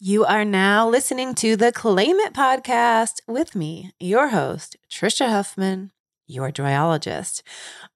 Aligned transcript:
You 0.00 0.24
are 0.24 0.44
now 0.44 0.88
listening 0.88 1.36
to 1.36 1.54
the 1.54 1.70
Claim 1.70 2.16
It 2.16 2.34
podcast 2.34 3.20
with 3.28 3.54
me, 3.54 3.92
your 4.00 4.28
host, 4.28 4.76
Trisha 4.90 5.28
Huffman, 5.28 5.92
your 6.26 6.50
joyologist. 6.50 7.42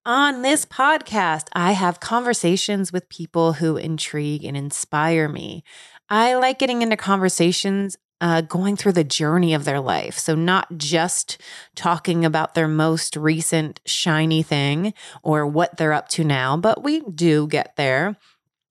On 0.07 0.43
this 0.43 0.65
podcast, 0.65 1.49
I 1.55 1.73
have 1.73 1.99
conversations 1.99 2.93
with 2.93 3.09
people 3.09 3.55
who 3.55 3.77
intrigue 3.77 4.45
and 4.45 4.57
inspire 4.57 5.29
me. 5.29 5.65
I 6.09 6.37
like 6.37 6.61
getting 6.61 6.83
into 6.83 6.97
conversations 6.97 7.97
uh, 8.21 8.43
going 8.43 8.77
through 8.77 8.93
the 8.93 9.03
journey 9.03 9.53
of 9.53 9.65
their 9.65 9.81
life. 9.81 10.19
So, 10.19 10.37
not 10.37 10.79
just 10.79 11.41
talking 11.75 12.25
about 12.25 12.55
their 12.55 12.69
most 12.69 13.17
recent 13.17 13.81
shiny 13.87 14.45
thing 14.45 14.95
or 15.25 15.47
what 15.49 15.77
they're 15.77 15.93
up 15.93 16.09
to 16.11 16.23
now, 16.23 16.57
but 16.57 16.85
we 16.85 17.01
do 17.01 17.49
get 17.49 17.75
there, 17.75 18.17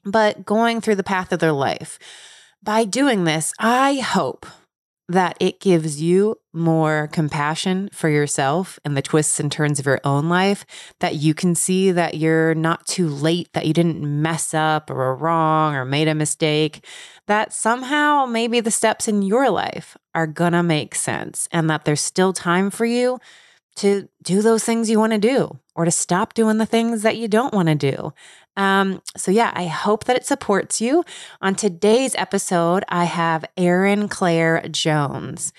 but 0.06 0.46
going 0.46 0.80
through 0.80 0.96
the 0.96 1.04
path 1.04 1.34
of 1.34 1.40
their 1.40 1.52
life. 1.52 2.00
By 2.64 2.84
doing 2.84 3.24
this, 3.24 3.54
I 3.60 3.96
hope 3.96 4.46
that 5.10 5.38
it 5.40 5.62
gives 5.62 6.02
you 6.02 6.36
more 6.54 7.08
compassion 7.14 7.90
for 7.94 8.10
yourself 8.10 8.78
and 8.84 8.98
the 8.98 9.02
twists 9.02 9.40
and 9.40 9.50
turns 9.50 9.80
of 9.80 9.86
your 9.86 10.02
own 10.04 10.28
life, 10.28 10.66
that 11.00 11.16
you 11.16 11.34
can 11.34 11.56
see 11.56 11.92
that 11.92 12.16
you're 12.16 12.54
not 12.56 12.86
too 12.86 13.08
late, 13.08 13.48
that 13.54 13.66
you 13.66 13.74
didn't 13.74 14.04
mess 14.04 14.54
up 14.54 14.90
or 14.90 15.02
are 15.02 15.16
wrong 15.16 15.76
or 15.76 15.86
made 15.86 16.10
a 16.10 16.16
mistake, 16.16 16.84
that 17.28 17.54
somehow 17.54 18.26
maybe 18.26 18.60
the 18.60 18.72
steps 18.72 19.08
in 19.08 19.22
your 19.22 19.50
life 19.50 19.96
are 20.14 20.28
gonna 20.28 20.64
make 20.64 20.94
sense 20.94 21.48
and 21.54 21.70
that 21.70 21.86
there's 21.86 22.02
still 22.02 22.34
time 22.34 22.70
for 22.70 22.86
you 22.86 23.18
to 23.78 24.10
do 24.24 24.42
those 24.42 24.66
things 24.66 24.90
you 24.90 25.00
wanna 25.00 25.20
do 25.20 25.58
or 25.76 25.86
to 25.86 25.92
stop 25.92 26.34
doing 26.34 26.58
the 26.58 26.66
things 26.66 27.04
that 27.04 27.16
you 27.16 27.30
don't 27.30 27.54
wanna 27.54 27.76
do. 27.76 28.12
Um, 28.58 29.02
so, 29.16 29.32
yeah, 29.32 29.54
I 29.56 29.68
hope 29.68 30.04
that 30.06 30.18
it 30.18 30.26
supports 30.26 30.82
you. 30.82 31.06
On 31.42 31.56
today's 31.56 32.16
episode, 32.16 32.84
I 32.90 33.06
have 33.06 33.46
Erin 33.56 34.10
Claire 34.10 34.68
Jones. 34.70 35.54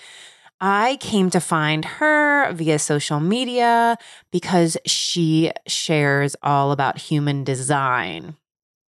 I 0.61 0.97
came 0.99 1.29
to 1.29 1.39
find 1.39 1.85
her 1.85 2.51
via 2.51 2.77
social 2.79 3.21
media 3.21 3.97
because 4.31 4.77
she 4.85 5.51
shares 5.65 6.35
all 6.43 6.71
about 6.73 6.97
human 6.97 7.45
design. 7.45 8.35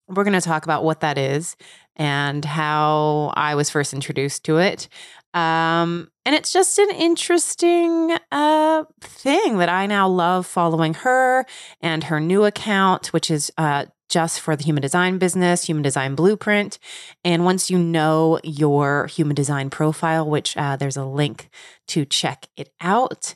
We're 0.08 0.24
going 0.24 0.34
to 0.34 0.42
talk 0.42 0.64
about 0.64 0.84
what 0.84 1.02
that 1.02 1.20
is 1.20 1.56
and 1.96 2.44
how 2.44 3.32
I 3.36 3.54
was 3.54 3.70
first 3.70 3.94
introduced 3.94 4.44
to 4.46 4.58
it. 4.58 4.90
Um, 5.36 6.10
and 6.26 6.34
it's 6.34 6.52
just 6.52 6.80
an 6.80 6.90
interesting 6.90 8.18
uh, 8.32 8.86
thing 9.02 9.60
that 9.60 9.70
I 9.70 9.86
now 9.86 10.08
love 10.08 10.48
following 10.48 10.96
her 10.96 11.46
and 11.82 12.06
her 12.06 12.20
new 12.20 12.46
account, 12.46 13.14
which 13.14 13.30
is 13.30 13.52
uh, 13.60 13.86
just 14.10 14.40
for 14.40 14.56
the 14.56 14.64
human 14.64 14.82
design 14.82 15.18
business, 15.18 15.64
human 15.64 15.84
design 15.84 16.16
blueprint. 16.16 16.80
And 17.24 17.46
once 17.46 17.70
you 17.70 17.78
know 17.78 18.40
your 18.44 19.08
human 19.08 19.36
design 19.36 19.70
profile, 19.70 20.28
which 20.28 20.58
uh, 20.58 20.76
there's 20.76 20.98
a 20.98 21.06
link 21.06 21.50
to 21.88 22.06
check 22.06 22.48
it 22.58 22.74
out, 22.82 23.36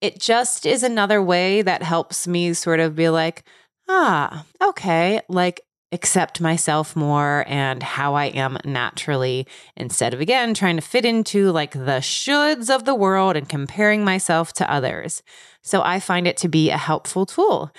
it 0.00 0.20
just 0.20 0.66
is 0.66 0.82
another 0.82 1.22
way 1.22 1.62
that 1.62 1.82
helps 1.82 2.26
me 2.28 2.52
sort 2.52 2.80
of 2.80 2.94
be 2.94 3.08
like, 3.08 3.44
ah, 3.88 4.44
okay, 4.62 5.20
like 5.28 5.62
accept 5.92 6.40
myself 6.40 6.96
more 6.96 7.44
and 7.46 7.82
how 7.82 8.14
I 8.14 8.26
am 8.26 8.56
naturally 8.64 9.46
instead 9.76 10.14
of 10.14 10.20
again 10.20 10.54
trying 10.54 10.76
to 10.76 10.82
fit 10.82 11.04
into 11.04 11.52
like 11.52 11.72
the 11.72 12.00
shoulds 12.00 12.74
of 12.74 12.84
the 12.84 12.94
world 12.94 13.36
and 13.36 13.48
comparing 13.48 14.02
myself 14.02 14.54
to 14.54 14.72
others. 14.72 15.22
So 15.60 15.82
I 15.82 16.00
find 16.00 16.26
it 16.26 16.38
to 16.38 16.48
be 16.48 16.70
a 16.70 16.78
helpful 16.78 17.26
tool. 17.26 17.70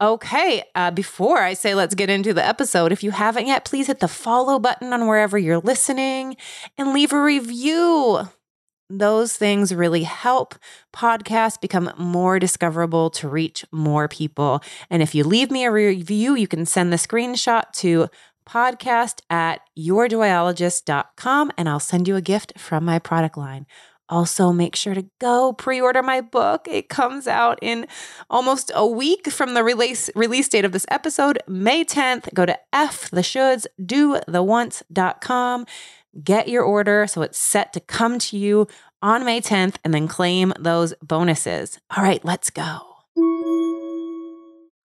Okay, 0.00 0.64
uh, 0.74 0.90
before 0.90 1.38
I 1.40 1.52
say 1.52 1.74
let's 1.74 1.94
get 1.94 2.08
into 2.08 2.32
the 2.32 2.46
episode, 2.46 2.90
if 2.90 3.02
you 3.02 3.10
haven't 3.10 3.46
yet, 3.46 3.66
please 3.66 3.86
hit 3.86 4.00
the 4.00 4.08
follow 4.08 4.58
button 4.58 4.94
on 4.94 5.06
wherever 5.06 5.36
you're 5.36 5.58
listening 5.58 6.36
and 6.78 6.94
leave 6.94 7.12
a 7.12 7.22
review. 7.22 8.20
Those 8.88 9.36
things 9.36 9.74
really 9.74 10.04
help 10.04 10.54
podcasts 10.94 11.60
become 11.60 11.92
more 11.98 12.38
discoverable 12.38 13.10
to 13.10 13.28
reach 13.28 13.66
more 13.70 14.08
people. 14.08 14.62
And 14.88 15.02
if 15.02 15.14
you 15.14 15.22
leave 15.22 15.50
me 15.50 15.64
a 15.64 15.70
review, 15.70 16.34
you 16.34 16.48
can 16.48 16.64
send 16.64 16.90
the 16.90 16.96
screenshot 16.96 17.70
to 17.74 18.08
podcast 18.48 19.20
at 19.28 19.60
yourjoyologist.com 19.78 21.52
and 21.58 21.68
I'll 21.68 21.78
send 21.78 22.08
you 22.08 22.16
a 22.16 22.22
gift 22.22 22.58
from 22.58 22.86
my 22.86 22.98
product 22.98 23.36
line. 23.36 23.66
Also, 24.10 24.52
make 24.52 24.76
sure 24.76 24.94
to 24.94 25.06
go 25.20 25.52
pre 25.52 25.80
order 25.80 26.02
my 26.02 26.20
book. 26.20 26.66
It 26.68 26.88
comes 26.88 27.28
out 27.28 27.58
in 27.62 27.86
almost 28.28 28.72
a 28.74 28.84
week 28.86 29.30
from 29.30 29.54
the 29.54 29.64
release, 29.64 30.10
release 30.14 30.48
date 30.48 30.64
of 30.64 30.72
this 30.72 30.86
episode, 30.90 31.38
May 31.46 31.84
10th. 31.84 32.34
Go 32.34 32.44
to 32.44 32.58
ftheshouldsdothewants.com. 32.74 35.66
Get 36.24 36.48
your 36.48 36.64
order 36.64 37.06
so 37.06 37.22
it's 37.22 37.38
set 37.38 37.72
to 37.72 37.78
come 37.80 38.18
to 38.18 38.36
you 38.36 38.66
on 39.00 39.24
May 39.24 39.40
10th 39.40 39.76
and 39.84 39.94
then 39.94 40.08
claim 40.08 40.52
those 40.58 40.92
bonuses. 41.02 41.78
All 41.96 42.02
right, 42.02 42.24
let's 42.24 42.50
go. 42.50 42.80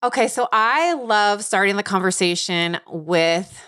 Okay, 0.03 0.29
so 0.29 0.49
I 0.51 0.95
love 0.95 1.45
starting 1.45 1.77
the 1.77 1.83
conversation 1.83 2.79
with 2.89 3.63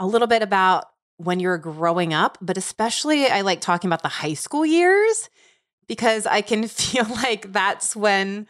a 0.00 0.06
little 0.06 0.26
bit 0.26 0.42
about 0.42 0.86
when 1.18 1.40
you're 1.40 1.58
growing 1.58 2.12
up, 2.12 2.38
but 2.40 2.56
especially 2.56 3.26
I 3.26 3.40
like 3.40 3.60
talking 3.60 3.88
about 3.88 4.02
the 4.02 4.08
high 4.08 4.34
school 4.34 4.66
years 4.66 5.28
because 5.86 6.26
I 6.26 6.40
can 6.40 6.66
feel 6.68 7.04
like 7.04 7.52
that's 7.52 7.96
when 7.96 8.46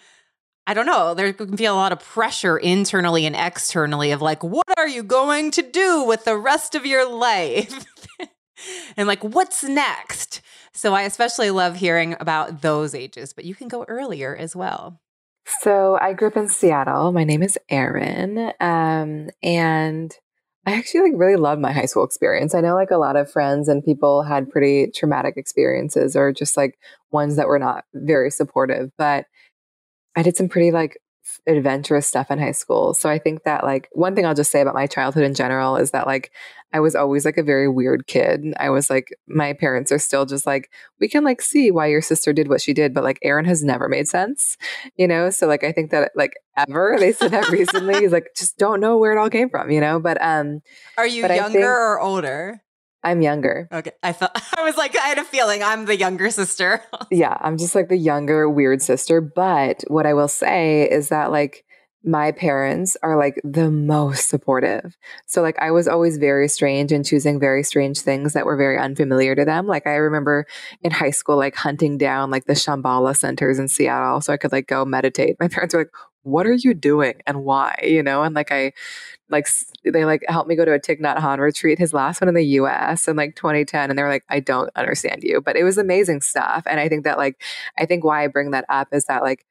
I 0.68 0.74
don't 0.74 0.86
know, 0.86 1.14
there 1.14 1.32
can 1.32 1.54
be 1.54 1.64
a 1.64 1.72
lot 1.72 1.92
of 1.92 2.00
pressure 2.00 2.58
internally 2.58 3.24
and 3.24 3.36
externally 3.36 4.10
of 4.10 4.20
like, 4.20 4.42
what 4.42 4.66
are 4.76 4.88
you 4.88 5.04
going 5.04 5.52
to 5.52 5.62
do 5.62 6.02
with 6.02 6.24
the 6.24 6.36
rest 6.36 6.74
of 6.74 6.84
your 6.84 7.08
life? 7.08 7.86
and 8.96 9.06
like, 9.06 9.22
what's 9.22 9.62
next? 9.62 10.40
So 10.72 10.92
I 10.92 11.02
especially 11.02 11.50
love 11.50 11.76
hearing 11.76 12.16
about 12.18 12.62
those 12.62 12.96
ages, 12.96 13.32
but 13.32 13.44
you 13.44 13.54
can 13.54 13.68
go 13.68 13.84
earlier 13.84 14.34
as 14.34 14.56
well. 14.56 15.00
So 15.60 15.96
I 16.00 16.12
grew 16.12 16.28
up 16.28 16.36
in 16.36 16.48
Seattle. 16.48 17.12
My 17.12 17.22
name 17.22 17.44
is 17.44 17.56
Erin. 17.68 18.52
Um, 18.58 19.30
and 19.44 20.12
I 20.66 20.72
actually 20.72 21.10
like 21.10 21.20
really 21.20 21.36
loved 21.36 21.60
my 21.60 21.72
high 21.72 21.86
school 21.86 22.04
experience. 22.04 22.54
I 22.54 22.60
know 22.60 22.74
like 22.74 22.90
a 22.90 22.96
lot 22.96 23.14
of 23.14 23.30
friends 23.30 23.68
and 23.68 23.84
people 23.84 24.22
had 24.22 24.50
pretty 24.50 24.90
traumatic 24.90 25.36
experiences 25.36 26.16
or 26.16 26.32
just 26.32 26.56
like 26.56 26.76
ones 27.12 27.36
that 27.36 27.46
were 27.46 27.60
not 27.60 27.84
very 27.94 28.30
supportive, 28.32 28.90
but 28.98 29.26
I 30.16 30.22
did 30.22 30.36
some 30.36 30.48
pretty 30.48 30.72
like 30.72 30.98
adventurous 31.46 32.06
stuff 32.06 32.30
in 32.30 32.38
high 32.38 32.52
school. 32.52 32.94
So 32.94 33.08
I 33.08 33.18
think 33.18 33.44
that 33.44 33.64
like 33.64 33.88
one 33.92 34.14
thing 34.14 34.26
I'll 34.26 34.34
just 34.34 34.50
say 34.50 34.60
about 34.60 34.74
my 34.74 34.86
childhood 34.86 35.24
in 35.24 35.34
general 35.34 35.76
is 35.76 35.90
that 35.92 36.06
like 36.06 36.32
I 36.72 36.80
was 36.80 36.94
always 36.94 37.24
like 37.24 37.38
a 37.38 37.42
very 37.42 37.68
weird 37.68 38.06
kid. 38.06 38.44
I 38.58 38.70
was 38.70 38.90
like 38.90 39.16
my 39.26 39.52
parents 39.52 39.92
are 39.92 39.98
still 39.98 40.26
just 40.26 40.46
like 40.46 40.70
we 41.00 41.08
can 41.08 41.24
like 41.24 41.40
see 41.40 41.70
why 41.70 41.86
your 41.86 42.02
sister 42.02 42.32
did 42.32 42.48
what 42.48 42.60
she 42.60 42.72
did, 42.74 42.92
but 42.92 43.04
like 43.04 43.18
Erin 43.22 43.44
has 43.44 43.62
never 43.62 43.88
made 43.88 44.08
sense, 44.08 44.56
you 44.96 45.06
know? 45.06 45.30
So 45.30 45.46
like 45.46 45.64
I 45.64 45.72
think 45.72 45.90
that 45.90 46.12
like 46.16 46.34
ever 46.56 46.96
they 46.98 47.12
said 47.12 47.30
that 47.30 47.48
recently 47.50 47.94
is 48.04 48.12
like 48.12 48.28
just 48.36 48.58
don't 48.58 48.80
know 48.80 48.98
where 48.98 49.12
it 49.12 49.18
all 49.18 49.30
came 49.30 49.48
from, 49.48 49.70
you 49.70 49.80
know? 49.80 50.00
But 50.00 50.20
um 50.20 50.60
Are 50.98 51.06
you 51.06 51.22
younger 51.22 51.52
think, 51.52 51.64
or 51.64 52.00
older? 52.00 52.62
I'm 53.06 53.22
younger. 53.22 53.68
Okay. 53.70 53.92
I 54.02 54.12
felt 54.12 54.32
I 54.58 54.64
was 54.64 54.76
like, 54.76 54.96
I 54.96 55.06
had 55.06 55.18
a 55.18 55.24
feeling 55.24 55.62
I'm 55.62 55.84
the 55.84 55.96
younger 55.96 56.28
sister. 56.30 56.82
yeah, 57.10 57.38
I'm 57.40 57.56
just 57.56 57.74
like 57.74 57.88
the 57.88 57.96
younger 57.96 58.50
weird 58.50 58.82
sister. 58.82 59.20
But 59.20 59.84
what 59.86 60.06
I 60.06 60.14
will 60.14 60.28
say 60.28 60.90
is 60.90 61.10
that 61.10 61.30
like 61.30 61.64
my 62.02 62.32
parents 62.32 62.96
are 63.02 63.16
like 63.16 63.40
the 63.44 63.70
most 63.70 64.28
supportive. 64.28 64.96
So 65.26 65.40
like 65.40 65.56
I 65.60 65.70
was 65.70 65.86
always 65.86 66.18
very 66.18 66.48
strange 66.48 66.90
and 66.90 67.04
choosing 67.04 67.38
very 67.38 67.62
strange 67.62 68.00
things 68.00 68.32
that 68.32 68.44
were 68.44 68.56
very 68.56 68.76
unfamiliar 68.76 69.36
to 69.36 69.44
them. 69.44 69.68
Like 69.68 69.86
I 69.86 69.94
remember 69.94 70.46
in 70.82 70.90
high 70.90 71.10
school 71.10 71.36
like 71.36 71.54
hunting 71.54 71.98
down 71.98 72.30
like 72.30 72.46
the 72.46 72.54
Shambhala 72.54 73.16
centers 73.16 73.60
in 73.60 73.68
Seattle 73.68 74.20
so 74.20 74.32
I 74.32 74.36
could 74.36 74.52
like 74.52 74.66
go 74.66 74.84
meditate. 74.84 75.36
My 75.38 75.48
parents 75.56 75.74
were 75.74 75.82
like, 75.82 75.92
"What 76.22 76.46
are 76.46 76.54
you 76.54 76.74
doing 76.74 77.14
and 77.24 77.44
why?" 77.44 77.78
You 77.84 78.02
know, 78.02 78.24
and 78.24 78.34
like 78.34 78.50
I 78.50 78.72
like 79.28 79.48
they 79.84 80.04
like 80.04 80.24
helped 80.28 80.48
me 80.48 80.56
go 80.56 80.64
to 80.64 80.72
a 80.72 80.78
Thich 80.78 81.00
Nhat 81.00 81.18
Hanh 81.18 81.38
retreat, 81.38 81.78
his 81.78 81.92
last 81.92 82.20
one 82.20 82.28
in 82.28 82.34
the 82.34 82.44
US 82.44 83.08
in 83.08 83.16
like 83.16 83.36
2010 83.36 83.90
and 83.90 83.98
they 83.98 84.02
were 84.02 84.08
like 84.08 84.24
I 84.28 84.40
don't 84.40 84.70
understand 84.76 85.22
you, 85.22 85.40
but 85.40 85.56
it 85.56 85.64
was 85.64 85.78
amazing 85.78 86.20
stuff. 86.20 86.64
And 86.66 86.80
I 86.80 86.88
think 86.88 87.04
that 87.04 87.18
like 87.18 87.42
I 87.78 87.86
think 87.86 88.04
why 88.04 88.24
I 88.24 88.28
bring 88.28 88.52
that 88.52 88.64
up 88.68 88.88
is 88.92 89.06
that 89.06 89.22
like 89.22 89.44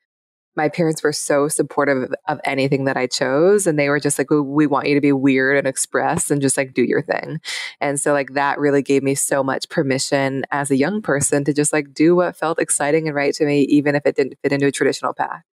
my 0.56 0.70
parents 0.70 1.04
were 1.04 1.12
so 1.12 1.48
supportive 1.48 2.04
of, 2.04 2.16
of 2.28 2.40
anything 2.46 2.86
that 2.86 2.98
I 2.98 3.08
chose. 3.08 3.68
And 3.68 3.78
they 3.78 3.90
were 3.90 4.00
just 4.00 4.18
like, 4.18 4.30
we, 4.30 4.40
we 4.40 4.68
want 4.68 4.88
you 4.88 4.96
to 4.96 5.02
be 5.02 5.12
weird 5.12 5.58
and 5.58 5.68
express 5.68 6.32
and 6.32 6.42
just 6.42 6.58
like 6.58 6.74
do 6.74 6.84
your 6.84 7.02
thing. 7.02 7.42
And 7.82 8.00
so, 8.00 8.14
like, 8.14 8.34
that 8.34 8.60
really 8.60 8.82
gave 8.82 9.04
me 9.04 9.16
so 9.16 9.44
much 9.44 9.70
permission 9.70 10.46
as 10.52 10.72
a 10.72 10.78
young 10.78 11.02
person 11.02 11.44
to 11.44 11.54
just 11.54 11.74
like 11.74 11.94
do 11.94 12.16
what 12.16 12.38
felt 12.38 12.60
exciting 12.60 13.08
and 13.08 13.16
right 13.16 13.34
to 13.36 13.46
me, 13.46 13.62
even 13.64 13.96
if 13.96 14.06
it 14.06 14.16
didn't 14.16 14.38
fit 14.42 14.54
into 14.54 14.68
a 14.68 14.72
traditional 14.72 15.14
path. 15.14 15.44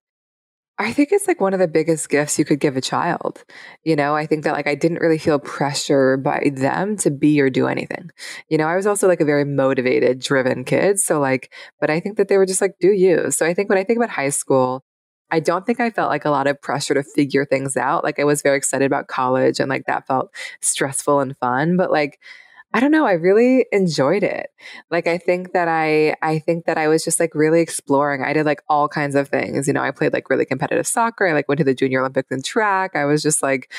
I 0.82 0.92
think 0.92 1.12
it's 1.12 1.28
like 1.28 1.40
one 1.40 1.54
of 1.54 1.60
the 1.60 1.68
biggest 1.68 2.08
gifts 2.08 2.38
you 2.38 2.44
could 2.44 2.60
give 2.60 2.76
a 2.76 2.80
child. 2.80 3.44
You 3.84 3.96
know, 3.96 4.14
I 4.14 4.26
think 4.26 4.44
that 4.44 4.54
like 4.54 4.66
I 4.66 4.74
didn't 4.74 5.00
really 5.00 5.18
feel 5.18 5.38
pressure 5.38 6.16
by 6.16 6.50
them 6.54 6.96
to 6.98 7.10
be 7.10 7.40
or 7.40 7.50
do 7.50 7.66
anything. 7.66 8.10
You 8.48 8.58
know, 8.58 8.66
I 8.66 8.76
was 8.76 8.86
also 8.86 9.08
like 9.08 9.20
a 9.20 9.24
very 9.24 9.44
motivated, 9.44 10.20
driven 10.20 10.64
kid. 10.64 10.98
So 10.98 11.20
like, 11.20 11.52
but 11.80 11.90
I 11.90 12.00
think 12.00 12.16
that 12.16 12.28
they 12.28 12.38
were 12.38 12.46
just 12.46 12.60
like, 12.60 12.74
do 12.80 12.92
you. 12.92 13.30
So 13.30 13.46
I 13.46 13.54
think 13.54 13.68
when 13.68 13.78
I 13.78 13.84
think 13.84 13.98
about 13.98 14.10
high 14.10 14.30
school, 14.30 14.84
I 15.30 15.40
don't 15.40 15.64
think 15.64 15.80
I 15.80 15.90
felt 15.90 16.10
like 16.10 16.26
a 16.26 16.30
lot 16.30 16.46
of 16.46 16.60
pressure 16.60 16.92
to 16.94 17.02
figure 17.02 17.46
things 17.46 17.76
out. 17.76 18.04
Like 18.04 18.18
I 18.18 18.24
was 18.24 18.42
very 18.42 18.58
excited 18.58 18.84
about 18.84 19.08
college 19.08 19.60
and 19.60 19.70
like 19.70 19.86
that 19.86 20.06
felt 20.06 20.30
stressful 20.60 21.20
and 21.20 21.36
fun. 21.38 21.76
But 21.78 21.90
like 21.90 22.20
I 22.74 22.80
don't 22.80 22.90
know, 22.90 23.06
I 23.06 23.12
really 23.12 23.66
enjoyed 23.70 24.22
it. 24.22 24.48
Like 24.90 25.06
I 25.06 25.18
think 25.18 25.52
that 25.52 25.68
I 25.68 26.14
I 26.22 26.38
think 26.38 26.64
that 26.66 26.78
I 26.78 26.88
was 26.88 27.04
just 27.04 27.20
like 27.20 27.34
really 27.34 27.60
exploring. 27.60 28.22
I 28.22 28.32
did 28.32 28.46
like 28.46 28.62
all 28.68 28.88
kinds 28.88 29.14
of 29.14 29.28
things. 29.28 29.66
You 29.66 29.74
know, 29.74 29.82
I 29.82 29.90
played 29.90 30.12
like 30.12 30.30
really 30.30 30.46
competitive 30.46 30.86
soccer. 30.86 31.26
I 31.26 31.32
like 31.32 31.48
went 31.48 31.58
to 31.58 31.64
the 31.64 31.74
junior 31.74 32.00
Olympics 32.00 32.30
in 32.30 32.42
track. 32.42 32.96
I 32.96 33.04
was 33.04 33.22
just 33.22 33.42
like 33.42 33.70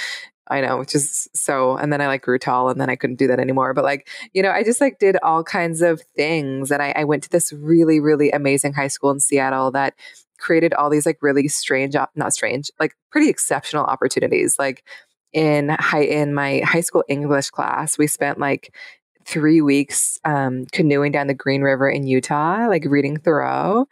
I 0.50 0.60
know, 0.62 0.82
is 0.82 1.30
so 1.34 1.78
and 1.78 1.92
then 1.92 2.02
I 2.02 2.08
like 2.08 2.22
grew 2.22 2.38
tall 2.38 2.70
and 2.70 2.80
then 2.80 2.90
I 2.90 2.96
couldn't 2.96 3.16
do 3.16 3.28
that 3.28 3.40
anymore. 3.40 3.74
But 3.74 3.86
like, 3.86 4.10
you 4.34 4.44
know, 4.44 4.52
I 4.52 4.64
just 4.64 4.82
like 4.82 5.00
did 5.00 5.18
all 5.24 5.44
kinds 5.44 5.82
of 5.82 6.02
things. 6.16 6.70
And 6.70 6.82
I, 6.82 6.94
I 6.96 7.04
went 7.06 7.24
to 7.24 7.30
this 7.30 7.54
really, 7.54 8.00
really 8.00 8.30
amazing 8.32 8.74
high 8.74 8.90
school 8.90 9.10
in 9.12 9.20
Seattle 9.20 9.72
that 9.72 9.94
created 10.40 10.74
all 10.74 10.90
these 10.90 11.06
like 11.06 11.20
really 11.22 11.48
strange, 11.48 11.96
not 12.16 12.34
strange, 12.34 12.70
like 12.80 12.94
pretty 13.10 13.30
exceptional 13.30 13.86
opportunities. 13.86 14.60
Like 14.60 14.84
in 15.34 15.70
high 15.70 16.04
in 16.04 16.34
my 16.34 16.62
high 16.64 16.82
school 16.82 17.04
English 17.10 17.50
class, 17.50 17.98
we 17.98 18.08
spent 18.08 18.40
like 18.40 18.74
three 19.26 19.62
weeks 19.62 20.20
um, 20.26 20.66
canoeing 20.72 21.12
down 21.12 21.28
the 21.28 21.34
Green 21.34 21.62
River 21.62 21.90
in 21.90 22.06
Utah, 22.06 22.68
like 22.68 22.86
reading 22.86 23.18
Thoreau. 23.18 23.86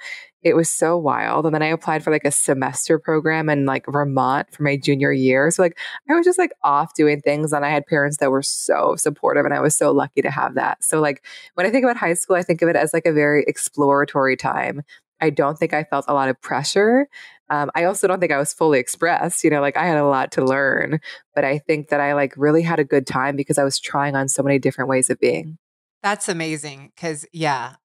It 0.44 0.56
was 0.56 0.72
so 0.72 0.98
wild. 0.98 1.46
And 1.46 1.54
then 1.54 1.62
I 1.62 1.68
applied 1.68 2.04
for 2.04 2.10
like 2.10 2.26
a 2.26 2.32
semester 2.32 2.98
program 2.98 3.48
in 3.48 3.66
like 3.66 3.86
Vermont 3.88 4.52
for 4.52 4.64
my 4.64 4.76
junior 4.76 5.12
year. 5.12 5.52
So 5.52 5.62
like 5.62 5.78
I 6.10 6.16
was 6.16 6.26
just 6.26 6.40
like 6.40 6.52
off 6.64 6.96
doing 6.96 7.22
things 7.22 7.54
and 7.54 7.64
I 7.64 7.70
had 7.70 7.86
parents 7.86 8.18
that 8.18 8.32
were 8.32 8.42
so 8.42 8.96
supportive 8.96 9.46
and 9.46 9.54
I 9.54 9.60
was 9.60 9.76
so 9.76 9.92
lucky 9.92 10.22
to 10.24 10.32
have 10.32 10.56
that. 10.56 10.84
So 10.84 11.00
like 11.00 11.24
when 11.54 11.68
I 11.68 11.70
think 11.70 11.84
about 11.84 11.98
high 11.98 12.16
school, 12.16 12.36
I 12.36 12.44
think 12.44 12.64
of 12.64 12.70
it 12.70 12.76
as 12.76 12.92
like 12.92 13.06
a 13.06 13.14
very 13.14 13.46
exploratory 13.48 14.36
time. 14.36 14.82
I 15.22 15.30
don't 15.30 15.58
think 15.58 15.74
I 15.74 15.84
felt 15.84 16.06
a 16.08 16.14
lot 16.14 16.30
of 16.30 16.42
pressure. 16.42 17.08
Um, 17.50 17.70
I 17.76 17.84
also 17.84 18.08
don't 18.08 18.20
think 18.20 18.32
I 18.32 18.38
was 18.38 18.54
fully 18.54 18.80
expressed. 18.80 19.44
You 19.44 19.50
know, 19.50 19.62
like 19.62 19.78
I 19.78 19.86
had 19.86 19.98
a 19.98 20.06
lot 20.06 20.32
to 20.34 20.46
learn, 20.46 21.00
but 21.36 21.44
I 21.44 21.60
think 21.60 21.90
that 21.90 22.00
I 22.00 22.14
like 22.14 22.34
really 22.38 22.62
had 22.62 22.80
a 22.80 22.84
good 22.84 23.06
time 23.06 23.36
because 23.36 23.58
I 23.58 23.64
was 23.64 23.80
trying 23.80 24.16
on 24.16 24.28
so 24.30 24.42
many 24.42 24.58
different 24.58 24.90
ways 24.90 25.10
of 25.10 25.20
being. 25.20 25.58
That's 26.02 26.30
amazing. 26.30 26.92
Cause 26.98 27.26
yeah, 27.32 27.76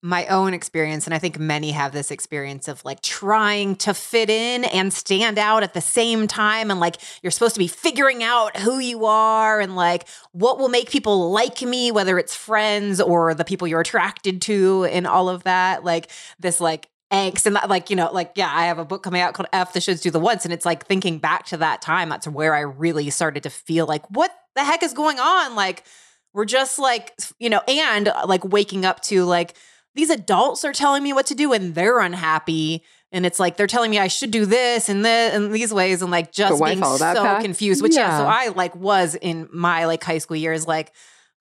my 0.00 0.26
own 0.26 0.54
experience, 0.54 1.06
and 1.06 1.14
I 1.14 1.18
think 1.18 1.38
many 1.38 1.72
have 1.72 1.92
this 1.92 2.10
experience 2.10 2.68
of 2.68 2.84
like 2.84 3.00
trying 3.02 3.74
to 3.76 3.92
fit 3.92 4.30
in 4.30 4.64
and 4.64 4.92
stand 4.92 5.38
out 5.38 5.62
at 5.62 5.74
the 5.74 5.80
same 5.80 6.28
time. 6.28 6.70
And 6.70 6.78
like 6.78 6.96
you're 7.22 7.32
supposed 7.32 7.54
to 7.54 7.58
be 7.58 7.66
figuring 7.66 8.22
out 8.22 8.56
who 8.56 8.78
you 8.78 9.06
are 9.06 9.60
and 9.60 9.74
like 9.74 10.06
what 10.32 10.58
will 10.58 10.68
make 10.68 10.90
people 10.90 11.30
like 11.32 11.62
me, 11.62 11.90
whether 11.90 12.18
it's 12.18 12.34
friends 12.34 13.00
or 13.00 13.34
the 13.34 13.44
people 13.44 13.66
you're 13.66 13.80
attracted 13.80 14.40
to, 14.42 14.84
and 14.84 15.06
all 15.06 15.28
of 15.28 15.42
that. 15.44 15.84
Like 15.84 16.10
this, 16.38 16.60
like 16.60 16.88
angst 17.12 17.46
and 17.46 17.56
that 17.56 17.70
like 17.70 17.88
you 17.88 17.96
know 17.96 18.10
like 18.12 18.32
yeah 18.34 18.50
i 18.52 18.66
have 18.66 18.78
a 18.78 18.84
book 18.84 19.02
coming 19.02 19.22
out 19.22 19.32
called 19.32 19.48
f 19.54 19.72
the 19.72 19.80
shoulds 19.80 20.02
do 20.02 20.10
the 20.10 20.20
wants 20.20 20.44
and 20.44 20.52
it's 20.52 20.66
like 20.66 20.84
thinking 20.84 21.18
back 21.18 21.46
to 21.46 21.56
that 21.56 21.80
time 21.80 22.10
that's 22.10 22.28
where 22.28 22.54
i 22.54 22.60
really 22.60 23.08
started 23.08 23.42
to 23.42 23.48
feel 23.48 23.86
like 23.86 24.04
what 24.10 24.30
the 24.54 24.62
heck 24.62 24.82
is 24.82 24.92
going 24.92 25.18
on 25.18 25.54
like 25.54 25.84
we're 26.34 26.44
just 26.44 26.78
like 26.78 27.14
you 27.38 27.48
know 27.48 27.62
and 27.66 28.08
uh, 28.08 28.24
like 28.26 28.44
waking 28.44 28.84
up 28.84 29.00
to 29.00 29.24
like 29.24 29.54
these 29.94 30.10
adults 30.10 30.64
are 30.64 30.72
telling 30.72 31.02
me 31.02 31.12
what 31.12 31.26
to 31.26 31.34
do 31.34 31.52
and 31.52 31.74
they're 31.74 32.00
unhappy 32.00 32.84
and 33.10 33.24
it's 33.24 33.40
like 33.40 33.56
they're 33.56 33.66
telling 33.66 33.90
me 33.90 33.98
I 33.98 34.08
should 34.08 34.30
do 34.30 34.44
this 34.44 34.88
and 34.88 35.04
this 35.04 35.34
and 35.34 35.52
these 35.52 35.72
ways 35.72 36.02
and 36.02 36.10
like 36.10 36.30
just 36.30 36.62
being 36.62 36.84
so 36.84 36.98
path? 36.98 37.42
confused. 37.42 37.82
Which 37.82 37.94
yeah. 37.94 38.08
yeah, 38.08 38.18
so 38.18 38.24
I 38.26 38.48
like 38.48 38.76
was 38.76 39.14
in 39.14 39.48
my 39.52 39.86
like 39.86 40.04
high 40.04 40.18
school 40.18 40.36
years 40.36 40.66
like 40.66 40.92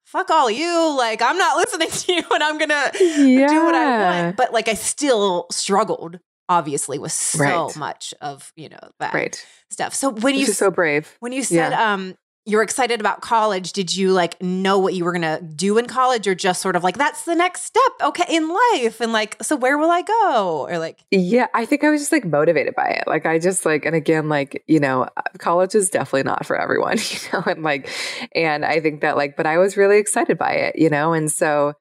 fuck 0.07 0.29
all 0.29 0.49
you. 0.49 0.95
Like, 0.97 1.21
I'm 1.21 1.37
not 1.37 1.57
listening 1.71 1.89
to 1.89 2.13
you 2.13 2.23
and 2.33 2.43
I'm 2.43 2.57
going 2.57 2.69
to 2.69 2.91
yeah. 3.03 3.47
do 3.47 3.63
what 3.63 3.75
I 3.75 4.23
want. 4.23 4.37
But 4.37 4.53
like, 4.53 4.67
I 4.67 4.73
still 4.73 5.47
struggled, 5.51 6.19
obviously, 6.49 6.97
with 6.97 7.11
so 7.11 7.43
right. 7.43 7.75
much 7.75 8.13
of, 8.21 8.51
you 8.55 8.69
know, 8.69 8.79
that 8.99 9.13
right. 9.13 9.45
stuff. 9.69 9.93
So 9.93 10.09
when 10.09 10.35
Which 10.35 10.47
you, 10.47 10.53
so 10.53 10.71
brave. 10.71 11.15
When 11.19 11.33
you 11.33 11.43
said, 11.43 11.71
yeah. 11.71 11.93
um, 11.93 12.17
you're 12.47 12.63
excited 12.63 13.01
about 13.01 13.21
college. 13.21 13.73
Did 13.73 13.93
you 13.95 14.13
like 14.13 14.41
know 14.41 14.79
what 14.79 14.93
you 14.93 15.03
were 15.03 15.11
going 15.11 15.21
to 15.21 15.43
do 15.43 15.77
in 15.77 15.85
college 15.85 16.27
or 16.27 16.33
just 16.33 16.61
sort 16.61 16.77
of 16.77 16.83
like 16.83 16.97
that's 16.97 17.25
the 17.25 17.35
next 17.35 17.63
step 17.63 17.91
okay 18.01 18.25
in 18.29 18.47
life? 18.49 19.01
And 19.01 19.11
like 19.11 19.35
so 19.43 19.57
where 19.57 19.77
will 19.77 19.91
i 19.91 20.01
go? 20.01 20.65
Or 20.69 20.79
like 20.79 21.03
yeah 21.11 21.47
i 21.53 21.65
think 21.65 21.83
i 21.83 21.89
was 21.89 22.01
just 22.01 22.11
like 22.11 22.25
motivated 22.25 22.73
by 22.73 22.87
it. 22.87 23.03
Like 23.05 23.25
i 23.25 23.37
just 23.37 23.65
like 23.65 23.85
and 23.85 23.95
again 23.95 24.29
like 24.29 24.63
you 24.67 24.79
know 24.79 25.03
uh, 25.03 25.21
college 25.39 25.75
is 25.75 25.89
definitely 25.89 26.23
not 26.23 26.45
for 26.45 26.59
everyone 26.59 26.97
you 27.09 27.19
know 27.33 27.43
and 27.45 27.63
like 27.63 27.89
and 28.33 28.63
i 28.63 28.79
think 28.79 29.01
that 29.01 29.17
like 29.17 29.35
but 29.35 29.45
i 29.45 29.57
was 29.57 29.75
really 29.75 29.97
excited 29.97 30.37
by 30.37 30.51
it 30.51 30.77
you 30.77 30.89
know 30.89 31.13
and 31.13 31.31
so 31.31 31.73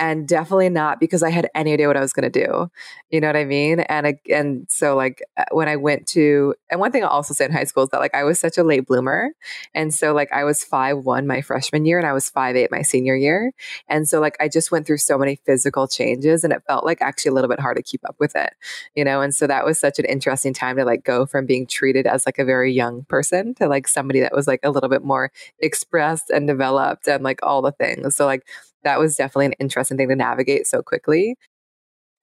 and 0.00 0.26
definitely 0.26 0.70
not 0.70 0.98
because 0.98 1.22
I 1.22 1.28
had 1.28 1.50
any 1.54 1.74
idea 1.74 1.86
what 1.86 1.96
I 1.96 2.00
was 2.00 2.14
going 2.14 2.30
to 2.30 2.46
do. 2.46 2.70
You 3.10 3.20
know 3.20 3.28
what 3.28 3.36
I 3.36 3.44
mean? 3.44 3.80
And 3.80 4.18
and 4.30 4.66
so 4.70 4.96
like 4.96 5.22
uh, 5.36 5.44
when 5.52 5.68
I 5.68 5.76
went 5.76 6.06
to 6.08 6.54
and 6.70 6.80
one 6.80 6.90
thing 6.90 7.04
I'll 7.04 7.10
also 7.10 7.34
say 7.34 7.44
in 7.44 7.52
high 7.52 7.64
school 7.64 7.82
is 7.82 7.90
that 7.90 8.00
like 8.00 8.14
I 8.14 8.24
was 8.24 8.40
such 8.40 8.56
a 8.56 8.64
late 8.64 8.86
bloomer, 8.86 9.30
and 9.74 9.92
so 9.94 10.14
like 10.14 10.32
I 10.32 10.44
was 10.44 10.64
five 10.64 10.98
one 11.04 11.26
my 11.26 11.42
freshman 11.42 11.84
year 11.84 11.98
and 11.98 12.06
I 12.06 12.14
was 12.14 12.30
five 12.30 12.56
eight 12.56 12.70
my 12.70 12.80
senior 12.80 13.14
year, 13.14 13.52
and 13.88 14.08
so 14.08 14.20
like 14.20 14.36
I 14.40 14.48
just 14.48 14.72
went 14.72 14.86
through 14.86 14.98
so 14.98 15.18
many 15.18 15.36
physical 15.44 15.86
changes 15.86 16.44
and 16.44 16.52
it 16.52 16.62
felt 16.66 16.86
like 16.86 17.02
actually 17.02 17.30
a 17.30 17.34
little 17.34 17.50
bit 17.50 17.60
hard 17.60 17.76
to 17.76 17.82
keep 17.82 18.00
up 18.08 18.16
with 18.18 18.34
it, 18.34 18.54
you 18.94 19.04
know. 19.04 19.20
And 19.20 19.34
so 19.34 19.46
that 19.46 19.66
was 19.66 19.78
such 19.78 19.98
an 19.98 20.06
interesting 20.06 20.54
time 20.54 20.76
to 20.76 20.84
like 20.84 21.04
go 21.04 21.26
from 21.26 21.44
being 21.44 21.66
treated 21.66 22.06
as 22.06 22.24
like 22.24 22.38
a 22.38 22.44
very 22.44 22.72
young 22.72 23.04
person 23.04 23.54
to 23.56 23.68
like 23.68 23.86
somebody 23.86 24.20
that 24.20 24.34
was 24.34 24.46
like 24.46 24.60
a 24.62 24.70
little 24.70 24.88
bit 24.88 25.04
more 25.04 25.30
expressed 25.58 26.30
and 26.30 26.46
developed 26.48 27.06
and 27.06 27.22
like 27.22 27.40
all 27.42 27.60
the 27.60 27.72
things. 27.72 28.16
So 28.16 28.24
like 28.24 28.46
that 28.84 28.98
was 28.98 29.16
definitely 29.16 29.46
an 29.46 29.54
interesting 29.60 29.96
thing 29.96 30.08
to 30.08 30.16
navigate 30.16 30.66
so 30.66 30.82
quickly. 30.82 31.36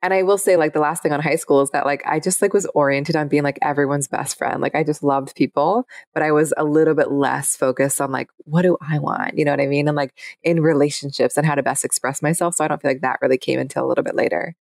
And 0.04 0.14
I 0.14 0.22
will 0.22 0.38
say, 0.38 0.58
like, 0.58 0.74
the 0.74 0.80
last 0.80 1.02
thing 1.02 1.12
on 1.12 1.22
high 1.22 1.38
school 1.38 1.60
is 1.62 1.72
that, 1.72 1.86
like, 1.86 2.04
I 2.06 2.20
just 2.20 2.40
like 2.40 2.54
was 2.54 2.68
oriented 2.76 3.16
on 3.16 3.28
being 3.28 3.42
like 3.42 3.58
everyone's 3.64 4.08
best 4.08 4.38
friend. 4.38 4.62
Like, 4.62 4.76
I 4.76 4.84
just 4.84 5.02
loved 5.02 5.36
people, 5.36 5.88
but 6.14 6.22
I 6.22 6.32
was 6.32 6.54
a 6.56 6.64
little 6.64 6.94
bit 6.94 7.12
less 7.12 7.56
focused 7.56 8.00
on 8.00 8.12
like, 8.12 8.30
what 8.46 8.62
do 8.62 8.78
I 8.80 9.00
want? 9.00 9.40
You 9.40 9.44
know 9.44 9.52
what 9.52 9.60
I 9.60 9.66
mean? 9.66 9.88
And 9.88 9.98
like 9.98 10.14
in 10.44 10.62
relationships 10.62 11.36
and 11.36 11.48
how 11.48 11.56
to 11.56 11.64
best 11.64 11.84
express 11.84 12.22
myself. 12.22 12.56
So 12.56 12.64
I 12.64 12.68
don't 12.68 12.80
feel 12.80 12.92
like 12.92 13.02
that 13.02 13.18
really 13.24 13.40
came 13.40 13.60
until 13.60 13.86
a 13.86 13.88
little 13.88 14.04
bit 14.04 14.16
later. 14.16 14.56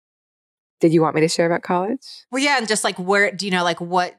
Did 0.79 0.93
you 0.93 1.01
want 1.01 1.15
me 1.15 1.21
to 1.21 1.27
share 1.27 1.45
about 1.45 1.63
college? 1.63 2.25
Well, 2.31 2.41
yeah. 2.41 2.57
And 2.57 2.67
just 2.67 2.85
like, 2.85 2.97
where 2.97 3.29
do 3.29 3.45
you 3.45 3.51
know, 3.51 3.63
like, 3.63 3.81
what 3.81 4.15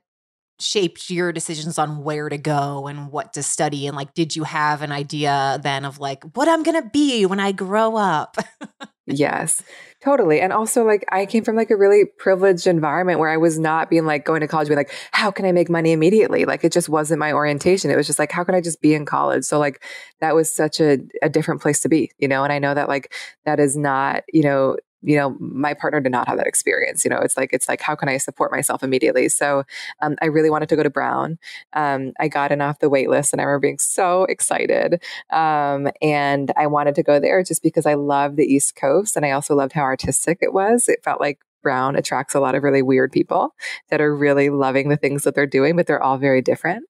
shaped 0.58 1.10
your 1.10 1.32
decisions 1.32 1.78
on 1.78 2.02
where 2.02 2.28
to 2.28 2.38
go 2.38 2.86
and 2.86 3.10
what 3.12 3.34
to 3.34 3.42
study 3.42 3.86
and 3.86 3.96
like 3.96 4.14
did 4.14 4.34
you 4.34 4.44
have 4.44 4.82
an 4.82 4.90
idea 4.90 5.58
then 5.62 5.84
of 5.84 5.98
like 5.98 6.24
what 6.34 6.48
I'm 6.48 6.62
going 6.62 6.82
to 6.82 6.88
be 6.88 7.26
when 7.26 7.40
I 7.40 7.52
grow 7.52 7.96
up? 7.96 8.36
yes. 9.06 9.62
Totally. 10.02 10.40
And 10.40 10.52
also 10.52 10.84
like 10.84 11.04
I 11.10 11.26
came 11.26 11.44
from 11.44 11.56
like 11.56 11.70
a 11.70 11.76
really 11.76 12.04
privileged 12.18 12.66
environment 12.66 13.18
where 13.18 13.30
I 13.30 13.36
was 13.36 13.58
not 13.58 13.90
being 13.90 14.04
like 14.04 14.24
going 14.24 14.40
to 14.40 14.48
college 14.48 14.68
being 14.68 14.76
like 14.76 14.92
how 15.12 15.30
can 15.30 15.44
I 15.44 15.52
make 15.52 15.68
money 15.68 15.92
immediately? 15.92 16.44
Like 16.44 16.64
it 16.64 16.72
just 16.72 16.88
wasn't 16.88 17.20
my 17.20 17.32
orientation. 17.32 17.90
It 17.90 17.96
was 17.96 18.06
just 18.06 18.18
like 18.18 18.32
how 18.32 18.44
can 18.44 18.54
I 18.54 18.60
just 18.60 18.80
be 18.80 18.94
in 18.94 19.04
college? 19.04 19.44
So 19.44 19.58
like 19.58 19.82
that 20.20 20.34
was 20.34 20.54
such 20.54 20.80
a 20.80 20.98
a 21.22 21.28
different 21.28 21.60
place 21.60 21.80
to 21.80 21.88
be, 21.88 22.12
you 22.18 22.28
know? 22.28 22.44
And 22.44 22.52
I 22.52 22.58
know 22.58 22.74
that 22.74 22.88
like 22.88 23.12
that 23.44 23.58
is 23.58 23.76
not, 23.76 24.22
you 24.32 24.42
know, 24.42 24.76
you 25.02 25.16
know 25.16 25.36
my 25.40 25.74
partner 25.74 26.00
did 26.00 26.12
not 26.12 26.26
have 26.28 26.38
that 26.38 26.46
experience 26.46 27.04
you 27.04 27.10
know 27.10 27.18
it's 27.18 27.36
like 27.36 27.50
it's 27.52 27.68
like 27.68 27.80
how 27.80 27.94
can 27.94 28.08
i 28.08 28.16
support 28.16 28.50
myself 28.52 28.82
immediately? 28.82 29.28
So 29.28 29.64
um, 30.00 30.16
i 30.22 30.26
really 30.26 30.50
wanted 30.50 30.68
to 30.70 30.76
go 30.76 30.82
to 30.82 30.90
brown. 30.90 31.38
Um, 31.72 32.12
i 32.20 32.28
got 32.28 32.52
in 32.52 32.60
off 32.60 32.78
the 32.78 32.88
wait 32.88 33.08
list 33.08 33.32
and 33.32 33.40
i 33.40 33.44
remember 33.44 33.60
being 33.60 33.78
so 33.78 34.24
excited 34.24 35.02
um, 35.30 35.88
and 36.02 36.52
i 36.56 36.66
wanted 36.66 36.94
to 36.96 37.02
go 37.02 37.20
there 37.20 37.42
just 37.42 37.62
because 37.62 37.86
i 37.86 37.94
love 37.94 38.36
the 38.36 38.44
east 38.44 38.76
coast 38.76 39.16
and 39.16 39.26
i 39.26 39.30
also 39.30 39.54
loved 39.54 39.72
how 39.72 39.82
artistic 39.82 40.38
it 40.40 40.52
was. 40.52 40.88
It 40.88 41.02
felt 41.04 41.20
like 41.20 41.40
brown 41.62 41.96
attracts 41.96 42.34
a 42.34 42.40
lot 42.40 42.54
of 42.54 42.62
really 42.62 42.82
weird 42.82 43.10
people 43.10 43.54
that 43.90 44.00
are 44.00 44.14
really 44.14 44.50
loving 44.50 44.88
the 44.88 44.96
things 44.96 45.24
that 45.24 45.34
they're 45.34 45.46
doing 45.46 45.74
but 45.76 45.86
they're 45.86 46.02
all 46.02 46.18
very 46.18 46.40
different. 46.40 46.84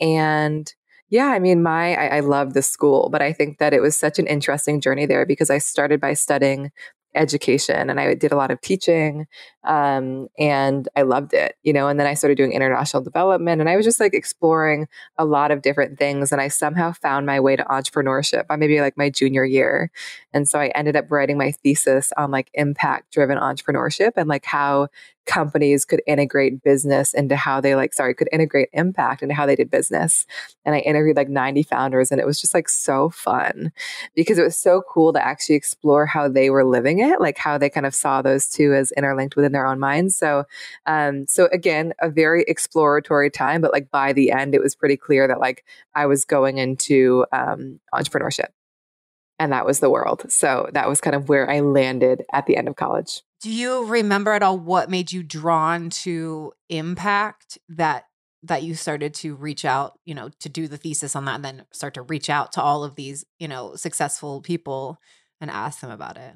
And 0.00 0.72
yeah, 1.08 1.26
I 1.26 1.40
mean, 1.40 1.62
my 1.62 1.96
I, 1.96 2.18
I 2.18 2.20
love 2.20 2.54
the 2.54 2.62
school, 2.62 3.08
but 3.10 3.20
I 3.20 3.32
think 3.32 3.58
that 3.58 3.74
it 3.74 3.82
was 3.82 3.96
such 3.96 4.18
an 4.18 4.28
interesting 4.28 4.80
journey 4.80 5.06
there 5.06 5.26
because 5.26 5.50
I 5.50 5.58
started 5.58 6.00
by 6.00 6.14
studying 6.14 6.70
education 7.14 7.90
and 7.90 7.98
I 7.98 8.14
did 8.14 8.32
a 8.32 8.36
lot 8.36 8.50
of 8.50 8.60
teaching 8.60 9.26
um, 9.64 10.28
and 10.38 10.88
I 10.96 11.02
loved 11.02 11.34
it, 11.34 11.56
you 11.62 11.72
know. 11.72 11.88
And 11.88 11.98
then 11.98 12.06
I 12.06 12.14
started 12.14 12.36
doing 12.36 12.52
international 12.52 13.02
development 13.02 13.60
and 13.60 13.68
I 13.68 13.76
was 13.76 13.84
just 13.84 14.00
like 14.00 14.14
exploring 14.14 14.88
a 15.18 15.24
lot 15.24 15.50
of 15.50 15.62
different 15.62 15.98
things. 15.98 16.32
And 16.32 16.40
I 16.40 16.48
somehow 16.48 16.92
found 16.92 17.26
my 17.26 17.40
way 17.40 17.56
to 17.56 17.64
entrepreneurship 17.64 18.46
by 18.46 18.56
maybe 18.56 18.80
like 18.80 18.96
my 18.96 19.10
junior 19.10 19.44
year. 19.44 19.90
And 20.32 20.48
so 20.48 20.58
I 20.60 20.68
ended 20.68 20.96
up 20.96 21.10
writing 21.10 21.36
my 21.36 21.52
thesis 21.52 22.12
on 22.16 22.30
like 22.30 22.50
impact 22.54 23.12
driven 23.12 23.38
entrepreneurship 23.38 24.12
and 24.16 24.28
like 24.28 24.44
how 24.44 24.88
companies 25.26 25.84
could 25.84 26.02
integrate 26.06 26.62
business 26.62 27.14
into 27.14 27.36
how 27.36 27.60
they 27.60 27.74
like 27.74 27.92
sorry 27.92 28.14
could 28.14 28.28
integrate 28.32 28.68
impact 28.72 29.22
into 29.22 29.34
how 29.34 29.46
they 29.46 29.56
did 29.56 29.70
business. 29.70 30.26
And 30.64 30.74
i 30.74 30.78
interviewed 30.80 31.16
like 31.16 31.28
90 31.28 31.62
founders 31.62 32.10
and 32.10 32.20
it 32.20 32.26
was 32.26 32.40
just 32.40 32.54
like 32.54 32.68
so 32.68 33.10
fun 33.10 33.72
because 34.14 34.38
it 34.38 34.42
was 34.42 34.56
so 34.56 34.82
cool 34.88 35.12
to 35.12 35.24
actually 35.24 35.56
explore 35.56 36.06
how 36.06 36.28
they 36.28 36.50
were 36.50 36.64
living 36.64 36.98
it 37.00 37.20
like 37.20 37.38
how 37.38 37.58
they 37.58 37.70
kind 37.70 37.86
of 37.86 37.94
saw 37.94 38.22
those 38.22 38.48
two 38.48 38.74
as 38.74 38.92
interlinked 38.92 39.36
within 39.36 39.52
their 39.52 39.66
own 39.66 39.78
minds. 39.78 40.16
So 40.16 40.44
um 40.86 41.26
so 41.26 41.48
again 41.52 41.92
a 42.00 42.10
very 42.10 42.44
exploratory 42.48 43.30
time 43.30 43.60
but 43.60 43.72
like 43.72 43.90
by 43.90 44.12
the 44.12 44.30
end 44.32 44.54
it 44.54 44.62
was 44.62 44.74
pretty 44.74 44.96
clear 44.96 45.28
that 45.28 45.40
like 45.40 45.64
i 45.94 46.06
was 46.06 46.24
going 46.24 46.58
into 46.58 47.24
um 47.32 47.78
entrepreneurship. 47.94 48.48
And 49.38 49.52
that 49.52 49.64
was 49.64 49.80
the 49.80 49.88
world. 49.88 50.30
So 50.30 50.68
that 50.74 50.88
was 50.88 51.00
kind 51.00 51.14
of 51.16 51.28
where 51.28 51.48
i 51.50 51.60
landed 51.60 52.24
at 52.32 52.46
the 52.46 52.56
end 52.56 52.68
of 52.68 52.76
college 52.76 53.22
do 53.40 53.50
you 53.50 53.84
remember 53.86 54.32
at 54.32 54.42
all 54.42 54.58
what 54.58 54.90
made 54.90 55.12
you 55.12 55.22
drawn 55.22 55.90
to 55.90 56.52
impact 56.68 57.58
that 57.68 58.04
that 58.42 58.62
you 58.62 58.74
started 58.74 59.12
to 59.12 59.34
reach 59.34 59.66
out, 59.66 59.98
you 60.06 60.14
know, 60.14 60.30
to 60.40 60.48
do 60.48 60.66
the 60.66 60.78
thesis 60.78 61.14
on 61.14 61.26
that 61.26 61.34
and 61.36 61.44
then 61.44 61.66
start 61.72 61.92
to 61.94 62.02
reach 62.02 62.30
out 62.30 62.52
to 62.52 62.62
all 62.62 62.84
of 62.84 62.94
these, 62.94 63.24
you 63.38 63.46
know, 63.46 63.74
successful 63.76 64.40
people 64.40 64.98
and 65.40 65.50
ask 65.50 65.80
them 65.80 65.90
about 65.90 66.16
it? 66.16 66.34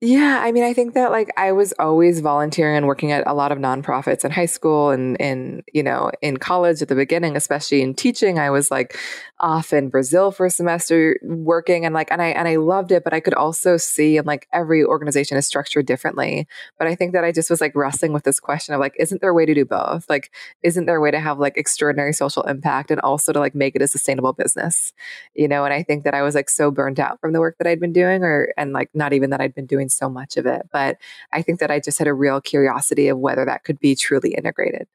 Yeah, 0.00 0.40
I 0.44 0.52
mean, 0.52 0.62
I 0.62 0.74
think 0.74 0.94
that 0.94 1.10
like 1.10 1.28
I 1.36 1.50
was 1.50 1.74
always 1.80 2.20
volunteering 2.20 2.76
and 2.76 2.86
working 2.86 3.10
at 3.10 3.26
a 3.26 3.34
lot 3.34 3.50
of 3.50 3.58
nonprofits 3.58 4.24
in 4.24 4.30
high 4.30 4.46
school 4.46 4.90
and 4.90 5.16
in, 5.16 5.64
you 5.72 5.82
know, 5.82 6.12
in 6.22 6.36
college 6.36 6.80
at 6.80 6.86
the 6.86 6.94
beginning, 6.94 7.34
especially 7.36 7.82
in 7.82 7.94
teaching. 7.94 8.38
I 8.38 8.48
was 8.50 8.70
like 8.70 8.96
off 9.40 9.72
in 9.72 9.88
Brazil 9.88 10.30
for 10.30 10.46
a 10.46 10.50
semester 10.50 11.18
working 11.24 11.84
and 11.84 11.96
like 11.96 12.12
and 12.12 12.22
I 12.22 12.28
and 12.28 12.46
I 12.46 12.56
loved 12.56 12.92
it, 12.92 13.02
but 13.02 13.12
I 13.12 13.18
could 13.18 13.34
also 13.34 13.76
see 13.76 14.16
and 14.16 14.24
like 14.24 14.46
every 14.52 14.84
organization 14.84 15.36
is 15.36 15.48
structured 15.48 15.86
differently. 15.86 16.46
But 16.78 16.86
I 16.86 16.94
think 16.94 17.12
that 17.14 17.24
I 17.24 17.32
just 17.32 17.50
was 17.50 17.60
like 17.60 17.74
wrestling 17.74 18.12
with 18.12 18.22
this 18.22 18.38
question 18.38 18.74
of 18.74 18.80
like, 18.80 18.94
isn't 19.00 19.20
there 19.20 19.30
a 19.30 19.34
way 19.34 19.46
to 19.46 19.54
do 19.54 19.64
both? 19.64 20.08
Like, 20.08 20.32
isn't 20.62 20.86
there 20.86 20.96
a 20.96 21.00
way 21.00 21.10
to 21.10 21.18
have 21.18 21.40
like 21.40 21.56
extraordinary 21.56 22.12
social 22.12 22.44
impact 22.44 22.92
and 22.92 23.00
also 23.00 23.32
to 23.32 23.40
like 23.40 23.56
make 23.56 23.74
it 23.74 23.82
a 23.82 23.88
sustainable 23.88 24.32
business? 24.32 24.92
You 25.34 25.48
know, 25.48 25.64
and 25.64 25.74
I 25.74 25.82
think 25.82 26.04
that 26.04 26.14
I 26.14 26.22
was 26.22 26.36
like 26.36 26.48
so 26.50 26.70
burned 26.70 27.00
out 27.00 27.20
from 27.20 27.32
the 27.32 27.40
work 27.40 27.56
that 27.58 27.66
I'd 27.66 27.80
been 27.80 27.92
doing 27.92 28.22
or 28.22 28.52
and 28.56 28.72
like 28.72 28.90
not 28.94 29.12
even 29.12 29.30
that 29.30 29.40
I'd 29.40 29.56
been 29.56 29.66
doing 29.66 29.87
so 29.88 30.08
much 30.08 30.36
of 30.36 30.46
it. 30.46 30.62
But 30.72 30.98
I 31.32 31.42
think 31.42 31.60
that 31.60 31.70
I 31.70 31.80
just 31.80 31.98
had 31.98 32.08
a 32.08 32.14
real 32.14 32.40
curiosity 32.40 33.08
of 33.08 33.18
whether 33.18 33.44
that 33.44 33.64
could 33.64 33.78
be 33.78 33.94
truly 33.94 34.34
integrated. 34.34 34.86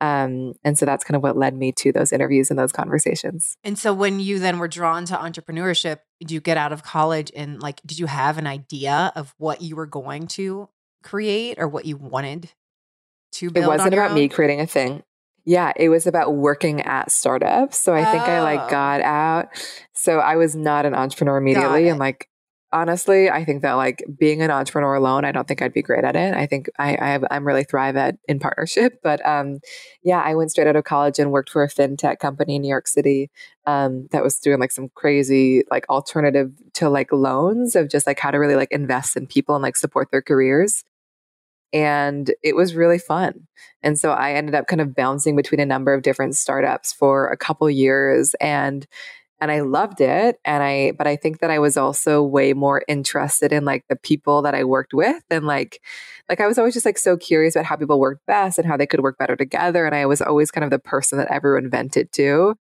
Um, 0.00 0.54
and 0.64 0.78
so 0.78 0.84
that's 0.84 1.04
kind 1.04 1.16
of 1.16 1.22
what 1.22 1.36
led 1.36 1.56
me 1.56 1.72
to 1.72 1.92
those 1.92 2.12
interviews 2.12 2.50
and 2.50 2.58
those 2.58 2.72
conversations. 2.72 3.56
And 3.64 3.78
so 3.78 3.94
when 3.94 4.20
you 4.20 4.38
then 4.38 4.58
were 4.58 4.68
drawn 4.68 5.06
to 5.06 5.14
entrepreneurship, 5.14 6.00
did 6.20 6.30
you 6.30 6.40
get 6.40 6.56
out 6.56 6.72
of 6.72 6.82
college 6.82 7.32
and 7.34 7.62
like, 7.62 7.80
did 7.86 7.98
you 7.98 8.06
have 8.06 8.36
an 8.36 8.46
idea 8.46 9.12
of 9.16 9.34
what 9.38 9.62
you 9.62 9.76
were 9.76 9.86
going 9.86 10.26
to 10.28 10.68
create 11.02 11.58
or 11.58 11.68
what 11.68 11.86
you 11.86 11.96
wanted 11.96 12.50
to 13.32 13.50
build? 13.50 13.64
It 13.64 13.68
wasn't 13.68 13.94
about 13.94 14.10
own? 14.10 14.16
me 14.16 14.28
creating 14.28 14.60
a 14.60 14.66
thing. 14.66 15.04
Yeah, 15.46 15.72
it 15.76 15.90
was 15.90 16.06
about 16.06 16.34
working 16.34 16.80
at 16.82 17.10
startups. 17.10 17.78
So 17.78 17.94
I 17.94 18.04
think 18.04 18.24
I 18.24 18.42
like 18.42 18.60
oh. 18.60 18.70
got 18.70 19.00
out. 19.02 19.48
So 19.92 20.18
I 20.18 20.36
was 20.36 20.56
not 20.56 20.86
an 20.86 20.94
entrepreneur 20.94 21.36
immediately 21.36 21.88
and 21.88 21.98
like 21.98 22.28
honestly, 22.74 23.30
I 23.30 23.44
think 23.44 23.62
that 23.62 23.74
like 23.74 24.04
being 24.18 24.42
an 24.42 24.50
entrepreneur 24.50 24.94
alone, 24.94 25.24
I 25.24 25.30
don't 25.30 25.46
think 25.46 25.62
I'd 25.62 25.72
be 25.72 25.80
great 25.80 26.04
at 26.04 26.16
it. 26.16 26.34
I 26.34 26.44
think 26.46 26.68
I, 26.78 26.98
I 27.00 27.06
have, 27.10 27.24
I'm 27.30 27.46
really 27.46 27.62
thrive 27.62 27.96
at 27.96 28.16
in 28.28 28.38
partnership. 28.38 28.98
But 29.04 29.24
um, 29.26 29.60
yeah, 30.02 30.20
I 30.20 30.34
went 30.34 30.50
straight 30.50 30.66
out 30.66 30.76
of 30.76 30.84
college 30.84 31.18
and 31.18 31.30
worked 31.30 31.50
for 31.50 31.62
a 31.62 31.68
fintech 31.68 32.18
company 32.18 32.56
in 32.56 32.62
New 32.62 32.68
York 32.68 32.88
City 32.88 33.30
um, 33.66 34.08
that 34.12 34.24
was 34.24 34.38
doing 34.38 34.58
like 34.58 34.72
some 34.72 34.88
crazy 34.94 35.62
like 35.70 35.86
alternative 35.90 36.50
to 36.74 36.88
like 36.88 37.12
loans 37.12 37.76
of 37.76 37.90
just 37.90 38.06
like 38.06 38.18
how 38.18 38.30
to 38.30 38.38
really 38.38 38.56
like 38.56 38.72
invest 38.72 39.16
in 39.16 39.26
people 39.26 39.54
and 39.54 39.62
like 39.62 39.76
support 39.76 40.10
their 40.10 40.22
careers. 40.22 40.84
And 41.72 42.32
it 42.42 42.56
was 42.56 42.74
really 42.74 42.98
fun. 42.98 43.46
And 43.82 43.98
so 43.98 44.10
I 44.12 44.32
ended 44.32 44.54
up 44.54 44.66
kind 44.66 44.80
of 44.80 44.94
bouncing 44.94 45.36
between 45.36 45.60
a 45.60 45.66
number 45.66 45.92
of 45.92 46.02
different 46.02 46.34
startups 46.34 46.92
for 46.92 47.28
a 47.28 47.36
couple 47.36 47.68
years 47.68 48.34
and 48.40 48.86
and 49.40 49.50
I 49.50 49.60
loved 49.60 50.00
it. 50.00 50.36
And 50.44 50.62
I, 50.62 50.92
but 50.96 51.06
I 51.06 51.16
think 51.16 51.40
that 51.40 51.50
I 51.50 51.58
was 51.58 51.76
also 51.76 52.22
way 52.22 52.52
more 52.52 52.82
interested 52.88 53.52
in 53.52 53.64
like 53.64 53.84
the 53.88 53.96
people 53.96 54.42
that 54.42 54.54
I 54.54 54.64
worked 54.64 54.94
with 54.94 55.22
and 55.30 55.46
like, 55.46 55.80
like 56.28 56.40
I 56.40 56.46
was 56.46 56.58
always 56.58 56.74
just 56.74 56.86
like 56.86 56.98
so 56.98 57.16
curious 57.16 57.56
about 57.56 57.66
how 57.66 57.76
people 57.76 58.00
worked 58.00 58.24
best 58.26 58.58
and 58.58 58.66
how 58.66 58.76
they 58.76 58.86
could 58.86 59.00
work 59.00 59.18
better 59.18 59.36
together. 59.36 59.86
And 59.86 59.94
I 59.94 60.06
was 60.06 60.22
always 60.22 60.50
kind 60.50 60.64
of 60.64 60.70
the 60.70 60.78
person 60.78 61.18
that 61.18 61.30
everyone 61.30 61.68
vented 61.68 62.12
to. 62.12 62.54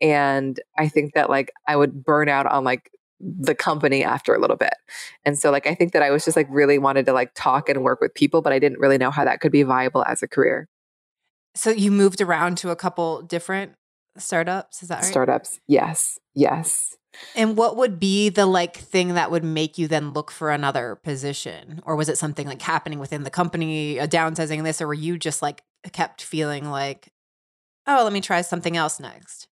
And 0.00 0.58
I 0.78 0.88
think 0.88 1.14
that 1.14 1.28
like 1.28 1.52
I 1.66 1.76
would 1.76 2.04
burn 2.04 2.28
out 2.28 2.46
on 2.46 2.64
like 2.64 2.90
the 3.20 3.54
company 3.54 4.02
after 4.02 4.34
a 4.34 4.40
little 4.40 4.56
bit. 4.56 4.72
And 5.24 5.38
so 5.38 5.50
like 5.50 5.66
I 5.66 5.74
think 5.74 5.92
that 5.92 6.02
I 6.02 6.10
was 6.10 6.24
just 6.24 6.36
like 6.36 6.46
really 6.48 6.78
wanted 6.78 7.04
to 7.06 7.12
like 7.12 7.32
talk 7.34 7.68
and 7.68 7.82
work 7.82 8.00
with 8.00 8.14
people, 8.14 8.40
but 8.40 8.52
I 8.52 8.58
didn't 8.58 8.78
really 8.78 8.96
know 8.96 9.10
how 9.10 9.24
that 9.24 9.40
could 9.40 9.52
be 9.52 9.62
viable 9.62 10.04
as 10.04 10.22
a 10.22 10.28
career. 10.28 10.68
So 11.54 11.70
you 11.70 11.90
moved 11.90 12.20
around 12.20 12.56
to 12.58 12.70
a 12.70 12.76
couple 12.76 13.22
different 13.22 13.72
startups. 14.16 14.82
Is 14.82 14.88
that 14.88 15.02
right? 15.02 15.04
Startups. 15.04 15.60
Yes. 15.66 16.18
Yes. 16.34 16.96
And 17.34 17.56
what 17.56 17.76
would 17.76 17.98
be 17.98 18.28
the 18.28 18.46
like 18.46 18.76
thing 18.76 19.14
that 19.14 19.30
would 19.30 19.44
make 19.44 19.78
you 19.78 19.88
then 19.88 20.12
look 20.12 20.30
for 20.30 20.50
another 20.50 20.96
position? 21.02 21.80
Or 21.84 21.96
was 21.96 22.08
it 22.08 22.18
something 22.18 22.46
like 22.46 22.62
happening 22.62 22.98
within 22.98 23.24
the 23.24 23.30
company, 23.30 23.98
a 23.98 24.06
downsizing 24.06 24.62
this, 24.62 24.80
or 24.80 24.86
were 24.86 24.94
you 24.94 25.18
just 25.18 25.42
like 25.42 25.62
kept 25.92 26.22
feeling 26.22 26.70
like, 26.70 27.12
oh, 27.86 28.04
let 28.04 28.12
me 28.12 28.20
try 28.20 28.42
something 28.42 28.76
else 28.76 29.00
next? 29.00 29.48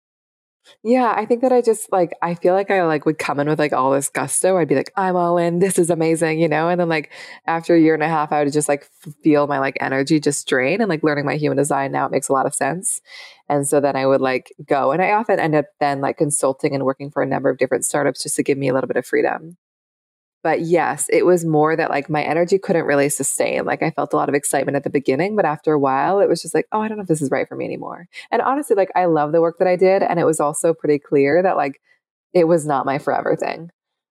Yeah, 0.82 1.12
I 1.16 1.26
think 1.26 1.42
that 1.42 1.52
I 1.52 1.60
just 1.60 1.90
like 1.92 2.12
I 2.22 2.34
feel 2.34 2.54
like 2.54 2.70
I 2.70 2.84
like 2.84 3.04
would 3.04 3.18
come 3.18 3.40
in 3.40 3.48
with 3.48 3.58
like 3.58 3.72
all 3.72 3.90
this 3.90 4.08
gusto. 4.08 4.56
I'd 4.56 4.68
be 4.68 4.75
like, 4.75 4.92
I'm 4.96 5.16
all 5.16 5.38
in. 5.38 5.58
This 5.58 5.78
is 5.78 5.90
amazing, 5.90 6.40
you 6.40 6.48
know. 6.48 6.68
And 6.68 6.80
then 6.80 6.88
like 6.88 7.12
after 7.46 7.75
a 7.75 7.80
year 7.80 7.94
and 7.94 8.02
a 8.02 8.08
half, 8.08 8.32
I 8.32 8.42
would 8.42 8.52
just 8.52 8.68
like 8.68 8.88
feel 9.22 9.46
my 9.46 9.58
like 9.58 9.76
energy 9.80 10.20
just 10.20 10.48
drain. 10.48 10.80
And 10.80 10.88
like 10.88 11.02
learning 11.02 11.26
my 11.26 11.37
human 11.37 11.56
design 11.56 11.92
now, 11.92 12.06
it 12.06 12.12
makes 12.12 12.28
a 12.28 12.32
lot 12.32 12.46
of 12.46 12.54
sense. 12.54 13.00
And 13.48 13.66
so 13.66 13.80
then 13.80 13.96
I 13.96 14.06
would 14.06 14.20
like 14.20 14.52
go, 14.66 14.92
and 14.92 15.02
I 15.02 15.12
often 15.12 15.40
end 15.40 15.54
up 15.54 15.66
then 15.80 16.00
like 16.00 16.18
consulting 16.18 16.75
and 16.75 16.84
working 16.84 17.10
for 17.10 17.22
a 17.22 17.26
number 17.26 17.50
of 17.50 17.58
different 17.58 17.84
startups 17.84 18.22
just 18.22 18.37
to 18.37 18.42
give 18.42 18.58
me 18.58 18.68
a 18.68 18.75
little 18.75 18.88
bit 18.88 18.96
of 18.96 19.06
freedom. 19.06 19.56
But 20.42 20.61
yes, 20.61 21.07
it 21.12 21.26
was 21.26 21.45
more 21.45 21.75
that 21.75 21.90
like 21.90 22.09
my 22.09 22.23
energy 22.23 22.59
couldn't 22.59 22.85
really 22.85 23.09
sustain. 23.09 23.64
Like 23.64 23.83
I 23.83 23.90
felt 23.90 24.12
a 24.12 24.16
lot 24.16 24.28
of 24.28 24.35
excitement 24.35 24.76
at 24.76 24.85
the 24.85 24.90
beginning, 24.90 25.35
but 25.35 25.45
after 25.45 25.73
a 25.73 25.78
while, 25.78 26.21
it 26.21 26.28
was 26.28 26.40
just 26.40 26.54
like, 26.54 26.66
oh, 26.71 26.80
I 26.80 26.88
don't 26.88 26.97
know 26.97 27.02
if 27.02 27.09
this 27.09 27.23
is 27.23 27.30
right 27.30 27.49
for 27.49 27.57
me 27.57 27.64
anymore. 27.64 28.07
And 28.30 28.40
honestly, 28.40 28.76
like 28.76 28.90
I 28.95 29.07
love 29.07 29.33
the 29.33 29.40
work 29.40 29.59
that 29.59 29.68
I 29.68 29.76
did. 29.76 30.02
And 30.02 30.21
it 30.21 30.25
was 30.25 30.38
also 30.38 30.73
pretty 30.73 30.99
clear 31.00 31.42
that 31.42 31.57
like 31.57 31.80
it 32.33 32.45
was 32.45 32.66
not 32.66 32.87
my 32.87 32.99
forever 32.99 33.37
thing. 33.37 33.71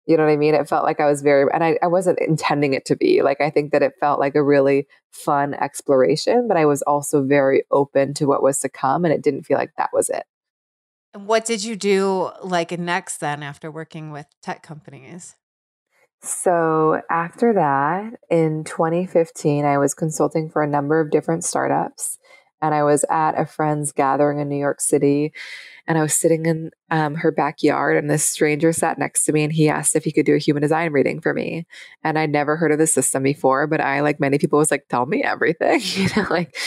You 0.07 0.17
know 0.17 0.23
what 0.23 0.31
I 0.31 0.37
mean? 0.37 0.53
It 0.53 0.69
felt 0.69 0.83
like 0.83 0.99
I 0.99 1.07
was 1.07 1.23
very, 1.23 1.49
and 1.51 1.63
I, 1.63 1.79
I 1.81 1.87
wasn't 1.87 2.19
intending 2.19 2.73
it 2.73 2.85
to 2.85 2.95
be. 2.95 3.23
Like, 3.23 3.41
I 3.41 3.49
think 3.49 3.71
that 3.71 3.81
it 3.81 3.93
felt 3.99 4.19
like 4.19 4.35
a 4.35 4.43
really 4.43 4.87
fun 5.11 5.55
exploration, 5.55 6.47
but 6.47 6.57
I 6.57 6.65
was 6.65 6.83
also 6.83 7.23
very 7.23 7.63
open 7.71 8.13
to 8.15 8.25
what 8.25 8.43
was 8.43 8.59
to 8.59 8.69
come. 8.69 9.03
And 9.03 9.13
it 9.13 9.23
didn't 9.23 9.43
feel 9.43 9.57
like 9.57 9.71
that 9.77 9.89
was 9.93 10.09
it. 10.09 10.25
And 11.15 11.25
what 11.27 11.45
did 11.45 11.63
you 11.63 11.75
do 11.75 12.29
like 12.43 12.71
next 12.77 13.17
then 13.17 13.41
after 13.41 13.71
working 13.71 14.11
with 14.11 14.27
tech 14.43 14.61
companies? 14.61 15.35
So 16.25 17.01
after 17.09 17.53
that, 17.53 18.19
in 18.31 18.63
2015, 18.63 19.63
I 19.63 19.77
was 19.77 19.93
consulting 19.93 20.49
for 20.49 20.63
a 20.63 20.67
number 20.67 20.99
of 20.99 21.11
different 21.11 21.43
startups. 21.43 22.17
And 22.61 22.73
I 22.73 22.83
was 22.83 23.05
at 23.11 23.39
a 23.39 23.45
friend's 23.45 23.91
gathering 23.91 24.39
in 24.39 24.49
New 24.49 24.57
York 24.57 24.81
City. 24.81 25.33
And 25.85 25.99
I 25.99 26.01
was 26.01 26.15
sitting 26.15 26.47
in 26.47 26.71
um, 26.89 27.13
her 27.13 27.31
backyard, 27.31 27.95
and 27.95 28.09
this 28.09 28.25
stranger 28.25 28.73
sat 28.73 28.97
next 28.97 29.25
to 29.25 29.33
me, 29.33 29.43
and 29.43 29.53
he 29.53 29.69
asked 29.69 29.95
if 29.95 30.03
he 30.03 30.11
could 30.11 30.25
do 30.25 30.33
a 30.33 30.39
human 30.39 30.63
design 30.63 30.91
reading 30.91 31.21
for 31.21 31.31
me. 31.31 31.67
And 32.03 32.17
I'd 32.17 32.31
never 32.31 32.55
heard 32.55 32.71
of 32.71 32.79
the 32.79 32.87
system 32.87 33.21
before, 33.21 33.67
but 33.67 33.81
I, 33.81 33.99
like 33.99 34.19
many 34.19 34.39
people, 34.39 34.57
was 34.57 34.71
like, 34.71 34.87
"Tell 34.89 35.05
me 35.05 35.21
everything." 35.21 35.79
you 35.93 36.07
know, 36.15 36.25
like 36.31 36.57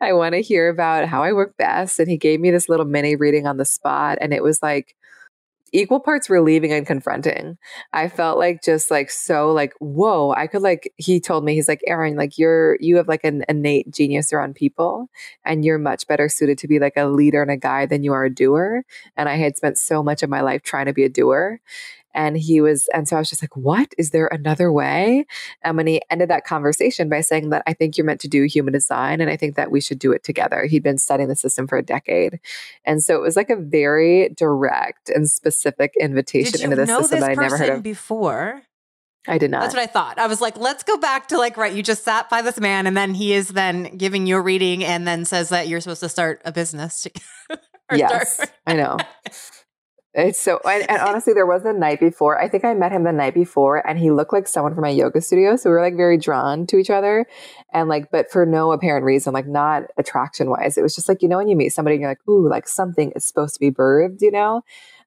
I 0.00 0.12
want 0.12 0.34
to 0.34 0.42
hear 0.42 0.68
about 0.68 1.08
how 1.08 1.24
I 1.24 1.32
work 1.32 1.56
best. 1.56 1.98
And 1.98 2.08
he 2.08 2.18
gave 2.18 2.38
me 2.38 2.52
this 2.52 2.68
little 2.68 2.86
mini 2.86 3.16
reading 3.16 3.48
on 3.48 3.56
the 3.56 3.64
spot, 3.64 4.18
and 4.20 4.32
it 4.32 4.44
was 4.44 4.62
like 4.62 4.94
equal 5.72 6.00
parts 6.00 6.30
relieving 6.30 6.72
and 6.72 6.86
confronting. 6.86 7.58
I 7.92 8.08
felt 8.08 8.38
like 8.38 8.62
just 8.62 8.90
like 8.90 9.10
so 9.10 9.52
like 9.52 9.72
whoa, 9.80 10.32
I 10.32 10.46
could 10.46 10.62
like 10.62 10.92
he 10.96 11.20
told 11.20 11.44
me 11.44 11.54
he's 11.54 11.68
like 11.68 11.82
Erin, 11.86 12.16
like 12.16 12.38
you're 12.38 12.76
you 12.80 12.96
have 12.96 13.08
like 13.08 13.24
an 13.24 13.44
innate 13.48 13.90
genius 13.92 14.32
around 14.32 14.54
people 14.54 15.08
and 15.44 15.64
you're 15.64 15.78
much 15.78 16.06
better 16.06 16.28
suited 16.28 16.58
to 16.58 16.68
be 16.68 16.78
like 16.78 16.94
a 16.96 17.06
leader 17.06 17.42
and 17.42 17.50
a 17.50 17.56
guide 17.56 17.90
than 17.90 18.02
you 18.02 18.12
are 18.12 18.24
a 18.24 18.34
doer 18.34 18.84
and 19.16 19.28
I 19.28 19.36
had 19.36 19.56
spent 19.56 19.78
so 19.78 20.02
much 20.02 20.22
of 20.22 20.30
my 20.30 20.40
life 20.40 20.62
trying 20.62 20.86
to 20.86 20.92
be 20.92 21.04
a 21.04 21.08
doer 21.08 21.60
and 22.14 22.36
he 22.36 22.60
was, 22.60 22.88
and 22.94 23.08
so 23.08 23.16
I 23.16 23.18
was 23.18 23.30
just 23.30 23.42
like, 23.42 23.56
what? 23.56 23.92
Is 23.98 24.10
there 24.10 24.26
another 24.28 24.72
way? 24.72 25.26
Um, 25.64 25.78
and 25.78 25.88
he 25.88 26.02
ended 26.10 26.30
that 26.30 26.44
conversation 26.44 27.08
by 27.08 27.20
saying 27.20 27.50
that 27.50 27.62
I 27.66 27.72
think 27.72 27.96
you're 27.96 28.06
meant 28.06 28.20
to 28.20 28.28
do 28.28 28.44
human 28.44 28.72
design 28.72 29.20
and 29.20 29.30
I 29.30 29.36
think 29.36 29.56
that 29.56 29.70
we 29.70 29.80
should 29.80 29.98
do 29.98 30.12
it 30.12 30.24
together. 30.24 30.64
He'd 30.64 30.82
been 30.82 30.98
studying 30.98 31.28
the 31.28 31.36
system 31.36 31.66
for 31.66 31.78
a 31.78 31.82
decade. 31.82 32.40
And 32.84 33.02
so 33.02 33.16
it 33.16 33.22
was 33.22 33.36
like 33.36 33.50
a 33.50 33.56
very 33.56 34.30
direct 34.30 35.08
and 35.10 35.28
specific 35.28 35.92
invitation 35.98 36.60
into 36.62 36.76
the 36.76 36.86
system 36.86 37.20
that 37.20 37.30
I 37.30 37.34
never 37.34 37.58
heard 37.58 37.68
of 37.70 37.82
before. 37.82 38.62
I 39.26 39.36
did 39.36 39.50
not. 39.50 39.60
That's 39.60 39.74
what 39.74 39.82
I 39.82 39.86
thought. 39.86 40.18
I 40.18 40.26
was 40.26 40.40
like, 40.40 40.56
let's 40.56 40.82
go 40.82 40.96
back 40.96 41.28
to 41.28 41.38
like, 41.38 41.56
right, 41.56 41.74
you 41.74 41.82
just 41.82 42.02
sat 42.02 42.30
by 42.30 42.40
this 42.40 42.58
man 42.58 42.86
and 42.86 42.96
then 42.96 43.14
he 43.14 43.34
is 43.34 43.48
then 43.48 43.96
giving 43.96 44.26
you 44.26 44.36
a 44.36 44.40
reading 44.40 44.82
and 44.84 45.06
then 45.06 45.24
says 45.24 45.50
that 45.50 45.68
you're 45.68 45.80
supposed 45.80 46.00
to 46.00 46.08
start 46.08 46.40
a 46.44 46.52
business. 46.52 47.02
Together. 47.02 47.22
Yes, 47.90 48.46
I 48.66 48.74
know. 48.74 48.98
It's 50.18 50.40
so, 50.40 50.60
and, 50.64 50.90
and, 50.90 51.00
honestly, 51.00 51.32
there 51.32 51.46
was 51.46 51.64
a 51.64 51.72
night 51.72 52.00
before. 52.00 52.40
I 52.40 52.48
think 52.48 52.64
I 52.64 52.74
met 52.74 52.90
him 52.90 53.04
the 53.04 53.12
night 53.12 53.34
before, 53.34 53.86
and 53.88 53.96
he 53.98 54.10
looked 54.10 54.32
like 54.32 54.48
someone 54.48 54.74
from 54.74 54.82
my 54.82 54.90
yoga 54.90 55.20
studio. 55.20 55.54
So 55.54 55.70
we 55.70 55.74
were 55.74 55.80
like 55.80 55.96
very 55.96 56.18
drawn 56.18 56.66
to 56.66 56.76
each 56.76 56.90
other, 56.90 57.24
and 57.72 57.88
like, 57.88 58.10
but 58.10 58.28
for 58.30 58.44
no 58.44 58.72
apparent 58.72 59.04
reason, 59.04 59.32
like 59.32 59.46
not 59.46 59.84
attraction 59.96 60.50
wise. 60.50 60.76
It 60.76 60.82
was 60.82 60.96
just 60.96 61.08
like 61.08 61.22
you 61.22 61.28
know 61.28 61.36
when 61.36 61.46
you 61.46 61.54
meet 61.54 61.68
somebody, 61.68 61.94
and 61.94 62.00
you're 62.00 62.10
like, 62.10 62.28
ooh, 62.28 62.48
like 62.48 62.66
something 62.66 63.12
is 63.14 63.24
supposed 63.24 63.54
to 63.54 63.60
be 63.60 63.70
birthed, 63.70 64.20
you 64.20 64.32
know. 64.32 64.62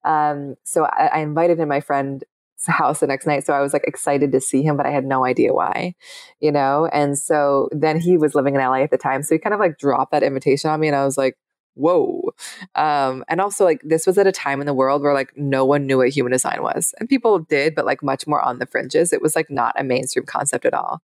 Um, 0.05 0.55
so 0.63 0.85
I, 0.85 1.09
I 1.13 1.19
invited 1.19 1.59
in 1.59 1.67
my 1.67 1.81
friend 1.81 2.23
house 2.67 2.99
the 2.99 3.07
next 3.07 3.25
night. 3.25 3.45
So 3.45 3.53
I 3.53 3.61
was 3.61 3.73
like 3.73 3.85
excited 3.87 4.31
to 4.31 4.39
see 4.39 4.61
him, 4.61 4.77
but 4.77 4.85
I 4.85 4.91
had 4.91 5.05
no 5.05 5.25
idea 5.25 5.53
why, 5.53 5.95
you 6.39 6.51
know? 6.51 6.87
And 6.91 7.17
so 7.17 7.69
then 7.71 7.99
he 7.99 8.17
was 8.17 8.35
living 8.35 8.55
in 8.55 8.61
LA 8.61 8.83
at 8.83 8.91
the 8.91 8.97
time. 8.97 9.23
So 9.23 9.35
he 9.35 9.39
kind 9.39 9.53
of 9.53 9.59
like 9.59 9.77
dropped 9.77 10.11
that 10.11 10.23
invitation 10.23 10.69
on 10.69 10.79
me 10.79 10.87
and 10.87 10.95
I 10.95 11.03
was 11.03 11.17
like, 11.17 11.37
whoa. 11.75 12.31
Um, 12.75 13.23
and 13.27 13.41
also 13.41 13.63
like 13.63 13.81
this 13.83 14.05
was 14.05 14.17
at 14.17 14.27
a 14.27 14.31
time 14.31 14.59
in 14.59 14.67
the 14.67 14.73
world 14.73 15.01
where 15.01 15.13
like 15.13 15.35
no 15.35 15.65
one 15.65 15.85
knew 15.85 15.97
what 15.97 16.09
human 16.09 16.31
design 16.31 16.61
was. 16.61 16.93
And 16.99 17.09
people 17.09 17.39
did, 17.39 17.75
but 17.75 17.85
like 17.85 18.03
much 18.03 18.27
more 18.27 18.41
on 18.41 18.59
the 18.59 18.65
fringes. 18.65 19.13
It 19.13 19.21
was 19.21 19.35
like 19.35 19.49
not 19.49 19.79
a 19.79 19.83
mainstream 19.83 20.25
concept 20.25 20.65
at 20.65 20.73
all. 20.73 21.01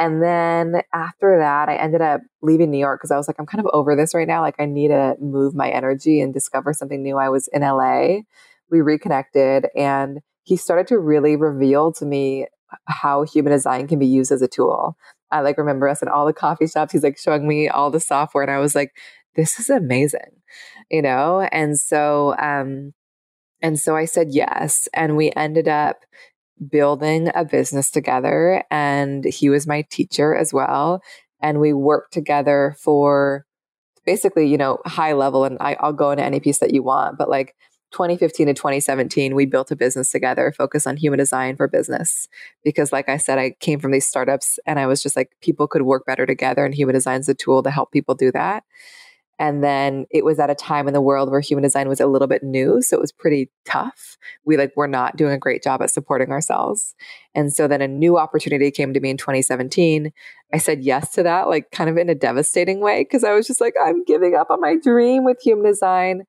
And 0.00 0.22
then 0.22 0.80
after 0.94 1.36
that, 1.38 1.68
I 1.68 1.76
ended 1.76 2.00
up 2.00 2.22
leaving 2.40 2.70
New 2.70 2.78
York 2.78 3.00
because 3.00 3.10
I 3.10 3.18
was 3.18 3.28
like, 3.28 3.38
I'm 3.38 3.44
kind 3.44 3.60
of 3.62 3.70
over 3.74 3.94
this 3.94 4.14
right 4.14 4.26
now. 4.26 4.40
Like, 4.40 4.54
I 4.58 4.64
need 4.64 4.88
to 4.88 5.14
move 5.20 5.54
my 5.54 5.68
energy 5.68 6.22
and 6.22 6.32
discover 6.32 6.72
something 6.72 7.02
new. 7.02 7.18
I 7.18 7.28
was 7.28 7.48
in 7.48 7.60
LA. 7.60 8.20
We 8.70 8.80
reconnected, 8.80 9.66
and 9.76 10.20
he 10.44 10.56
started 10.56 10.86
to 10.86 10.98
really 10.98 11.36
reveal 11.36 11.92
to 11.92 12.06
me 12.06 12.46
how 12.86 13.24
human 13.24 13.52
design 13.52 13.88
can 13.88 13.98
be 13.98 14.06
used 14.06 14.32
as 14.32 14.40
a 14.40 14.48
tool. 14.48 14.96
I 15.30 15.40
like 15.40 15.58
remember 15.58 15.86
us 15.86 16.00
in 16.00 16.08
all 16.08 16.24
the 16.24 16.32
coffee 16.32 16.66
shops. 16.66 16.92
He's 16.92 17.02
like 17.02 17.18
showing 17.18 17.46
me 17.46 17.68
all 17.68 17.90
the 17.90 18.00
software, 18.00 18.42
and 18.42 18.50
I 18.50 18.58
was 18.58 18.74
like, 18.74 18.96
this 19.36 19.58
is 19.58 19.70
amazing, 19.70 20.42
you 20.90 21.02
know? 21.02 21.48
And 21.52 21.78
so, 21.78 22.36
um, 22.38 22.92
and 23.62 23.78
so 23.78 23.96
I 23.96 24.04
said 24.04 24.28
yes. 24.30 24.88
And 24.94 25.16
we 25.16 25.32
ended 25.36 25.68
up 25.68 26.04
building 26.70 27.30
a 27.34 27.44
business 27.44 27.90
together. 27.90 28.64
And 28.70 29.24
he 29.24 29.48
was 29.48 29.66
my 29.66 29.82
teacher 29.90 30.34
as 30.34 30.52
well. 30.52 31.02
And 31.40 31.60
we 31.60 31.72
worked 31.72 32.12
together 32.12 32.76
for 32.78 33.46
basically, 34.04 34.46
you 34.46 34.58
know, 34.58 34.78
high 34.86 35.12
level. 35.12 35.44
And 35.44 35.56
I, 35.60 35.76
I'll 35.80 35.92
go 35.92 36.10
into 36.10 36.24
any 36.24 36.40
piece 36.40 36.58
that 36.58 36.74
you 36.74 36.82
want, 36.82 37.18
but 37.18 37.28
like 37.28 37.54
2015 37.92 38.46
to 38.46 38.54
2017, 38.54 39.34
we 39.34 39.46
built 39.46 39.70
a 39.70 39.76
business 39.76 40.10
together, 40.10 40.52
focused 40.56 40.86
on 40.86 40.96
human 40.96 41.18
design 41.18 41.56
for 41.56 41.66
business. 41.66 42.28
Because, 42.64 42.92
like 42.92 43.08
I 43.08 43.16
said, 43.16 43.38
I 43.38 43.54
came 43.60 43.80
from 43.80 43.90
these 43.90 44.06
startups 44.06 44.58
and 44.66 44.78
I 44.78 44.86
was 44.86 45.02
just 45.02 45.16
like, 45.16 45.30
people 45.40 45.66
could 45.66 45.82
work 45.82 46.06
better 46.06 46.26
together, 46.26 46.64
and 46.64 46.74
human 46.74 46.94
design 46.94 47.20
is 47.20 47.28
a 47.28 47.34
tool 47.34 47.62
to 47.62 47.70
help 47.70 47.90
people 47.90 48.14
do 48.14 48.30
that. 48.32 48.64
And 49.40 49.64
then 49.64 50.04
it 50.10 50.22
was 50.22 50.38
at 50.38 50.50
a 50.50 50.54
time 50.54 50.86
in 50.86 50.92
the 50.92 51.00
world 51.00 51.30
where 51.30 51.40
human 51.40 51.62
design 51.62 51.88
was 51.88 51.98
a 51.98 52.06
little 52.06 52.28
bit 52.28 52.42
new. 52.42 52.82
So 52.82 52.98
it 52.98 53.00
was 53.00 53.10
pretty 53.10 53.50
tough. 53.64 54.18
We 54.44 54.58
like 54.58 54.76
were 54.76 54.86
not 54.86 55.16
doing 55.16 55.32
a 55.32 55.38
great 55.38 55.62
job 55.62 55.80
at 55.80 55.90
supporting 55.90 56.30
ourselves. 56.30 56.94
And 57.34 57.50
so 57.50 57.66
then 57.66 57.80
a 57.80 57.88
new 57.88 58.18
opportunity 58.18 58.70
came 58.70 58.92
to 58.92 59.00
me 59.00 59.08
in 59.08 59.16
2017. 59.16 60.12
I 60.52 60.58
said 60.58 60.84
yes 60.84 61.12
to 61.12 61.22
that, 61.22 61.48
like 61.48 61.70
kind 61.70 61.88
of 61.88 61.96
in 61.96 62.10
a 62.10 62.14
devastating 62.14 62.80
way, 62.80 63.02
because 63.02 63.24
I 63.24 63.32
was 63.32 63.46
just 63.46 63.62
like, 63.62 63.72
I'm 63.82 64.04
giving 64.04 64.34
up 64.34 64.50
on 64.50 64.60
my 64.60 64.76
dream 64.76 65.24
with 65.24 65.40
human 65.40 65.64
design. 65.64 66.24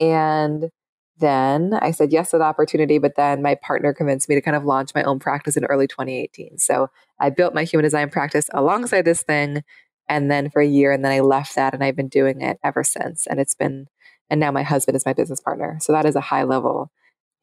And 0.00 0.70
then 1.18 1.74
I 1.80 1.92
said 1.92 2.12
yes 2.12 2.32
to 2.32 2.38
the 2.38 2.44
opportunity, 2.44 2.98
but 2.98 3.14
then 3.14 3.40
my 3.40 3.54
partner 3.54 3.94
convinced 3.94 4.28
me 4.28 4.34
to 4.34 4.42
kind 4.42 4.56
of 4.56 4.64
launch 4.64 4.90
my 4.96 5.04
own 5.04 5.20
practice 5.20 5.56
in 5.56 5.64
early 5.66 5.86
2018. 5.86 6.58
So 6.58 6.90
I 7.20 7.30
built 7.30 7.54
my 7.54 7.62
human 7.62 7.84
design 7.84 8.10
practice 8.10 8.50
alongside 8.52 9.04
this 9.04 9.22
thing 9.22 9.62
and 10.08 10.30
then 10.30 10.50
for 10.50 10.60
a 10.60 10.66
year 10.66 10.92
and 10.92 11.04
then 11.04 11.12
I 11.12 11.20
left 11.20 11.54
that 11.56 11.74
and 11.74 11.82
I've 11.82 11.96
been 11.96 12.08
doing 12.08 12.40
it 12.40 12.58
ever 12.62 12.84
since 12.84 13.26
and 13.26 13.40
it's 13.40 13.54
been 13.54 13.86
and 14.28 14.40
now 14.40 14.50
my 14.50 14.62
husband 14.62 14.96
is 14.96 15.06
my 15.06 15.12
business 15.12 15.40
partner. 15.40 15.78
So 15.80 15.92
that 15.92 16.04
is 16.04 16.16
a 16.16 16.20
high 16.20 16.42
level 16.42 16.90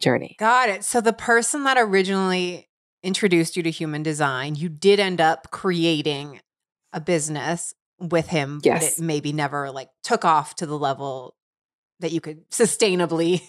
journey. 0.02 0.36
Got 0.38 0.70
it. 0.70 0.84
So 0.84 1.02
the 1.02 1.14
person 1.14 1.64
that 1.64 1.78
originally 1.78 2.70
introduced 3.02 3.56
you 3.56 3.64
to 3.64 3.72
human 3.72 4.04
design, 4.04 4.56
you 4.56 4.70
did 4.70 5.00
end 5.00 5.22
up 5.22 5.50
creating 5.52 6.42
a 6.92 7.00
business 7.00 7.74
with 8.00 8.28
him, 8.28 8.60
yes. 8.64 8.96
but 8.96 9.00
it 9.00 9.06
maybe 9.06 9.32
never 9.32 9.72
like 9.72 9.90
took 10.04 10.26
off 10.26 10.56
to 10.56 10.66
the 10.66 10.78
level 10.78 11.36
that 12.00 12.12
you 12.12 12.20
could 12.20 12.50
sustainably 12.50 13.42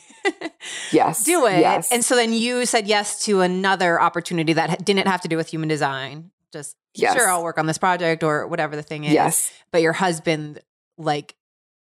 yes 0.92 1.24
do 1.24 1.46
it. 1.46 1.58
Yes. 1.58 1.90
And 1.90 2.04
so 2.04 2.14
then 2.14 2.32
you 2.32 2.66
said 2.66 2.86
yes 2.86 3.24
to 3.24 3.40
another 3.40 4.00
opportunity 4.00 4.52
that 4.52 4.84
didn't 4.84 5.08
have 5.08 5.22
to 5.22 5.28
do 5.28 5.36
with 5.36 5.48
human 5.48 5.68
design 5.68 6.30
just 6.52 6.76
yes. 6.94 7.14
sure 7.14 7.28
I'll 7.28 7.42
work 7.42 7.58
on 7.58 7.66
this 7.66 7.78
project 7.78 8.22
or 8.22 8.46
whatever 8.46 8.76
the 8.76 8.82
thing 8.82 9.04
is. 9.04 9.12
Yes. 9.12 9.52
But 9.72 9.82
your 9.82 9.92
husband 9.92 10.60
like 10.98 11.34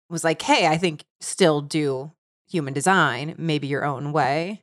was 0.09 0.25
like, 0.25 0.41
"Hey, 0.43 0.67
I 0.67 0.76
think 0.76 1.05
still 1.21 1.61
do 1.61 2.12
human 2.49 2.73
design, 2.75 3.35
maybe 3.38 3.67
your 3.67 3.85
own 3.85 4.12
way." 4.12 4.62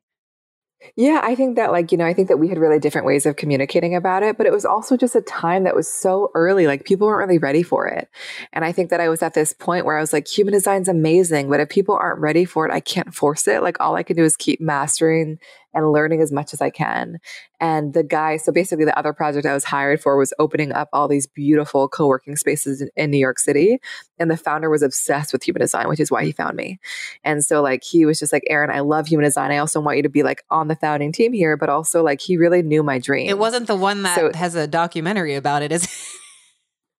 Yeah, 0.96 1.22
I 1.24 1.36
think 1.36 1.56
that, 1.56 1.72
like, 1.72 1.92
you 1.92 1.98
know, 1.98 2.06
I 2.06 2.14
think 2.14 2.28
that 2.28 2.38
we 2.38 2.50
had 2.50 2.58
really 2.58 2.80
different 2.80 3.08
ways 3.08 3.26
of 3.26 3.36
communicating 3.36 3.96
about 3.96 4.22
it, 4.22 4.38
but 4.38 4.46
it 4.46 4.52
was 4.52 4.66
also 4.66 4.98
just 4.98 5.16
a 5.16 5.22
time 5.22 5.64
that 5.64 5.76
was 5.76 5.92
so 5.92 6.30
early. 6.36 6.68
Like, 6.68 6.84
people 6.86 7.08
weren't 7.08 7.28
really 7.28 7.40
ready 7.40 7.64
for 7.64 7.88
it. 7.88 8.10
And 8.52 8.66
I 8.66 8.72
think 8.72 8.90
that 8.90 9.00
I 9.00 9.10
was 9.10 9.24
at 9.24 9.34
this 9.34 9.54
point 9.54 9.86
where 9.86 9.98
I 9.98 10.02
was 10.02 10.14
like, 10.14 10.28
human 10.28 10.54
design's 10.54 10.90
amazing, 10.90 11.50
but 11.50 11.60
if 11.60 11.70
people 11.70 11.96
aren't 11.96 12.20
ready 12.20 12.46
for 12.46 12.68
it, 12.68 12.74
I 12.74 12.80
can't 12.80 13.16
force 13.16 13.48
it. 13.48 13.64
Like, 13.64 13.80
all 13.80 13.96
I 13.96 14.04
can 14.04 14.18
do 14.18 14.24
is 14.24 14.36
keep 14.36 14.60
mastering 14.60 15.40
and 15.74 15.92
learning 15.92 16.22
as 16.22 16.32
much 16.32 16.54
as 16.54 16.62
I 16.62 16.70
can. 16.70 17.20
And 17.60 17.94
the 17.94 18.04
guy, 18.04 18.38
so 18.38 18.52
basically, 18.52 18.86
the 18.86 18.98
other 18.98 19.14
project 19.14 19.46
I 19.46 19.54
was 19.54 19.64
hired 19.64 20.02
for 20.02 20.18
was 20.18 20.34
opening 20.40 20.72
up 20.72 20.90
all 20.94 21.08
these 21.08 21.28
beautiful 21.28 21.88
co 21.88 22.08
working 22.08 22.36
spaces 22.36 22.82
in, 22.82 22.90
in, 22.96 23.12
New 23.12 23.18
York 23.18 23.40
City. 23.40 23.80
And 24.20 24.30
the 24.30 24.38
founder 24.38 24.70
was 24.70 24.84
obsessed 24.84 25.34
with 25.34 25.44
human 25.44 25.62
design, 25.62 25.88
which 25.88 26.00
is 26.00 26.12
why 26.12 26.24
he 26.24 26.32
found 26.32 26.56
me. 26.56 26.80
And 27.24 27.44
so, 27.44 27.62
like, 27.62 27.84
he 27.84 28.06
was 28.06 28.20
just 28.20 28.34
like, 28.34 28.44
Erin, 28.48 28.70
I 28.70 28.82
love 28.82 29.08
human 29.08 29.24
design. 29.24 29.52
I 29.52 29.58
also 29.58 29.80
want 29.80 29.98
you 29.98 30.04
to 30.04 30.10
be 30.10 30.24
like 30.24 30.44
on 30.50 30.68
the 30.68 30.76
founding 30.76 31.12
team 31.12 31.34
here, 31.34 31.58
but 31.58 31.70
also, 31.70 32.04
like, 32.04 32.22
he 32.22 32.38
really 32.38 32.62
knew 32.62 32.84
my 32.84 33.00
dream. 33.00 33.30
It 33.30 33.38
wasn't 33.38 33.68
the 33.68 33.76
one 33.76 34.04
that 34.04 34.16
so, 34.18 34.32
has 34.34 34.56
a 34.56 34.68
documentary 34.68 35.36
about 35.36 35.62
it, 35.62 35.72
is 35.72 35.84
it? 35.86 35.90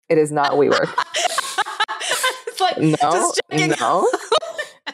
It 0.08 0.18
is 0.18 0.30
not 0.30 0.52
WeWork. 0.52 0.92
it's 2.46 2.60
like, 2.60 2.78
no, 2.78 3.32
no 3.52 4.06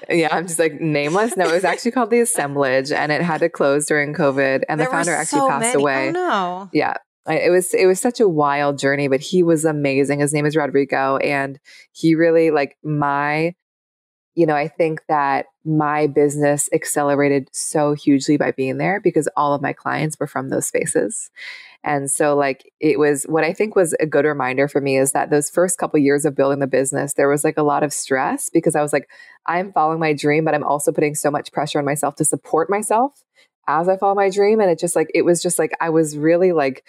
yeah, 0.09 0.29
I'm 0.31 0.47
just 0.47 0.59
like 0.59 0.81
nameless. 0.81 1.37
No, 1.37 1.49
it 1.49 1.53
was 1.53 1.65
actually 1.65 1.91
called 1.91 2.11
the 2.11 2.21
Assemblage, 2.21 2.93
and 2.93 3.11
it 3.11 3.23
had 3.23 3.41
to 3.41 3.49
close 3.49 3.87
during 3.87 4.15
COVID, 4.15 4.63
and 4.69 4.81
there 4.81 4.87
the 4.87 4.91
founder 4.91 5.13
actually 5.13 5.41
so 5.41 5.49
passed 5.49 5.61
many. 5.61 5.77
Oh, 5.77 5.81
away. 5.81 6.09
Oh, 6.09 6.13
no, 6.13 6.71
yeah, 6.73 6.95
it 7.29 7.51
was 7.51 7.75
it 7.75 7.87
was 7.87 8.01
such 8.01 8.21
a 8.21 8.29
wild 8.29 8.79
journey, 8.79 9.09
but 9.09 9.21
he 9.21 9.43
was 9.43 9.65
amazing. 9.65 10.21
His 10.21 10.33
name 10.33 10.47
is 10.47 10.57
Rodrigo, 10.57 11.17
and 11.19 11.59
he 11.93 12.15
really 12.15 12.51
like 12.51 12.77
my, 12.83 13.55
you 14.35 14.47
know, 14.47 14.55
I 14.55 14.69
think 14.69 15.03
that 15.09 15.47
my 15.65 16.07
business 16.07 16.69
accelerated 16.73 17.49
so 17.53 17.95
hugely 17.95 18.37
by 18.37 18.53
being 18.53 18.79
there 18.79 19.01
because 19.01 19.29
all 19.37 19.55
of 19.55 19.63
my 19.63 19.73
clients 19.73 20.19
were 20.19 20.27
from 20.27 20.49
those 20.49 20.67
spaces. 20.67 21.31
And 21.83 22.11
so 22.11 22.37
like 22.37 22.71
it 22.81 22.99
was 22.99 23.25
what 23.25 23.45
I 23.45 23.53
think 23.53 23.75
was 23.75 23.95
a 24.01 24.07
good 24.07 24.25
reminder 24.25 24.69
for 24.69 24.81
me 24.81 24.99
is 24.99 25.13
that 25.13 25.31
those 25.31 25.51
first 25.51 25.79
couple 25.79 25.99
years 25.99 26.25
of 26.25 26.37
building 26.37 26.61
the 26.61 26.67
business, 26.67 27.15
there 27.15 27.29
was 27.29 27.45
like 27.45 27.59
a 27.59 27.63
lot 27.63 27.83
of 27.83 27.93
stress 27.93 28.51
because 28.51 28.77
I 28.77 28.83
was 28.83 28.93
like, 28.93 29.09
I'm 29.47 29.73
following 29.73 29.99
my 30.01 30.13
dream, 30.13 30.45
but 30.45 30.55
I'm 30.55 30.65
also 30.65 30.93
putting 30.93 31.15
so 31.15 31.31
much 31.31 31.53
pressure 31.53 31.79
on 31.79 31.85
myself 31.85 32.15
to 32.17 32.25
support 32.25 32.71
myself 32.71 33.25
as 33.67 33.89
I 33.89 33.97
follow 33.97 34.15
my 34.15 34.31
dream. 34.31 34.61
And 34.61 34.71
it 34.71 34.79
just 34.79 34.97
like, 34.97 35.11
it 35.15 35.23
was 35.23 35.43
just 35.43 35.59
like, 35.59 35.73
I 35.81 35.91
was 35.91 36.17
really 36.17 36.53
like 36.53 36.85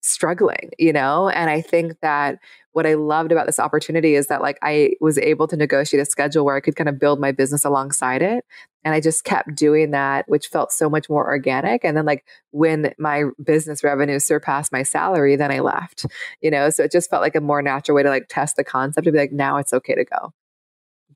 struggling, 0.00 0.70
you 0.78 0.92
know? 0.92 1.28
And 1.28 1.50
I 1.50 1.60
think 1.60 2.00
that 2.00 2.38
what 2.76 2.86
I 2.86 2.92
loved 2.92 3.32
about 3.32 3.46
this 3.46 3.58
opportunity 3.58 4.16
is 4.16 4.26
that 4.26 4.42
like 4.42 4.58
I 4.60 4.96
was 5.00 5.16
able 5.16 5.48
to 5.48 5.56
negotiate 5.56 6.02
a 6.02 6.04
schedule 6.04 6.44
where 6.44 6.56
I 6.56 6.60
could 6.60 6.76
kind 6.76 6.90
of 6.90 6.98
build 6.98 7.18
my 7.18 7.32
business 7.32 7.64
alongside 7.64 8.20
it. 8.20 8.44
And 8.84 8.94
I 8.94 9.00
just 9.00 9.24
kept 9.24 9.54
doing 9.54 9.92
that, 9.92 10.28
which 10.28 10.48
felt 10.48 10.72
so 10.72 10.90
much 10.90 11.08
more 11.08 11.26
organic. 11.26 11.86
And 11.86 11.96
then 11.96 12.04
like 12.04 12.26
when 12.50 12.92
my 12.98 13.24
business 13.42 13.82
revenue 13.82 14.18
surpassed 14.18 14.72
my 14.72 14.82
salary, 14.82 15.36
then 15.36 15.50
I 15.50 15.60
left, 15.60 16.04
you 16.42 16.50
know? 16.50 16.68
So 16.68 16.82
it 16.82 16.92
just 16.92 17.08
felt 17.08 17.22
like 17.22 17.34
a 17.34 17.40
more 17.40 17.62
natural 17.62 17.96
way 17.96 18.02
to 18.02 18.10
like 18.10 18.26
test 18.28 18.56
the 18.56 18.64
concept 18.64 19.06
to 19.06 19.10
be 19.12 19.16
like, 19.16 19.32
now 19.32 19.56
it's 19.56 19.72
okay 19.72 19.94
to 19.94 20.04
go 20.04 20.34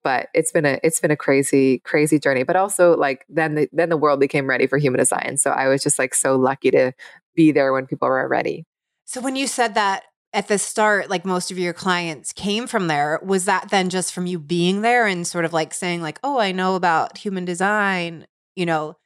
but 0.03 0.29
it's 0.33 0.51
been 0.51 0.65
a 0.65 0.81
it's 0.83 0.99
been 0.99 1.11
a 1.11 1.17
crazy 1.17 1.81
crazy 1.81 2.19
journey 2.19 2.43
but 2.43 2.57
also 2.57 2.97
like 2.97 3.27
then 3.29 3.55
the, 3.55 3.69
then 3.71 3.91
the 3.91 3.99
world 3.99 4.19
became 4.19 4.49
ready 4.49 4.67
for 4.67 4.79
human 4.79 4.99
design 4.99 5.37
so 5.37 5.51
i 5.51 5.69
was 5.69 5.83
just 5.83 5.99
like 5.99 6.15
so 6.15 6.37
lucky 6.37 6.71
to 6.71 6.91
be 7.35 7.53
there 7.53 7.71
when 7.71 7.87
people 7.87 8.09
were 8.09 8.27
ready 8.27 8.65
so 9.05 9.21
when 9.21 9.37
you 9.37 9.47
said 9.47 9.75
that 9.75 10.05
at 10.33 10.49
the 10.49 10.59
start, 10.59 11.11
like 11.11 11.25
most 11.25 11.51
of 11.51 11.59
your 11.59 11.73
clients 11.73 12.33
came 12.33 12.67
from 12.67 12.87
there, 12.87 13.21
was 13.23 13.47
that 13.47 13.71
then 13.71 13.89
just 13.89 14.13
from 14.13 14.27
you 14.27 14.39
being 14.39 14.83
there 14.83 15.07
and 15.07 15.27
sort 15.27 15.45
of 15.45 15.53
like 15.53 15.75
saying, 15.75 16.03
like, 16.03 16.21
oh, 16.23 16.39
I 16.39 16.53
know 16.53 16.77
about 16.77 17.19
human 17.19 17.45
design, 17.45 18.27
you 18.55 18.67
know, 18.67 18.97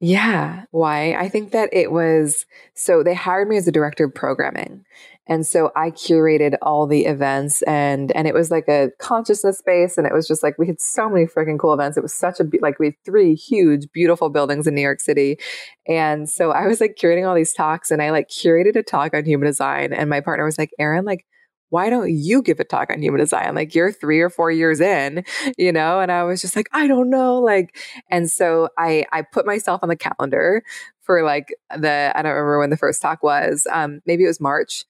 yeah. 0.00 0.64
Why? 0.70 1.14
I 1.14 1.28
think 1.28 1.50
that 1.52 1.70
it 1.72 1.90
was 1.90 2.46
so 2.74 3.02
they 3.02 3.14
hired 3.14 3.48
me 3.48 3.56
as 3.56 3.66
a 3.66 3.72
director 3.72 4.04
of 4.04 4.14
programming. 4.14 4.84
And 5.28 5.46
so 5.46 5.70
I 5.76 5.90
curated 5.90 6.56
all 6.62 6.86
the 6.86 7.04
events 7.04 7.62
and 7.62 8.10
and 8.12 8.26
it 8.26 8.34
was 8.34 8.50
like 8.50 8.66
a 8.68 8.90
consciousness 8.98 9.58
space 9.58 9.98
and 9.98 10.06
it 10.06 10.12
was 10.12 10.26
just 10.26 10.42
like 10.42 10.56
we 10.58 10.66
had 10.66 10.80
so 10.80 11.08
many 11.08 11.26
freaking 11.26 11.58
cool 11.58 11.74
events. 11.74 11.96
It 11.96 12.02
was 12.02 12.14
such 12.14 12.40
a 12.40 12.44
like 12.60 12.78
we 12.78 12.86
had 12.86 12.94
three 13.04 13.34
huge 13.34 13.86
beautiful 13.92 14.30
buildings 14.30 14.66
in 14.66 14.74
New 14.74 14.82
York 14.82 15.00
City. 15.00 15.38
And 15.86 16.28
so 16.28 16.50
I 16.50 16.66
was 16.66 16.80
like 16.80 16.96
curating 17.00 17.28
all 17.28 17.34
these 17.34 17.52
talks 17.52 17.90
and 17.90 18.02
I 18.02 18.10
like 18.10 18.28
curated 18.28 18.76
a 18.76 18.82
talk 18.82 19.14
on 19.14 19.24
human 19.24 19.46
design 19.46 19.92
and 19.92 20.08
my 20.08 20.20
partner 20.20 20.44
was 20.44 20.58
like, 20.58 20.70
"Erin, 20.78 21.04
like 21.04 21.24
why 21.70 21.90
don't 21.90 22.10
you 22.10 22.42
give 22.42 22.60
a 22.60 22.64
talk 22.64 22.90
on 22.90 23.02
human 23.02 23.20
design? 23.20 23.54
Like 23.54 23.74
you're 23.74 23.92
three 23.92 24.20
or 24.20 24.30
four 24.30 24.50
years 24.50 24.80
in, 24.80 25.24
you 25.58 25.72
know? 25.72 26.00
And 26.00 26.10
I 26.10 26.22
was 26.24 26.40
just 26.40 26.56
like, 26.56 26.68
I 26.72 26.86
don't 26.86 27.10
know. 27.10 27.38
Like, 27.40 27.76
and 28.10 28.30
so 28.30 28.68
I, 28.78 29.04
I 29.12 29.22
put 29.22 29.46
myself 29.46 29.80
on 29.82 29.88
the 29.88 29.96
calendar 29.96 30.62
for 31.02 31.22
like 31.22 31.54
the, 31.76 32.12
I 32.14 32.22
don't 32.22 32.32
remember 32.32 32.58
when 32.58 32.70
the 32.70 32.76
first 32.76 33.02
talk 33.02 33.22
was. 33.22 33.66
Um, 33.70 34.00
maybe 34.06 34.24
it 34.24 34.28
was 34.28 34.40
March 34.40 34.84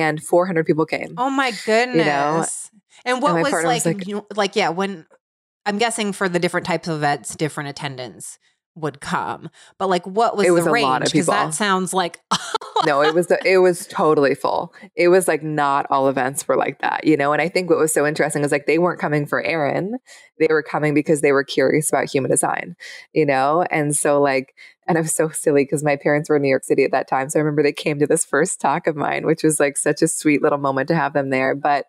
and 0.00 0.22
400 0.22 0.66
people 0.66 0.86
came. 0.86 1.14
Oh 1.16 1.30
my 1.30 1.52
goodness. 1.64 1.96
You 1.96 2.04
know? 2.04 2.44
And 3.06 3.22
what 3.22 3.34
and 3.34 3.42
was, 3.42 3.52
like, 3.52 3.64
was 3.64 3.86
like, 3.86 4.06
you 4.06 4.16
know, 4.16 4.26
like, 4.34 4.56
yeah, 4.56 4.70
when 4.70 5.06
I'm 5.66 5.78
guessing 5.78 6.12
for 6.12 6.28
the 6.28 6.38
different 6.38 6.66
types 6.66 6.88
of 6.88 6.96
events, 6.96 7.34
different 7.34 7.70
attendance 7.70 8.38
would 8.76 9.00
come. 9.00 9.50
But 9.78 9.88
like, 9.88 10.06
what 10.06 10.36
was, 10.36 10.50
was 10.50 10.64
the 10.64 10.70
range? 10.70 11.12
Because 11.12 11.26
that 11.26 11.54
sounds 11.54 11.94
like 11.94 12.20
no, 12.86 13.02
it 13.02 13.14
was 13.14 13.28
the, 13.28 13.38
it 13.44 13.58
was 13.58 13.86
totally 13.86 14.34
full. 14.34 14.74
It 14.96 15.08
was 15.08 15.28
like 15.28 15.42
not 15.42 15.86
all 15.90 16.08
events 16.08 16.46
were 16.48 16.56
like 16.56 16.80
that, 16.80 17.04
you 17.04 17.16
know. 17.16 17.32
And 17.32 17.40
I 17.40 17.48
think 17.48 17.70
what 17.70 17.78
was 17.78 17.92
so 17.92 18.06
interesting 18.06 18.42
is 18.42 18.52
like 18.52 18.66
they 18.66 18.78
weren't 18.78 19.00
coming 19.00 19.26
for 19.26 19.42
Erin; 19.42 19.98
they 20.38 20.48
were 20.50 20.62
coming 20.62 20.94
because 20.94 21.20
they 21.20 21.32
were 21.32 21.44
curious 21.44 21.88
about 21.88 22.10
human 22.10 22.30
design, 22.30 22.76
you 23.12 23.24
know. 23.24 23.64
And 23.70 23.94
so 23.94 24.20
like, 24.20 24.54
and 24.86 24.98
I 24.98 25.00
was 25.00 25.14
so 25.14 25.28
silly 25.30 25.64
because 25.64 25.82
my 25.82 25.96
parents 25.96 26.28
were 26.28 26.36
in 26.36 26.42
New 26.42 26.48
York 26.48 26.64
City 26.64 26.84
at 26.84 26.92
that 26.92 27.08
time, 27.08 27.28
so 27.28 27.38
I 27.38 27.42
remember 27.42 27.62
they 27.62 27.72
came 27.72 27.98
to 27.98 28.06
this 28.06 28.24
first 28.24 28.60
talk 28.60 28.86
of 28.86 28.96
mine, 28.96 29.26
which 29.26 29.42
was 29.42 29.58
like 29.60 29.76
such 29.76 30.02
a 30.02 30.08
sweet 30.08 30.42
little 30.42 30.58
moment 30.58 30.88
to 30.88 30.94
have 30.94 31.12
them 31.12 31.30
there. 31.30 31.54
But 31.54 31.86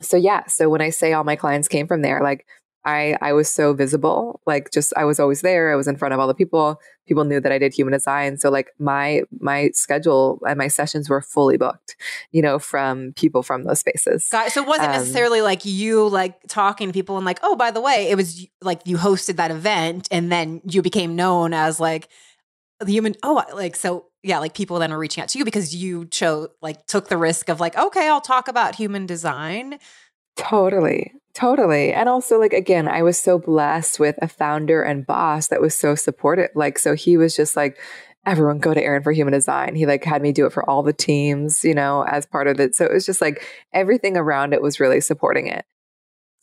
so 0.00 0.16
yeah, 0.16 0.46
so 0.46 0.68
when 0.68 0.80
I 0.80 0.90
say 0.90 1.12
all 1.12 1.24
my 1.24 1.36
clients 1.36 1.68
came 1.68 1.86
from 1.86 2.02
there, 2.02 2.20
like 2.22 2.46
I 2.84 3.16
I 3.20 3.32
was 3.32 3.48
so 3.48 3.72
visible. 3.72 4.40
Like 4.46 4.70
just 4.70 4.92
I 4.96 5.04
was 5.04 5.20
always 5.20 5.40
there. 5.40 5.72
I 5.72 5.76
was 5.76 5.88
in 5.88 5.96
front 5.96 6.14
of 6.14 6.20
all 6.20 6.26
the 6.26 6.34
people. 6.34 6.80
People 7.06 7.24
knew 7.24 7.40
that 7.40 7.52
I 7.52 7.58
did 7.58 7.74
human 7.74 7.92
design. 7.92 8.38
So 8.38 8.50
like 8.50 8.70
my 8.78 9.22
my 9.40 9.70
schedule 9.74 10.40
and 10.48 10.58
my 10.58 10.68
sessions 10.68 11.08
were 11.08 11.20
fully 11.20 11.56
booked, 11.56 11.96
you 12.30 12.42
know, 12.42 12.58
from 12.58 13.12
people 13.14 13.42
from 13.42 13.64
those 13.64 13.80
spaces. 13.80 14.28
Got 14.30 14.48
it. 14.48 14.52
So 14.52 14.62
it 14.62 14.68
wasn't 14.68 14.88
um, 14.88 14.96
necessarily 14.96 15.40
like 15.40 15.64
you 15.64 16.08
like 16.08 16.40
talking 16.48 16.88
to 16.88 16.92
people 16.92 17.16
and 17.16 17.26
like, 17.26 17.40
oh, 17.42 17.56
by 17.56 17.70
the 17.70 17.80
way, 17.80 18.10
it 18.10 18.16
was 18.16 18.46
like 18.60 18.82
you 18.84 18.96
hosted 18.96 19.36
that 19.36 19.50
event 19.50 20.08
and 20.10 20.30
then 20.30 20.60
you 20.68 20.82
became 20.82 21.16
known 21.16 21.54
as 21.54 21.80
like 21.80 22.08
the 22.80 22.92
human 22.92 23.14
oh 23.22 23.44
like 23.54 23.76
so 23.76 24.06
yeah, 24.22 24.38
like 24.38 24.54
people 24.54 24.78
then 24.78 24.92
were 24.92 24.98
reaching 24.98 25.22
out 25.22 25.28
to 25.30 25.38
you 25.38 25.44
because 25.44 25.74
you 25.74 26.06
chose 26.06 26.48
like 26.60 26.86
took 26.86 27.08
the 27.08 27.16
risk 27.16 27.48
of 27.48 27.60
like, 27.60 27.76
okay, 27.76 28.08
I'll 28.08 28.20
talk 28.20 28.48
about 28.48 28.76
human 28.76 29.06
design. 29.06 29.78
Totally. 30.36 31.12
Totally. 31.34 31.92
And 31.92 32.08
also, 32.08 32.38
like, 32.38 32.52
again, 32.52 32.88
I 32.88 33.02
was 33.02 33.18
so 33.18 33.38
blessed 33.38 33.98
with 33.98 34.16
a 34.20 34.28
founder 34.28 34.82
and 34.82 35.06
boss 35.06 35.48
that 35.48 35.62
was 35.62 35.74
so 35.74 35.94
supportive. 35.94 36.50
Like, 36.54 36.78
so 36.78 36.94
he 36.94 37.16
was 37.16 37.34
just 37.34 37.56
like, 37.56 37.78
everyone 38.26 38.58
go 38.58 38.74
to 38.74 38.82
Erin 38.82 39.02
for 39.02 39.12
human 39.12 39.32
design. 39.32 39.74
He 39.74 39.86
like 39.86 40.04
had 40.04 40.22
me 40.22 40.32
do 40.32 40.46
it 40.46 40.52
for 40.52 40.68
all 40.68 40.82
the 40.82 40.92
teams, 40.92 41.64
you 41.64 41.74
know, 41.74 42.02
as 42.02 42.26
part 42.26 42.46
of 42.46 42.60
it. 42.60 42.74
So 42.74 42.84
it 42.84 42.92
was 42.92 43.06
just 43.06 43.20
like 43.20 43.44
everything 43.72 44.16
around 44.16 44.52
it 44.52 44.62
was 44.62 44.78
really 44.78 45.00
supporting 45.00 45.48
it 45.48 45.64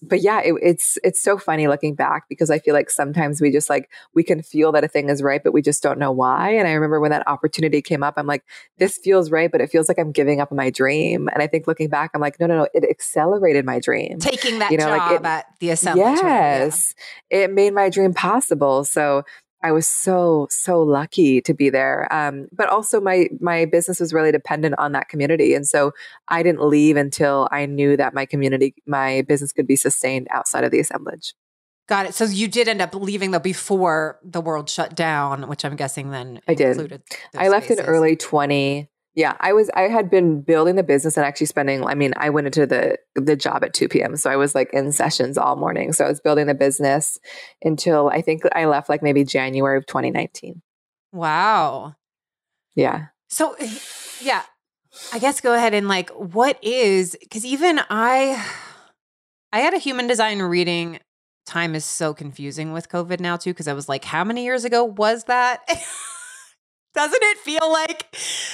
but 0.01 0.21
yeah, 0.21 0.39
it, 0.41 0.53
it's 0.61 0.97
it's 1.03 1.21
so 1.21 1.37
funny 1.37 1.67
looking 1.67 1.93
back 1.93 2.29
because 2.29 2.49
I 2.49 2.59
feel 2.59 2.73
like 2.73 2.89
sometimes 2.89 3.41
we 3.41 3.51
just 3.51 3.69
like 3.69 3.89
we 4.13 4.23
can 4.23 4.41
feel 4.41 4.71
that 4.71 4.83
a 4.83 4.87
thing 4.87 5.09
is 5.09 5.21
right, 5.21 5.43
but 5.43 5.53
we 5.53 5.61
just 5.61 5.83
don't 5.83 5.99
know 5.99 6.11
why. 6.11 6.51
And 6.51 6.67
I 6.67 6.71
remember 6.71 6.99
when 6.99 7.11
that 7.11 7.27
opportunity 7.27 7.81
came 7.81 8.03
up, 8.03 8.13
I'm 8.17 8.27
like, 8.27 8.43
this 8.77 8.97
feels 8.97 9.29
right, 9.29 9.51
but 9.51 9.61
it 9.61 9.69
feels 9.69 9.87
like 9.87 9.99
I'm 9.99 10.11
giving 10.11 10.39
up 10.39 10.51
my 10.51 10.69
dream. 10.69 11.27
And 11.33 11.43
I 11.43 11.47
think 11.47 11.67
looking 11.67 11.89
back, 11.89 12.11
I'm 12.13 12.21
like, 12.21 12.39
no, 12.39 12.47
no, 12.47 12.59
no, 12.59 12.67
it 12.73 12.85
accelerated 12.89 13.65
my 13.65 13.79
dream. 13.79 14.19
Taking 14.19 14.59
that 14.59 14.71
you 14.71 14.77
know, 14.77 14.85
job 14.85 14.97
like 14.97 15.19
it, 15.19 15.25
at 15.25 15.45
the 15.59 15.69
assembly. 15.71 16.03
Yes, 16.03 16.93
yeah. 17.29 17.39
it 17.39 17.53
made 17.53 17.73
my 17.73 17.89
dream 17.89 18.13
possible. 18.13 18.85
So 18.85 19.23
I 19.61 19.71
was 19.71 19.87
so 19.87 20.47
so 20.49 20.81
lucky 20.81 21.41
to 21.41 21.53
be 21.53 21.69
there. 21.69 22.11
Um, 22.13 22.47
but 22.51 22.69
also 22.69 23.01
my 23.01 23.29
my 23.39 23.65
business 23.65 23.99
was 23.99 24.13
really 24.13 24.31
dependent 24.31 24.75
on 24.77 24.93
that 24.93 25.09
community, 25.09 25.53
and 25.53 25.67
so 25.67 25.91
I 26.27 26.43
didn't 26.43 26.61
leave 26.61 26.97
until 26.97 27.47
I 27.51 27.65
knew 27.65 27.97
that 27.97 28.13
my 28.13 28.25
community, 28.25 28.75
my 28.85 29.23
business 29.27 29.51
could 29.51 29.67
be 29.67 29.75
sustained 29.75 30.27
outside 30.31 30.63
of 30.63 30.71
the 30.71 30.79
assemblage. 30.79 31.33
Got 31.87 32.05
it. 32.05 32.13
So 32.13 32.25
you 32.25 32.47
did 32.47 32.67
end 32.67 32.81
up 32.81 32.93
leaving 32.93 33.31
though 33.31 33.39
before 33.39 34.19
the 34.23 34.41
world 34.41 34.69
shut 34.69 34.95
down, 34.95 35.47
which 35.47 35.65
I'm 35.65 35.75
guessing 35.75 36.11
then 36.11 36.39
I 36.47 36.53
did. 36.53 37.01
I 37.35 37.49
left 37.49 37.65
spaces. 37.65 37.83
in 37.83 37.85
early 37.85 38.15
20 38.15 38.89
yeah, 39.19 39.35
I 39.41 39.51
was 39.51 39.69
I 39.75 39.81
had 39.81 40.09
been 40.09 40.39
building 40.39 40.77
the 40.77 40.83
business 40.83 41.17
and 41.17 41.25
actually 41.25 41.47
spending 41.47 41.83
I 41.83 41.93
mean, 41.93 42.13
I 42.15 42.29
went 42.29 42.47
into 42.47 42.65
the 42.65 42.97
the 43.15 43.35
job 43.35 43.65
at 43.65 43.73
2 43.73 43.89
p.m. 43.89 44.15
So 44.15 44.29
I 44.29 44.37
was 44.37 44.55
like 44.55 44.69
in 44.71 44.93
sessions 44.93 45.37
all 45.37 45.57
morning. 45.57 45.91
So 45.91 46.05
I 46.05 46.07
was 46.07 46.21
building 46.21 46.47
the 46.47 46.53
business 46.53 47.19
until 47.61 48.07
I 48.07 48.21
think 48.21 48.43
I 48.55 48.63
left 48.63 48.87
like 48.87 49.03
maybe 49.03 49.25
January 49.25 49.77
of 49.77 49.85
2019. 49.87 50.61
Wow. 51.11 51.95
Yeah. 52.75 53.07
So 53.27 53.57
yeah, 54.21 54.43
I 55.11 55.19
guess 55.19 55.41
go 55.41 55.53
ahead 55.53 55.73
and 55.73 55.89
like 55.89 56.09
what 56.11 56.57
is 56.63 57.17
cuz 57.29 57.43
even 57.43 57.81
I 57.89 58.41
I 59.51 59.59
had 59.59 59.73
a 59.73 59.79
human 59.79 60.07
design 60.07 60.41
reading 60.41 61.01
time 61.45 61.75
is 61.75 61.83
so 61.83 62.13
confusing 62.13 62.71
with 62.71 62.87
COVID 62.87 63.19
now 63.19 63.35
too 63.35 63.49
because 63.49 63.67
I 63.67 63.73
was 63.73 63.89
like 63.89 64.05
how 64.05 64.23
many 64.23 64.45
years 64.45 64.63
ago 64.63 64.85
was 64.85 65.25
that? 65.25 65.59
Doesn't 66.95 67.21
it 67.21 67.37
feel 67.37 67.71
like 67.71 68.07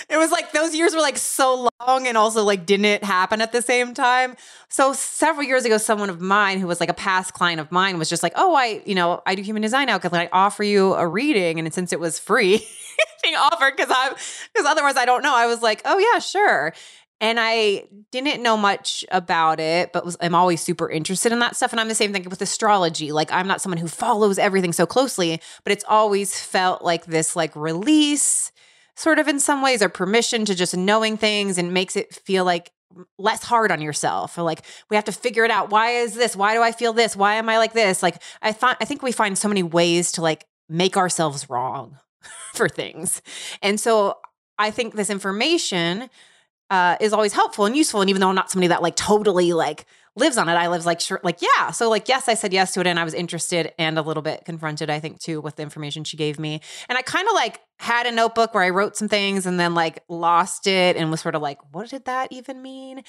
it 0.10 0.17
was 0.17 0.30
like 0.30 0.52
those 0.52 0.76
years 0.76 0.93
were 0.93 1.00
like 1.02 1.17
so 1.17 1.69
long 1.88 2.06
and 2.06 2.17
also 2.17 2.43
like 2.43 2.65
didn't 2.65 2.86
it 2.86 3.04
happen 3.04 3.39
at 3.39 3.54
the 3.54 3.62
same 3.62 3.93
time? 3.93 4.36
So 4.67 4.91
several 4.91 5.45
years 5.48 5.63
ago, 5.63 5.78
someone 5.78 6.10
of 6.10 6.19
mine 6.19 6.60
who 6.60 6.67
was 6.67 6.82
like 6.82 6.89
a 6.89 6.93
past 6.93 7.34
client 7.34 7.62
of 7.62 7.71
mine 7.71 7.98
was 7.98 8.10
just 8.10 8.24
like, 8.24 8.34
"Oh, 8.36 8.54
I, 8.54 8.82
you 8.86 8.93
know, 8.93 9.21
I 9.26 9.36
do 9.36 9.41
human 9.41 9.62
design 9.62 9.88
now 9.88 9.98
because 9.98 10.12
I 10.13 10.28
offer 10.34 10.63
you 10.63 10.93
a 10.95 11.08
reading, 11.08 11.60
and 11.60 11.74
since 11.74 11.93
it 11.93 12.00
was 12.00 12.19
free 12.19 12.58
being 13.24 13.36
offered 13.36 13.76
because 13.78 13.91
I'm 13.95 14.13
because 14.54 14.65
otherwise 14.67 14.98
I 14.98 15.06
don't 15.06 15.24
know." 15.24 15.34
I 15.34 15.48
was 15.48 15.62
like, 15.62 15.82
"Oh 15.86 15.98
yeah, 15.98 16.19
sure." 16.19 16.74
And 17.21 17.39
I 17.39 17.86
didn't 18.12 18.43
know 18.43 18.58
much 18.58 19.06
about 19.10 19.60
it, 19.60 19.93
but 19.93 20.04
was, 20.04 20.17
I'm 20.19 20.36
always 20.36 20.62
super 20.62 20.89
interested 20.89 21.32
in 21.32 21.39
that 21.39 21.56
stuff. 21.56 21.71
And 21.71 21.80
I'm 21.80 21.88
the 21.88 21.95
same 21.95 22.12
thing 22.12 22.28
with 22.30 22.41
astrology. 22.41 23.12
Like 23.12 23.32
I'm 23.32 23.47
not 23.47 23.62
someone 23.62 23.78
who 23.78 23.88
follows 23.88 24.38
everything 24.38 24.73
so 24.73 24.86
closely, 24.86 25.39
but 25.63 25.71
it's 25.71 25.86
always 25.88 26.39
felt 26.39 26.82
like 26.82 27.06
this 27.06 27.36
like 27.36 27.56
release 27.56 28.51
sort 28.95 29.19
of 29.19 29.28
in 29.28 29.39
some 29.39 29.62
ways 29.62 29.82
or 29.82 29.89
permission 29.89 30.45
to 30.45 30.56
just 30.56 30.75
knowing 30.75 31.17
things 31.17 31.58
and 31.58 31.73
makes 31.73 31.95
it 31.95 32.13
feel 32.13 32.45
like 32.45 32.71
less 33.17 33.43
hard 33.43 33.71
on 33.71 33.82
yourself 33.82 34.38
or 34.38 34.43
like 34.43 34.62
we 34.89 34.95
have 34.95 35.06
to 35.06 35.12
figure 35.12 35.43
it 35.43 35.51
out. 35.51 35.69
Why 35.69 35.91
is 35.91 36.15
this? 36.15 36.36
Why 36.36 36.54
do 36.54 36.62
i 36.62 36.71
feel 36.71 36.93
this? 36.93 37.15
Why 37.15 37.36
am 37.36 37.49
i 37.49 37.58
like 37.58 37.73
this? 37.73 38.01
Like 38.01 38.21
i 38.41 38.51
thought 38.54 38.78
i 38.80 38.86
think 38.86 39.01
we 39.01 39.12
find 39.12 39.38
so 39.38 39.49
many 39.49 39.63
ways 39.63 40.13
to 40.13 40.21
like 40.21 40.45
make 40.69 40.95
ourselves 40.95 41.49
wrong 41.49 41.97
for 42.54 42.69
things. 42.69 43.21
And 43.62 43.80
so 43.80 44.17
i 44.58 44.71
think 44.71 44.95
this 44.95 45.10
information 45.10 46.10
uh, 46.76 46.98
is 47.00 47.14
always 47.14 47.34
helpful 47.34 47.66
and 47.66 47.76
useful. 47.76 48.02
And 48.02 48.10
even 48.10 48.20
though 48.20 48.30
I'm 48.30 48.36
not 48.36 48.52
somebody 48.52 48.68
that 48.68 48.82
like 48.82 48.96
totally 48.96 49.54
like 49.54 49.86
lives 50.16 50.38
on 50.38 50.50
it, 50.50 50.54
I 50.54 50.68
live 50.68 50.86
like 50.86 51.00
sure, 51.00 51.20
like 51.24 51.40
yeah. 51.42 51.72
So 51.72 51.90
like 51.90 52.08
yes, 52.08 52.28
I 52.28 52.34
said 52.34 52.54
yes 52.54 52.74
to 52.74 52.82
it, 52.82 52.88
and 52.88 53.00
I 53.00 53.04
was 53.04 53.14
interested 53.14 53.74
and 53.78 53.98
a 53.98 54.02
little 54.02 54.24
bit 54.24 54.46
confronted, 54.46 54.90
I 54.90 55.00
think, 55.00 55.20
too, 55.20 55.42
with 55.42 55.56
the 55.56 55.64
information 55.64 56.04
she 56.04 56.18
gave 56.18 56.40
me. 56.40 56.62
And 56.90 56.98
I 56.98 57.02
kind 57.02 57.28
of 57.28 57.34
like 57.34 57.62
had 57.78 58.06
a 58.06 58.12
notebook 58.12 58.54
where 58.54 58.64
I 58.64 58.70
wrote 58.70 58.96
some 58.96 59.10
things 59.10 59.46
and 59.46 59.60
then 59.60 59.74
like 59.74 60.04
lost 60.08 60.68
it 60.68 60.96
and 60.96 61.12
was 61.12 61.22
sort 61.22 61.36
of 61.36 61.42
like, 61.42 61.60
what 61.74 61.90
did 61.90 62.06
that 62.06 62.32
even 62.32 62.62
mean? 62.62 63.04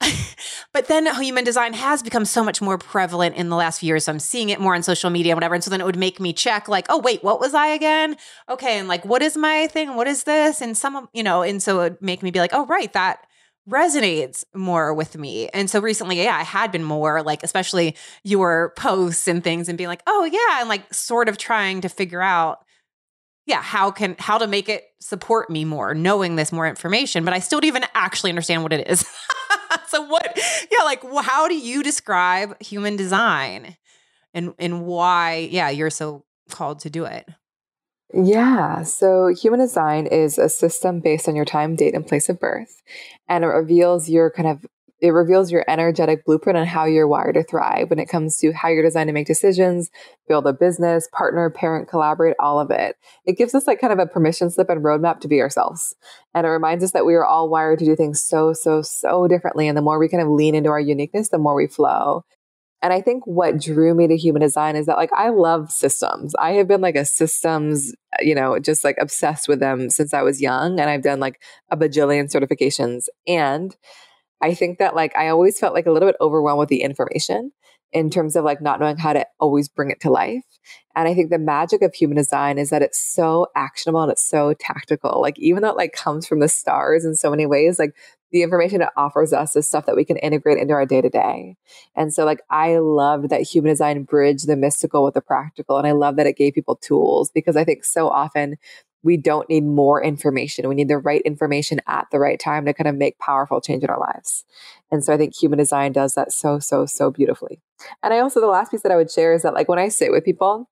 but 0.72 0.88
then 0.88 1.06
human 1.20 1.44
design 1.44 1.72
has 1.72 2.02
become 2.02 2.24
so 2.24 2.42
much 2.42 2.60
more 2.60 2.78
prevalent 2.78 3.36
in 3.36 3.48
the 3.48 3.56
last 3.56 3.80
few 3.80 3.88
years. 3.88 4.04
So 4.04 4.12
I'm 4.12 4.18
seeing 4.18 4.50
it 4.50 4.60
more 4.60 4.74
on 4.74 4.82
social 4.82 5.10
media 5.10 5.32
and 5.32 5.36
whatever. 5.36 5.54
And 5.54 5.64
so 5.64 5.70
then 5.70 5.80
it 5.80 5.84
would 5.84 5.98
make 5.98 6.20
me 6.20 6.32
check, 6.32 6.68
like, 6.68 6.86
oh, 6.88 6.98
wait, 6.98 7.22
what 7.22 7.40
was 7.40 7.54
I 7.54 7.68
again? 7.68 8.16
Okay. 8.48 8.78
And 8.78 8.88
like, 8.88 9.04
what 9.04 9.22
is 9.22 9.36
my 9.36 9.66
thing? 9.68 9.96
What 9.96 10.06
is 10.06 10.24
this? 10.24 10.60
And 10.60 10.76
some, 10.76 11.08
you 11.12 11.22
know, 11.22 11.42
and 11.42 11.62
so 11.62 11.80
it 11.80 11.82
would 11.82 12.02
make 12.02 12.22
me 12.22 12.30
be 12.30 12.40
like, 12.40 12.52
oh, 12.52 12.66
right, 12.66 12.92
that 12.92 13.20
resonates 13.68 14.44
more 14.54 14.92
with 14.92 15.16
me. 15.16 15.48
And 15.48 15.70
so 15.70 15.80
recently, 15.80 16.22
yeah, 16.22 16.36
I 16.36 16.42
had 16.42 16.70
been 16.70 16.84
more 16.84 17.22
like, 17.22 17.42
especially 17.42 17.96
your 18.22 18.74
posts 18.76 19.26
and 19.26 19.42
things 19.42 19.68
and 19.68 19.78
being 19.78 19.88
like, 19.88 20.02
oh, 20.06 20.24
yeah. 20.24 20.60
And 20.60 20.68
like 20.68 20.92
sort 20.92 21.28
of 21.28 21.38
trying 21.38 21.80
to 21.82 21.88
figure 21.88 22.20
out 22.20 22.64
yeah 23.46 23.62
how 23.62 23.90
can 23.90 24.16
how 24.18 24.38
to 24.38 24.46
make 24.46 24.68
it 24.68 24.84
support 25.00 25.50
me 25.50 25.64
more 25.64 25.94
knowing 25.94 26.36
this 26.36 26.52
more 26.52 26.66
information 26.66 27.24
but 27.24 27.34
i 27.34 27.38
still 27.38 27.60
don't 27.60 27.68
even 27.68 27.84
actually 27.94 28.30
understand 28.30 28.62
what 28.62 28.72
it 28.72 28.88
is 28.88 29.04
so 29.94 30.02
what 30.02 30.38
yeah 30.70 30.84
like 30.84 31.02
how 31.22 31.48
do 31.48 31.56
you 31.56 31.82
describe 31.82 32.60
human 32.60 32.96
design? 32.96 33.76
And 34.32 34.54
and 34.58 34.84
why 34.84 35.48
yeah 35.50 35.70
you're 35.70 35.90
so 35.90 36.24
called 36.50 36.80
to 36.80 36.90
do 36.90 37.04
it. 37.04 37.28
Yeah 38.12 38.82
so 38.82 39.28
human 39.28 39.60
design 39.60 40.06
is 40.06 40.38
a 40.38 40.48
system 40.48 41.00
based 41.00 41.28
on 41.28 41.36
your 41.36 41.44
time 41.44 41.76
date 41.76 41.94
and 41.94 42.06
place 42.06 42.28
of 42.28 42.40
birth 42.40 42.82
and 43.28 43.44
it 43.44 43.48
reveals 43.48 44.08
your 44.08 44.30
kind 44.30 44.48
of 44.48 44.66
it 45.04 45.10
reveals 45.10 45.52
your 45.52 45.66
energetic 45.68 46.24
blueprint 46.24 46.56
on 46.56 46.64
how 46.64 46.86
you're 46.86 47.06
wired 47.06 47.34
to 47.34 47.42
thrive 47.42 47.90
when 47.90 47.98
it 47.98 48.08
comes 48.08 48.38
to 48.38 48.52
how 48.52 48.70
you're 48.70 48.82
designed 48.82 49.08
to 49.08 49.12
make 49.12 49.26
decisions, 49.26 49.90
build 50.26 50.46
a 50.46 50.52
business, 50.54 51.06
partner, 51.12 51.50
parent, 51.50 51.90
collaborate, 51.90 52.34
all 52.38 52.58
of 52.58 52.70
it. 52.70 52.96
It 53.26 53.36
gives 53.36 53.54
us 53.54 53.66
like 53.66 53.82
kind 53.82 53.92
of 53.92 53.98
a 53.98 54.06
permission 54.06 54.50
slip 54.50 54.70
and 54.70 54.82
roadmap 54.82 55.20
to 55.20 55.28
be 55.28 55.42
ourselves. 55.42 55.94
And 56.32 56.46
it 56.46 56.50
reminds 56.50 56.82
us 56.82 56.92
that 56.92 57.04
we 57.04 57.12
are 57.16 57.24
all 57.24 57.50
wired 57.50 57.80
to 57.80 57.84
do 57.84 57.94
things 57.94 58.22
so, 58.22 58.54
so, 58.54 58.80
so 58.80 59.28
differently. 59.28 59.68
And 59.68 59.76
the 59.76 59.82
more 59.82 59.98
we 59.98 60.08
kind 60.08 60.22
of 60.22 60.30
lean 60.30 60.54
into 60.54 60.70
our 60.70 60.80
uniqueness, 60.80 61.28
the 61.28 61.36
more 61.36 61.54
we 61.54 61.66
flow. 61.66 62.24
And 62.80 62.90
I 62.90 63.02
think 63.02 63.26
what 63.26 63.60
drew 63.60 63.94
me 63.94 64.08
to 64.08 64.16
human 64.16 64.40
design 64.40 64.74
is 64.74 64.86
that 64.86 64.96
like 64.96 65.12
I 65.12 65.28
love 65.28 65.70
systems. 65.70 66.34
I 66.36 66.52
have 66.52 66.66
been 66.66 66.80
like 66.80 66.96
a 66.96 67.04
systems, 67.04 67.92
you 68.22 68.34
know, 68.34 68.58
just 68.58 68.84
like 68.84 68.96
obsessed 68.98 69.48
with 69.48 69.60
them 69.60 69.90
since 69.90 70.14
I 70.14 70.22
was 70.22 70.40
young. 70.40 70.80
And 70.80 70.88
I've 70.88 71.02
done 71.02 71.20
like 71.20 71.42
a 71.70 71.76
bajillion 71.76 72.34
certifications. 72.34 73.04
And 73.26 73.76
I 74.42 74.54
think 74.54 74.78
that 74.78 74.94
like 74.94 75.16
I 75.16 75.28
always 75.28 75.58
felt 75.58 75.74
like 75.74 75.86
a 75.86 75.92
little 75.92 76.08
bit 76.08 76.16
overwhelmed 76.20 76.58
with 76.58 76.68
the 76.68 76.82
information 76.82 77.52
in 77.92 78.10
terms 78.10 78.34
of 78.34 78.44
like 78.44 78.60
not 78.60 78.80
knowing 78.80 78.98
how 78.98 79.12
to 79.12 79.24
always 79.38 79.68
bring 79.68 79.90
it 79.90 80.00
to 80.00 80.10
life. 80.10 80.42
And 80.96 81.08
I 81.08 81.14
think 81.14 81.30
the 81.30 81.38
magic 81.38 81.80
of 81.82 81.94
human 81.94 82.16
design 82.16 82.58
is 82.58 82.70
that 82.70 82.82
it's 82.82 82.98
so 82.98 83.46
actionable 83.54 84.02
and 84.02 84.10
it's 84.10 84.28
so 84.28 84.52
tactical. 84.54 85.20
Like 85.20 85.38
even 85.38 85.62
though 85.62 85.70
it 85.70 85.76
like 85.76 85.92
comes 85.92 86.26
from 86.26 86.40
the 86.40 86.48
stars 86.48 87.04
in 87.04 87.14
so 87.14 87.30
many 87.30 87.46
ways, 87.46 87.78
like 87.78 87.92
the 88.32 88.42
information 88.42 88.82
it 88.82 88.88
offers 88.96 89.32
us 89.32 89.54
is 89.54 89.68
stuff 89.68 89.86
that 89.86 89.94
we 89.94 90.04
can 90.04 90.16
integrate 90.16 90.58
into 90.58 90.74
our 90.74 90.84
day 90.84 91.00
to 91.00 91.08
day. 91.08 91.56
And 91.94 92.12
so 92.12 92.24
like 92.24 92.40
I 92.50 92.78
loved 92.78 93.30
that 93.30 93.42
human 93.42 93.70
design 93.70 94.02
bridged 94.02 94.48
the 94.48 94.56
mystical 94.56 95.04
with 95.04 95.14
the 95.14 95.20
practical. 95.20 95.78
And 95.78 95.86
I 95.86 95.92
love 95.92 96.16
that 96.16 96.26
it 96.26 96.36
gave 96.36 96.54
people 96.54 96.76
tools 96.76 97.30
because 97.32 97.56
I 97.56 97.62
think 97.62 97.84
so 97.84 98.08
often 98.08 98.56
we 99.04 99.18
don't 99.18 99.48
need 99.48 99.64
more 99.64 100.02
information. 100.02 100.68
We 100.68 100.74
need 100.74 100.88
the 100.88 100.98
right 100.98 101.22
information 101.22 101.80
at 101.86 102.06
the 102.10 102.18
right 102.18 102.40
time 102.40 102.64
to 102.64 102.74
kind 102.74 102.88
of 102.88 102.96
make 102.96 103.18
powerful 103.18 103.60
change 103.60 103.84
in 103.84 103.90
our 103.90 104.00
lives. 104.00 104.44
And 104.90 105.04
so 105.04 105.12
I 105.12 105.18
think 105.18 105.36
human 105.36 105.58
design 105.58 105.92
does 105.92 106.14
that 106.14 106.32
so, 106.32 106.58
so, 106.58 106.86
so 106.86 107.10
beautifully. 107.10 107.60
And 108.02 108.14
I 108.14 108.20
also, 108.20 108.40
the 108.40 108.46
last 108.46 108.70
piece 108.70 108.82
that 108.82 108.90
I 108.90 108.96
would 108.96 109.10
share 109.10 109.34
is 109.34 109.42
that 109.42 109.54
like 109.54 109.68
when 109.68 109.78
I 109.78 109.88
sit 109.88 110.10
with 110.10 110.24
people, 110.24 110.70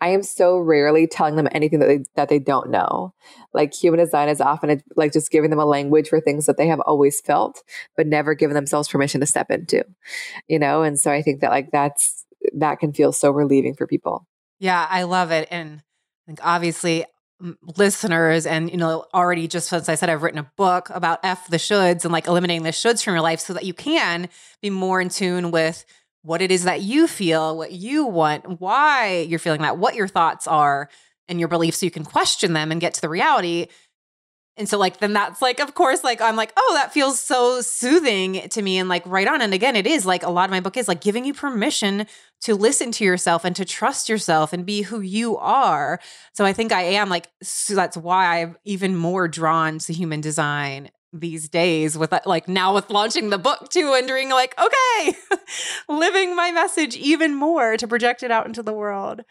I 0.00 0.08
am 0.08 0.22
so 0.22 0.56
rarely 0.56 1.06
telling 1.06 1.36
them 1.36 1.48
anything 1.50 1.80
that 1.80 1.86
they, 1.86 2.04
that 2.14 2.28
they 2.30 2.38
don't 2.38 2.70
know. 2.70 3.12
Like 3.52 3.74
human 3.74 3.98
design 3.98 4.28
is 4.28 4.40
often 4.40 4.82
like 4.96 5.12
just 5.12 5.30
giving 5.30 5.50
them 5.50 5.58
a 5.58 5.66
language 5.66 6.08
for 6.08 6.20
things 6.20 6.46
that 6.46 6.56
they 6.56 6.68
have 6.68 6.80
always 6.80 7.20
felt, 7.20 7.62
but 7.96 8.06
never 8.06 8.34
given 8.34 8.54
themselves 8.54 8.88
permission 8.88 9.20
to 9.20 9.26
step 9.26 9.50
into, 9.50 9.84
you 10.48 10.58
know? 10.58 10.82
And 10.82 10.98
so 10.98 11.10
I 11.10 11.20
think 11.20 11.40
that 11.40 11.50
like 11.50 11.70
that's, 11.70 12.24
that 12.54 12.78
can 12.78 12.92
feel 12.92 13.12
so 13.12 13.30
relieving 13.30 13.74
for 13.74 13.86
people. 13.86 14.26
Yeah, 14.58 14.86
I 14.88 15.02
love 15.02 15.32
it. 15.32 15.48
And 15.50 15.82
like 16.26 16.38
obviously 16.42 17.04
listeners 17.76 18.46
and 18.46 18.70
you 18.70 18.76
know 18.76 19.06
already 19.14 19.48
just 19.48 19.68
since 19.68 19.88
i 19.88 19.94
said 19.94 20.10
i've 20.10 20.22
written 20.22 20.38
a 20.38 20.50
book 20.56 20.90
about 20.90 21.18
f 21.22 21.48
the 21.48 21.56
shoulds 21.56 22.04
and 22.04 22.12
like 22.12 22.26
eliminating 22.26 22.64
the 22.64 22.70
shoulds 22.70 23.02
from 23.02 23.14
your 23.14 23.22
life 23.22 23.40
so 23.40 23.54
that 23.54 23.64
you 23.64 23.72
can 23.72 24.28
be 24.60 24.68
more 24.68 25.00
in 25.00 25.08
tune 25.08 25.50
with 25.50 25.84
what 26.22 26.42
it 26.42 26.50
is 26.50 26.64
that 26.64 26.82
you 26.82 27.06
feel 27.06 27.56
what 27.56 27.72
you 27.72 28.04
want 28.04 28.60
why 28.60 29.26
you're 29.28 29.38
feeling 29.38 29.62
that 29.62 29.78
what 29.78 29.94
your 29.94 30.06
thoughts 30.06 30.46
are 30.46 30.88
and 31.30 31.38
your 31.38 31.48
beliefs 31.48 31.78
so 31.78 31.86
you 31.86 31.90
can 31.90 32.04
question 32.04 32.52
them 32.52 32.70
and 32.70 32.80
get 32.80 32.92
to 32.94 33.00
the 33.00 33.08
reality. 33.08 33.68
And 34.56 34.68
so 34.68 34.76
like 34.76 34.98
then 34.98 35.14
that's 35.14 35.40
like 35.40 35.60
of 35.60 35.74
course 35.74 36.04
like 36.04 36.20
I'm 36.20 36.36
like 36.36 36.52
oh 36.56 36.72
that 36.74 36.92
feels 36.92 37.18
so 37.18 37.62
soothing 37.62 38.48
to 38.50 38.60
me 38.60 38.78
and 38.78 38.88
like 38.88 39.04
right 39.06 39.26
on. 39.26 39.40
And 39.40 39.54
again 39.54 39.76
it 39.76 39.86
is 39.86 40.04
like 40.04 40.22
a 40.22 40.30
lot 40.30 40.44
of 40.44 40.50
my 40.50 40.60
book 40.60 40.76
is 40.76 40.88
like 40.88 41.00
giving 41.00 41.24
you 41.24 41.32
permission 41.32 42.06
to 42.42 42.54
listen 42.54 42.90
to 42.92 43.04
yourself 43.04 43.44
and 43.44 43.54
to 43.56 43.64
trust 43.64 44.08
yourself 44.08 44.52
and 44.52 44.64
be 44.64 44.82
who 44.82 45.00
you 45.00 45.36
are. 45.36 46.00
So 46.32 46.44
I 46.44 46.52
think 46.52 46.72
I 46.72 46.82
am 46.82 47.08
like 47.08 47.28
so 47.42 47.74
that's 47.74 47.96
why 47.96 48.40
I'm 48.40 48.56
even 48.64 48.96
more 48.96 49.28
drawn 49.28 49.78
to 49.80 49.92
human 49.92 50.20
design 50.20 50.90
these 51.12 51.48
days 51.48 51.98
with 51.98 52.12
uh, 52.12 52.20
like 52.24 52.46
now 52.48 52.74
with 52.74 52.88
launching 52.88 53.30
the 53.30 53.38
book 53.38 53.68
too 53.68 53.94
and 53.94 54.06
doing 54.06 54.30
like 54.30 54.54
okay 54.56 55.16
living 55.88 56.36
my 56.36 56.52
message 56.52 56.96
even 56.96 57.34
more 57.34 57.76
to 57.76 57.88
project 57.88 58.22
it 58.22 58.30
out 58.30 58.46
into 58.46 58.62
the 58.62 58.72
world 58.72 59.22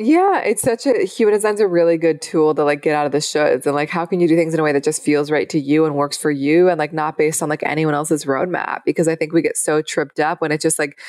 yeah, 0.00 0.42
it's 0.42 0.62
such 0.62 0.86
a 0.86 1.04
human 1.04 1.34
design's 1.34 1.60
a 1.60 1.66
really 1.66 1.96
good 1.96 2.22
tool 2.22 2.54
to 2.54 2.62
like 2.62 2.82
get 2.82 2.94
out 2.94 3.06
of 3.06 3.12
the 3.12 3.18
shoulds 3.18 3.66
and 3.66 3.74
like 3.74 3.90
how 3.90 4.06
can 4.06 4.20
you 4.20 4.28
do 4.28 4.36
things 4.36 4.54
in 4.54 4.60
a 4.60 4.62
way 4.62 4.70
that 4.70 4.84
just 4.84 5.02
feels 5.02 5.28
right 5.28 5.48
to 5.48 5.58
you 5.58 5.86
and 5.86 5.96
works 5.96 6.16
for 6.16 6.30
you 6.30 6.68
and 6.68 6.78
like 6.78 6.92
not 6.92 7.18
based 7.18 7.42
on 7.42 7.48
like 7.48 7.64
anyone 7.64 7.94
else's 7.94 8.24
roadmap 8.24 8.82
because 8.84 9.08
I 9.08 9.16
think 9.16 9.32
we 9.32 9.42
get 9.42 9.56
so 9.56 9.82
tripped 9.82 10.20
up 10.20 10.40
when 10.40 10.52
it's 10.52 10.62
just 10.62 10.78
like 10.78 11.00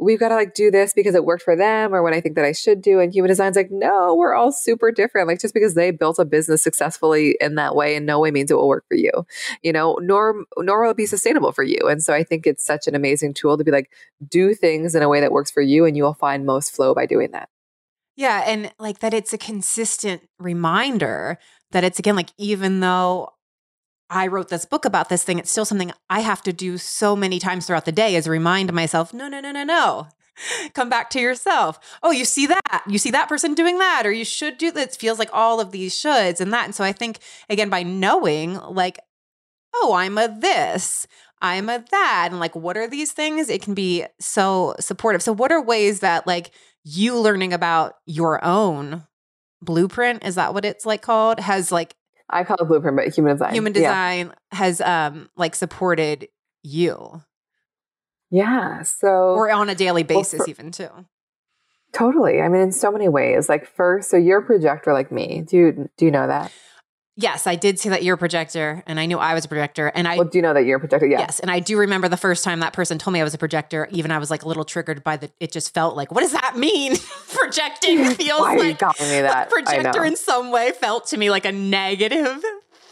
we've 0.00 0.18
got 0.18 0.30
to 0.30 0.34
like 0.34 0.54
do 0.54 0.70
this 0.70 0.92
because 0.94 1.14
it 1.14 1.24
worked 1.24 1.42
for 1.42 1.54
them 1.54 1.94
or 1.94 2.02
what 2.02 2.14
I 2.14 2.20
think 2.20 2.34
that 2.36 2.44
I 2.44 2.52
should 2.52 2.80
do. 2.80 3.00
And 3.00 3.12
human 3.12 3.28
design's 3.28 3.56
like, 3.56 3.70
no, 3.70 4.14
we're 4.14 4.34
all 4.34 4.50
super 4.50 4.90
different. 4.90 5.28
Like 5.28 5.40
just 5.40 5.54
because 5.54 5.74
they 5.74 5.90
built 5.90 6.18
a 6.18 6.24
business 6.24 6.62
successfully 6.62 7.36
in 7.40 7.56
that 7.56 7.76
way 7.76 7.94
in 7.94 8.06
no 8.06 8.18
way 8.18 8.30
means 8.30 8.50
it 8.50 8.54
will 8.54 8.68
work 8.68 8.84
for 8.88 8.96
you, 8.96 9.10
you 9.62 9.72
know, 9.72 9.98
nor, 10.00 10.44
nor 10.58 10.82
will 10.82 10.92
it 10.92 10.96
be 10.96 11.06
sustainable 11.06 11.52
for 11.52 11.62
you. 11.62 11.78
And 11.88 12.02
so 12.02 12.14
I 12.14 12.24
think 12.24 12.46
it's 12.46 12.64
such 12.64 12.86
an 12.86 12.94
amazing 12.94 13.34
tool 13.34 13.58
to 13.58 13.64
be 13.64 13.70
like, 13.70 13.90
do 14.26 14.54
things 14.54 14.94
in 14.94 15.02
a 15.02 15.08
way 15.08 15.20
that 15.20 15.32
works 15.32 15.50
for 15.50 15.60
you 15.60 15.84
and 15.84 15.96
you 15.96 16.02
will 16.02 16.14
find 16.14 16.46
most 16.46 16.74
flow 16.74 16.94
by 16.94 17.06
doing 17.06 17.32
that. 17.32 17.48
Yeah. 18.16 18.42
And 18.46 18.72
like 18.78 19.00
that 19.00 19.14
it's 19.14 19.32
a 19.32 19.38
consistent 19.38 20.22
reminder 20.38 21.38
that 21.72 21.84
it's 21.84 21.98
again, 21.98 22.16
like, 22.16 22.30
even 22.38 22.80
though 22.80 23.30
I 24.10 24.26
wrote 24.26 24.48
this 24.48 24.64
book 24.64 24.84
about 24.84 25.08
this 25.08 25.22
thing, 25.22 25.38
it's 25.38 25.50
still 25.50 25.64
something 25.64 25.92
I 26.10 26.20
have 26.20 26.42
to 26.42 26.52
do 26.52 26.76
so 26.78 27.14
many 27.14 27.38
times 27.38 27.66
throughout 27.66 27.84
the 27.84 27.92
day 27.92 28.16
is 28.16 28.28
remind 28.28 28.72
myself, 28.72 29.14
no, 29.14 29.28
no, 29.28 29.40
no, 29.40 29.52
no, 29.52 29.62
no. 29.62 30.08
Come 30.74 30.90
back 30.90 31.10
to 31.10 31.20
yourself. 31.20 31.78
Oh, 32.02 32.10
you 32.10 32.24
see 32.24 32.46
that? 32.46 32.82
You 32.88 32.98
see 32.98 33.12
that 33.12 33.28
person 33.28 33.54
doing 33.54 33.78
that, 33.78 34.06
or 34.06 34.12
you 34.12 34.24
should 34.24 34.58
do 34.58 34.72
this. 34.72 34.94
It 34.94 35.00
feels 35.00 35.18
like 35.18 35.30
all 35.32 35.60
of 35.60 35.70
these 35.70 35.94
shoulds 35.94 36.40
and 36.40 36.52
that. 36.52 36.64
And 36.64 36.74
so 36.74 36.82
I 36.82 36.92
think, 36.92 37.20
again, 37.48 37.70
by 37.70 37.84
knowing, 37.84 38.54
like, 38.54 38.98
oh, 39.74 39.94
I'm 39.94 40.18
a 40.18 40.28
this, 40.28 41.06
I'm 41.40 41.68
a 41.68 41.84
that, 41.90 42.28
and 42.30 42.40
like, 42.40 42.56
what 42.56 42.76
are 42.76 42.88
these 42.88 43.12
things? 43.12 43.48
It 43.48 43.62
can 43.62 43.74
be 43.74 44.04
so 44.18 44.74
supportive. 44.80 45.22
So, 45.22 45.32
what 45.32 45.52
are 45.52 45.62
ways 45.62 46.00
that, 46.00 46.26
like, 46.26 46.50
you 46.82 47.16
learning 47.16 47.52
about 47.52 47.94
your 48.06 48.44
own 48.44 49.06
blueprint 49.62 50.24
is 50.24 50.34
that 50.36 50.54
what 50.54 50.64
it's 50.64 50.86
like 50.86 51.02
called 51.02 51.38
has 51.38 51.70
like 51.70 51.94
i 52.30 52.44
call 52.44 52.56
it 52.60 52.64
blueprint 52.64 52.96
but 52.96 53.14
human 53.14 53.32
design. 53.32 53.52
Human 53.52 53.72
design 53.72 54.26
yeah. 54.28 54.56
has 54.58 54.80
um 54.80 55.28
like 55.36 55.54
supported 55.54 56.28
you. 56.62 57.22
Yeah 58.30 58.82
so 58.82 59.08
or 59.08 59.50
on 59.50 59.68
a 59.68 59.74
daily 59.74 60.02
basis 60.02 60.38
well, 60.38 60.44
for, 60.44 60.50
even 60.50 60.70
too. 60.70 60.88
Totally 61.92 62.40
i 62.40 62.48
mean 62.48 62.62
in 62.62 62.72
so 62.72 62.90
many 62.92 63.08
ways 63.08 63.48
like 63.48 63.66
first 63.66 64.10
so 64.10 64.16
you're 64.16 64.40
a 64.40 64.46
projector 64.46 64.92
like 64.92 65.10
me. 65.10 65.42
Do 65.46 65.56
you 65.56 65.90
do 65.96 66.04
you 66.04 66.10
know 66.10 66.26
that 66.26 66.52
Yes, 67.16 67.46
I 67.46 67.56
did 67.56 67.78
see 67.78 67.88
that 67.88 68.02
you're 68.02 68.14
a 68.14 68.18
projector, 68.18 68.82
and 68.86 68.98
I 68.98 69.06
knew 69.06 69.18
I 69.18 69.34
was 69.34 69.44
a 69.44 69.48
projector. 69.48 69.88
And 69.88 70.06
I 70.06 70.16
well, 70.16 70.28
do 70.28 70.38
you 70.38 70.42
know 70.42 70.54
that 70.54 70.64
you're 70.64 70.76
a 70.76 70.80
projector? 70.80 71.06
Yeah. 71.06 71.20
Yes, 71.20 71.40
and 71.40 71.50
I 71.50 71.60
do 71.60 71.76
remember 71.76 72.08
the 72.08 72.16
first 72.16 72.44
time 72.44 72.60
that 72.60 72.72
person 72.72 72.98
told 72.98 73.12
me 73.12 73.20
I 73.20 73.24
was 73.24 73.34
a 73.34 73.38
projector. 73.38 73.88
Even 73.90 74.10
I 74.10 74.18
was 74.18 74.30
like 74.30 74.42
a 74.42 74.48
little 74.48 74.64
triggered 74.64 75.02
by 75.02 75.16
the. 75.16 75.30
It 75.40 75.52
just 75.52 75.74
felt 75.74 75.96
like, 75.96 76.12
what 76.12 76.22
does 76.22 76.32
that 76.32 76.56
mean? 76.56 76.96
Projecting 77.28 78.04
feels 78.14 78.40
Why 78.40 78.56
like, 78.56 78.80
me 79.00 79.20
that? 79.20 79.50
Projector 79.50 80.04
in 80.04 80.16
some 80.16 80.50
way 80.50 80.72
felt 80.72 81.08
to 81.08 81.16
me 81.16 81.30
like 81.30 81.44
a 81.44 81.52
negative 81.52 82.42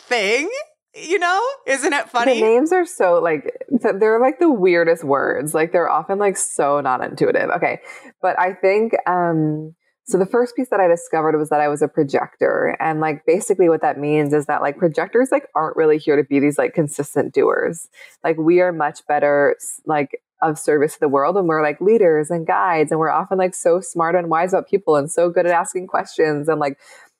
thing. 0.09 0.51
You 0.95 1.19
know, 1.21 1.41
isn't 1.67 1.93
it 1.93 2.11
funny? 2.11 2.35
The 2.35 2.41
names 2.41 2.73
are 2.73 2.87
so 2.87 3.21
like 3.23 3.45
they're 3.71 4.21
like 4.21 4.41
the 4.41 4.51
weirdest 4.51 5.05
words. 5.05 5.55
Like 5.55 5.71
they're 5.71 5.89
often 5.89 6.19
like 6.19 6.37
so 6.37 6.81
not 6.81 7.05
intuitive. 7.05 7.51
Okay, 7.51 7.81
but 8.21 8.39
I 8.39 8.55
think 8.55 8.95
um 9.07 9.75
so 10.09 10.17
the 10.17 10.25
first 10.25 10.57
piece 10.57 10.71
that 10.71 10.81
I 10.81 10.89
discovered 10.89 11.37
was 11.37 11.51
that 11.51 11.61
I 11.61 11.69
was 11.69 11.83
a 11.83 11.89
projector. 11.89 12.75
And 12.81 12.99
like 12.99 13.27
basically 13.27 13.69
what 13.69 13.83
that 13.83 13.99
means 13.99 14.33
is 14.33 14.47
that 14.47 14.63
like 14.63 14.79
projectors 14.79 15.29
like 15.31 15.47
aren't 15.55 15.77
really 15.77 15.99
here 15.99 16.17
to 16.17 16.25
be 16.25 16.41
these 16.41 16.57
like 16.57 16.73
consistent 16.73 17.35
doers. 17.35 17.89
Like 18.25 18.39
we 18.39 18.63
are 18.63 18.73
much 18.73 19.07
better 19.07 19.55
like 19.85 20.23
of 20.41 20.59
service 20.59 20.95
to 20.95 21.01
the 21.01 21.09
world 21.11 21.37
and 21.37 21.47
we're 21.47 21.63
like 21.63 21.79
leaders 21.83 22.31
and 22.31 22.47
guides 22.47 22.91
and 22.91 22.99
we're 22.99 23.11
often 23.11 23.37
like 23.37 23.55
so 23.55 23.81
smart 23.81 24.15
and 24.15 24.31
wise 24.31 24.55
about 24.55 24.69
people 24.69 24.97
and 24.97 25.11
so 25.11 25.29
good 25.29 25.45
at 25.45 25.53
asking 25.53 25.87
questions 25.87 26.49
and 26.49 26.59
like 26.59 26.79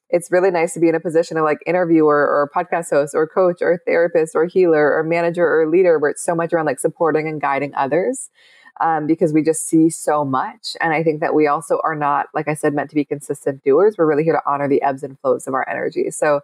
it's 0.09 0.31
really 0.31 0.51
nice 0.51 0.73
to 0.73 0.81
be 0.81 0.89
in 0.89 0.95
a 0.95 1.01
position 1.01 1.37
of 1.37 1.45
like 1.45 1.59
interviewer 1.67 2.15
or 2.15 2.51
podcast 2.55 2.89
host 2.91 3.15
or 3.15 3.27
coach 3.27 3.59
or 3.61 3.83
therapist 3.87 4.35
or 4.35 4.47
healer 4.47 4.95
or 4.97 5.03
manager 5.03 5.45
or 5.45 5.69
leader 5.69 5.99
where 5.99 6.11
it's 6.11 6.25
so 6.25 6.35
much 6.35 6.53
around 6.53 6.65
like 6.65 6.79
supporting 6.79 7.29
and 7.29 7.41
guiding 7.41 7.75
others 7.75 8.31
um, 8.81 9.07
because 9.07 9.33
we 9.33 9.43
just 9.43 9.69
see 9.69 9.91
so 9.91 10.25
much. 10.25 10.77
And 10.81 10.93
I 10.93 11.03
think 11.03 11.21
that 11.21 11.35
we 11.35 11.47
also 11.47 11.81
are 11.85 11.95
not, 11.95 12.27
like 12.35 12.49
I 12.49 12.55
said, 12.55 12.75
meant 12.75 12.91
to 12.91 12.95
be 12.95 13.05
consistent 13.05 13.63
doers. 13.65 13.97
We're 13.99 14.07
really 14.07 14.25
here 14.25 14.35
to 14.35 14.43
honor 14.47 14.69
the 14.69 14.83
ebbs 14.83 15.03
and 15.03 15.19
flows 15.21 15.47
of 15.47 15.55
our 15.55 15.69
energy. 15.69 16.11
So 16.11 16.41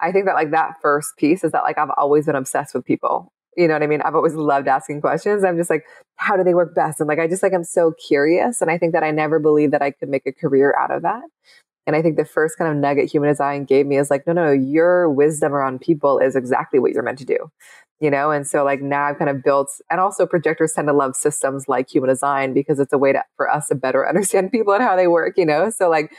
I 0.00 0.12
think 0.12 0.26
that 0.26 0.34
like 0.34 0.50
that 0.50 0.80
first 0.82 1.16
piece 1.16 1.44
is 1.44 1.52
that 1.52 1.62
like 1.62 1.78
I've 1.78 1.90
always 1.96 2.26
been 2.26 2.36
obsessed 2.36 2.74
with 2.74 2.84
people. 2.84 3.32
You 3.56 3.68
know 3.68 3.74
what 3.74 3.82
I 3.82 3.86
mean? 3.86 4.02
I've 4.02 4.16
always 4.16 4.34
loved 4.34 4.66
asking 4.66 5.00
questions. 5.00 5.44
I'm 5.44 5.56
just 5.56 5.70
like, 5.70 5.84
how 6.16 6.36
do 6.36 6.42
they 6.42 6.54
work 6.54 6.74
best? 6.74 6.98
And 6.98 7.08
like, 7.08 7.20
I 7.20 7.28
just 7.28 7.42
like, 7.42 7.52
I'm 7.52 7.64
so 7.64 7.92
curious. 8.08 8.60
And 8.60 8.70
I 8.70 8.78
think 8.78 8.92
that 8.94 9.04
I 9.04 9.12
never 9.12 9.38
believed 9.38 9.72
that 9.72 9.82
I 9.82 9.92
could 9.92 10.08
make 10.08 10.26
a 10.26 10.32
career 10.32 10.74
out 10.76 10.90
of 10.90 11.02
that. 11.02 11.22
And 11.86 11.94
I 11.94 12.02
think 12.02 12.16
the 12.16 12.24
first 12.24 12.56
kind 12.56 12.70
of 12.70 12.76
nugget 12.76 13.10
human 13.10 13.28
design 13.28 13.64
gave 13.64 13.86
me 13.86 13.98
is 13.98 14.10
like, 14.10 14.26
no, 14.26 14.32
no, 14.32 14.50
your 14.52 15.10
wisdom 15.10 15.52
around 15.52 15.80
people 15.80 16.18
is 16.18 16.34
exactly 16.34 16.78
what 16.78 16.92
you're 16.92 17.02
meant 17.02 17.18
to 17.18 17.24
do 17.24 17.50
you 18.00 18.10
know? 18.10 18.30
And 18.30 18.46
so 18.46 18.64
like 18.64 18.82
now 18.82 19.04
i've 19.04 19.18
kind 19.18 19.30
of 19.30 19.42
built 19.42 19.70
and 19.90 20.00
also 20.00 20.26
projectors 20.26 20.72
tend 20.72 20.88
to 20.88 20.92
love 20.92 21.16
systems 21.16 21.68
like 21.68 21.88
human 21.88 22.10
design 22.10 22.52
because 22.52 22.78
it's 22.78 22.92
a 22.92 22.98
way 22.98 23.12
to, 23.12 23.22
for 23.36 23.48
us 23.50 23.68
to 23.68 23.74
better 23.74 24.06
understand 24.08 24.52
people 24.52 24.74
and 24.74 24.82
how 24.82 24.96
they 24.96 25.06
work 25.06 25.34
you 25.36 25.46
know? 25.46 25.70
So 25.70 25.88
like 25.88 26.12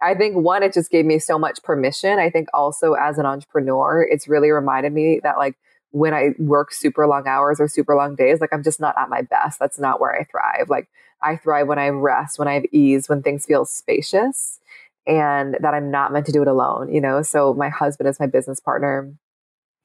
i 0.00 0.14
think 0.14 0.36
one 0.36 0.62
it 0.62 0.72
just 0.72 0.90
gave 0.90 1.04
me 1.04 1.18
so 1.18 1.38
much 1.38 1.62
permission. 1.62 2.18
I 2.18 2.30
think 2.30 2.48
also 2.54 2.94
as 2.94 3.18
an 3.18 3.26
entrepreneur 3.26 4.06
it's 4.08 4.28
really 4.28 4.50
reminded 4.50 4.92
me 4.92 5.20
that 5.22 5.38
like 5.38 5.56
when 5.90 6.14
i 6.14 6.30
work 6.38 6.72
super 6.72 7.06
long 7.06 7.26
hours 7.26 7.60
or 7.60 7.68
super 7.68 7.94
long 7.96 8.14
days 8.14 8.40
like 8.40 8.50
i'm 8.52 8.62
just 8.62 8.80
not 8.80 8.96
at 8.98 9.08
my 9.08 9.22
best. 9.22 9.58
That's 9.58 9.78
not 9.78 10.00
where 10.00 10.14
i 10.14 10.24
thrive. 10.24 10.68
Like 10.68 10.88
i 11.22 11.36
thrive 11.36 11.66
when 11.66 11.78
i 11.78 11.88
rest 11.88 12.38
when 12.38 12.48
i 12.48 12.54
have 12.54 12.64
ease 12.72 13.08
when 13.08 13.22
things 13.22 13.46
feel 13.46 13.64
spacious 13.64 14.58
and 15.06 15.56
that 15.60 15.74
i'm 15.74 15.90
not 15.90 16.12
meant 16.12 16.26
to 16.26 16.32
do 16.32 16.42
it 16.42 16.48
alone 16.48 16.92
you 16.92 17.00
know 17.00 17.22
so 17.22 17.54
my 17.54 17.68
husband 17.68 18.08
is 18.08 18.20
my 18.20 18.26
business 18.26 18.60
partner 18.60 19.12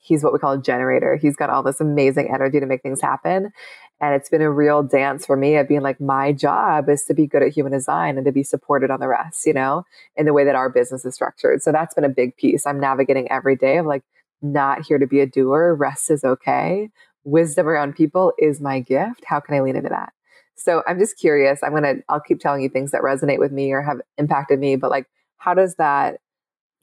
he's 0.08 0.24
what 0.24 0.34
we 0.34 0.40
call 0.40 0.54
a 0.54 0.62
generator. 0.62 1.16
He's 1.16 1.36
got 1.36 1.50
all 1.50 1.64
this 1.64 1.82
amazing 1.82 2.34
energy 2.34 2.60
to 2.60 2.66
make 2.66 2.82
things 2.82 3.02
happen. 3.02 3.52
And 4.00 4.16
it's 4.16 4.30
been 4.30 4.42
a 4.42 4.52
real 4.52 4.84
dance 4.84 5.26
for 5.26 5.36
me 5.36 5.58
of 5.58 5.68
being 5.68 5.82
like, 5.82 6.00
my 6.00 6.32
job 6.32 6.88
is 6.88 7.04
to 7.06 7.14
be 7.14 7.28
good 7.28 7.42
at 7.42 7.52
human 7.52 7.72
design 7.72 8.16
and 8.18 8.26
to 8.26 8.32
be 8.32 8.44
supported 8.44 8.92
on 8.92 9.00
the 9.00 9.08
rest, 9.08 9.46
you 9.46 9.54
know, 9.54 9.84
in 10.16 10.26
the 10.26 10.34
way 10.34 10.46
that 10.46 10.56
our 10.56 10.70
business 10.70 11.04
is 11.04 11.16
structured. 11.16 11.62
So 11.62 11.72
that's 11.72 11.96
been 11.96 12.04
a 12.04 12.10
big 12.10 12.38
piece. 12.38 12.66
I'm 12.66 12.80
navigating 12.80 13.30
every 13.32 13.56
day 13.56 13.78
of 13.78 13.86
like, 13.86 14.04
not 14.42 14.86
here 14.86 15.00
to 15.00 15.08
be 15.08 15.20
a 15.20 15.26
doer. 15.26 15.74
Rest 15.74 16.12
is 16.12 16.24
okay. 16.24 16.90
Wisdom 17.24 17.68
around 17.68 17.96
people 17.96 18.34
is 18.38 18.62
my 18.62 18.80
gift. 18.80 19.24
How 19.26 19.40
can 19.40 19.56
I 19.56 19.62
lean 19.62 19.76
into 19.76 19.90
that? 19.90 20.14
So 20.58 20.84
I'm 20.88 21.00
just 21.00 21.18
curious. 21.18 21.62
I'm 21.64 21.74
to, 21.84 22.04
I'll 22.10 22.20
keep 22.20 22.40
telling 22.40 22.62
you 22.62 22.70
things 22.70 22.92
that 22.92 23.02
resonate 23.02 23.40
with 23.40 23.52
me 23.52 23.72
or 23.72 23.82
have 23.82 24.02
impacted 24.18 24.60
me, 24.60 24.76
but 24.76 24.90
like, 24.90 25.08
how 25.38 25.54
does 25.54 25.76
that 25.76 26.20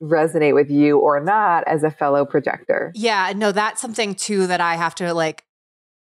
resonate 0.03 0.55
with 0.55 0.71
you 0.71 0.99
or 0.99 1.21
not 1.21 1.65
as 1.67 1.83
a 1.83 1.91
fellow 1.91 2.25
projector. 2.25 2.93
Yeah, 2.95 3.33
no, 3.35 3.53
that's 3.53 3.81
something 3.81 4.15
too 4.15 4.47
that 4.47 4.61
I 4.61 4.77
have 4.77 4.95
to 4.97 5.15
like. 5.15 5.45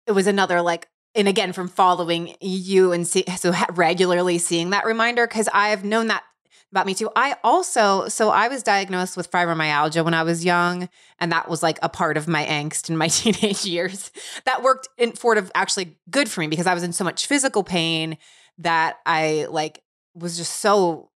It 0.06 0.12
was 0.12 0.26
another 0.26 0.62
like, 0.62 0.88
and 1.14 1.28
again 1.28 1.52
from 1.52 1.68
following 1.68 2.34
you 2.40 2.92
and 2.92 3.06
see, 3.06 3.24
so 3.36 3.52
regularly 3.72 4.38
seeing 4.38 4.70
that 4.70 4.86
reminder 4.86 5.26
because 5.26 5.48
I've 5.52 5.84
known 5.84 6.08
that 6.08 6.24
about 6.72 6.86
me 6.86 6.94
too. 6.94 7.10
I 7.14 7.36
also, 7.44 8.08
so 8.08 8.30
I 8.30 8.48
was 8.48 8.62
diagnosed 8.62 9.16
with 9.16 9.30
fibromyalgia 9.30 10.04
when 10.04 10.14
I 10.14 10.24
was 10.24 10.44
young, 10.44 10.88
and 11.20 11.30
that 11.30 11.48
was 11.48 11.62
like 11.62 11.78
a 11.82 11.88
part 11.88 12.16
of 12.16 12.26
my 12.26 12.44
angst 12.44 12.90
in 12.90 12.96
my 12.96 13.08
teenage 13.08 13.64
years. 13.64 14.10
That 14.46 14.62
worked 14.62 14.88
in 14.98 15.14
sort 15.14 15.38
of 15.38 15.52
actually 15.54 15.96
good 16.10 16.28
for 16.28 16.40
me 16.40 16.48
because 16.48 16.66
I 16.66 16.74
was 16.74 16.82
in 16.82 16.92
so 16.92 17.04
much 17.04 17.26
physical 17.26 17.62
pain 17.62 18.16
that 18.58 18.96
I 19.06 19.46
like 19.50 19.82
was 20.14 20.36
just 20.36 20.60
so 20.60 21.10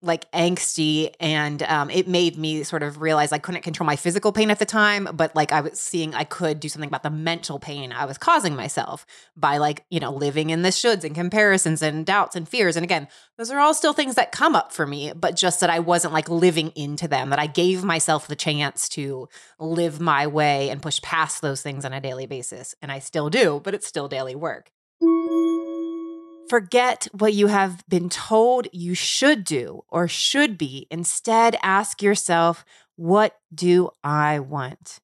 like 0.00 0.30
angsty 0.30 1.12
and 1.18 1.62
um, 1.64 1.90
it 1.90 2.06
made 2.06 2.38
me 2.38 2.62
sort 2.62 2.84
of 2.84 3.00
realize 3.00 3.32
I 3.32 3.38
couldn't 3.38 3.62
control 3.62 3.84
my 3.84 3.96
physical 3.96 4.30
pain 4.30 4.50
at 4.50 4.60
the 4.60 4.64
time, 4.64 5.08
but 5.12 5.34
like 5.34 5.52
I 5.52 5.60
was 5.60 5.80
seeing 5.80 6.14
I 6.14 6.22
could 6.22 6.60
do 6.60 6.68
something 6.68 6.88
about 6.88 7.02
the 7.02 7.10
mental 7.10 7.58
pain 7.58 7.92
I 7.92 8.04
was 8.04 8.16
causing 8.16 8.54
myself 8.54 9.04
by 9.36 9.58
like, 9.58 9.84
you 9.90 9.98
know, 9.98 10.12
living 10.12 10.50
in 10.50 10.62
the 10.62 10.68
shoulds 10.68 11.02
and 11.02 11.16
comparisons 11.16 11.82
and 11.82 12.06
doubts 12.06 12.36
and 12.36 12.48
fears. 12.48 12.76
And 12.76 12.84
again, 12.84 13.08
those 13.36 13.50
are 13.50 13.58
all 13.58 13.74
still 13.74 13.92
things 13.92 14.14
that 14.14 14.30
come 14.30 14.54
up 14.54 14.72
for 14.72 14.86
me, 14.86 15.12
but 15.16 15.34
just 15.34 15.60
that 15.60 15.70
I 15.70 15.80
wasn't 15.80 16.14
like 16.14 16.28
living 16.28 16.68
into 16.76 17.08
them, 17.08 17.30
that 17.30 17.40
I 17.40 17.46
gave 17.46 17.82
myself 17.82 18.28
the 18.28 18.36
chance 18.36 18.88
to 18.90 19.28
live 19.58 20.00
my 20.00 20.28
way 20.28 20.70
and 20.70 20.80
push 20.80 21.02
past 21.02 21.42
those 21.42 21.60
things 21.60 21.84
on 21.84 21.92
a 21.92 22.00
daily 22.00 22.26
basis. 22.26 22.74
And 22.80 22.92
I 22.92 23.00
still 23.00 23.30
do, 23.30 23.60
but 23.64 23.74
it's 23.74 23.86
still 23.86 24.06
daily 24.06 24.36
work. 24.36 24.70
Forget 26.48 27.08
what 27.12 27.34
you 27.34 27.48
have 27.48 27.84
been 27.88 28.08
told 28.08 28.68
you 28.72 28.94
should 28.94 29.44
do 29.44 29.82
or 29.88 30.08
should 30.08 30.56
be. 30.56 30.86
Instead, 30.90 31.56
ask 31.62 32.02
yourself, 32.02 32.64
what 32.96 33.36
do 33.54 33.90
I 34.02 34.38
want? 34.40 34.98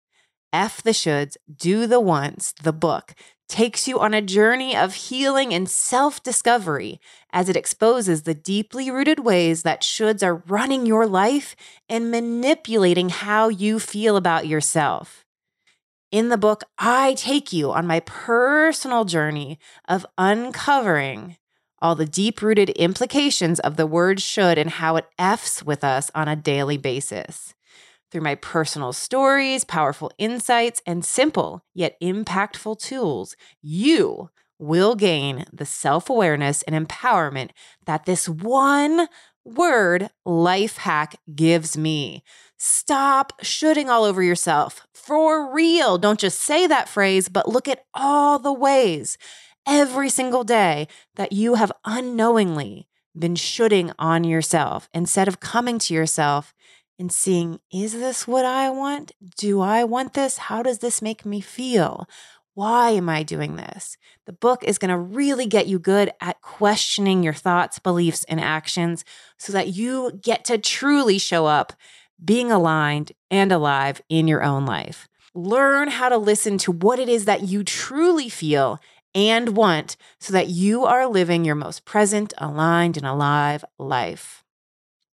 F 0.52 0.83
the 0.83 0.90
shoulds, 0.90 1.37
do 1.54 1.87
the 1.87 2.00
wants, 2.00 2.52
the 2.62 2.72
book 2.72 3.14
takes 3.48 3.87
you 3.87 4.00
on 4.00 4.14
a 4.14 4.22
journey 4.22 4.74
of 4.74 4.94
healing 4.94 5.52
and 5.52 5.68
self 5.68 6.22
discovery 6.22 6.98
as 7.33 7.48
it 7.48 7.57
exposes 7.57 8.22
the 8.22 8.35
deeply 8.35 8.90
rooted 8.90 9.20
ways 9.20 9.62
that 9.62 9.83
shoulds 9.83 10.22
are 10.22 10.42
running 10.48 10.87
your 10.87 11.07
life 11.07 11.54
and 11.88 12.11
manipulating 12.11 13.11
how 13.11 13.48
you 13.48 13.78
feel 13.78 14.16
about 14.16 14.46
yourself. 14.46 15.23
In 16.14 16.29
the 16.29 16.38
book, 16.38 16.62
I 16.79 17.14
take 17.14 17.53
you 17.53 17.72
on 17.72 17.88
my 17.88 17.98
personal 17.98 19.05
journey 19.05 19.59
of 19.88 20.07
uncovering 20.16 21.38
all 21.83 21.96
the 21.96 22.07
deep 22.07 22.40
rooted 22.40 22.70
implications 22.70 23.59
of 23.59 23.77
the 23.77 23.85
word 23.85 24.22
should 24.22 24.57
and 24.57 24.70
how 24.70 24.94
it 24.94 25.07
F's 25.18 25.64
with 25.64 25.83
us 25.83 26.12
on 26.14 26.29
a 26.29 26.37
daily 26.37 26.77
basis. 26.77 27.53
Through 28.12 28.20
my 28.20 28.37
personal 28.37 28.92
stories, 28.92 29.64
powerful 29.64 30.12
insights, 30.16 30.81
and 30.87 31.05
simple 31.05 31.64
yet 31.74 32.00
impactful 32.00 32.79
tools, 32.79 33.35
you 33.61 34.31
will 34.57 34.94
gain 34.94 35.46
the 35.53 35.66
self 35.66 36.09
awareness 36.09 36.62
and 36.62 36.77
empowerment 36.77 37.50
that 37.87 38.05
this 38.05 38.29
one 38.29 39.09
word 39.44 40.11
life 40.24 40.78
hack 40.78 41.16
gives 41.35 41.76
me. 41.76 42.22
Stop 42.57 43.33
shoulding 43.42 43.90
all 43.90 44.04
over 44.04 44.22
yourself. 44.22 44.87
For 44.94 45.52
real. 45.52 45.98
Don't 45.98 46.20
just 46.20 46.40
say 46.40 46.66
that 46.66 46.88
phrase, 46.88 47.28
but 47.28 47.48
look 47.48 47.68
at 47.68 47.85
all 47.92 48.38
the 48.38 48.52
ways 48.52 49.18
every 49.66 50.09
single 50.09 50.44
day 50.44 50.88
that 51.16 51.33
you 51.33 51.54
have 51.54 51.72
unknowingly 51.85 52.88
been 53.16 53.37
shoulding 53.37 53.92
on 53.98 54.24
yourself 54.24 54.88
instead 54.92 55.28
of 55.28 55.40
coming 55.40 55.78
to 55.78 55.94
yourself 55.94 56.54
and 56.98 57.12
seeing, 57.12 57.59
is 57.72 57.92
this 57.92 58.26
what 58.26 58.44
I 58.44 58.70
want? 58.70 59.12
Do 59.37 59.61
I 59.61 59.85
want 59.85 60.14
this? 60.14 60.38
How 60.38 60.62
does 60.62 60.78
this 60.78 61.02
make 61.02 61.26
me 61.26 61.40
feel? 61.40 62.09
Why 62.54 62.90
am 62.90 63.08
I 63.08 63.24
doing 63.24 63.56
this? 63.56 63.96
The 64.26 64.32
book 64.32 64.62
is 64.62 64.78
going 64.78 64.90
to 64.90 64.96
really 64.96 65.46
get 65.46 65.66
you 65.66 65.80
good 65.80 66.12
at 66.20 66.40
questioning 66.40 67.24
your 67.24 67.32
thoughts, 67.32 67.80
beliefs, 67.80 68.24
and 68.28 68.40
actions 68.40 69.04
so 69.36 69.52
that 69.52 69.74
you 69.74 70.12
get 70.22 70.44
to 70.46 70.58
truly 70.58 71.18
show 71.18 71.46
up 71.46 71.72
being 72.24 72.52
aligned 72.52 73.10
and 73.28 73.50
alive 73.50 74.00
in 74.08 74.28
your 74.28 74.44
own 74.44 74.66
life. 74.66 75.08
Learn 75.34 75.88
how 75.88 76.08
to 76.08 76.16
listen 76.16 76.56
to 76.58 76.70
what 76.70 77.00
it 77.00 77.08
is 77.08 77.24
that 77.24 77.42
you 77.42 77.64
truly 77.64 78.28
feel 78.28 78.78
and 79.16 79.56
want 79.56 79.96
so 80.20 80.32
that 80.32 80.48
you 80.48 80.84
are 80.84 81.08
living 81.08 81.44
your 81.44 81.56
most 81.56 81.84
present, 81.84 82.32
aligned, 82.38 82.96
and 82.96 83.06
alive 83.06 83.64
life. 83.80 84.44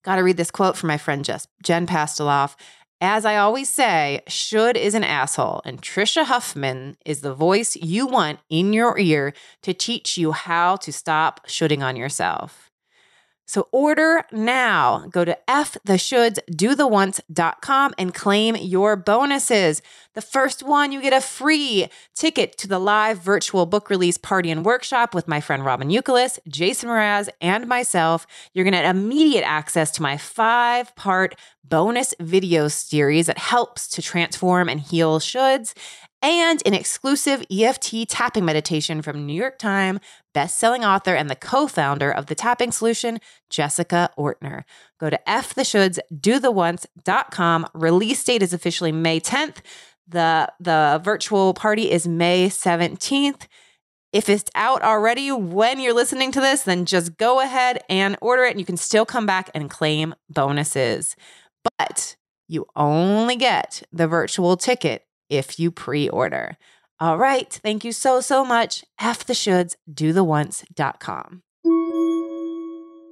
Got 0.02 0.16
to 0.16 0.22
read 0.22 0.38
this 0.38 0.50
quote 0.50 0.76
from 0.76 0.88
my 0.88 0.98
friend 0.98 1.24
Jess, 1.24 1.46
Jen 1.62 1.86
Pastiloff. 1.86 2.56
As 3.02 3.24
I 3.24 3.38
always 3.38 3.70
say, 3.70 4.20
should 4.28 4.76
is 4.76 4.94
an 4.94 5.04
asshole, 5.04 5.62
and 5.64 5.80
Tricia 5.80 6.24
Huffman 6.24 6.98
is 7.06 7.22
the 7.22 7.32
voice 7.32 7.74
you 7.76 8.06
want 8.06 8.40
in 8.50 8.74
your 8.74 8.98
ear 8.98 9.32
to 9.62 9.72
teach 9.72 10.18
you 10.18 10.32
how 10.32 10.76
to 10.76 10.92
stop 10.92 11.40
shoulding 11.46 11.82
on 11.82 11.96
yourself. 11.96 12.69
So 13.50 13.66
order 13.72 14.22
now. 14.30 15.06
Go 15.10 15.24
to 15.24 15.36
ftheshouldsdothewants.com 15.48 17.94
and 17.98 18.14
claim 18.14 18.54
your 18.54 18.94
bonuses. 18.94 19.82
The 20.14 20.22
first 20.22 20.62
one, 20.62 20.92
you 20.92 21.02
get 21.02 21.12
a 21.12 21.20
free 21.20 21.88
ticket 22.14 22.56
to 22.58 22.68
the 22.68 22.78
live 22.78 23.18
virtual 23.18 23.66
book 23.66 23.90
release 23.90 24.18
party 24.18 24.52
and 24.52 24.64
workshop 24.64 25.16
with 25.16 25.26
my 25.26 25.40
friend 25.40 25.64
Robin 25.64 25.88
Youkilis, 25.88 26.38
Jason 26.46 26.90
Mraz, 26.90 27.28
and 27.40 27.66
myself. 27.66 28.24
You're 28.54 28.64
going 28.64 28.74
to 28.74 28.82
get 28.82 28.94
immediate 28.94 29.42
access 29.42 29.90
to 29.92 30.02
my 30.02 30.16
five 30.16 30.94
part 30.94 31.34
bonus 31.64 32.14
video 32.20 32.68
series 32.68 33.26
that 33.26 33.38
helps 33.38 33.88
to 33.88 34.00
transform 34.00 34.68
and 34.68 34.80
heal 34.80 35.18
shoulds 35.18 35.74
and 36.22 36.62
an 36.66 36.74
exclusive 36.74 37.44
EFT 37.50 38.06
tapping 38.08 38.44
meditation 38.44 39.02
from 39.02 39.26
New 39.26 39.34
York 39.34 39.58
Times 39.58 40.00
best-selling 40.32 40.84
author 40.84 41.12
and 41.14 41.28
the 41.28 41.34
co-founder 41.34 42.08
of 42.10 42.26
the 42.26 42.34
tapping 42.34 42.72
solution, 42.72 43.20
Jessica 43.48 44.10
Ortner. 44.18 44.64
Go 44.98 45.08
to 45.10 45.20
ftheshouldsdothewants.com. 45.26 47.66
Release 47.74 48.24
date 48.24 48.42
is 48.42 48.52
officially 48.52 48.92
May 48.92 49.20
10th. 49.20 49.56
The 50.06 50.52
the 50.58 51.00
virtual 51.02 51.54
party 51.54 51.90
is 51.90 52.06
May 52.06 52.48
17th. 52.48 53.46
If 54.12 54.28
it's 54.28 54.50
out 54.56 54.82
already 54.82 55.30
when 55.30 55.78
you're 55.78 55.94
listening 55.94 56.32
to 56.32 56.40
this, 56.40 56.64
then 56.64 56.84
just 56.84 57.16
go 57.16 57.38
ahead 57.40 57.78
and 57.88 58.16
order 58.20 58.42
it 58.42 58.50
and 58.50 58.58
you 58.58 58.66
can 58.66 58.76
still 58.76 59.06
come 59.06 59.24
back 59.24 59.50
and 59.54 59.70
claim 59.70 60.16
bonuses. 60.28 61.14
But 61.78 62.16
you 62.48 62.66
only 62.74 63.36
get 63.36 63.84
the 63.92 64.08
virtual 64.08 64.56
ticket 64.56 65.04
if 65.30 65.58
you 65.58 65.70
pre 65.70 66.08
order. 66.08 66.56
All 66.98 67.16
right. 67.16 67.50
Thank 67.50 67.84
you 67.84 67.92
so, 67.92 68.20
so 68.20 68.44
much. 68.44 68.84
F 69.00 69.24
the 69.24 69.32
shoulds, 69.32 69.76
do 69.92 70.12
the 70.12 70.24
wants.com. 70.24 71.42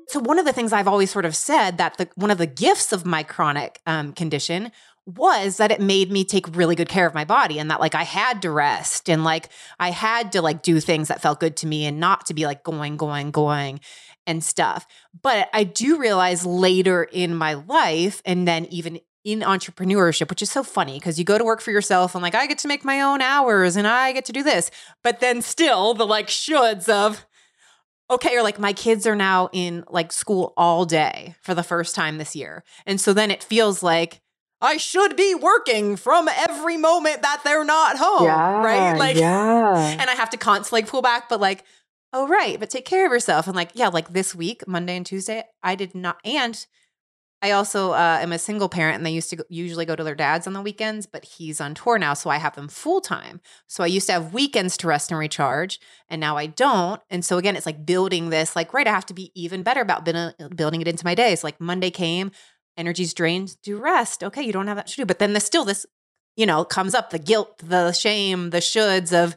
So, 0.09 0.21
one 0.21 0.39
of 0.39 0.45
the 0.45 0.53
things 0.53 0.73
I've 0.73 0.89
always 0.89 1.11
sort 1.11 1.25
of 1.25 1.37
said 1.37 1.79
that 1.79 1.97
the, 1.99 2.09
one 2.15 2.31
of 2.31 2.39
the 2.39 2.47
gifts 2.47 2.93
of 2.93 3.07
my 3.07 3.23
chronic 3.23 3.81
um, 3.87 4.13
condition 4.13 4.73
was 5.05 5.57
that 5.57 5.71
it 5.71 5.81
made 5.81 6.11
me 6.11 6.23
take 6.23 6.55
really 6.55 6.75
good 6.75 6.89
care 6.89 7.07
of 7.07 7.15
my 7.15 7.25
body 7.25 7.59
and 7.59 7.71
that 7.71 7.81
like 7.81 7.95
I 7.95 8.03
had 8.03 8.43
to 8.43 8.51
rest 8.51 9.09
and 9.09 9.25
like 9.25 9.49
I 9.81 9.91
had 9.91 10.33
to 10.33 10.43
like 10.43 10.63
do 10.63 10.81
things 10.81 11.09
that 11.09 11.23
felt 11.23 11.41
good 11.41 11.57
to 11.59 11.67
me 11.67 11.87
and 11.87 11.99
not 11.99 12.27
to 12.27 12.35
be 12.35 12.45
like 12.45 12.63
going, 12.63 12.99
going, 12.99 13.31
going 13.31 13.81
and 14.27 14.45
stuff. 14.45 14.87
But 15.23 15.49
I 15.55 15.65
do 15.65 15.99
realize 15.99 16.45
later 16.45 17.05
in 17.05 17.35
my 17.35 17.55
life 17.55 18.21
and 18.27 18.47
then 18.47 18.67
even 18.67 19.01
in 19.25 19.41
entrepreneurship, 19.41 20.31
which 20.31 20.43
is 20.43 20.51
so 20.51 20.63
funny 20.63 20.95
because 20.95 21.19
you 21.19 21.25
go 21.25 21.39
to 21.39 21.45
work 21.45 21.61
for 21.61 21.71
yourself 21.71 22.15
and 22.15 22.23
like, 22.23 22.35
I 22.35 22.47
get 22.47 22.59
to 22.59 22.69
make 22.69 22.85
my 22.85 23.01
own 23.01 23.21
hours 23.21 23.77
and 23.77 23.87
I 23.87 24.13
get 24.13 24.25
to 24.27 24.33
do 24.33 24.43
this. 24.43 24.71
But 25.03 25.21
then 25.21 25.43
still 25.43 25.95
the 25.95 26.07
like 26.07 26.29
shoulds 26.29 26.89
of, 26.89 27.27
okay, 28.11 28.37
or 28.37 28.43
like 28.43 28.59
my 28.59 28.73
kids 28.73 29.07
are 29.07 29.17
now 29.17 29.51
in 29.53 29.85
like 29.89 30.13
school 30.13 30.55
all 30.57 30.85
day 30.85 31.35
for 31.43 31.55
the 31.55 31.63
first 31.63 31.95
time 31.95 32.19
this 32.19 32.35
year. 32.35 32.65
And 32.87 33.01
so 33.01 33.13
then 33.13 33.31
it 33.31 33.43
feels 33.43 33.83
like, 33.83 34.21
I 34.61 34.77
should 34.77 35.15
be 35.15 35.37
working 35.37 35.95
from 35.95 36.29
every 36.29 36.77
moment 36.77 37.23
that 37.23 37.43
they're 37.45 37.65
not 37.65 37.97
home. 37.97 38.25
Yeah, 38.25 38.61
right. 38.61 38.99
Like, 38.99 39.17
yeah. 39.17 39.97
And 40.01 40.11
I 40.11 40.15
have 40.15 40.31
to 40.31 40.37
constantly 40.37 40.83
pull 40.83 41.01
back, 41.01 41.29
but 41.29 41.39
like, 41.39 41.63
oh, 42.13 42.27
right. 42.27 42.59
But 42.59 42.69
take 42.69 42.85
care 42.85 43.07
of 43.07 43.13
yourself. 43.13 43.47
And 43.47 43.55
like, 43.55 43.71
yeah, 43.75 43.87
like 43.87 44.13
this 44.13 44.35
week, 44.35 44.67
Monday 44.67 44.97
and 44.97 45.07
Tuesday, 45.07 45.45
I 45.63 45.77
did 45.77 45.95
not. 45.95 46.19
And 46.25 46.67
I 47.41 47.53
also 47.53 47.93
uh, 47.93 48.19
am 48.21 48.33
a 48.33 48.39
single 48.39 48.69
parent, 48.69 48.97
and 48.97 49.07
they 49.07 49.13
used 49.13 49.31
to 49.31 49.37
go, 49.37 49.45
usually 49.49 49.85
go 49.85 49.95
to 49.95 50.03
their 50.03 50.17
dad's 50.17 50.49
on 50.49 50.55
the 50.55 50.61
weekends, 50.61 51.07
but 51.07 51.25
he's 51.25 51.61
on 51.61 51.75
tour 51.75 51.97
now, 51.97 52.15
so 52.15 52.31
I 52.31 52.39
have 52.39 52.57
them 52.57 52.67
full 52.67 53.01
time. 53.01 53.41
So 53.69 53.85
I 53.85 53.87
used 53.87 54.07
to 54.09 54.13
have 54.13 54.35
weekends 54.35 54.77
to 54.79 54.89
rest 54.89 55.13
and 55.13 55.21
recharge, 55.21 55.79
and 56.09 56.21
now 56.21 56.37
I 56.37 56.47
don't. 56.47 57.01
And 57.11 57.25
so 57.25 57.39
again, 57.39 57.55
it's 57.55 57.67
like 57.67 57.87
building 57.87 58.31
this. 58.31 58.57
Like, 58.57 58.75
right, 58.75 58.87
I 58.89 58.91
have 58.91 59.07
to 59.07 59.15
be 59.15 59.31
even 59.37 59.63
better 59.63 59.81
about 59.81 60.05
building 60.05 60.81
it 60.81 60.89
into 60.89 61.05
my 61.05 61.15
days. 61.15 61.45
Like 61.45 61.61
Monday 61.61 61.91
came, 61.91 62.33
energy's 62.77 63.15
drained, 63.15 63.57
do 63.63 63.77
rest. 63.77 64.25
Okay, 64.25 64.43
you 64.43 64.53
don't 64.53 64.67
have 64.67 64.77
that 64.77 64.89
to 64.89 64.97
do, 64.97 65.07
but 65.07 65.21
then 65.21 65.33
there's 65.33 65.45
still 65.45 65.65
this, 65.65 65.87
you 66.37 66.47
know, 66.47 66.65
comes 66.65 66.95
up 66.95 67.11
the 67.11 67.21
guilt, 67.21 67.59
the 67.59 67.93
shame, 67.93 68.51
the 68.51 68.59
shoulds 68.59 69.13
of 69.13 69.37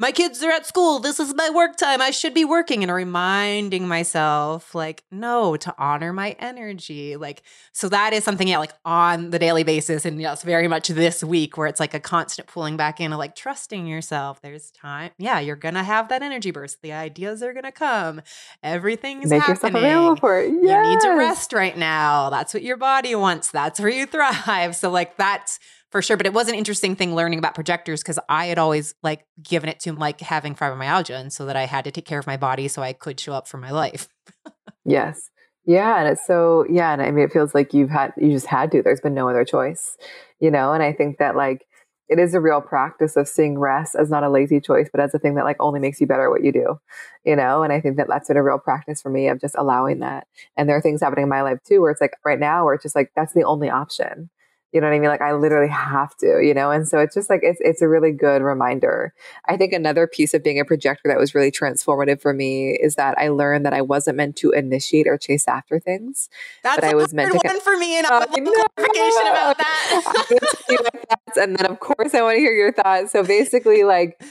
my 0.00 0.12
kids 0.12 0.42
are 0.42 0.50
at 0.50 0.64
school. 0.64 0.98
This 0.98 1.20
is 1.20 1.34
my 1.34 1.50
work 1.50 1.76
time. 1.76 2.00
I 2.00 2.10
should 2.10 2.32
be 2.32 2.46
working 2.46 2.82
and 2.82 2.90
reminding 2.90 3.86
myself, 3.86 4.74
like, 4.74 5.04
no, 5.10 5.56
to 5.58 5.74
honor 5.76 6.10
my 6.14 6.34
energy. 6.38 7.16
Like, 7.16 7.42
so 7.72 7.90
that 7.90 8.14
is 8.14 8.24
something, 8.24 8.48
yeah, 8.48 8.56
like 8.56 8.72
on 8.86 9.28
the 9.28 9.38
daily 9.38 9.62
basis. 9.62 10.06
And 10.06 10.18
yes, 10.18 10.42
very 10.42 10.68
much 10.68 10.88
this 10.88 11.22
week 11.22 11.58
where 11.58 11.66
it's 11.66 11.80
like 11.80 11.92
a 11.92 12.00
constant 12.00 12.48
pulling 12.48 12.78
back 12.78 12.98
in 12.98 13.12
of 13.12 13.18
like 13.18 13.36
trusting 13.36 13.86
yourself. 13.86 14.40
There's 14.40 14.70
time. 14.70 15.10
Yeah, 15.18 15.38
you're 15.38 15.54
going 15.54 15.74
to 15.74 15.82
have 15.82 16.08
that 16.08 16.22
energy 16.22 16.50
burst. 16.50 16.80
The 16.80 16.94
ideas 16.94 17.42
are 17.42 17.52
going 17.52 17.64
to 17.64 17.72
come. 17.72 18.22
Everything's 18.62 19.28
Make 19.28 19.42
happening. 19.42 19.56
yourself 19.56 19.74
available 19.74 20.16
for 20.16 20.40
it. 20.40 20.50
Yes. 20.62 20.86
You 20.86 20.92
need 20.92 21.00
to 21.00 21.10
rest 21.10 21.52
right 21.52 21.76
now. 21.76 22.30
That's 22.30 22.54
what 22.54 22.62
your 22.62 22.78
body 22.78 23.14
wants. 23.14 23.50
That's 23.50 23.78
where 23.78 23.90
you 23.90 24.06
thrive. 24.06 24.76
So, 24.76 24.90
like, 24.90 25.18
that's 25.18 25.60
for 25.90 26.02
sure. 26.02 26.16
But 26.16 26.26
it 26.26 26.32
was 26.32 26.48
an 26.48 26.54
interesting 26.54 26.96
thing 26.96 27.14
learning 27.14 27.38
about 27.38 27.54
projectors 27.54 28.02
because 28.02 28.18
I 28.28 28.46
had 28.46 28.58
always 28.58 28.94
like 29.02 29.24
given 29.42 29.68
it 29.68 29.80
to 29.80 29.92
like 29.92 30.20
having 30.20 30.54
fibromyalgia, 30.54 31.18
and 31.18 31.32
so 31.32 31.46
that 31.46 31.56
I 31.56 31.66
had 31.66 31.84
to 31.84 31.90
take 31.90 32.06
care 32.06 32.18
of 32.18 32.26
my 32.26 32.36
body 32.36 32.68
so 32.68 32.82
I 32.82 32.92
could 32.92 33.18
show 33.18 33.32
up 33.32 33.48
for 33.48 33.58
my 33.58 33.70
life. 33.70 34.08
yes. 34.84 35.30
Yeah, 35.66 36.00
and 36.00 36.08
it's 36.08 36.26
so 36.26 36.64
yeah, 36.70 36.92
and 36.92 37.02
I 37.02 37.10
mean 37.10 37.24
it 37.24 37.32
feels 37.32 37.54
like 37.54 37.74
you've 37.74 37.90
had 37.90 38.12
you 38.16 38.30
just 38.30 38.46
had 38.46 38.72
to. 38.72 38.82
There's 38.82 39.00
been 39.00 39.14
no 39.14 39.28
other 39.28 39.44
choice, 39.44 39.96
you 40.40 40.50
know. 40.50 40.72
And 40.72 40.82
I 40.82 40.92
think 40.92 41.18
that 41.18 41.36
like 41.36 41.66
it 42.10 42.18
is 42.18 42.34
a 42.34 42.40
real 42.40 42.60
practice 42.60 43.16
of 43.16 43.28
seeing 43.28 43.56
rest 43.56 43.94
as 43.94 44.10
not 44.10 44.24
a 44.24 44.28
lazy 44.28 44.60
choice, 44.60 44.88
but 44.90 45.00
as 45.00 45.14
a 45.14 45.18
thing 45.18 45.36
that 45.36 45.44
like 45.44 45.56
only 45.60 45.78
makes 45.78 46.00
you 46.00 46.08
better 46.08 46.24
at 46.24 46.30
what 46.30 46.42
you 46.42 46.50
do, 46.50 46.80
you 47.24 47.36
know? 47.36 47.62
And 47.62 47.72
I 47.72 47.80
think 47.80 47.96
that 47.98 48.08
that's 48.08 48.26
been 48.26 48.36
a 48.36 48.42
real 48.42 48.58
practice 48.58 49.00
for 49.00 49.10
me 49.10 49.28
of 49.28 49.40
just 49.40 49.54
allowing 49.56 50.00
that. 50.00 50.26
And 50.56 50.68
there 50.68 50.76
are 50.76 50.80
things 50.80 51.02
happening 51.02 51.22
in 51.22 51.28
my 51.28 51.42
life 51.42 51.58
too, 51.64 51.80
where 51.80 51.92
it's 51.92 52.00
like 52.00 52.14
right 52.24 52.40
now, 52.40 52.64
where 52.64 52.74
it's 52.74 52.82
just 52.82 52.96
like, 52.96 53.12
that's 53.14 53.32
the 53.32 53.44
only 53.44 53.70
option. 53.70 54.28
You 54.72 54.80
know 54.80 54.86
what 54.86 54.94
I 54.94 54.98
mean? 55.00 55.08
Like 55.08 55.20
I 55.20 55.32
literally 55.32 55.70
have 55.70 56.16
to, 56.18 56.40
you 56.42 56.54
know? 56.54 56.70
And 56.70 56.86
so 56.86 56.98
it's 56.98 57.14
just 57.14 57.28
like 57.28 57.40
it's 57.42 57.58
it's 57.60 57.82
a 57.82 57.88
really 57.88 58.12
good 58.12 58.42
reminder. 58.42 59.12
I 59.48 59.56
think 59.56 59.72
another 59.72 60.06
piece 60.06 60.32
of 60.32 60.44
being 60.44 60.60
a 60.60 60.64
projector 60.64 61.08
that 61.08 61.18
was 61.18 61.34
really 61.34 61.50
transformative 61.50 62.20
for 62.20 62.32
me 62.32 62.70
is 62.70 62.94
that 62.94 63.18
I 63.18 63.28
learned 63.28 63.66
that 63.66 63.72
I 63.72 63.82
wasn't 63.82 64.16
meant 64.16 64.36
to 64.36 64.52
initiate 64.52 65.08
or 65.08 65.18
chase 65.18 65.48
after 65.48 65.80
things. 65.80 66.28
That's 66.62 66.76
but 66.76 66.84
I 66.84 66.94
was 66.94 67.12
meant 67.12 67.32
to 67.32 67.40
one 67.44 67.60
for 67.60 67.76
me 67.76 67.98
and 67.98 68.06
I 68.06 68.20
would 68.20 68.30
love 68.30 68.66
clarification 68.76 69.26
about 69.26 69.58
that. 69.58 71.32
and 71.36 71.56
then 71.56 71.66
of 71.66 71.80
course 71.80 72.14
I 72.14 72.22
want 72.22 72.36
to 72.36 72.40
hear 72.40 72.52
your 72.52 72.72
thoughts. 72.72 73.12
So 73.12 73.24
basically 73.24 73.82
like 73.82 74.22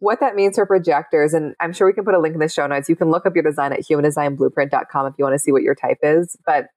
what 0.00 0.20
that 0.20 0.36
means 0.36 0.56
for 0.56 0.66
projectors, 0.66 1.34
and 1.34 1.54
I'm 1.60 1.72
sure 1.72 1.86
we 1.86 1.92
can 1.92 2.04
put 2.04 2.14
a 2.14 2.20
link 2.20 2.34
in 2.34 2.40
the 2.40 2.48
show 2.48 2.66
notes. 2.66 2.88
You 2.88 2.96
can 2.96 3.10
look 3.10 3.26
up 3.26 3.34
your 3.34 3.42
design 3.42 3.72
at 3.72 3.80
humandesignblueprint.com 3.80 5.06
if 5.06 5.14
you 5.18 5.24
want 5.24 5.34
to 5.34 5.38
see 5.38 5.52
what 5.52 5.62
your 5.62 5.74
type 5.74 5.98
is. 6.02 6.36
But 6.46 6.68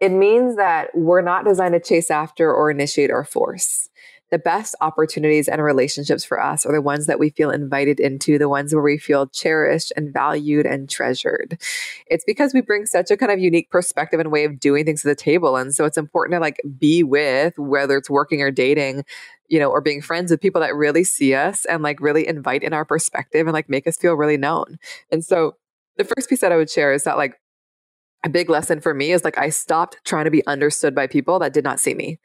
it 0.00 0.10
means 0.10 0.56
that 0.56 0.90
we're 0.94 1.20
not 1.20 1.44
designed 1.44 1.74
to 1.74 1.80
chase 1.80 2.10
after 2.10 2.52
or 2.52 2.70
initiate 2.70 3.10
or 3.10 3.24
force. 3.24 3.88
The 4.30 4.38
best 4.38 4.76
opportunities 4.80 5.48
and 5.48 5.60
relationships 5.60 6.24
for 6.24 6.40
us 6.40 6.64
are 6.64 6.72
the 6.72 6.80
ones 6.80 7.06
that 7.06 7.18
we 7.18 7.30
feel 7.30 7.50
invited 7.50 7.98
into, 7.98 8.38
the 8.38 8.48
ones 8.48 8.72
where 8.72 8.82
we 8.82 8.96
feel 8.96 9.26
cherished 9.26 9.92
and 9.96 10.12
valued 10.12 10.66
and 10.66 10.88
treasured. 10.88 11.60
It's 12.06 12.24
because 12.24 12.54
we 12.54 12.60
bring 12.60 12.86
such 12.86 13.10
a 13.10 13.16
kind 13.16 13.32
of 13.32 13.40
unique 13.40 13.70
perspective 13.70 14.20
and 14.20 14.30
way 14.30 14.44
of 14.44 14.60
doing 14.60 14.84
things 14.84 15.02
to 15.02 15.08
the 15.08 15.16
table. 15.16 15.56
And 15.56 15.74
so 15.74 15.84
it's 15.84 15.98
important 15.98 16.34
to 16.34 16.40
like 16.40 16.60
be 16.78 17.02
with, 17.02 17.58
whether 17.58 17.96
it's 17.96 18.08
working 18.08 18.40
or 18.40 18.52
dating, 18.52 19.04
you 19.48 19.58
know, 19.58 19.68
or 19.68 19.80
being 19.80 20.00
friends 20.00 20.30
with 20.30 20.40
people 20.40 20.60
that 20.60 20.76
really 20.76 21.02
see 21.02 21.34
us 21.34 21.64
and 21.64 21.82
like 21.82 22.00
really 22.00 22.26
invite 22.26 22.62
in 22.62 22.72
our 22.72 22.84
perspective 22.84 23.48
and 23.48 23.52
like 23.52 23.68
make 23.68 23.88
us 23.88 23.96
feel 23.96 24.14
really 24.14 24.36
known. 24.36 24.78
And 25.10 25.24
so 25.24 25.56
the 25.96 26.04
first 26.04 26.30
piece 26.30 26.40
that 26.40 26.52
I 26.52 26.56
would 26.56 26.70
share 26.70 26.92
is 26.92 27.02
that 27.02 27.16
like 27.16 27.34
a 28.22 28.28
big 28.28 28.50
lesson 28.50 28.80
for 28.80 28.92
me 28.92 29.12
is 29.12 29.24
like 29.24 29.38
I 29.38 29.48
stopped 29.48 29.98
trying 30.04 30.24
to 30.24 30.30
be 30.30 30.46
understood 30.46 30.94
by 30.94 31.06
people 31.06 31.38
that 31.38 31.52
did 31.52 31.64
not 31.64 31.80
see 31.80 31.94
me. 31.94 32.18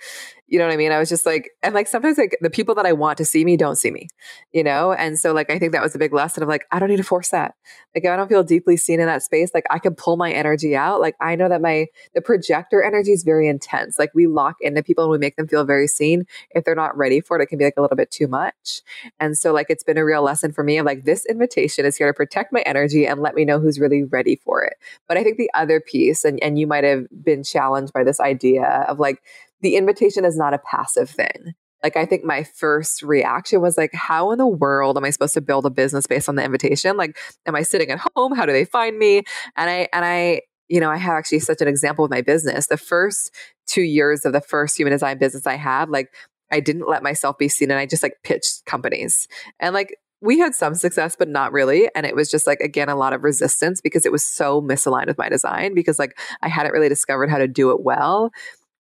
You 0.48 0.60
know 0.60 0.66
what 0.66 0.74
I 0.74 0.78
mean? 0.78 0.92
I 0.92 1.00
was 1.00 1.10
just 1.10 1.26
like, 1.26 1.50
and 1.64 1.74
like 1.74 1.88
sometimes 1.88 2.20
like 2.20 2.38
the 2.40 2.52
people 2.52 2.76
that 2.76 2.86
I 2.86 2.94
want 2.94 3.18
to 3.18 3.26
see 3.26 3.44
me 3.44 3.58
don't 3.58 3.78
see 3.78 3.90
me, 3.90 4.10
you 4.54 4.64
know? 4.64 4.94
And 4.94 5.18
so 5.18 5.34
like 5.34 5.50
I 5.50 5.58
think 5.58 5.72
that 5.72 5.82
was 5.82 5.96
a 5.96 6.00
big 6.00 6.14
lesson 6.14 6.44
of 6.44 6.50
like, 6.50 6.66
I 6.72 6.78
don't 6.78 6.90
need 6.90 6.98
to 6.98 7.04
force 7.04 7.30
that. 7.30 7.56
Like 7.96 8.06
I 8.06 8.16
don't 8.16 8.28
feel 8.28 8.44
deeply 8.44 8.78
seen 8.78 9.00
in 9.00 9.08
that 9.08 9.24
space, 9.24 9.52
like 9.54 9.66
I 9.72 9.80
can 9.80 9.96
pull 9.96 10.18
my 10.18 10.32
energy 10.32 10.76
out. 10.76 11.02
Like 11.02 11.16
I 11.20 11.36
know 11.36 11.50
that 11.50 11.62
my 11.62 11.88
the 12.14 12.22
projector 12.22 12.84
energy 12.84 13.12
is 13.12 13.24
very 13.24 13.48
intense. 13.48 13.98
Like 13.98 14.12
we 14.14 14.28
lock 14.28 14.58
into 14.62 14.84
people 14.84 15.06
and 15.06 15.12
we 15.12 15.18
make 15.18 15.36
them 15.36 15.48
feel 15.48 15.64
very 15.64 15.88
seen. 15.88 16.26
If 16.52 16.64
they're 16.64 16.76
not 16.76 16.96
ready 16.96 17.22
for 17.22 17.40
it, 17.40 17.44
it 17.44 17.48
can 17.48 17.58
be 17.58 17.66
like 17.66 17.78
a 17.78 17.82
little 17.82 17.98
bit 17.98 18.12
too 18.12 18.28
much. 18.28 18.82
And 19.20 19.36
so 19.36 19.52
like 19.52 19.68
it's 19.70 19.84
been 19.84 19.98
a 19.98 20.06
real 20.06 20.22
lesson 20.22 20.52
for 20.52 20.64
me 20.64 20.78
of 20.78 20.86
like 20.86 21.06
this 21.06 21.26
invitation 21.26 21.86
is 21.86 21.96
here 21.96 22.08
to 22.08 22.14
protect 22.14 22.54
my 22.54 22.62
energy 22.62 23.08
and 23.08 23.22
let 23.22 23.34
me 23.34 23.46
know 23.46 23.60
who's 23.60 23.80
really 23.80 24.04
ready 24.04 24.36
for 24.36 24.64
it. 24.64 24.76
But 25.08 25.18
I 25.18 25.24
think 25.24 25.38
the 25.38 25.52
other 25.56 25.80
piece, 25.80 26.24
and, 26.24 26.42
and 26.44 26.60
you 26.60 26.68
might 26.68 26.84
have 26.84 27.08
been 27.24 27.44
challenged 27.44 27.94
by 27.94 28.04
this 28.04 28.20
idea 28.20 28.86
of 28.88 29.00
like 29.00 29.24
the 29.66 29.78
invitation 29.78 30.26
is 30.26 30.38
not 30.38 30.54
a 30.54 30.60
passive 30.60 31.10
thing. 31.10 31.56
Like, 31.82 31.98
I 31.98 32.06
think 32.06 32.24
my 32.24 32.44
first 32.44 33.02
reaction 33.02 33.62
was 33.62 33.80
like, 33.80 33.92
how 33.96 34.32
in 34.32 34.38
the 34.38 34.46
world 34.48 34.96
am 34.96 35.04
I 35.04 35.10
supposed 35.10 35.34
to 35.34 35.42
build 35.42 35.66
a 35.66 35.72
business 35.72 36.06
based 36.06 36.30
on 36.30 36.36
the 36.36 36.44
invitation? 36.44 36.98
Like, 36.98 37.18
am 37.48 37.56
I 37.56 37.64
sitting 37.64 37.90
at 37.90 38.00
home? 38.16 38.36
How 38.36 38.46
do 38.46 38.54
they 38.54 38.66
find 38.66 39.00
me? 39.00 39.24
And 39.58 39.68
I, 39.68 39.88
and 39.92 40.06
I, 40.06 40.42
you 40.68 40.80
know, 40.80 40.92
I 40.92 40.98
have 40.98 41.16
actually 41.16 41.40
such 41.40 41.62
an 41.62 41.68
example 41.68 42.04
with 42.04 42.12
my 42.12 42.22
business. 42.22 42.68
The 42.68 42.78
first 42.78 43.32
two 43.66 43.82
years 43.82 44.24
of 44.24 44.34
the 44.34 44.42
first 44.42 44.78
human 44.78 44.92
design 44.92 45.18
business 45.18 45.48
I 45.48 45.56
had, 45.56 45.90
like, 45.90 46.14
I 46.52 46.60
didn't 46.60 46.88
let 46.88 47.02
myself 47.02 47.40
be 47.40 47.50
seen 47.50 47.72
and 47.72 47.80
I 47.80 47.88
just 47.88 48.04
like 48.04 48.18
pitched 48.24 48.66
companies. 48.66 49.28
And 49.60 49.74
like, 49.74 49.98
we 50.22 50.38
had 50.38 50.54
some 50.54 50.76
success, 50.76 51.16
but 51.18 51.28
not 51.28 51.52
really. 51.52 51.90
And 51.96 52.06
it 52.06 52.16
was 52.16 52.30
just 52.30 52.46
like, 52.46 52.60
again, 52.60 52.90
a 52.90 52.96
lot 52.96 53.14
of 53.14 53.24
resistance 53.24 53.82
because 53.82 54.06
it 54.06 54.12
was 54.12 54.24
so 54.24 54.62
misaligned 54.62 55.08
with 55.08 55.18
my 55.18 55.30
design 55.30 55.74
because 55.74 55.98
like 55.98 56.18
I 56.44 56.50
hadn't 56.50 56.72
really 56.72 56.90
discovered 56.90 57.32
how 57.32 57.40
to 57.40 57.48
do 57.48 57.72
it 57.72 57.82
well. 57.82 58.32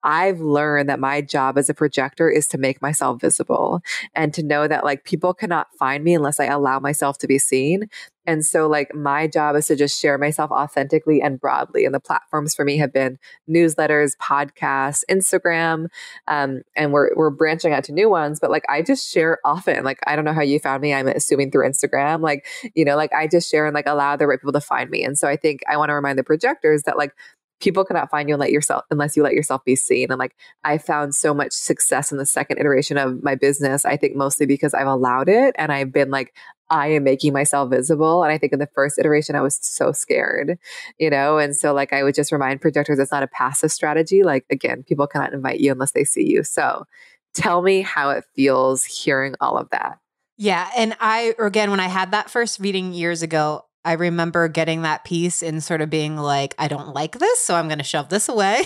I've 0.02 0.40
learned 0.40 0.88
that 0.88 1.00
my 1.00 1.20
job 1.20 1.58
as 1.58 1.68
a 1.68 1.74
projector 1.74 2.30
is 2.30 2.46
to 2.48 2.58
make 2.58 2.80
myself 2.80 3.20
visible 3.20 3.80
and 4.14 4.32
to 4.34 4.42
know 4.42 4.66
that 4.68 4.84
like 4.84 5.04
people 5.04 5.34
cannot 5.34 5.68
find 5.78 6.02
me 6.04 6.14
unless 6.14 6.40
I 6.40 6.46
allow 6.46 6.78
myself 6.80 7.18
to 7.18 7.26
be 7.26 7.38
seen. 7.38 7.88
And 8.26 8.44
so 8.44 8.68
like 8.68 8.94
my 8.94 9.26
job 9.26 9.56
is 9.56 9.66
to 9.66 9.76
just 9.76 10.00
share 10.00 10.18
myself 10.18 10.50
authentically 10.50 11.20
and 11.20 11.40
broadly. 11.40 11.84
And 11.84 11.94
the 11.94 12.00
platforms 12.00 12.54
for 12.54 12.64
me 12.64 12.76
have 12.76 12.92
been 12.92 13.18
newsletters, 13.48 14.16
podcasts, 14.18 15.02
Instagram, 15.10 15.88
um, 16.28 16.62
and 16.76 16.92
we're 16.92 17.10
we're 17.16 17.30
branching 17.30 17.72
out 17.72 17.84
to 17.84 17.92
new 17.92 18.08
ones. 18.08 18.38
But 18.38 18.50
like 18.50 18.64
I 18.68 18.82
just 18.82 19.10
share 19.10 19.38
often. 19.44 19.84
Like 19.84 19.98
I 20.06 20.16
don't 20.16 20.24
know 20.24 20.32
how 20.34 20.42
you 20.42 20.60
found 20.60 20.82
me. 20.82 20.94
I'm 20.94 21.08
assuming 21.08 21.50
through 21.50 21.68
Instagram. 21.68 22.20
Like 22.20 22.46
you 22.74 22.84
know, 22.84 22.94
like 22.94 23.12
I 23.12 23.26
just 23.26 23.50
share 23.50 23.66
and 23.66 23.74
like 23.74 23.88
allow 23.88 24.16
the 24.16 24.26
right 24.26 24.38
people 24.38 24.52
to 24.52 24.60
find 24.60 24.90
me. 24.90 25.02
And 25.02 25.18
so 25.18 25.26
I 25.26 25.36
think 25.36 25.62
I 25.68 25.76
want 25.76 25.88
to 25.88 25.94
remind 25.94 26.18
the 26.18 26.24
projectors 26.24 26.82
that 26.84 26.96
like 26.96 27.14
people 27.60 27.84
cannot 27.84 28.10
find 28.10 28.28
you 28.28 28.34
and 28.34 28.40
let 28.40 28.50
yourself 28.50 28.84
unless 28.90 29.16
you 29.16 29.22
let 29.22 29.34
yourself 29.34 29.64
be 29.64 29.76
seen. 29.76 30.10
And 30.10 30.18
like 30.18 30.34
I 30.64 30.78
found 30.78 31.14
so 31.14 31.32
much 31.32 31.52
success 31.52 32.10
in 32.10 32.18
the 32.18 32.26
second 32.26 32.58
iteration 32.58 32.96
of 32.96 33.22
my 33.22 33.34
business. 33.34 33.84
I 33.84 33.96
think 33.96 34.16
mostly 34.16 34.46
because 34.46 34.74
I've 34.74 34.86
allowed 34.86 35.28
it 35.28 35.54
and 35.58 35.70
I've 35.70 35.92
been 35.92 36.10
like, 36.10 36.34
I 36.70 36.88
am 36.88 37.04
making 37.04 37.32
myself 37.32 37.70
visible. 37.70 38.22
And 38.22 38.32
I 38.32 38.38
think 38.38 38.52
in 38.52 38.58
the 38.58 38.68
first 38.74 38.98
iteration, 38.98 39.34
I 39.34 39.40
was 39.40 39.58
so 39.60 39.92
scared, 39.92 40.58
you 40.98 41.10
know? 41.10 41.38
And 41.38 41.54
so 41.54 41.74
like 41.74 41.92
I 41.92 42.02
would 42.02 42.14
just 42.14 42.32
remind 42.32 42.60
projectors 42.60 42.98
it's 42.98 43.12
not 43.12 43.22
a 43.22 43.28
passive 43.28 43.72
strategy. 43.72 44.22
Like 44.22 44.46
again, 44.50 44.82
people 44.82 45.06
cannot 45.06 45.32
invite 45.32 45.60
you 45.60 45.72
unless 45.72 45.92
they 45.92 46.04
see 46.04 46.26
you. 46.26 46.42
So 46.44 46.86
tell 47.34 47.62
me 47.62 47.82
how 47.82 48.10
it 48.10 48.24
feels 48.34 48.84
hearing 48.84 49.34
all 49.40 49.58
of 49.58 49.68
that. 49.70 49.98
Yeah. 50.38 50.70
And 50.74 50.96
I, 51.00 51.34
again, 51.38 51.70
when 51.70 51.80
I 51.80 51.88
had 51.88 52.12
that 52.12 52.30
first 52.30 52.60
reading 52.60 52.94
years 52.94 53.22
ago, 53.22 53.66
I 53.84 53.92
remember 53.92 54.48
getting 54.48 54.82
that 54.82 55.04
piece 55.04 55.42
and 55.42 55.62
sort 55.62 55.80
of 55.80 55.88
being 55.90 56.16
like, 56.16 56.54
I 56.58 56.68
don't 56.68 56.94
like 56.94 57.18
this, 57.18 57.40
so 57.40 57.54
I'm 57.54 57.66
going 57.66 57.78
to 57.78 57.84
shove 57.84 58.08
this 58.08 58.28
away. 58.28 58.64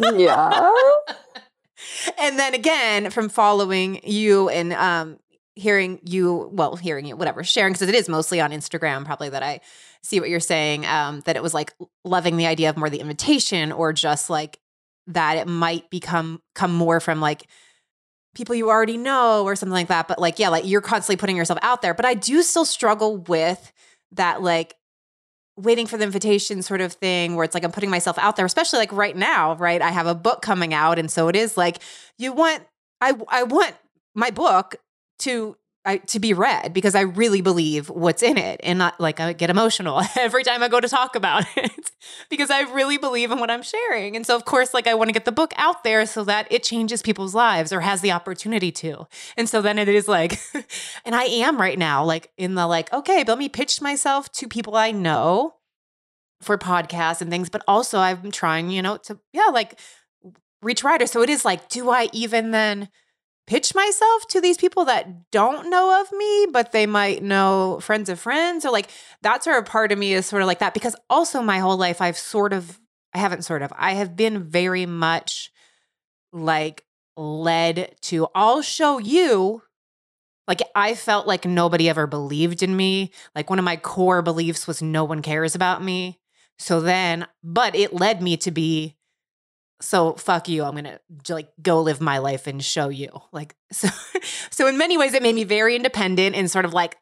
yeah. 0.00 0.70
And 2.18 2.38
then 2.38 2.54
again, 2.54 3.10
from 3.10 3.28
following 3.28 4.00
you 4.04 4.48
and 4.48 4.72
um, 4.72 5.18
hearing 5.54 6.00
you, 6.04 6.48
well, 6.52 6.76
hearing 6.76 7.04
you, 7.04 7.16
whatever, 7.16 7.44
sharing, 7.44 7.72
because 7.72 7.88
it 7.88 7.94
is 7.94 8.08
mostly 8.08 8.40
on 8.40 8.52
Instagram, 8.52 9.04
probably 9.04 9.28
that 9.28 9.42
I 9.42 9.60
see 10.02 10.20
what 10.20 10.28
you're 10.28 10.40
saying, 10.40 10.86
um, 10.86 11.20
that 11.26 11.36
it 11.36 11.42
was 11.42 11.54
like 11.54 11.74
loving 12.04 12.36
the 12.36 12.46
idea 12.46 12.70
of 12.70 12.76
more 12.76 12.90
the 12.90 13.00
invitation 13.00 13.72
or 13.72 13.92
just 13.92 14.30
like 14.30 14.58
that 15.08 15.36
it 15.36 15.46
might 15.46 15.90
become 15.90 16.40
come 16.54 16.74
more 16.74 17.00
from 17.00 17.20
like 17.20 17.46
people 18.34 18.54
you 18.54 18.70
already 18.70 18.96
know 18.96 19.44
or 19.44 19.54
something 19.54 19.74
like 19.74 19.88
that. 19.88 20.08
But 20.08 20.18
like, 20.18 20.38
yeah, 20.38 20.48
like 20.48 20.66
you're 20.66 20.80
constantly 20.80 21.16
putting 21.16 21.36
yourself 21.36 21.58
out 21.62 21.82
there. 21.82 21.94
But 21.94 22.04
I 22.04 22.14
do 22.14 22.42
still 22.42 22.64
struggle 22.64 23.18
with 23.18 23.72
that 24.16 24.42
like 24.42 24.74
waiting 25.56 25.86
for 25.86 25.96
the 25.96 26.04
invitation 26.04 26.62
sort 26.62 26.80
of 26.80 26.92
thing 26.92 27.36
where 27.36 27.44
it's 27.44 27.54
like 27.54 27.64
I'm 27.64 27.72
putting 27.72 27.90
myself 27.90 28.18
out 28.18 28.36
there, 28.36 28.46
especially 28.46 28.80
like 28.80 28.92
right 28.92 29.16
now, 29.16 29.54
right? 29.56 29.80
I 29.80 29.90
have 29.90 30.06
a 30.06 30.14
book 30.14 30.42
coming 30.42 30.74
out. 30.74 30.98
And 30.98 31.10
so 31.10 31.28
it 31.28 31.36
is 31.36 31.56
like 31.56 31.80
you 32.18 32.32
want 32.32 32.64
I 33.00 33.14
I 33.28 33.44
want 33.44 33.74
my 34.14 34.30
book 34.30 34.76
to 35.20 35.56
I, 35.86 35.98
to 35.98 36.18
be 36.18 36.32
read 36.32 36.72
because 36.72 36.94
I 36.94 37.02
really 37.02 37.42
believe 37.42 37.90
what's 37.90 38.22
in 38.22 38.38
it 38.38 38.60
and 38.62 38.78
not 38.78 38.98
like 38.98 39.20
I 39.20 39.34
get 39.34 39.50
emotional 39.50 40.00
every 40.16 40.42
time 40.42 40.62
I 40.62 40.68
go 40.68 40.80
to 40.80 40.88
talk 40.88 41.14
about 41.14 41.44
it 41.56 41.90
because 42.30 42.50
I 42.50 42.62
really 42.62 42.96
believe 42.96 43.30
in 43.30 43.38
what 43.38 43.50
I'm 43.50 43.62
sharing. 43.62 44.16
And 44.16 44.26
so, 44.26 44.34
of 44.34 44.46
course, 44.46 44.72
like 44.72 44.86
I 44.86 44.94
want 44.94 45.08
to 45.08 45.12
get 45.12 45.26
the 45.26 45.32
book 45.32 45.52
out 45.56 45.84
there 45.84 46.06
so 46.06 46.24
that 46.24 46.46
it 46.50 46.62
changes 46.62 47.02
people's 47.02 47.34
lives 47.34 47.70
or 47.72 47.80
has 47.80 48.00
the 48.00 48.12
opportunity 48.12 48.72
to. 48.72 49.06
And 49.36 49.46
so 49.46 49.60
then 49.60 49.78
it 49.78 49.88
is 49.88 50.08
like, 50.08 50.38
and 51.04 51.14
I 51.14 51.24
am 51.24 51.60
right 51.60 51.78
now, 51.78 52.02
like 52.02 52.30
in 52.38 52.54
the 52.54 52.66
like, 52.66 52.90
okay, 52.92 53.22
let 53.26 53.36
me 53.36 53.50
pitch 53.50 53.82
myself 53.82 54.32
to 54.32 54.48
people 54.48 54.76
I 54.76 54.90
know 54.90 55.54
for 56.40 56.56
podcasts 56.56 57.20
and 57.20 57.30
things, 57.30 57.50
but 57.50 57.62
also 57.68 57.98
I'm 57.98 58.30
trying, 58.30 58.70
you 58.70 58.80
know, 58.80 58.96
to, 58.98 59.18
yeah, 59.34 59.46
like 59.52 59.78
reach 60.62 60.82
writers. 60.82 61.10
So 61.10 61.22
it 61.22 61.28
is 61.28 61.44
like, 61.44 61.68
do 61.68 61.90
I 61.90 62.08
even 62.12 62.52
then? 62.52 62.88
Pitch 63.46 63.74
myself 63.74 64.26
to 64.28 64.40
these 64.40 64.56
people 64.56 64.84
that 64.86 65.30
don't 65.30 65.68
know 65.68 66.00
of 66.00 66.10
me, 66.12 66.46
but 66.50 66.72
they 66.72 66.86
might 66.86 67.22
know 67.22 67.78
friends 67.80 68.08
of 68.08 68.18
friends 68.18 68.64
or 68.64 68.70
like 68.70 68.88
that's 69.22 69.46
where 69.46 69.58
a 69.58 69.62
part 69.62 69.92
of 69.92 69.98
me 69.98 70.14
is 70.14 70.26
sort 70.26 70.42
of 70.42 70.48
like 70.48 70.60
that 70.60 70.74
because 70.74 70.96
also 71.10 71.42
my 71.42 71.58
whole 71.58 71.76
life 71.76 72.00
I've 72.00 72.18
sort 72.18 72.52
of 72.52 72.80
I 73.12 73.18
haven't 73.18 73.42
sort 73.42 73.62
of 73.62 73.72
I 73.76 73.92
have 73.94 74.16
been 74.16 74.44
very 74.44 74.86
much 74.86 75.52
like 76.32 76.84
led 77.16 77.94
to 78.02 78.28
I'll 78.34 78.62
show 78.62 78.98
you 78.98 79.62
like 80.46 80.60
I 80.74 80.94
felt 80.94 81.26
like 81.26 81.44
nobody 81.44 81.88
ever 81.88 82.06
believed 82.06 82.62
in 82.62 82.76
me. 82.76 83.12
Like 83.34 83.50
one 83.50 83.58
of 83.58 83.64
my 83.64 83.76
core 83.76 84.22
beliefs 84.22 84.66
was 84.66 84.82
no 84.82 85.04
one 85.04 85.22
cares 85.22 85.54
about 85.54 85.82
me. 85.82 86.20
So 86.58 86.80
then, 86.80 87.26
but 87.42 87.74
it 87.74 87.92
led 87.92 88.22
me 88.22 88.36
to 88.38 88.50
be 88.50 88.96
so 89.84 90.14
fuck 90.14 90.48
you. 90.48 90.64
I'm 90.64 90.76
to 91.24 91.34
like 91.34 91.52
go 91.62 91.82
live 91.82 92.00
my 92.00 92.18
life 92.18 92.46
and 92.46 92.64
show 92.64 92.88
you. 92.88 93.10
Like 93.32 93.54
so 93.72 93.88
so 94.50 94.66
in 94.66 94.78
many 94.78 94.98
ways 94.98 95.14
it 95.14 95.22
made 95.22 95.34
me 95.34 95.44
very 95.44 95.76
independent 95.76 96.34
and 96.34 96.50
sort 96.50 96.64
of 96.64 96.72
like 96.72 96.96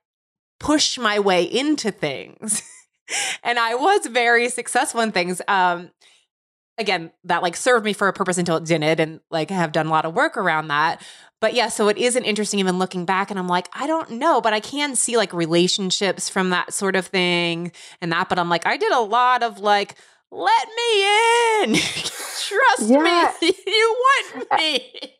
push 0.59 0.99
my 0.99 1.20
way 1.20 1.45
into 1.45 1.91
things. 1.91 2.62
and 3.43 3.59
I 3.59 3.74
was 3.74 4.07
very 4.07 4.49
successful 4.49 5.01
in 5.01 5.12
things. 5.12 5.41
Um 5.49 5.91
again, 6.78 7.12
that 7.24 7.43
like 7.43 7.55
served 7.55 7.85
me 7.85 7.93
for 7.93 8.09
a 8.09 8.12
purpose 8.12 8.39
until 8.39 8.57
it 8.57 8.64
didn't 8.64 9.01
and 9.01 9.20
like 9.30 9.51
I 9.51 9.55
have 9.55 9.72
done 9.72 9.87
a 9.87 9.91
lot 9.91 10.05
of 10.05 10.14
work 10.14 10.37
around 10.37 10.68
that. 10.68 11.03
But 11.41 11.55
yeah, 11.55 11.68
so 11.68 11.89
it 11.89 11.99
isn't 11.99 12.24
interesting 12.24 12.61
even 12.61 12.78
looking 12.78 13.05
back 13.05 13.30
and 13.30 13.39
I'm 13.39 13.49
like, 13.49 13.68
I 13.72 13.87
don't 13.87 14.12
know, 14.12 14.41
but 14.41 14.53
I 14.53 14.61
can 14.61 14.95
see 14.95 15.16
like 15.16 15.33
relationships 15.33 16.28
from 16.28 16.51
that 16.51 16.72
sort 16.72 16.95
of 16.95 17.07
thing 17.07 17.72
and 18.01 18.12
that. 18.12 18.28
But 18.28 18.39
I'm 18.39 18.49
like, 18.49 18.66
I 18.66 18.76
did 18.76 18.93
a 18.93 19.01
lot 19.01 19.43
of 19.43 19.59
like, 19.59 19.97
let 20.33 20.68
me 20.68 21.64
in. 21.64 21.74
Trust 22.49 22.89
yeah. 22.91 23.33
me. 23.41 23.53
you 23.66 23.97
want 23.99 24.47
me. 24.59 24.91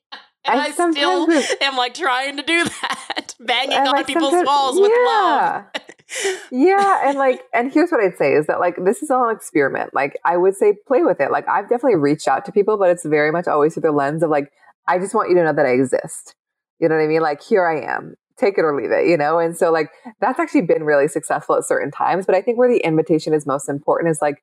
And 0.45 0.59
I, 0.59 0.65
I 0.65 0.71
still 0.73 1.31
am 1.61 1.77
like 1.77 1.95
trying 1.95 2.37
to 2.37 2.43
do 2.43 2.65
that, 2.65 3.37
banging 3.39 3.79
on 3.79 3.93
like 3.93 4.09
people's 4.09 4.45
walls 4.45 4.77
yeah. 4.77 4.83
with 4.83 4.93
love. 5.07 6.43
yeah, 6.51 7.09
and 7.09 7.17
like, 7.17 7.43
and 7.55 7.73
here's 7.73 7.91
what 7.91 8.03
I'd 8.03 8.17
say 8.17 8.33
is 8.33 8.49
that 8.49 8.59
like 8.59 8.75
this 8.85 9.05
is 9.05 9.11
all 9.13 9.29
an 9.29 9.37
experiment. 9.37 9.95
Like, 9.95 10.19
I 10.25 10.37
would 10.37 10.57
say 10.57 10.75
play 10.89 11.05
with 11.05 11.21
it. 11.21 11.31
Like, 11.31 11.49
I've 11.49 11.69
definitely 11.69 11.95
reached 11.95 12.27
out 12.27 12.45
to 12.47 12.53
people, 12.53 12.77
but 12.77 12.91
it's 12.91 13.05
very 13.05 13.31
much 13.31 13.47
always 13.47 13.75
through 13.75 13.83
the 13.83 13.93
lens 13.93 14.25
of 14.25 14.31
like, 14.31 14.51
I 14.89 14.99
just 14.99 15.15
want 15.15 15.31
you 15.31 15.37
to 15.37 15.45
know 15.45 15.53
that 15.53 15.65
I 15.65 15.75
exist. 15.75 16.35
You 16.81 16.89
know 16.89 16.97
what 16.97 17.05
I 17.05 17.07
mean? 17.07 17.23
Like, 17.23 17.41
here 17.41 17.65
I 17.65 17.81
am. 17.81 18.17
Take 18.37 18.59
it 18.59 18.63
or 18.63 18.75
leave 18.75 18.91
it, 18.91 19.07
you 19.07 19.17
know? 19.17 19.39
And 19.39 19.57
so, 19.57 19.71
like, 19.71 19.91
that's 20.21 20.41
actually 20.41 20.63
been 20.63 20.83
really 20.83 21.07
successful 21.07 21.55
at 21.55 21.65
certain 21.65 21.93
times. 21.93 22.27
But 22.27 22.35
I 22.35 22.43
think 22.43 22.59
where 22.59 22.69
the 22.69 22.85
invitation 22.85 23.33
is 23.33 23.47
most 23.47 23.69
important 23.69 24.11
is 24.11 24.19
like 24.21 24.43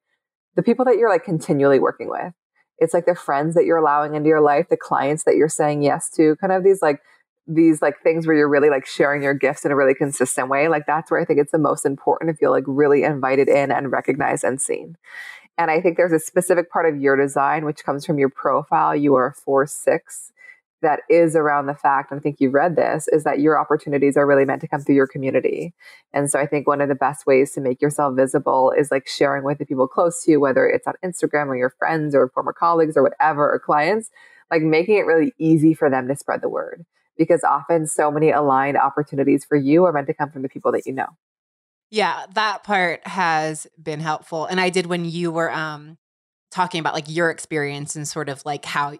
the 0.55 0.63
people 0.63 0.85
that 0.85 0.97
you're 0.97 1.09
like 1.09 1.23
continually 1.23 1.79
working 1.79 2.09
with. 2.09 2.33
It's 2.77 2.93
like 2.93 3.05
the 3.05 3.15
friends 3.15 3.55
that 3.55 3.65
you're 3.65 3.77
allowing 3.77 4.15
into 4.15 4.29
your 4.29 4.41
life, 4.41 4.67
the 4.69 4.77
clients 4.77 5.23
that 5.25 5.35
you're 5.35 5.49
saying 5.49 5.81
yes 5.81 6.09
to, 6.11 6.35
kind 6.37 6.53
of 6.53 6.63
these 6.63 6.81
like, 6.81 7.01
these 7.45 7.81
like 7.81 8.01
things 8.01 8.27
where 8.27 8.35
you're 8.35 8.47
really 8.47 8.69
like 8.69 8.85
sharing 8.85 9.23
your 9.23 9.33
gifts 9.33 9.65
in 9.65 9.71
a 9.71 9.75
really 9.75 9.93
consistent 9.93 10.49
way. 10.49 10.67
Like, 10.67 10.85
that's 10.85 11.11
where 11.11 11.19
I 11.19 11.25
think 11.25 11.39
it's 11.39 11.51
the 11.51 11.57
most 11.57 11.85
important 11.85 12.29
to 12.29 12.37
feel 12.37 12.51
like 12.51 12.63
really 12.67 13.03
invited 13.03 13.49
in 13.49 13.71
and 13.71 13.91
recognized 13.91 14.43
and 14.43 14.61
seen. 14.61 14.95
And 15.57 15.69
I 15.69 15.81
think 15.81 15.97
there's 15.97 16.13
a 16.13 16.19
specific 16.19 16.71
part 16.71 16.87
of 16.87 17.01
your 17.01 17.17
design, 17.17 17.65
which 17.65 17.83
comes 17.83 18.05
from 18.05 18.17
your 18.17 18.29
profile. 18.29 18.95
You 18.95 19.15
are 19.15 19.33
four 19.33 19.67
six 19.67 20.31
that 20.81 21.01
is 21.09 21.35
around 21.35 21.65
the 21.65 21.75
fact, 21.75 22.11
and 22.11 22.19
I 22.19 22.21
think 22.21 22.37
you've 22.39 22.53
read 22.53 22.75
this, 22.75 23.07
is 23.09 23.23
that 23.23 23.39
your 23.39 23.59
opportunities 23.59 24.15
are 24.15 24.25
really 24.25 24.45
meant 24.45 24.61
to 24.61 24.67
come 24.67 24.81
through 24.81 24.95
your 24.95 25.07
community. 25.07 25.73
And 26.13 26.29
so 26.29 26.39
I 26.39 26.45
think 26.45 26.67
one 26.67 26.81
of 26.81 26.89
the 26.89 26.95
best 26.95 27.25
ways 27.25 27.51
to 27.53 27.61
make 27.61 27.81
yourself 27.81 28.15
visible 28.15 28.71
is 28.77 28.91
like 28.91 29.07
sharing 29.07 29.43
with 29.43 29.57
the 29.57 29.65
people 29.65 29.87
close 29.87 30.23
to 30.23 30.31
you, 30.31 30.39
whether 30.39 30.67
it's 30.67 30.87
on 30.87 30.93
Instagram 31.03 31.47
or 31.47 31.55
your 31.55 31.73
friends 31.77 32.15
or 32.15 32.29
former 32.29 32.53
colleagues 32.53 32.95
or 32.95 33.03
whatever, 33.03 33.51
or 33.51 33.59
clients, 33.59 34.09
like 34.49 34.61
making 34.61 34.97
it 34.97 35.05
really 35.05 35.33
easy 35.37 35.73
for 35.73 35.89
them 35.89 36.07
to 36.07 36.15
spread 36.15 36.41
the 36.41 36.49
word. 36.49 36.85
Because 37.17 37.43
often 37.43 37.85
so 37.85 38.09
many 38.09 38.31
aligned 38.31 38.77
opportunities 38.77 39.43
for 39.43 39.57
you 39.57 39.83
are 39.83 39.91
meant 39.91 40.07
to 40.07 40.13
come 40.13 40.31
from 40.31 40.41
the 40.41 40.49
people 40.49 40.71
that 40.71 40.85
you 40.85 40.93
know. 40.93 41.07
Yeah, 41.91 42.25
that 42.35 42.63
part 42.63 43.05
has 43.05 43.67
been 43.81 43.99
helpful. 43.99 44.45
And 44.45 44.61
I 44.61 44.69
did 44.69 44.85
when 44.85 45.03
you 45.05 45.31
were 45.31 45.51
um 45.51 45.97
talking 46.51 46.79
about 46.79 46.93
like 46.93 47.05
your 47.07 47.29
experience 47.29 47.95
and 47.95 48.07
sort 48.07 48.29
of 48.29 48.43
like 48.45 48.65
how 48.65 48.97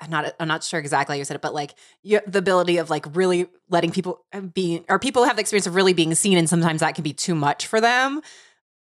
I'm 0.00 0.10
not 0.10 0.34
I'm 0.40 0.48
not 0.48 0.64
sure 0.64 0.80
exactly 0.80 1.16
how 1.16 1.18
you 1.18 1.24
said 1.24 1.34
it, 1.34 1.42
but 1.42 1.54
like 1.54 1.74
you, 2.02 2.20
the 2.26 2.38
ability 2.38 2.78
of 2.78 2.90
like 2.90 3.04
really 3.14 3.46
letting 3.68 3.90
people 3.90 4.24
uh, 4.32 4.40
be 4.40 4.84
or 4.88 4.98
people 4.98 5.24
have 5.24 5.36
the 5.36 5.40
experience 5.40 5.66
of 5.66 5.74
really 5.74 5.92
being 5.92 6.14
seen, 6.14 6.38
and 6.38 6.48
sometimes 6.48 6.80
that 6.80 6.94
can 6.94 7.04
be 7.04 7.12
too 7.12 7.34
much 7.34 7.66
for 7.66 7.80
them. 7.80 8.20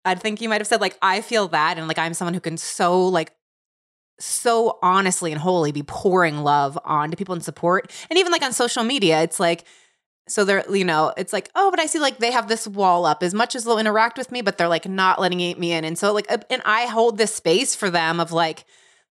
I 0.05 0.15
think 0.15 0.41
you 0.41 0.49
might 0.49 0.61
have 0.61 0.67
said 0.67 0.82
like 0.82 0.97
I 1.01 1.22
feel 1.22 1.47
that, 1.49 1.78
and 1.78 1.88
like 1.88 1.97
I'm 1.97 2.13
someone 2.13 2.34
who 2.34 2.39
can 2.39 2.57
so 2.57 3.05
like 3.07 3.34
so 4.20 4.80
honestly 4.82 5.32
and 5.32 5.39
wholly 5.39 5.72
be 5.72 5.84
pouring 5.84 6.39
love 6.39 6.78
on 6.84 7.11
to 7.11 7.17
people 7.17 7.34
and 7.34 7.43
support, 7.43 7.91
and 8.09 8.17
even 8.17 8.32
like 8.32 8.41
on 8.41 8.53
social 8.53 8.84
media, 8.84 9.22
it's 9.22 9.39
like 9.39 9.65
so 10.30 10.45
they're, 10.45 10.63
you 10.72 10.86
know, 10.86 11.11
it's 11.17 11.34
like, 11.34 11.49
oh, 11.55 11.72
but 11.72 11.80
I 11.80 11.88
see 11.88 11.99
like 11.99 12.20
they 12.20 12.32
have 12.32 12.47
this 12.47 12.67
wall 12.67 13.05
up 13.05 13.24
as 13.24 13.34
much 13.34 13.55
as 13.55 13.63
they'll 13.63 13.80
interact 13.80 14.17
with 14.17 14.32
me, 14.32 14.41
but 14.41 14.57
they're 14.57 14.67
like 14.67 14.88
not 14.88 15.20
letting 15.20 15.39
me 15.39 15.72
in. 15.72 15.84
And 15.84 15.97
so, 15.97 16.13
like, 16.13 16.28
and 16.49 16.61
I 16.65 16.86
hold 16.86 17.17
this 17.17 17.34
space 17.34 17.76
for 17.76 17.89
them 17.89 18.20
of 18.20 18.32
like, 18.32 18.65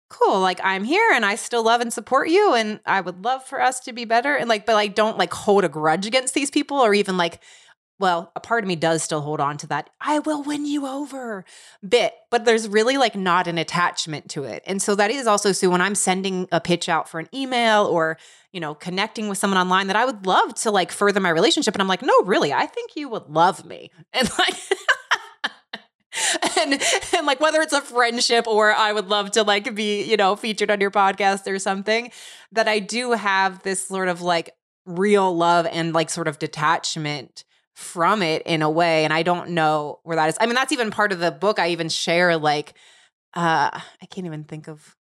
cool, 0.09 0.41
like 0.41 0.61
I'm 0.63 0.85
here 0.85 1.11
and 1.13 1.25
I 1.25 1.35
still 1.35 1.63
love 1.63 1.81
and 1.81 1.93
support 1.93 2.29
you. 2.29 2.55
And 2.55 2.81
I 2.87 3.01
would 3.01 3.25
love 3.25 3.45
for 3.45 3.61
us 3.61 3.81
to 3.81 3.93
be 3.93 4.05
better. 4.05 4.35
And 4.35 4.49
like, 4.49 4.67
but 4.67 4.77
I 4.77 4.87
don't 4.87 5.19
like 5.19 5.33
hold 5.33 5.65
a 5.65 5.69
grudge 5.69 6.07
against 6.07 6.35
these 6.35 6.51
people 6.51 6.79
or 6.79 6.95
even 6.95 7.17
like, 7.17 7.41
well, 8.01 8.31
a 8.37 8.41
part 8.41 8.63
of 8.63 8.69
me 8.69 8.77
does 8.77 9.03
still 9.03 9.21
hold 9.21 9.41
on 9.41 9.57
to 9.59 9.67
that 9.67 9.91
I 10.01 10.21
will 10.21 10.43
win 10.43 10.65
you 10.65 10.87
over 10.87 11.45
bit, 11.87 12.15
but 12.31 12.45
there's 12.45 12.69
really 12.69 12.97
like 12.97 13.17
not 13.17 13.49
an 13.49 13.59
attachment 13.59 14.31
to 14.31 14.45
it. 14.45 14.63
And 14.67 14.81
so 14.81 14.95
that 14.95 15.11
is 15.11 15.27
also 15.27 15.51
so 15.51 15.69
when 15.69 15.81
I'm 15.81 15.97
sending 15.97 16.49
a 16.53 16.61
pitch 16.61 16.89
out 16.89 17.09
for 17.09 17.19
an 17.19 17.29
email 17.35 17.87
or, 17.87 18.17
you 18.53 18.61
know, 18.61 18.75
connecting 18.75 19.29
with 19.29 19.39
someone 19.39 19.59
online 19.59 19.89
that 19.89 19.97
I 19.97 20.05
would 20.05 20.27
love 20.27 20.55
to 20.57 20.71
like 20.71 20.93
further 20.93 21.19
my 21.19 21.31
relationship. 21.31 21.75
And 21.75 21.83
I'm 21.83 21.89
like, 21.89 22.03
no, 22.03 22.15
really, 22.23 22.53
I 22.53 22.67
think 22.67 22.93
you 22.95 23.09
would 23.09 23.29
love 23.29 23.65
me. 23.65 23.91
And 24.13 24.31
like, 24.39 24.55
and 26.59 26.81
and 27.17 27.27
like 27.27 27.41
whether 27.41 27.61
it's 27.61 27.73
a 27.73 27.81
friendship 27.81 28.47
or 28.47 28.73
I 28.73 28.93
would 28.93 29.09
love 29.09 29.31
to 29.33 29.43
like 29.43 29.75
be, 29.75 30.03
you 30.05 30.17
know, 30.17 30.37
featured 30.37 30.71
on 30.71 30.81
your 30.81 30.91
podcast 30.91 31.51
or 31.51 31.59
something, 31.59 32.11
that 32.53 32.69
I 32.69 32.79
do 32.79 33.13
have 33.13 33.63
this 33.63 33.87
sort 33.87 34.09
of 34.09 34.23
like 34.23 34.51
real 34.89 35.37
love 35.37 35.67
and 35.71 35.93
like 35.93 36.11
sort 36.11 36.29
of 36.29 36.39
detachment 36.39 37.45
from 37.79 38.23
it 38.23 38.43
in 38.43 38.61
a 38.61 38.69
way 38.69 39.05
and 39.05 39.13
i 39.13 39.23
don't 39.23 39.51
know 39.51 40.01
where 40.03 40.17
that 40.17 40.29
is. 40.29 40.37
I 40.41 40.47
mean 40.47 40.57
that's 40.57 40.73
even 40.73 40.91
part 40.91 41.13
of 41.13 41.21
the 41.21 41.31
book 41.31 41.61
i 41.61 41.69
even 41.69 41.89
share 41.89 42.37
like 42.37 42.75
uh 43.35 43.71
i 43.73 44.07
can't 44.11 44.27
even 44.27 44.43
think 44.43 44.67
of 44.67 44.97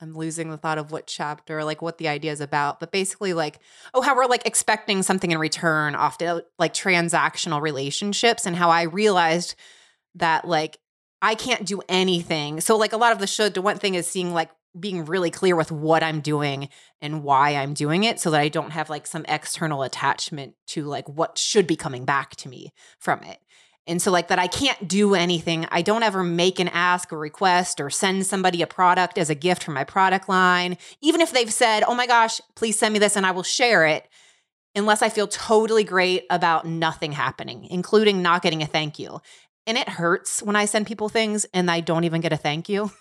i'm 0.00 0.14
losing 0.14 0.48
the 0.48 0.56
thought 0.56 0.78
of 0.78 0.92
what 0.92 1.06
chapter 1.06 1.62
like 1.62 1.82
what 1.82 1.98
the 1.98 2.08
idea 2.08 2.32
is 2.32 2.40
about 2.40 2.80
but 2.80 2.90
basically 2.90 3.34
like 3.34 3.58
oh 3.92 4.00
how 4.00 4.16
we're 4.16 4.24
like 4.24 4.46
expecting 4.46 5.02
something 5.02 5.30
in 5.30 5.36
return 5.36 5.94
often 5.94 6.40
like 6.58 6.72
transactional 6.72 7.60
relationships 7.60 8.46
and 8.46 8.56
how 8.56 8.70
i 8.70 8.84
realized 8.84 9.54
that 10.14 10.46
like 10.46 10.78
i 11.20 11.34
can't 11.34 11.66
do 11.66 11.80
anything 11.88 12.60
so 12.60 12.76
like 12.76 12.92
a 12.92 12.96
lot 12.96 13.12
of 13.12 13.18
the 13.18 13.26
should 13.26 13.54
the 13.54 13.62
one 13.62 13.78
thing 13.78 13.94
is 13.94 14.06
seeing 14.06 14.32
like 14.32 14.50
being 14.78 15.04
really 15.04 15.30
clear 15.30 15.54
with 15.54 15.70
what 15.70 16.02
I'm 16.02 16.20
doing 16.20 16.68
and 17.00 17.22
why 17.22 17.56
I'm 17.56 17.74
doing 17.74 18.04
it 18.04 18.18
so 18.18 18.30
that 18.30 18.40
I 18.40 18.48
don't 18.48 18.70
have 18.70 18.88
like 18.88 19.06
some 19.06 19.26
external 19.28 19.82
attachment 19.82 20.54
to 20.68 20.84
like 20.84 21.08
what 21.08 21.36
should 21.36 21.66
be 21.66 21.76
coming 21.76 22.04
back 22.04 22.36
to 22.36 22.48
me 22.48 22.72
from 22.98 23.22
it. 23.22 23.38
And 23.86 24.00
so, 24.00 24.12
like, 24.12 24.28
that 24.28 24.38
I 24.38 24.46
can't 24.46 24.86
do 24.86 25.16
anything. 25.16 25.66
I 25.72 25.82
don't 25.82 26.04
ever 26.04 26.22
make 26.22 26.60
an 26.60 26.68
ask 26.68 27.12
or 27.12 27.18
request 27.18 27.80
or 27.80 27.90
send 27.90 28.24
somebody 28.26 28.62
a 28.62 28.66
product 28.66 29.18
as 29.18 29.28
a 29.28 29.34
gift 29.34 29.64
from 29.64 29.74
my 29.74 29.82
product 29.82 30.28
line, 30.28 30.78
even 31.00 31.20
if 31.20 31.32
they've 31.32 31.52
said, 31.52 31.82
oh 31.88 31.94
my 31.94 32.06
gosh, 32.06 32.40
please 32.54 32.78
send 32.78 32.92
me 32.92 33.00
this 33.00 33.16
and 33.16 33.26
I 33.26 33.32
will 33.32 33.42
share 33.42 33.84
it, 33.84 34.06
unless 34.76 35.02
I 35.02 35.08
feel 35.08 35.26
totally 35.26 35.82
great 35.82 36.26
about 36.30 36.64
nothing 36.64 37.10
happening, 37.10 37.64
including 37.64 38.22
not 38.22 38.42
getting 38.42 38.62
a 38.62 38.66
thank 38.66 39.00
you. 39.00 39.20
And 39.66 39.78
it 39.78 39.88
hurts 39.88 40.42
when 40.42 40.56
I 40.56 40.64
send 40.64 40.86
people 40.86 41.08
things 41.08 41.46
and 41.54 41.70
I 41.70 41.80
don't 41.80 42.04
even 42.04 42.20
get 42.20 42.32
a 42.32 42.36
thank 42.36 42.68
you. 42.68 42.90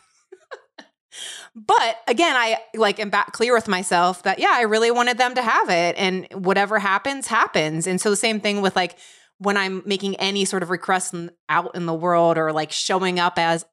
But 1.54 1.98
again, 2.08 2.36
I 2.38 2.58
like 2.76 3.00
am 3.00 3.10
back 3.10 3.34
clear 3.34 3.54
with 3.54 3.68
myself 3.68 4.24
that 4.24 4.40
yeah, 4.40 4.54
I 4.54 4.62
really 4.62 4.92
wanted 4.92 5.18
them 5.18 5.36
to 5.36 5.42
have 5.42 5.70
it 5.70 5.96
and 5.98 6.26
whatever 6.34 6.80
happens 6.80 7.28
happens. 7.28 7.88
And 7.88 8.00
so 8.00 8.10
the 8.10 8.16
same 8.16 8.40
thing 8.40 8.62
with 8.62 8.76
like 8.76 8.98
when 9.38 9.58
I'm 9.58 9.82
making 9.86 10.16
any 10.18 10.46
sort 10.46 10.64
of 10.64 10.70
request 10.70 11.14
out 11.50 11.76
in 11.76 11.88
the 11.88 11.94
world 11.94 12.38
or 12.38 12.54
like 12.54 12.72
showing 12.72 13.20
up 13.20 13.38
as 13.38 13.66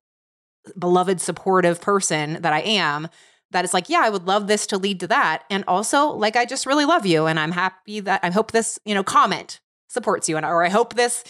beloved 0.79 1.21
supportive 1.21 1.81
person 1.81 2.41
that 2.43 2.53
I 2.53 2.61
am, 2.61 3.09
that 3.51 3.65
it's 3.65 3.75
like, 3.75 3.89
yeah, 3.89 4.01
I 4.03 4.11
would 4.11 4.27
love 4.27 4.47
this 4.47 4.67
to 4.69 4.79
lead 4.79 5.01
to 5.01 5.07
that. 5.09 5.45
And 5.51 5.65
also, 5.69 6.09
like, 6.09 6.37
I 6.37 6.45
just 6.45 6.67
really 6.67 6.85
love 6.85 7.07
you. 7.07 7.27
And 7.27 7.39
I'm 7.39 7.53
happy 7.53 8.01
that 8.01 8.21
I 8.23 8.31
hope 8.31 8.53
this, 8.53 8.79
you 8.85 8.95
know, 8.95 9.03
comment 9.03 9.61
supports 9.89 10.29
you. 10.29 10.37
And, 10.37 10.45
or 10.45 10.65
I 10.65 10.69
hope 10.69 10.95
this 10.95 11.25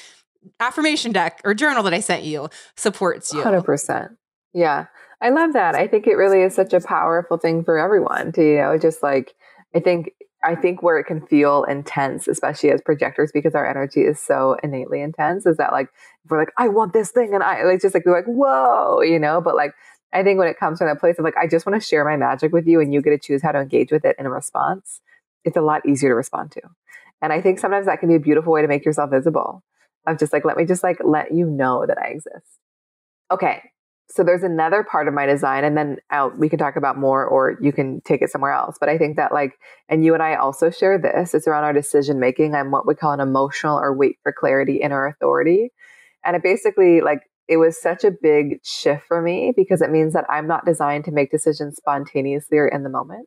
affirmation 0.60 1.12
deck 1.12 1.40
or 1.44 1.54
journal 1.54 1.82
that 1.84 1.94
I 1.94 2.00
sent 2.00 2.24
you 2.24 2.48
supports 2.76 3.32
you. 3.32 3.40
100%. 3.42 4.16
Yeah. 4.54 4.86
I 5.20 5.30
love 5.30 5.52
that. 5.52 5.74
I 5.74 5.86
think 5.86 6.06
it 6.06 6.14
really 6.14 6.42
is 6.42 6.54
such 6.54 6.72
a 6.72 6.80
powerful 6.80 7.38
thing 7.38 7.64
for 7.64 7.78
everyone 7.78 8.32
to, 8.32 8.42
you 8.42 8.56
know, 8.58 8.78
just 8.78 9.02
like, 9.02 9.34
I 9.74 9.80
think, 9.80 10.10
I 10.44 10.54
think 10.54 10.82
where 10.82 10.98
it 10.98 11.04
can 11.04 11.26
feel 11.26 11.64
intense, 11.64 12.28
especially 12.28 12.70
as 12.70 12.80
projectors, 12.80 13.32
because 13.32 13.54
our 13.54 13.68
energy 13.68 14.02
is 14.02 14.20
so 14.20 14.56
innately 14.62 15.00
intense, 15.00 15.44
is 15.46 15.56
that 15.56 15.72
like, 15.72 15.88
we're 16.30 16.38
like, 16.38 16.52
I 16.56 16.68
want 16.68 16.92
this 16.92 17.10
thing. 17.10 17.34
And 17.34 17.42
I 17.42 17.64
like, 17.64 17.82
just 17.82 17.94
like, 17.94 18.06
we're 18.06 18.16
like, 18.16 18.26
whoa, 18.26 19.02
you 19.02 19.18
know, 19.18 19.40
but 19.40 19.56
like, 19.56 19.72
I 20.12 20.22
think 20.22 20.38
when 20.38 20.48
it 20.48 20.58
comes 20.58 20.78
from 20.78 20.86
that 20.86 21.00
place 21.00 21.18
of 21.18 21.24
like, 21.24 21.36
I 21.36 21.48
just 21.48 21.66
want 21.66 21.80
to 21.80 21.86
share 21.86 22.04
my 22.04 22.16
magic 22.16 22.52
with 22.52 22.66
you 22.66 22.80
and 22.80 22.94
you 22.94 23.02
get 23.02 23.10
to 23.10 23.18
choose 23.18 23.42
how 23.42 23.52
to 23.52 23.58
engage 23.58 23.90
with 23.90 24.04
it 24.04 24.16
in 24.18 24.26
a 24.26 24.30
response 24.30 25.00
it's 25.44 25.56
a 25.56 25.60
lot 25.60 25.86
easier 25.86 26.10
to 26.10 26.14
respond 26.14 26.52
to. 26.52 26.62
And 27.20 27.32
I 27.32 27.40
think 27.40 27.58
sometimes 27.58 27.86
that 27.86 28.00
can 28.00 28.08
be 28.08 28.14
a 28.14 28.20
beautiful 28.20 28.52
way 28.52 28.62
to 28.62 28.68
make 28.68 28.84
yourself 28.84 29.10
visible 29.10 29.64
of 30.10 30.18
just 30.18 30.32
like, 30.32 30.44
let 30.44 30.56
me 30.56 30.64
just 30.64 30.82
like 30.82 30.98
let 31.04 31.32
you 31.32 31.46
know 31.46 31.84
that 31.86 31.98
I 31.98 32.08
exist. 32.08 32.58
Okay. 33.30 33.62
So 34.10 34.24
there's 34.24 34.42
another 34.42 34.82
part 34.82 35.06
of 35.06 35.12
my 35.12 35.26
design, 35.26 35.64
and 35.64 35.76
then 35.76 35.98
I'll, 36.10 36.30
we 36.30 36.48
can 36.48 36.58
talk 36.58 36.76
about 36.76 36.96
more, 36.96 37.26
or 37.26 37.58
you 37.60 37.72
can 37.72 38.00
take 38.00 38.22
it 38.22 38.30
somewhere 38.30 38.52
else. 38.52 38.78
But 38.80 38.88
I 38.88 38.96
think 38.96 39.16
that 39.16 39.32
like, 39.32 39.52
and 39.90 40.02
you 40.02 40.14
and 40.14 40.22
I 40.22 40.36
also 40.36 40.70
share 40.70 40.98
this. 40.98 41.34
It's 41.34 41.46
around 41.46 41.64
our 41.64 41.74
decision 41.74 42.18
making. 42.18 42.54
I'm 42.54 42.70
what 42.70 42.86
we 42.86 42.94
call 42.94 43.12
an 43.12 43.20
emotional 43.20 43.78
or 43.78 43.94
wait 43.94 44.16
for 44.22 44.32
clarity 44.32 44.76
inner 44.76 45.06
authority, 45.06 45.72
and 46.24 46.34
it 46.34 46.42
basically 46.42 47.02
like 47.02 47.20
it 47.48 47.56
was 47.56 47.80
such 47.80 48.04
a 48.04 48.10
big 48.10 48.60
shift 48.62 49.06
for 49.06 49.20
me 49.20 49.52
because 49.54 49.82
it 49.82 49.90
means 49.90 50.12
that 50.14 50.26
I'm 50.30 50.46
not 50.46 50.66
designed 50.66 51.04
to 51.06 51.12
make 51.12 51.30
decisions 51.30 51.76
spontaneously 51.76 52.56
or 52.58 52.68
in 52.68 52.84
the 52.84 52.90
moment. 52.90 53.26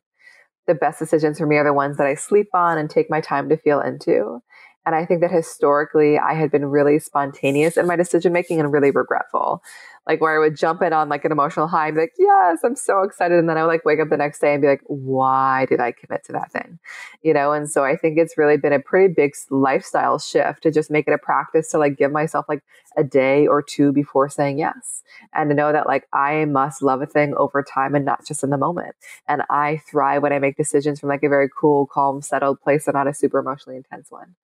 The 0.68 0.74
best 0.74 1.00
decisions 1.00 1.38
for 1.38 1.46
me 1.46 1.56
are 1.56 1.64
the 1.64 1.72
ones 1.72 1.96
that 1.96 2.06
I 2.06 2.14
sleep 2.14 2.48
on 2.54 2.78
and 2.78 2.88
take 2.88 3.10
my 3.10 3.20
time 3.20 3.48
to 3.48 3.56
feel 3.56 3.80
into. 3.80 4.40
And 4.84 4.94
I 4.94 5.06
think 5.06 5.20
that 5.20 5.30
historically 5.30 6.18
I 6.18 6.34
had 6.34 6.50
been 6.50 6.66
really 6.66 6.98
spontaneous 6.98 7.76
in 7.76 7.86
my 7.86 7.96
decision 7.96 8.32
making 8.32 8.60
and 8.60 8.72
really 8.72 8.90
regretful 8.90 9.62
like 10.06 10.20
where 10.20 10.34
I 10.34 10.38
would 10.38 10.56
jump 10.56 10.82
in 10.82 10.92
on 10.92 11.08
like 11.08 11.24
an 11.24 11.32
emotional 11.32 11.68
high 11.68 11.88
and 11.88 11.94
be 11.94 12.02
like, 12.02 12.14
yes, 12.18 12.58
I'm 12.64 12.74
so 12.74 13.02
excited. 13.02 13.38
And 13.38 13.48
then 13.48 13.56
I 13.56 13.62
would 13.62 13.68
like 13.68 13.84
wake 13.84 14.00
up 14.00 14.08
the 14.08 14.16
next 14.16 14.40
day 14.40 14.52
and 14.52 14.60
be 14.60 14.66
like, 14.66 14.82
why 14.86 15.66
did 15.66 15.80
I 15.80 15.92
commit 15.92 16.24
to 16.24 16.32
that 16.32 16.50
thing? 16.50 16.80
You 17.22 17.32
know? 17.32 17.52
And 17.52 17.70
so 17.70 17.84
I 17.84 17.96
think 17.96 18.18
it's 18.18 18.36
really 18.36 18.56
been 18.56 18.72
a 18.72 18.80
pretty 18.80 19.12
big 19.14 19.32
lifestyle 19.50 20.18
shift 20.18 20.64
to 20.64 20.72
just 20.72 20.90
make 20.90 21.06
it 21.06 21.14
a 21.14 21.18
practice 21.18 21.70
to 21.70 21.78
like 21.78 21.96
give 21.96 22.10
myself 22.10 22.46
like 22.48 22.64
a 22.96 23.04
day 23.04 23.46
or 23.46 23.62
two 23.62 23.92
before 23.92 24.28
saying 24.28 24.58
yes. 24.58 25.02
And 25.34 25.50
to 25.50 25.54
know 25.54 25.72
that 25.72 25.86
like 25.86 26.08
I 26.12 26.46
must 26.46 26.82
love 26.82 27.00
a 27.00 27.06
thing 27.06 27.34
over 27.36 27.62
time 27.62 27.94
and 27.94 28.04
not 28.04 28.26
just 28.26 28.42
in 28.42 28.50
the 28.50 28.58
moment. 28.58 28.96
And 29.28 29.42
I 29.50 29.82
thrive 29.88 30.22
when 30.22 30.32
I 30.32 30.40
make 30.40 30.56
decisions 30.56 30.98
from 30.98 31.10
like 31.10 31.22
a 31.22 31.28
very 31.28 31.48
cool, 31.48 31.86
calm, 31.86 32.22
settled 32.22 32.60
place 32.60 32.88
and 32.88 32.94
not 32.94 33.06
a 33.06 33.14
super 33.14 33.38
emotionally 33.38 33.76
intense 33.76 34.10
one. 34.10 34.34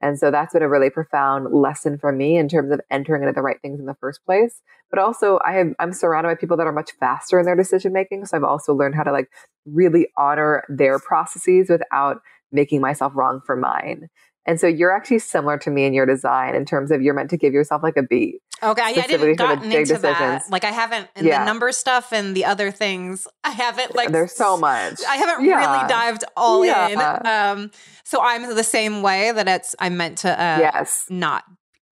And 0.00 0.18
so 0.18 0.30
that's 0.30 0.52
been 0.52 0.62
a 0.62 0.68
really 0.68 0.90
profound 0.90 1.52
lesson 1.52 1.98
for 1.98 2.12
me 2.12 2.36
in 2.36 2.48
terms 2.48 2.70
of 2.70 2.80
entering 2.90 3.22
into 3.22 3.32
the 3.32 3.42
right 3.42 3.60
things 3.60 3.80
in 3.80 3.86
the 3.86 3.96
first 4.00 4.24
place. 4.24 4.62
But 4.90 5.00
also 5.00 5.38
I 5.44 5.52
have, 5.54 5.74
I'm 5.78 5.92
surrounded 5.92 6.28
by 6.30 6.34
people 6.36 6.56
that 6.56 6.66
are 6.66 6.72
much 6.72 6.92
faster 7.00 7.38
in 7.38 7.46
their 7.46 7.56
decision 7.56 7.92
making. 7.92 8.26
So 8.26 8.36
I've 8.36 8.44
also 8.44 8.74
learned 8.74 8.94
how 8.94 9.02
to 9.02 9.12
like 9.12 9.28
really 9.66 10.08
honor 10.16 10.64
their 10.68 10.98
processes 10.98 11.68
without 11.68 12.20
making 12.52 12.80
myself 12.80 13.12
wrong 13.14 13.40
for 13.44 13.56
mine. 13.56 14.08
And 14.46 14.58
so 14.58 14.66
you're 14.66 14.96
actually 14.96 15.18
similar 15.18 15.58
to 15.58 15.70
me 15.70 15.84
in 15.84 15.92
your 15.92 16.06
design 16.06 16.54
in 16.54 16.64
terms 16.64 16.90
of 16.90 17.02
you're 17.02 17.12
meant 17.12 17.30
to 17.30 17.36
give 17.36 17.52
yourself 17.52 17.82
like 17.82 17.98
a 17.98 18.02
beat. 18.02 18.40
Okay, 18.62 18.82
I 18.82 18.92
didn't 18.92 19.36
gotten 19.36 19.64
into 19.64 19.78
decisions. 19.78 20.02
that. 20.02 20.50
Like 20.50 20.64
I 20.64 20.70
haven't 20.70 21.08
in 21.16 21.26
yeah. 21.26 21.40
the 21.40 21.44
number 21.44 21.70
stuff 21.72 22.12
and 22.12 22.34
the 22.34 22.44
other 22.44 22.70
things. 22.70 23.28
I 23.44 23.50
haven't 23.50 23.94
like 23.94 24.10
there's 24.10 24.32
so 24.32 24.56
much. 24.56 25.00
I 25.08 25.16
haven't 25.16 25.44
yeah. 25.44 25.76
really 25.76 25.88
dived 25.88 26.24
all 26.36 26.64
yeah. 26.64 26.88
in. 26.88 27.26
Um, 27.26 27.70
so 28.04 28.20
I'm 28.22 28.54
the 28.54 28.64
same 28.64 29.02
way 29.02 29.32
that 29.32 29.46
it's 29.48 29.76
I'm 29.78 29.96
meant 29.96 30.18
to. 30.18 30.30
Uh, 30.30 30.58
yes. 30.58 31.06
Not 31.08 31.44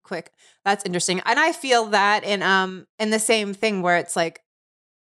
quick. 0.02 0.30
That's 0.64 0.84
interesting, 0.84 1.20
and 1.26 1.38
I 1.38 1.52
feel 1.52 1.86
that 1.86 2.24
in 2.24 2.42
um 2.42 2.86
in 2.98 3.10
the 3.10 3.18
same 3.18 3.52
thing 3.52 3.82
where 3.82 3.98
it's 3.98 4.16
like 4.16 4.40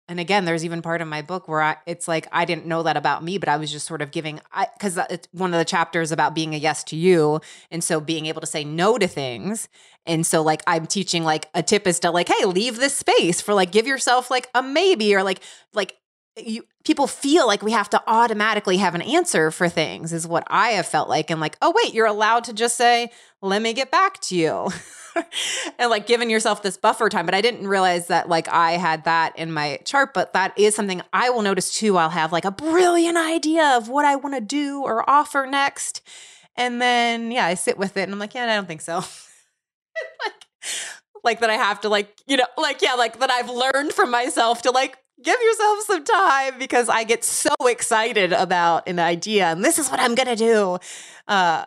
and 0.09 0.21
again 0.21 0.45
there's 0.45 0.65
even 0.65 0.83
part 0.83 1.01
of 1.01 1.09
my 1.09 1.23
book 1.23 1.49
where 1.49 1.63
I, 1.63 1.77
it's 1.87 2.07
like 2.07 2.27
i 2.33 2.45
didn't 2.45 2.67
know 2.67 2.83
that 2.83 2.97
about 2.97 3.25
me 3.25 3.39
but 3.39 3.49
i 3.49 3.57
was 3.57 3.71
just 3.71 3.87
sort 3.87 4.03
of 4.03 4.11
giving 4.11 4.41
I 4.53 4.69
because 4.73 4.99
it's 5.11 5.29
one 5.33 5.53
of 5.53 5.59
the 5.59 5.65
chapters 5.65 6.13
about 6.13 6.35
being 6.35 6.55
a 6.55 6.59
yes 6.59 6.85
to 6.85 6.97
you. 6.97 7.41
And 7.71 7.83
so 7.83 8.01
being 8.01 8.27
able 8.27 8.41
to 8.41 8.47
say 8.47 8.65
no 8.65 8.99
to 8.99 9.09
things. 9.09 9.69
And 10.07 10.27
so 10.27 10.43
like 10.43 10.63
i'm 10.67 10.87
teaching 10.87 11.25
like 11.25 11.49
a 11.55 11.63
tip 11.63 11.87
is 11.87 11.99
to 12.01 12.11
like 12.11 12.29
hey 12.29 12.45
leave 12.45 12.77
this 12.77 12.97
space 12.97 13.41
for 13.41 13.55
like 13.55 13.73
give 13.73 13.87
yourself 13.87 14.31
like 14.31 14.49
a 14.55 14.63
maybe 14.63 15.15
or 15.15 15.23
like 15.23 15.41
like 15.73 15.97
you 16.37 16.65
people 16.85 17.07
feel 17.07 17.47
like 17.47 17.63
we 17.63 17.73
have 17.73 17.89
to 17.89 18.03
automatically 18.07 18.77
have 18.79 18.95
an 18.95 19.03
answer 19.03 19.51
for 19.51 19.69
things 19.69 20.13
is 20.13 20.27
what 20.27 20.45
i 20.49 20.71
have 20.71 20.87
felt 20.87 21.09
like 21.09 21.31
and 21.31 21.41
like 21.41 21.57
oh 21.63 21.73
wait 21.83 21.95
you're 21.95 22.07
allowed 22.07 22.43
to 22.45 22.53
just 22.53 22.77
say 22.77 23.11
let 23.41 23.63
me 23.63 23.73
get 23.73 23.91
back 23.91 24.21
to 24.21 24.35
you 24.35 24.69
and 25.79 25.91
like 25.91 26.07
giving 26.07 26.31
yourself 26.31 26.63
this 26.63 26.77
buffer 26.77 27.09
time. 27.09 27.27
But 27.27 27.35
I 27.35 27.41
didn't 27.41 27.67
realize 27.69 28.09
that 28.09 28.29
like 28.29 28.49
I 28.49 28.73
had 28.73 29.05
that 29.05 29.37
in 29.39 29.53
my 29.53 29.79
chart. 29.85 30.15
But 30.15 30.33
that 30.33 30.59
is 30.59 30.75
something 30.75 31.03
I 31.13 31.31
will 31.31 31.43
notice 31.43 31.75
too. 31.75 31.97
I'll 31.97 32.11
have 32.11 32.33
like 32.33 32.45
a 32.45 32.51
brilliant 32.51 33.17
idea 33.17 33.77
of 33.77 33.89
what 33.89 34.05
I 34.05 34.17
want 34.17 34.35
to 34.35 34.41
do 34.41 34.83
or 34.83 35.09
offer 35.09 35.47
next. 35.47 36.01
And 36.57 36.81
then, 36.81 37.33
yeah, 37.33 37.47
I 37.47 37.55
sit 37.55 37.79
with 37.79 37.97
it 37.97 38.03
and 38.03 38.13
I'm 38.13 38.19
like, 38.19 38.35
yeah, 38.35 38.45
I 38.45 38.55
don't 38.55 38.69
think 38.69 38.81
so. 38.81 38.97
like, 40.25 40.33
like 41.25 41.41
that 41.41 41.51
I 41.51 41.55
have 41.55 41.81
to 41.81 41.89
like, 41.89 42.17
you 42.27 42.37
know, 42.37 42.47
like, 42.57 42.81
yeah, 42.81 42.95
like 42.95 43.19
that 43.19 43.31
I've 43.31 43.51
learned 43.51 43.93
from 43.93 44.11
myself 44.11 44.63
to 44.63 44.71
like 44.71 44.99
give 45.23 45.41
yourself 45.41 45.81
some 45.87 46.05
time 46.05 46.59
because 46.59 46.89
I 46.89 47.05
get 47.05 47.25
so 47.25 47.55
excited 47.67 48.33
about 48.33 48.89
an 48.89 48.99
idea 48.99 49.47
and 49.47 49.65
this 49.65 49.79
is 49.79 49.91
what 49.91 50.01
I'm 50.01 50.15
to 50.17 50.37
do. 50.37 50.79
Uh, 51.29 51.65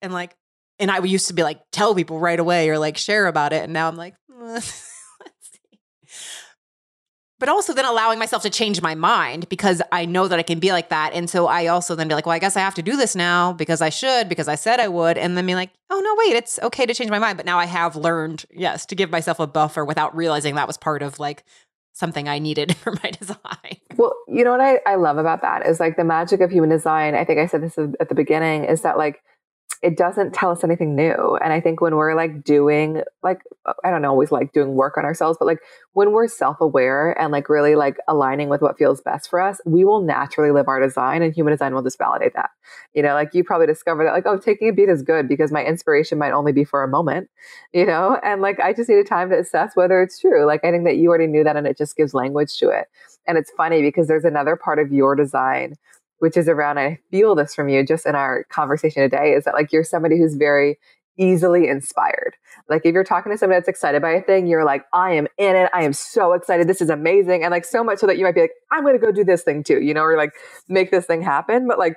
and 0.00 0.12
like, 0.12 0.36
and 0.78 0.90
I 0.90 0.98
used 0.98 1.28
to 1.28 1.34
be 1.34 1.42
like 1.42 1.60
tell 1.70 1.94
people 1.94 2.18
right 2.18 2.38
away 2.38 2.68
or 2.68 2.78
like 2.78 2.96
share 2.96 3.26
about 3.26 3.52
it, 3.52 3.62
and 3.62 3.72
now 3.72 3.88
I'm 3.88 3.96
like, 3.96 4.14
let's 4.40 4.66
see. 4.66 5.78
But 7.38 7.48
also 7.48 7.72
then 7.72 7.84
allowing 7.84 8.18
myself 8.18 8.42
to 8.42 8.50
change 8.50 8.82
my 8.82 8.94
mind 8.94 9.48
because 9.48 9.82
I 9.90 10.06
know 10.06 10.28
that 10.28 10.38
I 10.38 10.42
can 10.42 10.58
be 10.58 10.72
like 10.72 10.88
that, 10.88 11.12
and 11.12 11.30
so 11.30 11.46
I 11.46 11.68
also 11.68 11.94
then 11.94 12.08
be 12.08 12.14
like, 12.14 12.26
well, 12.26 12.34
I 12.34 12.40
guess 12.40 12.56
I 12.56 12.60
have 12.60 12.74
to 12.76 12.82
do 12.82 12.96
this 12.96 13.14
now 13.14 13.52
because 13.52 13.80
I 13.80 13.90
should 13.90 14.28
because 14.28 14.48
I 14.48 14.56
said 14.56 14.80
I 14.80 14.88
would, 14.88 15.18
and 15.18 15.36
then 15.36 15.46
be 15.46 15.54
like, 15.54 15.70
oh 15.90 16.00
no, 16.00 16.14
wait, 16.18 16.36
it's 16.36 16.58
okay 16.62 16.86
to 16.86 16.94
change 16.94 17.10
my 17.10 17.18
mind. 17.18 17.36
But 17.36 17.46
now 17.46 17.58
I 17.58 17.66
have 17.66 17.94
learned, 17.94 18.44
yes, 18.50 18.86
to 18.86 18.94
give 18.94 19.10
myself 19.10 19.38
a 19.38 19.46
buffer 19.46 19.84
without 19.84 20.16
realizing 20.16 20.56
that 20.56 20.66
was 20.66 20.76
part 20.76 21.02
of 21.02 21.20
like 21.20 21.44
something 21.92 22.28
I 22.28 22.38
needed 22.38 22.76
for 22.82 22.92
my 23.02 23.10
design. 23.10 23.76
Well, 23.96 24.14
you 24.28 24.44
know 24.44 24.52
what 24.52 24.60
I, 24.60 24.80
I 24.86 24.94
love 24.96 25.18
about 25.18 25.42
that 25.42 25.66
is 25.66 25.80
like 25.80 25.96
the 25.96 26.04
magic 26.04 26.40
of 26.40 26.50
human 26.50 26.70
design. 26.70 27.14
I 27.14 27.24
think 27.24 27.38
I 27.38 27.46
said 27.46 27.62
this 27.62 27.78
at 27.78 28.08
the 28.08 28.14
beginning 28.14 28.64
is 28.64 28.82
that 28.82 28.98
like 28.98 29.22
it 29.82 29.96
doesn't 29.96 30.32
tell 30.32 30.52
us 30.52 30.62
anything 30.62 30.94
new. 30.94 31.36
And 31.42 31.52
I 31.52 31.60
think 31.60 31.80
when 31.80 31.96
we're 31.96 32.14
like 32.14 32.44
doing, 32.44 33.02
like, 33.24 33.40
I 33.82 33.90
don't 33.90 34.04
always 34.04 34.30
like 34.30 34.52
doing 34.52 34.74
work 34.74 34.96
on 34.96 35.04
ourselves, 35.04 35.36
but 35.40 35.46
like 35.46 35.58
when 35.92 36.12
we're 36.12 36.28
self 36.28 36.60
aware 36.60 37.20
and 37.20 37.32
like 37.32 37.48
really 37.48 37.74
like 37.74 37.96
aligning 38.06 38.48
with 38.48 38.62
what 38.62 38.78
feels 38.78 39.00
best 39.00 39.28
for 39.28 39.40
us, 39.40 39.60
we 39.66 39.84
will 39.84 40.00
naturally 40.00 40.52
live 40.52 40.68
our 40.68 40.80
design 40.80 41.20
and 41.22 41.34
human 41.34 41.52
design 41.52 41.74
will 41.74 41.82
just 41.82 41.98
validate 41.98 42.32
that. 42.34 42.50
You 42.94 43.02
know, 43.02 43.14
like 43.14 43.34
you 43.34 43.42
probably 43.42 43.66
discover 43.66 44.04
that, 44.04 44.12
like, 44.12 44.24
oh, 44.24 44.38
taking 44.38 44.68
a 44.68 44.72
beat 44.72 44.88
is 44.88 45.02
good 45.02 45.26
because 45.26 45.50
my 45.50 45.64
inspiration 45.64 46.16
might 46.16 46.32
only 46.32 46.52
be 46.52 46.62
for 46.62 46.84
a 46.84 46.88
moment, 46.88 47.28
you 47.72 47.84
know? 47.84 48.20
And 48.22 48.40
like 48.40 48.60
I 48.60 48.72
just 48.72 48.88
needed 48.88 49.08
time 49.08 49.30
to 49.30 49.38
assess 49.38 49.74
whether 49.74 50.00
it's 50.00 50.20
true. 50.20 50.46
Like 50.46 50.64
I 50.64 50.70
think 50.70 50.84
that 50.84 50.96
you 50.96 51.08
already 51.08 51.26
knew 51.26 51.42
that 51.42 51.56
and 51.56 51.66
it 51.66 51.76
just 51.76 51.96
gives 51.96 52.14
language 52.14 52.56
to 52.58 52.68
it. 52.68 52.86
And 53.26 53.36
it's 53.36 53.50
funny 53.56 53.82
because 53.82 54.06
there's 54.06 54.24
another 54.24 54.54
part 54.54 54.78
of 54.78 54.92
your 54.92 55.16
design 55.16 55.74
which 56.22 56.36
is 56.36 56.46
around, 56.46 56.78
I 56.78 57.00
feel 57.10 57.34
this 57.34 57.52
from 57.52 57.68
you 57.68 57.84
just 57.84 58.06
in 58.06 58.14
our 58.14 58.44
conversation 58.44 59.02
today, 59.02 59.32
is 59.32 59.42
that 59.42 59.54
like 59.54 59.72
you're 59.72 59.82
somebody 59.82 60.16
who's 60.16 60.36
very 60.36 60.78
easily 61.18 61.66
inspired. 61.66 62.36
Like 62.68 62.86
if 62.86 62.94
you're 62.94 63.02
talking 63.02 63.32
to 63.32 63.36
somebody 63.36 63.58
that's 63.58 63.66
excited 63.66 64.00
by 64.00 64.12
a 64.12 64.22
thing, 64.22 64.46
you're 64.46 64.64
like, 64.64 64.84
I 64.92 65.14
am 65.14 65.26
in 65.36 65.56
it. 65.56 65.68
I 65.74 65.82
am 65.82 65.92
so 65.92 66.32
excited. 66.34 66.68
This 66.68 66.80
is 66.80 66.90
amazing. 66.90 67.42
And 67.42 67.50
like 67.50 67.64
so 67.64 67.82
much 67.82 67.98
so 67.98 68.06
that 68.06 68.18
you 68.18 68.24
might 68.24 68.36
be 68.36 68.42
like, 68.42 68.52
I'm 68.70 68.84
going 68.84 68.94
to 68.94 69.04
go 69.04 69.10
do 69.10 69.24
this 69.24 69.42
thing 69.42 69.64
too, 69.64 69.80
you 69.80 69.92
know, 69.92 70.02
or 70.02 70.16
like 70.16 70.30
make 70.68 70.92
this 70.92 71.06
thing 71.06 71.22
happen. 71.22 71.66
But 71.66 71.80
like 71.80 71.96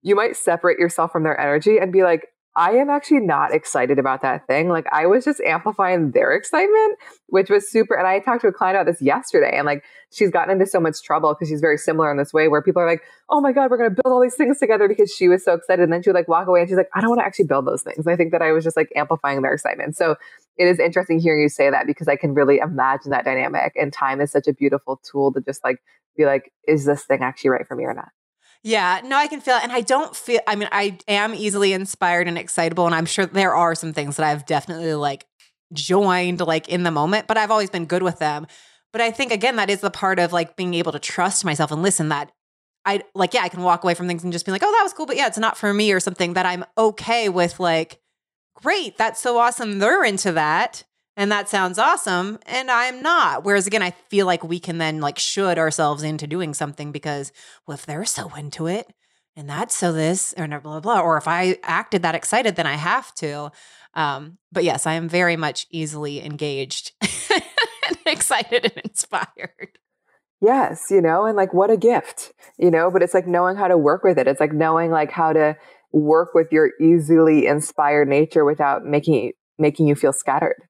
you 0.00 0.14
might 0.14 0.36
separate 0.36 0.78
yourself 0.78 1.10
from 1.10 1.24
their 1.24 1.38
energy 1.38 1.78
and 1.78 1.92
be 1.92 2.04
like, 2.04 2.28
I 2.56 2.72
am 2.72 2.88
actually 2.88 3.20
not 3.20 3.52
excited 3.52 3.98
about 3.98 4.22
that 4.22 4.46
thing. 4.46 4.70
Like 4.70 4.86
I 4.90 5.04
was 5.04 5.26
just 5.26 5.42
amplifying 5.42 6.12
their 6.12 6.32
excitement, 6.32 6.98
which 7.26 7.50
was 7.50 7.70
super. 7.70 7.94
And 7.94 8.06
I 8.06 8.18
talked 8.18 8.40
to 8.40 8.48
a 8.48 8.52
client 8.52 8.76
about 8.76 8.90
this 8.90 9.02
yesterday 9.02 9.52
and 9.54 9.66
like 9.66 9.84
she's 10.10 10.30
gotten 10.30 10.52
into 10.52 10.66
so 10.66 10.80
much 10.80 11.02
trouble 11.02 11.34
because 11.34 11.48
she's 11.48 11.60
very 11.60 11.76
similar 11.76 12.10
in 12.10 12.16
this 12.16 12.32
way 12.32 12.48
where 12.48 12.62
people 12.62 12.80
are 12.80 12.88
like, 12.88 13.02
oh 13.28 13.42
my 13.42 13.52
God, 13.52 13.70
we're 13.70 13.76
going 13.76 13.90
to 13.90 14.02
build 14.02 14.10
all 14.10 14.22
these 14.22 14.36
things 14.36 14.58
together 14.58 14.88
because 14.88 15.12
she 15.12 15.28
was 15.28 15.44
so 15.44 15.52
excited. 15.52 15.82
And 15.82 15.92
then 15.92 16.02
she 16.02 16.08
would 16.08 16.14
like 16.16 16.28
walk 16.28 16.48
away 16.48 16.60
and 16.60 16.68
she's 16.68 16.78
like, 16.78 16.88
I 16.94 17.02
don't 17.02 17.10
want 17.10 17.20
to 17.20 17.26
actually 17.26 17.44
build 17.44 17.66
those 17.66 17.82
things. 17.82 18.06
I 18.06 18.16
think 18.16 18.32
that 18.32 18.40
I 18.40 18.52
was 18.52 18.64
just 18.64 18.76
like 18.76 18.90
amplifying 18.96 19.42
their 19.42 19.52
excitement. 19.52 19.94
So 19.94 20.16
it 20.56 20.66
is 20.66 20.78
interesting 20.78 21.18
hearing 21.18 21.42
you 21.42 21.50
say 21.50 21.68
that 21.68 21.86
because 21.86 22.08
I 22.08 22.16
can 22.16 22.32
really 22.32 22.56
imagine 22.56 23.10
that 23.10 23.26
dynamic. 23.26 23.74
And 23.76 23.92
time 23.92 24.22
is 24.22 24.32
such 24.32 24.48
a 24.48 24.54
beautiful 24.54 24.98
tool 25.04 25.30
to 25.34 25.42
just 25.42 25.62
like 25.62 25.82
be 26.16 26.24
like, 26.24 26.50
is 26.66 26.86
this 26.86 27.04
thing 27.04 27.20
actually 27.20 27.50
right 27.50 27.66
for 27.66 27.76
me 27.76 27.84
or 27.84 27.92
not? 27.92 28.08
Yeah, 28.62 29.00
no, 29.04 29.16
I 29.16 29.28
can 29.28 29.40
feel 29.40 29.56
it. 29.56 29.62
And 29.62 29.72
I 29.72 29.80
don't 29.80 30.14
feel, 30.14 30.40
I 30.46 30.56
mean, 30.56 30.68
I 30.72 30.98
am 31.06 31.34
easily 31.34 31.72
inspired 31.72 32.26
and 32.26 32.36
excitable. 32.36 32.86
And 32.86 32.94
I'm 32.94 33.06
sure 33.06 33.26
there 33.26 33.54
are 33.54 33.74
some 33.74 33.92
things 33.92 34.16
that 34.16 34.26
I've 34.26 34.46
definitely 34.46 34.94
like 34.94 35.26
joined 35.72 36.40
like 36.40 36.68
in 36.68 36.82
the 36.82 36.90
moment, 36.90 37.26
but 37.26 37.38
I've 37.38 37.50
always 37.50 37.70
been 37.70 37.86
good 37.86 38.02
with 38.02 38.18
them. 38.18 38.46
But 38.92 39.00
I 39.00 39.10
think, 39.10 39.30
again, 39.30 39.56
that 39.56 39.70
is 39.70 39.80
the 39.80 39.90
part 39.90 40.18
of 40.18 40.32
like 40.32 40.56
being 40.56 40.74
able 40.74 40.92
to 40.92 40.98
trust 40.98 41.44
myself 41.44 41.70
and 41.70 41.82
listen 41.82 42.08
that 42.08 42.32
I 42.84 43.02
like, 43.14 43.34
yeah, 43.34 43.42
I 43.42 43.48
can 43.48 43.62
walk 43.62 43.84
away 43.84 43.94
from 43.94 44.06
things 44.06 44.22
and 44.24 44.32
just 44.32 44.46
be 44.46 44.52
like, 44.52 44.62
oh, 44.64 44.70
that 44.70 44.82
was 44.82 44.92
cool. 44.92 45.06
But 45.06 45.16
yeah, 45.16 45.26
it's 45.26 45.38
not 45.38 45.58
for 45.58 45.74
me 45.74 45.92
or 45.92 46.00
something 46.00 46.34
that 46.34 46.46
I'm 46.46 46.64
okay 46.78 47.28
with, 47.28 47.58
like, 47.60 48.00
great, 48.54 48.96
that's 48.96 49.20
so 49.20 49.38
awesome. 49.38 49.80
They're 49.80 50.04
into 50.04 50.32
that 50.32 50.84
and 51.16 51.32
that 51.32 51.48
sounds 51.48 51.78
awesome 51.78 52.38
and 52.46 52.70
i'm 52.70 53.02
not 53.02 53.44
whereas 53.44 53.66
again 53.66 53.82
i 53.82 53.90
feel 54.08 54.26
like 54.26 54.44
we 54.44 54.60
can 54.60 54.78
then 54.78 55.00
like 55.00 55.18
should 55.18 55.58
ourselves 55.58 56.02
into 56.02 56.26
doing 56.26 56.54
something 56.54 56.92
because 56.92 57.32
well 57.66 57.76
if 57.76 57.86
they're 57.86 58.04
so 58.04 58.30
into 58.34 58.66
it 58.66 58.92
and 59.36 59.48
that's 59.48 59.76
so 59.76 59.92
this 59.92 60.34
or 60.36 60.46
blah 60.46 60.58
blah 60.58 60.80
blah 60.80 61.00
or 61.00 61.16
if 61.16 61.26
i 61.26 61.58
acted 61.62 62.02
that 62.02 62.14
excited 62.14 62.56
then 62.56 62.66
i 62.66 62.74
have 62.74 63.14
to 63.14 63.50
um 63.94 64.38
but 64.52 64.64
yes 64.64 64.86
i 64.86 64.94
am 64.94 65.08
very 65.08 65.36
much 65.36 65.66
easily 65.70 66.24
engaged 66.24 66.92
and 67.00 67.98
excited 68.06 68.64
and 68.64 68.84
inspired 68.84 69.78
Yes, 70.40 70.90
you 70.90 71.00
know, 71.00 71.24
and 71.24 71.36
like 71.36 71.54
what 71.54 71.70
a 71.70 71.76
gift, 71.76 72.32
you 72.58 72.70
know, 72.70 72.90
but 72.90 73.02
it's 73.02 73.14
like 73.14 73.26
knowing 73.26 73.56
how 73.56 73.68
to 73.68 73.78
work 73.78 74.04
with 74.04 74.18
it. 74.18 74.28
It's 74.28 74.40
like 74.40 74.52
knowing 74.52 74.90
like 74.90 75.10
how 75.10 75.32
to 75.32 75.56
work 75.92 76.34
with 76.34 76.52
your 76.52 76.72
easily 76.80 77.46
inspired 77.46 78.08
nature 78.08 78.44
without 78.44 78.84
making 78.84 79.32
making 79.58 79.88
you 79.88 79.94
feel 79.94 80.12
scattered. 80.12 80.62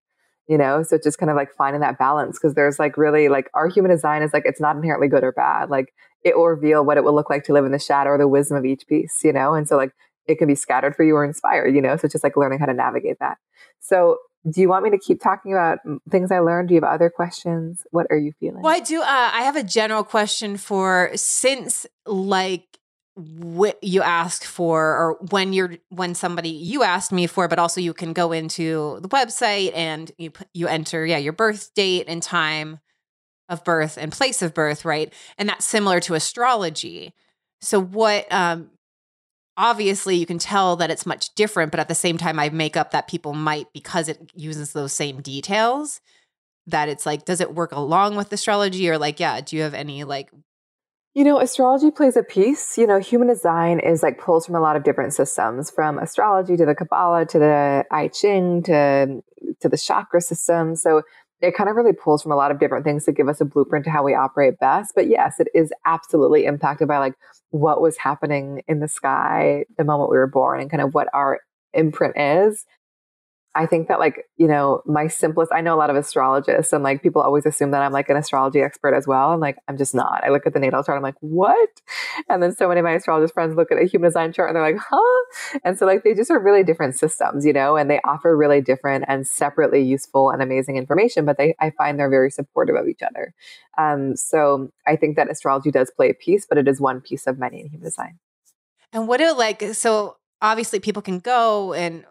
You 0.48 0.58
know, 0.58 0.84
so 0.84 0.96
just 0.96 1.18
kind 1.18 1.28
of 1.28 1.36
like 1.36 1.52
finding 1.52 1.80
that 1.80 1.98
balance 1.98 2.38
because 2.38 2.54
there's 2.54 2.78
like 2.78 2.96
really 2.96 3.28
like 3.28 3.50
our 3.54 3.68
human 3.68 3.90
design 3.90 4.22
is 4.22 4.32
like 4.32 4.44
it's 4.46 4.60
not 4.60 4.76
inherently 4.76 5.08
good 5.08 5.24
or 5.24 5.32
bad. 5.32 5.70
Like 5.70 5.92
it 6.22 6.36
will 6.36 6.46
reveal 6.46 6.84
what 6.84 6.96
it 6.96 7.04
will 7.04 7.14
look 7.14 7.30
like 7.30 7.44
to 7.44 7.52
live 7.52 7.64
in 7.64 7.72
the 7.72 7.78
shadow 7.78 8.10
or 8.10 8.18
the 8.18 8.28
wisdom 8.28 8.56
of 8.56 8.64
each 8.64 8.86
piece, 8.86 9.24
you 9.24 9.32
know? 9.32 9.54
And 9.54 9.66
so 9.66 9.76
like 9.76 9.90
it 10.26 10.38
can 10.38 10.46
be 10.46 10.54
scattered 10.54 10.94
for 10.94 11.02
you 11.02 11.16
or 11.16 11.24
inspired, 11.24 11.74
you 11.74 11.82
know? 11.82 11.96
So 11.96 12.06
just 12.06 12.22
like 12.22 12.36
learning 12.36 12.60
how 12.60 12.66
to 12.66 12.74
navigate 12.74 13.18
that. 13.18 13.38
So 13.80 14.18
do 14.48 14.60
you 14.60 14.68
want 14.68 14.84
me 14.84 14.90
to 14.90 14.98
keep 14.98 15.20
talking 15.20 15.52
about 15.52 15.78
things 16.10 16.30
I 16.30 16.38
learned? 16.38 16.68
Do 16.68 16.74
you 16.74 16.80
have 16.80 16.88
other 16.88 17.10
questions? 17.10 17.84
What 17.90 18.06
are 18.10 18.16
you 18.16 18.32
feeling? 18.38 18.62
Well, 18.62 18.74
I 18.74 18.80
do. 18.80 19.02
Uh, 19.02 19.04
I 19.06 19.42
have 19.42 19.56
a 19.56 19.64
general 19.64 20.04
question 20.04 20.56
for 20.56 21.10
since 21.14 21.86
like 22.06 22.78
what 23.16 23.82
you 23.82 24.02
ask 24.02 24.44
for 24.44 24.78
or 24.82 25.18
when 25.30 25.54
you're 25.54 25.76
when 25.88 26.14
somebody 26.14 26.50
you 26.50 26.82
asked 26.82 27.12
me 27.12 27.26
for 27.26 27.48
but 27.48 27.58
also 27.58 27.80
you 27.80 27.94
can 27.94 28.12
go 28.12 28.30
into 28.30 28.98
the 29.00 29.08
website 29.08 29.72
and 29.74 30.12
you 30.18 30.30
you 30.52 30.68
enter 30.68 31.06
yeah 31.06 31.16
your 31.16 31.32
birth 31.32 31.72
date 31.74 32.04
and 32.08 32.22
time 32.22 32.78
of 33.48 33.64
birth 33.64 33.96
and 33.96 34.12
place 34.12 34.42
of 34.42 34.52
birth 34.52 34.84
right? 34.84 35.14
And 35.38 35.48
that's 35.48 35.64
similar 35.64 35.98
to 36.00 36.14
astrology. 36.14 37.14
So 37.62 37.80
what 37.80 38.30
um 38.30 38.70
obviously 39.56 40.16
you 40.16 40.26
can 40.26 40.38
tell 40.38 40.76
that 40.76 40.90
it's 40.90 41.06
much 41.06 41.34
different 41.34 41.70
but 41.70 41.80
at 41.80 41.88
the 41.88 41.94
same 41.94 42.18
time 42.18 42.38
i 42.38 42.50
make 42.50 42.76
up 42.76 42.90
that 42.90 43.08
people 43.08 43.32
might 43.32 43.66
because 43.72 44.06
it 44.06 44.30
uses 44.34 44.74
those 44.74 44.92
same 44.92 45.22
details 45.22 46.02
that 46.66 46.90
it's 46.90 47.06
like 47.06 47.24
does 47.24 47.40
it 47.40 47.54
work 47.54 47.72
along 47.72 48.16
with 48.16 48.32
astrology? 48.32 48.90
Or 48.90 48.98
like 48.98 49.18
yeah 49.18 49.40
do 49.40 49.56
you 49.56 49.62
have 49.62 49.72
any 49.72 50.04
like 50.04 50.30
you 51.16 51.24
know 51.24 51.40
astrology 51.40 51.90
plays 51.90 52.14
a 52.14 52.22
piece 52.22 52.76
you 52.76 52.86
know 52.86 53.00
human 53.00 53.26
design 53.26 53.80
is 53.80 54.02
like 54.02 54.18
pulls 54.18 54.44
from 54.44 54.54
a 54.54 54.60
lot 54.60 54.76
of 54.76 54.84
different 54.84 55.14
systems 55.14 55.70
from 55.70 55.98
astrology 55.98 56.56
to 56.56 56.66
the 56.66 56.74
kabbalah 56.74 57.24
to 57.24 57.38
the 57.38 57.84
i 57.90 58.06
ching 58.08 58.62
to 58.62 59.22
to 59.58 59.68
the 59.68 59.78
chakra 59.78 60.20
system 60.20 60.76
so 60.76 61.02
it 61.40 61.54
kind 61.54 61.68
of 61.68 61.76
really 61.76 61.92
pulls 61.92 62.22
from 62.22 62.32
a 62.32 62.36
lot 62.36 62.50
of 62.50 62.58
different 62.58 62.84
things 62.84 63.04
to 63.04 63.12
give 63.12 63.28
us 63.28 63.40
a 63.40 63.44
blueprint 63.44 63.84
to 63.84 63.90
how 63.90 64.02
we 64.02 64.14
operate 64.14 64.58
best. 64.58 64.92
But 64.94 65.08
yes, 65.08 65.38
it 65.38 65.48
is 65.54 65.70
absolutely 65.84 66.46
impacted 66.46 66.88
by 66.88 66.98
like 66.98 67.14
what 67.50 67.82
was 67.82 67.98
happening 67.98 68.62
in 68.68 68.80
the 68.80 68.88
sky 68.88 69.66
the 69.76 69.84
moment 69.84 70.10
we 70.10 70.16
were 70.16 70.26
born 70.26 70.60
and 70.60 70.70
kind 70.70 70.82
of 70.82 70.94
what 70.94 71.08
our 71.12 71.40
imprint 71.74 72.16
is. 72.16 72.64
I 73.56 73.64
think 73.66 73.88
that 73.88 73.98
like, 73.98 74.26
you 74.36 74.46
know, 74.46 74.82
my 74.84 75.06
simplest, 75.06 75.50
I 75.52 75.62
know 75.62 75.74
a 75.74 75.78
lot 75.78 75.88
of 75.88 75.96
astrologists 75.96 76.72
and 76.72 76.84
like 76.84 77.02
people 77.02 77.22
always 77.22 77.46
assume 77.46 77.70
that 77.70 77.82
I'm 77.82 77.92
like 77.92 78.10
an 78.10 78.16
astrology 78.16 78.60
expert 78.60 78.94
as 78.94 79.06
well. 79.06 79.30
I'm 79.30 79.40
like, 79.40 79.56
I'm 79.66 79.78
just 79.78 79.94
not. 79.94 80.22
I 80.22 80.28
look 80.28 80.46
at 80.46 80.52
the 80.52 80.60
natal 80.60 80.84
chart, 80.84 80.96
I'm 80.96 81.02
like, 81.02 81.16
what? 81.20 81.68
And 82.28 82.42
then 82.42 82.54
so 82.54 82.68
many 82.68 82.80
of 82.80 82.84
my 82.84 82.92
astrologist 82.92 83.32
friends 83.32 83.56
look 83.56 83.72
at 83.72 83.78
a 83.78 83.86
human 83.86 84.08
design 84.08 84.32
chart 84.32 84.50
and 84.50 84.56
they're 84.56 84.62
like, 84.62 84.78
huh? 84.78 85.58
And 85.64 85.78
so 85.78 85.86
like 85.86 86.04
they 86.04 86.14
just 86.14 86.30
are 86.30 86.38
really 86.38 86.62
different 86.62 86.96
systems, 86.96 87.46
you 87.46 87.52
know, 87.52 87.76
and 87.76 87.90
they 87.90 87.98
offer 88.04 88.36
really 88.36 88.60
different 88.60 89.06
and 89.08 89.26
separately 89.26 89.82
useful 89.82 90.30
and 90.30 90.42
amazing 90.42 90.76
information, 90.76 91.24
but 91.24 91.38
they, 91.38 91.54
I 91.58 91.70
find 91.70 91.98
they're 91.98 92.10
very 92.10 92.30
supportive 92.30 92.76
of 92.76 92.86
each 92.88 93.02
other. 93.02 93.32
Um, 93.78 94.16
so 94.16 94.70
I 94.86 94.96
think 94.96 95.16
that 95.16 95.30
astrology 95.30 95.70
does 95.70 95.90
play 95.90 96.10
a 96.10 96.14
piece, 96.14 96.46
but 96.46 96.58
it 96.58 96.68
is 96.68 96.80
one 96.80 97.00
piece 97.00 97.26
of 97.26 97.38
many 97.38 97.60
in 97.60 97.68
human 97.68 97.86
design. 97.86 98.18
And 98.92 99.08
what 99.08 99.16
do 99.16 99.34
like, 99.34 99.62
so 99.72 100.16
obviously 100.42 100.78
people 100.78 101.02
can 101.02 101.20
go 101.20 101.72
and 101.72 102.04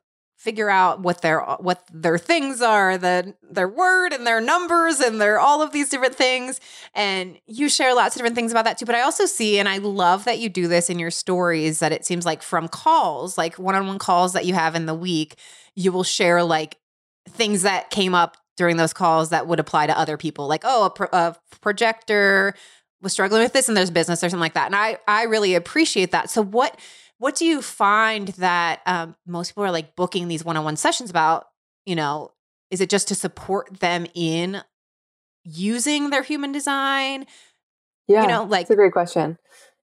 figure 0.46 0.70
out 0.70 1.02
what 1.02 1.24
their 1.24 1.42
what 1.42 1.84
their 1.92 2.20
things 2.20 2.62
are 2.62 3.00
the 3.00 3.34
their 3.42 3.68
word 3.68 4.14
and 4.14 4.28
their 4.28 4.40
numbers 4.40 5.00
and 5.00 5.20
their 5.20 5.40
all 5.40 5.64
of 5.64 5.72
these 5.72 5.90
different 5.90 6.14
things. 6.14 6.62
And 6.94 7.40
you 7.48 7.68
share 7.68 7.96
lots 7.96 8.16
of 8.16 8.20
different 8.20 8.36
things 8.36 8.52
about 8.52 8.66
that 8.66 8.78
too. 8.78 8.86
But 8.86 8.94
i 8.94 9.02
also 9.02 9.26
see 9.26 9.58
and 9.58 9.68
i 9.68 9.80
love 9.80 10.24
that 10.26 10.38
you 10.38 10.48
do 10.48 10.68
this 10.68 10.88
in 10.88 11.00
your 11.00 11.10
stories 11.10 11.80
that 11.80 11.92
it 11.92 12.06
seems 12.06 12.26
like 12.26 12.44
from 12.44 12.68
calls 12.68 13.40
like 13.40 13.58
one-on-one 13.58 13.98
calls 13.98 14.34
that 14.34 14.46
you 14.46 14.54
have 14.54 14.76
in 14.76 14.86
the 14.86 14.94
week 14.94 15.36
you 15.74 15.92
will 15.92 16.04
share 16.04 16.44
like 16.44 16.78
things 17.28 17.64
that 17.64 17.90
came 17.90 18.14
up 18.14 18.38
during 18.56 18.78
those 18.78 18.94
calls 18.94 19.30
that 19.30 19.48
would 19.48 19.60
apply 19.60 19.88
to 19.88 19.98
other 19.98 20.16
people. 20.16 20.48
Like 20.48 20.62
oh 20.64 20.86
a, 20.86 20.90
pro- 20.92 21.10
a 21.12 21.36
projector 21.62 22.54
was 23.02 23.14
struggling 23.14 23.42
with 23.42 23.54
this 23.54 23.68
and 23.68 23.76
there's 23.76 23.92
business 23.92 24.24
or 24.24 24.30
something 24.30 24.40
like 24.40 24.54
that. 24.54 24.68
And 24.68 24.76
i 24.76 24.98
i 25.08 25.24
really 25.24 25.56
appreciate 25.56 26.12
that. 26.12 26.30
So 26.30 26.44
what 26.44 26.80
what 27.26 27.36
do 27.36 27.44
you 27.44 27.60
find 27.60 28.28
that 28.38 28.82
um, 28.86 29.16
most 29.26 29.50
people 29.50 29.64
are 29.64 29.72
like 29.72 29.96
booking 29.96 30.28
these 30.28 30.46
one-on-one 30.46 30.76
sessions 30.76 31.10
about? 31.10 31.48
You 31.84 31.96
know, 31.96 32.34
is 32.70 32.82
it 32.82 32.90
just 32.92 33.08
to 33.08 33.16
support 33.16 33.80
them 33.80 34.06
in 34.14 34.62
using 35.44 36.12
their 36.12 36.22
human 36.22 36.52
design? 36.52 37.26
Yeah, 38.08 38.22
you 38.22 38.28
know, 38.28 38.44
like 38.44 38.62
it's 38.62 38.70
a 38.70 38.76
great 38.76 38.92
question. 38.92 39.40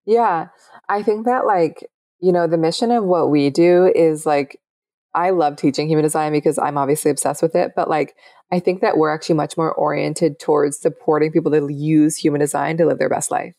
Yeah, 0.06 0.50
I 0.88 1.02
think 1.02 1.26
that 1.26 1.44
like 1.44 1.84
you 2.20 2.30
know 2.30 2.46
the 2.46 2.56
mission 2.56 2.92
of 2.92 3.02
what 3.02 3.28
we 3.28 3.50
do 3.50 3.92
is 3.92 4.24
like 4.24 4.60
I 5.12 5.30
love 5.30 5.56
teaching 5.56 5.88
human 5.88 6.04
design 6.04 6.30
because 6.30 6.58
I'm 6.58 6.78
obviously 6.78 7.10
obsessed 7.10 7.42
with 7.42 7.56
it, 7.56 7.72
but 7.74 7.90
like 7.90 8.14
I 8.52 8.60
think 8.60 8.82
that 8.82 8.96
we're 8.96 9.12
actually 9.12 9.34
much 9.34 9.56
more 9.56 9.74
oriented 9.74 10.38
towards 10.38 10.78
supporting 10.78 11.32
people 11.32 11.50
to 11.50 11.72
use 11.72 12.16
human 12.16 12.40
design 12.40 12.76
to 12.76 12.86
live 12.86 13.00
their 13.00 13.08
best 13.08 13.32
life. 13.32 13.56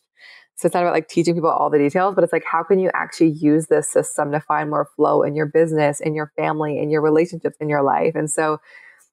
So 0.56 0.68
it's 0.68 0.74
not 0.74 0.84
about 0.84 0.94
like 0.94 1.08
teaching 1.08 1.34
people 1.34 1.50
all 1.50 1.70
the 1.70 1.80
details, 1.80 2.16
but 2.16 2.24
it's 2.24 2.34
like, 2.34 2.46
how 2.46 2.64
can 2.64 2.80
you 2.80 2.92
actually 2.94 3.32
use 3.32 3.68
this 3.68 3.90
system 3.90 4.32
to 4.32 4.40
find 4.40 4.70
more 4.70 4.88
flow 4.96 5.24
in 5.24 5.36
your 5.36 5.48
business, 5.48 6.00
in 6.00 6.14
your 6.14 6.32
family, 6.36 6.80
in 6.80 6.90
your 6.90 7.02
relationships, 7.02 7.58
in 7.60 7.70
your 7.70 7.82
life? 7.82 8.14
And 8.16 8.30
so, 8.30 8.60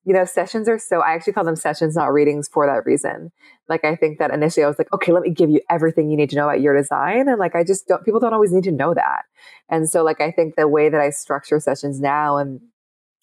you 0.05 0.13
know, 0.13 0.25
sessions 0.25 0.69
are 0.69 0.79
so, 0.79 1.01
I 1.01 1.15
actually 1.15 1.33
call 1.35 1.45
them 1.45 1.57
sessions, 1.57 1.97
not 1.97 2.13
readings 2.13 2.49
for 2.49 2.67
that 2.67 2.85
reason. 2.87 3.33
Like, 3.69 3.85
I 3.85 3.97
think 3.97 4.19
that 4.19 4.31
initially 4.31 4.65
I 4.65 4.69
was 4.69 4.79
like, 4.79 4.93
okay, 4.93 5.13
let 5.13 5.23
me 5.23 5.31
give 5.31 5.51
you 5.51 5.61
everything 5.71 6.11
you 6.11 6.17
need 6.17 6.31
to 6.31 6.37
know 6.37 6.49
about 6.49 6.61
your 6.61 6.77
design. 6.77 7.29
And 7.29 7.39
like, 7.39 7.55
I 7.55 7.65
just 7.65 7.87
don't, 7.87 8.05
people 8.05 8.21
don't 8.21 8.35
always 8.35 8.53
need 8.53 8.65
to 8.65 8.73
know 8.73 8.95
that. 8.95 9.23
And 9.69 9.89
so, 9.89 10.03
like, 10.03 10.21
I 10.21 10.31
think 10.31 10.57
the 10.57 10.69
way 10.69 10.89
that 10.89 11.01
I 11.01 11.11
structure 11.11 11.61
sessions 11.61 12.01
now 12.01 12.37
and 12.37 12.61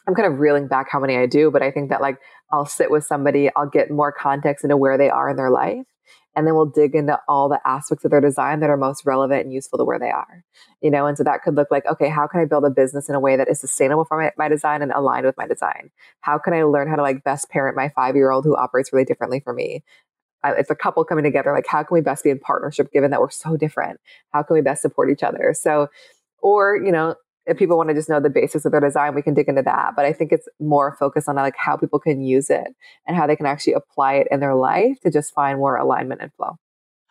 I'm 0.07 0.15
kind 0.15 0.31
of 0.31 0.39
reeling 0.39 0.67
back 0.67 0.87
how 0.89 0.99
many 0.99 1.17
I 1.17 1.25
do, 1.25 1.51
but 1.51 1.61
I 1.61 1.69
think 1.69 1.89
that 1.89 1.99
like 1.99 2.17
I'll 2.51 2.65
sit 2.65 2.89
with 2.89 3.03
somebody, 3.05 3.49
I'll 3.55 3.69
get 3.69 3.91
more 3.91 4.13
context 4.13 4.63
into 4.63 4.77
where 4.77 4.97
they 4.97 5.09
are 5.09 5.29
in 5.29 5.35
their 5.35 5.51
life 5.51 5.85
and 6.37 6.47
then 6.47 6.55
we'll 6.55 6.67
dig 6.67 6.95
into 6.95 7.19
all 7.27 7.49
the 7.49 7.59
aspects 7.65 8.05
of 8.05 8.11
their 8.11 8.21
design 8.21 8.61
that 8.61 8.69
are 8.69 8.77
most 8.77 9.05
relevant 9.05 9.43
and 9.43 9.51
useful 9.51 9.77
to 9.77 9.83
where 9.83 9.99
they 9.99 10.11
are 10.11 10.45
you 10.81 10.91
know? 10.91 11.07
And 11.07 11.17
so 11.17 11.23
that 11.23 11.41
could 11.43 11.55
look 11.55 11.69
like 11.71 11.85
okay 11.85 12.09
how 12.09 12.27
can 12.27 12.39
i 12.39 12.45
build 12.45 12.65
a 12.65 12.69
business 12.69 13.09
in 13.09 13.15
a 13.15 13.19
way 13.19 13.35
that 13.35 13.49
is 13.49 13.59
sustainable 13.59 14.05
for 14.05 14.21
my, 14.21 14.31
my 14.37 14.47
design 14.47 14.81
and 14.81 14.91
aligned 14.91 15.25
with 15.25 15.37
my 15.37 15.47
design? 15.47 15.89
How 16.21 16.37
can 16.37 16.53
i 16.53 16.63
learn 16.63 16.87
how 16.87 16.95
to 16.95 17.01
like 17.01 17.23
best 17.23 17.49
parent 17.49 17.75
my 17.75 17.89
five 17.89 18.15
year 18.15 18.31
old 18.31 18.45
who 18.45 18.55
operates 18.55 18.93
really 18.93 19.05
differently 19.05 19.39
for 19.39 19.53
me? 19.53 19.83
It's 20.45 20.69
a 20.69 20.75
couple 20.75 21.03
coming 21.03 21.23
together 21.23 21.51
like 21.51 21.67
how 21.67 21.83
can 21.83 21.95
we 21.95 22.01
best 22.01 22.23
be 22.23 22.29
in 22.29 22.39
partnership 22.39 22.91
given 22.93 23.11
that 23.11 23.19
we're 23.19 23.29
so 23.31 23.57
different? 23.57 23.99
How 24.31 24.43
can 24.43 24.53
we 24.53 24.61
best 24.61 24.81
support 24.81 25.09
each 25.09 25.23
other? 25.23 25.53
So 25.57 25.89
or 26.39 26.77
you 26.77 26.91
know 26.91 27.15
if 27.47 27.57
people 27.57 27.77
want 27.77 27.89
to 27.89 27.95
just 27.95 28.09
know 28.09 28.19
the 28.19 28.29
basics 28.29 28.65
of 28.65 28.71
their 28.71 28.81
design, 28.81 29.15
we 29.15 29.21
can 29.21 29.33
dig 29.33 29.47
into 29.47 29.61
that. 29.63 29.93
But 29.95 30.05
I 30.05 30.13
think 30.13 30.31
it's 30.31 30.47
more 30.59 30.95
focused 30.99 31.29
on 31.29 31.35
like 31.35 31.55
how 31.57 31.77
people 31.77 31.99
can 31.99 32.21
use 32.21 32.49
it 32.49 32.67
and 33.07 33.15
how 33.15 33.25
they 33.25 33.35
can 33.35 33.45
actually 33.45 33.73
apply 33.73 34.15
it 34.15 34.27
in 34.29 34.39
their 34.39 34.55
life 34.55 34.99
to 35.01 35.11
just 35.11 35.33
find 35.33 35.57
more 35.57 35.77
alignment 35.77 36.21
and 36.21 36.31
flow. 36.33 36.57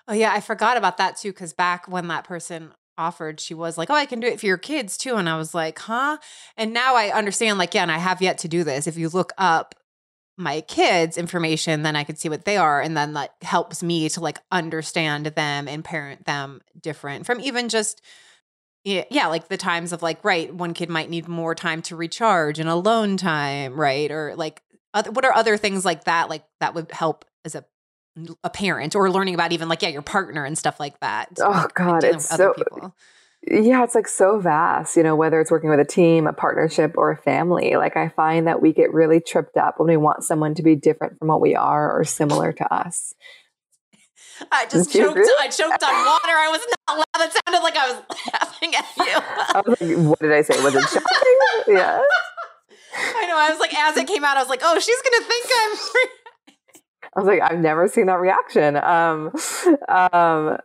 Oh 0.06 0.12
yeah, 0.12 0.32
I 0.32 0.40
forgot 0.40 0.76
about 0.76 0.98
that 0.98 1.16
too. 1.16 1.32
Cause 1.32 1.52
back 1.52 1.88
when 1.88 2.08
that 2.08 2.24
person 2.24 2.72
offered, 2.98 3.40
she 3.40 3.54
was 3.54 3.76
like, 3.76 3.90
Oh, 3.90 3.94
I 3.94 4.06
can 4.06 4.20
do 4.20 4.26
it 4.26 4.38
for 4.38 4.46
your 4.46 4.58
kids 4.58 4.96
too. 4.96 5.16
And 5.16 5.28
I 5.28 5.36
was 5.36 5.54
like, 5.54 5.78
huh? 5.78 6.18
And 6.56 6.72
now 6.72 6.94
I 6.94 7.08
understand, 7.08 7.58
like, 7.58 7.74
yeah, 7.74 7.82
and 7.82 7.92
I 7.92 7.98
have 7.98 8.22
yet 8.22 8.38
to 8.38 8.48
do 8.48 8.62
this. 8.62 8.86
If 8.86 8.96
you 8.96 9.08
look 9.08 9.32
up 9.38 9.74
my 10.36 10.60
kids' 10.62 11.16
information, 11.16 11.82
then 11.82 11.96
I 11.96 12.04
can 12.04 12.16
see 12.16 12.28
what 12.28 12.44
they 12.44 12.58
are. 12.58 12.80
And 12.80 12.96
then 12.96 13.14
that 13.14 13.32
helps 13.42 13.82
me 13.82 14.08
to 14.10 14.20
like 14.20 14.38
understand 14.52 15.26
them 15.26 15.66
and 15.66 15.82
parent 15.84 16.26
them 16.26 16.60
different 16.80 17.24
from 17.24 17.40
even 17.40 17.68
just 17.70 18.02
yeah, 18.86 19.02
yeah, 19.10 19.26
like 19.26 19.48
the 19.48 19.56
times 19.56 19.92
of 19.92 20.00
like, 20.00 20.22
right, 20.22 20.54
one 20.54 20.72
kid 20.72 20.88
might 20.88 21.10
need 21.10 21.26
more 21.26 21.56
time 21.56 21.82
to 21.82 21.96
recharge 21.96 22.60
and 22.60 22.68
alone 22.68 23.16
time, 23.16 23.78
right? 23.78 24.08
Or 24.12 24.36
like, 24.36 24.62
other, 24.94 25.10
what 25.10 25.24
are 25.24 25.34
other 25.34 25.56
things 25.56 25.84
like 25.84 26.04
that, 26.04 26.28
like 26.30 26.44
that 26.60 26.72
would 26.74 26.92
help 26.92 27.24
as 27.44 27.56
a 27.56 27.64
a 28.42 28.48
parent 28.48 28.94
or 28.94 29.10
learning 29.10 29.34
about 29.34 29.52
even 29.52 29.68
like 29.68 29.82
yeah 29.82 29.90
your 29.90 30.00
partner 30.00 30.46
and 30.46 30.56
stuff 30.56 30.80
like 30.80 30.98
that. 31.00 31.28
Oh 31.38 31.50
like, 31.50 31.74
God, 31.74 32.02
it's 32.02 32.28
so 32.30 32.54
people. 32.54 32.94
yeah, 33.46 33.84
it's 33.84 33.94
like 33.94 34.08
so 34.08 34.38
vast. 34.38 34.96
You 34.96 35.02
know, 35.02 35.16
whether 35.16 35.40
it's 35.40 35.50
working 35.50 35.68
with 35.68 35.80
a 35.80 35.84
team, 35.84 36.26
a 36.26 36.32
partnership, 36.32 36.94
or 36.96 37.10
a 37.10 37.16
family. 37.16 37.74
Like 37.76 37.96
I 37.96 38.08
find 38.08 38.46
that 38.46 38.62
we 38.62 38.72
get 38.72 38.94
really 38.94 39.20
tripped 39.20 39.56
up 39.56 39.74
when 39.78 39.88
we 39.88 39.98
want 39.98 40.24
someone 40.24 40.54
to 40.54 40.62
be 40.62 40.76
different 40.76 41.18
from 41.18 41.28
what 41.28 41.42
we 41.42 41.56
are 41.56 41.92
or 41.92 42.04
similar 42.04 42.52
to 42.52 42.72
us. 42.72 43.14
I 44.52 44.66
just 44.66 44.92
choked. 44.92 45.18
I 45.40 45.48
choked 45.48 45.82
on 45.82 45.94
water. 46.04 46.36
I 46.36 46.48
was 46.50 46.60
not 46.88 46.98
loud. 46.98 47.26
It 47.26 47.32
sounded 47.44 47.62
like 47.62 47.76
I 47.76 47.92
was 47.92 48.02
laughing 48.32 48.74
at 48.74 48.84
you. 48.96 49.04
I 49.06 49.62
was 49.66 49.80
like, 49.80 50.08
what 50.08 50.18
did 50.18 50.32
I 50.32 50.42
say? 50.42 50.62
Was 50.62 50.74
it 50.74 50.82
shocking? 50.88 51.74
yeah. 51.76 52.00
I 52.98 53.26
know. 53.26 53.38
I 53.38 53.50
was 53.50 53.60
like, 53.60 53.74
as 53.74 53.96
it 53.96 54.06
came 54.06 54.24
out, 54.24 54.36
I 54.36 54.40
was 54.40 54.48
like, 54.48 54.60
oh, 54.62 54.78
she's 54.78 55.02
gonna 55.02 55.24
think 55.24 55.46
I'm. 55.56 55.76
I 57.16 57.20
was 57.20 57.26
like, 57.26 57.40
I've 57.40 57.60
never 57.60 57.88
seen 57.88 58.06
that 58.06 58.20
reaction. 58.20 58.76
Um, 58.76 59.32
um, 59.88 60.58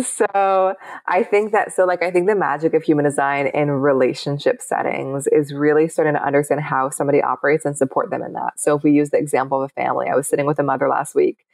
so 0.00 0.74
I 1.06 1.22
think 1.22 1.52
that 1.52 1.72
so 1.72 1.84
like 1.84 2.02
I 2.02 2.10
think 2.10 2.28
the 2.28 2.34
magic 2.34 2.72
of 2.72 2.82
human 2.82 3.04
design 3.04 3.48
in 3.48 3.70
relationship 3.70 4.62
settings 4.62 5.26
is 5.26 5.52
really 5.52 5.88
starting 5.88 6.14
to 6.14 6.24
understand 6.24 6.62
how 6.62 6.88
somebody 6.88 7.20
operates 7.20 7.64
and 7.64 7.76
support 7.76 8.10
them 8.10 8.22
in 8.22 8.32
that. 8.32 8.58
So 8.58 8.76
if 8.76 8.82
we 8.82 8.92
use 8.92 9.10
the 9.10 9.18
example 9.18 9.62
of 9.62 9.70
a 9.70 9.74
family, 9.80 10.08
I 10.08 10.14
was 10.14 10.28
sitting 10.28 10.46
with 10.46 10.58
a 10.58 10.62
mother 10.62 10.88
last 10.88 11.14
week 11.14 11.44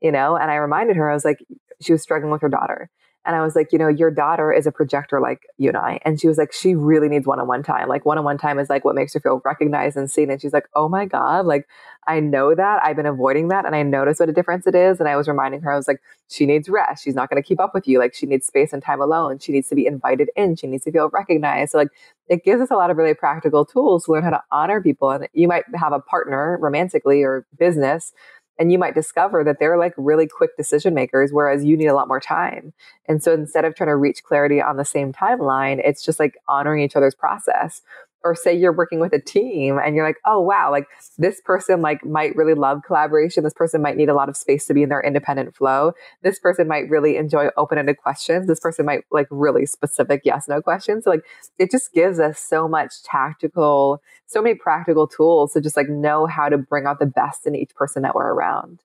you 0.00 0.12
know? 0.12 0.36
And 0.36 0.50
I 0.50 0.56
reminded 0.56 0.96
her, 0.96 1.10
I 1.10 1.14
was 1.14 1.24
like, 1.24 1.38
she 1.80 1.92
was 1.92 2.02
struggling 2.02 2.32
with 2.32 2.42
her 2.42 2.48
daughter. 2.48 2.90
And 3.26 3.34
I 3.34 3.42
was 3.42 3.56
like, 3.56 3.72
you 3.72 3.78
know, 3.78 3.88
your 3.88 4.12
daughter 4.12 4.52
is 4.52 4.68
a 4.68 4.72
projector 4.72 5.20
like 5.20 5.40
you 5.58 5.68
and 5.68 5.76
I. 5.76 5.98
And 6.04 6.20
she 6.20 6.28
was 6.28 6.38
like, 6.38 6.52
she 6.52 6.76
really 6.76 7.08
needs 7.08 7.26
one 7.26 7.40
on 7.40 7.48
one 7.48 7.64
time. 7.64 7.88
Like, 7.88 8.06
one 8.06 8.18
on 8.18 8.24
one 8.24 8.38
time 8.38 8.60
is 8.60 8.70
like 8.70 8.84
what 8.84 8.94
makes 8.94 9.14
her 9.14 9.20
feel 9.20 9.42
recognized 9.44 9.96
and 9.96 10.08
seen. 10.08 10.30
And 10.30 10.40
she's 10.40 10.52
like, 10.52 10.68
oh 10.76 10.88
my 10.88 11.06
God, 11.06 11.44
like, 11.44 11.66
I 12.06 12.20
know 12.20 12.54
that. 12.54 12.80
I've 12.84 12.94
been 12.94 13.04
avoiding 13.04 13.48
that. 13.48 13.66
And 13.66 13.74
I 13.74 13.82
notice 13.82 14.20
what 14.20 14.28
a 14.28 14.32
difference 14.32 14.64
it 14.68 14.76
is. 14.76 15.00
And 15.00 15.08
I 15.08 15.16
was 15.16 15.26
reminding 15.26 15.62
her, 15.62 15.72
I 15.72 15.76
was 15.76 15.88
like, 15.88 16.00
she 16.28 16.46
needs 16.46 16.68
rest. 16.68 17.02
She's 17.02 17.16
not 17.16 17.28
going 17.28 17.42
to 17.42 17.46
keep 17.46 17.58
up 17.58 17.74
with 17.74 17.88
you. 17.88 17.98
Like, 17.98 18.14
she 18.14 18.26
needs 18.26 18.46
space 18.46 18.72
and 18.72 18.80
time 18.80 19.00
alone. 19.00 19.40
She 19.40 19.50
needs 19.50 19.68
to 19.70 19.74
be 19.74 19.88
invited 19.88 20.30
in. 20.36 20.54
She 20.54 20.68
needs 20.68 20.84
to 20.84 20.92
feel 20.92 21.10
recognized. 21.12 21.72
So, 21.72 21.78
like, 21.78 21.88
it 22.28 22.44
gives 22.44 22.62
us 22.62 22.70
a 22.70 22.76
lot 22.76 22.90
of 22.90 22.96
really 22.96 23.14
practical 23.14 23.64
tools 23.64 24.04
to 24.04 24.12
learn 24.12 24.22
how 24.22 24.30
to 24.30 24.42
honor 24.52 24.80
people. 24.80 25.10
And 25.10 25.26
you 25.32 25.48
might 25.48 25.64
have 25.74 25.92
a 25.92 25.98
partner 25.98 26.58
romantically 26.60 27.24
or 27.24 27.44
business 27.58 28.12
and 28.58 28.72
you 28.72 28.78
might 28.78 28.94
discover 28.94 29.44
that 29.44 29.58
they're 29.58 29.78
like 29.78 29.94
really 29.96 30.26
quick 30.26 30.56
decision 30.56 30.94
makers 30.94 31.30
whereas 31.32 31.64
you 31.64 31.76
need 31.76 31.86
a 31.86 31.94
lot 31.94 32.08
more 32.08 32.20
time. 32.20 32.72
And 33.06 33.22
so 33.22 33.32
instead 33.32 33.64
of 33.64 33.74
trying 33.74 33.88
to 33.88 33.96
reach 33.96 34.24
clarity 34.24 34.60
on 34.60 34.76
the 34.76 34.84
same 34.84 35.12
timeline 35.12 35.80
it's 35.84 36.04
just 36.04 36.18
like 36.18 36.38
honoring 36.48 36.82
each 36.82 36.96
other's 36.96 37.14
process 37.14 37.82
or 38.26 38.34
say 38.34 38.52
you're 38.52 38.76
working 38.76 38.98
with 38.98 39.12
a 39.12 39.20
team 39.20 39.78
and 39.78 39.94
you're 39.94 40.04
like, 40.04 40.18
oh 40.24 40.40
wow, 40.40 40.70
like 40.70 40.86
this 41.16 41.40
person 41.40 41.80
like 41.80 42.04
might 42.04 42.34
really 42.34 42.54
love 42.54 42.80
collaboration. 42.84 43.44
This 43.44 43.54
person 43.54 43.80
might 43.80 43.96
need 43.96 44.08
a 44.08 44.14
lot 44.14 44.28
of 44.28 44.36
space 44.36 44.66
to 44.66 44.74
be 44.74 44.82
in 44.82 44.88
their 44.88 45.00
independent 45.00 45.54
flow. 45.54 45.92
This 46.22 46.38
person 46.38 46.66
might 46.66 46.90
really 46.90 47.16
enjoy 47.16 47.48
open-ended 47.56 47.98
questions. 47.98 48.46
This 48.46 48.60
person 48.60 48.84
might 48.84 49.04
like 49.10 49.28
really 49.30 49.64
specific 49.64 50.22
yes, 50.24 50.48
no 50.48 50.60
questions. 50.60 51.04
So 51.04 51.10
like 51.10 51.24
it 51.58 51.70
just 51.70 51.92
gives 51.92 52.18
us 52.18 52.38
so 52.40 52.66
much 52.66 53.02
tactical, 53.04 54.02
so 54.26 54.42
many 54.42 54.56
practical 54.56 55.06
tools 55.06 55.52
to 55.52 55.60
just 55.60 55.76
like 55.76 55.88
know 55.88 56.26
how 56.26 56.48
to 56.48 56.58
bring 56.58 56.86
out 56.86 56.98
the 56.98 57.06
best 57.06 57.46
in 57.46 57.54
each 57.54 57.74
person 57.74 58.02
that 58.02 58.14
we're 58.14 58.32
around. 58.32 58.82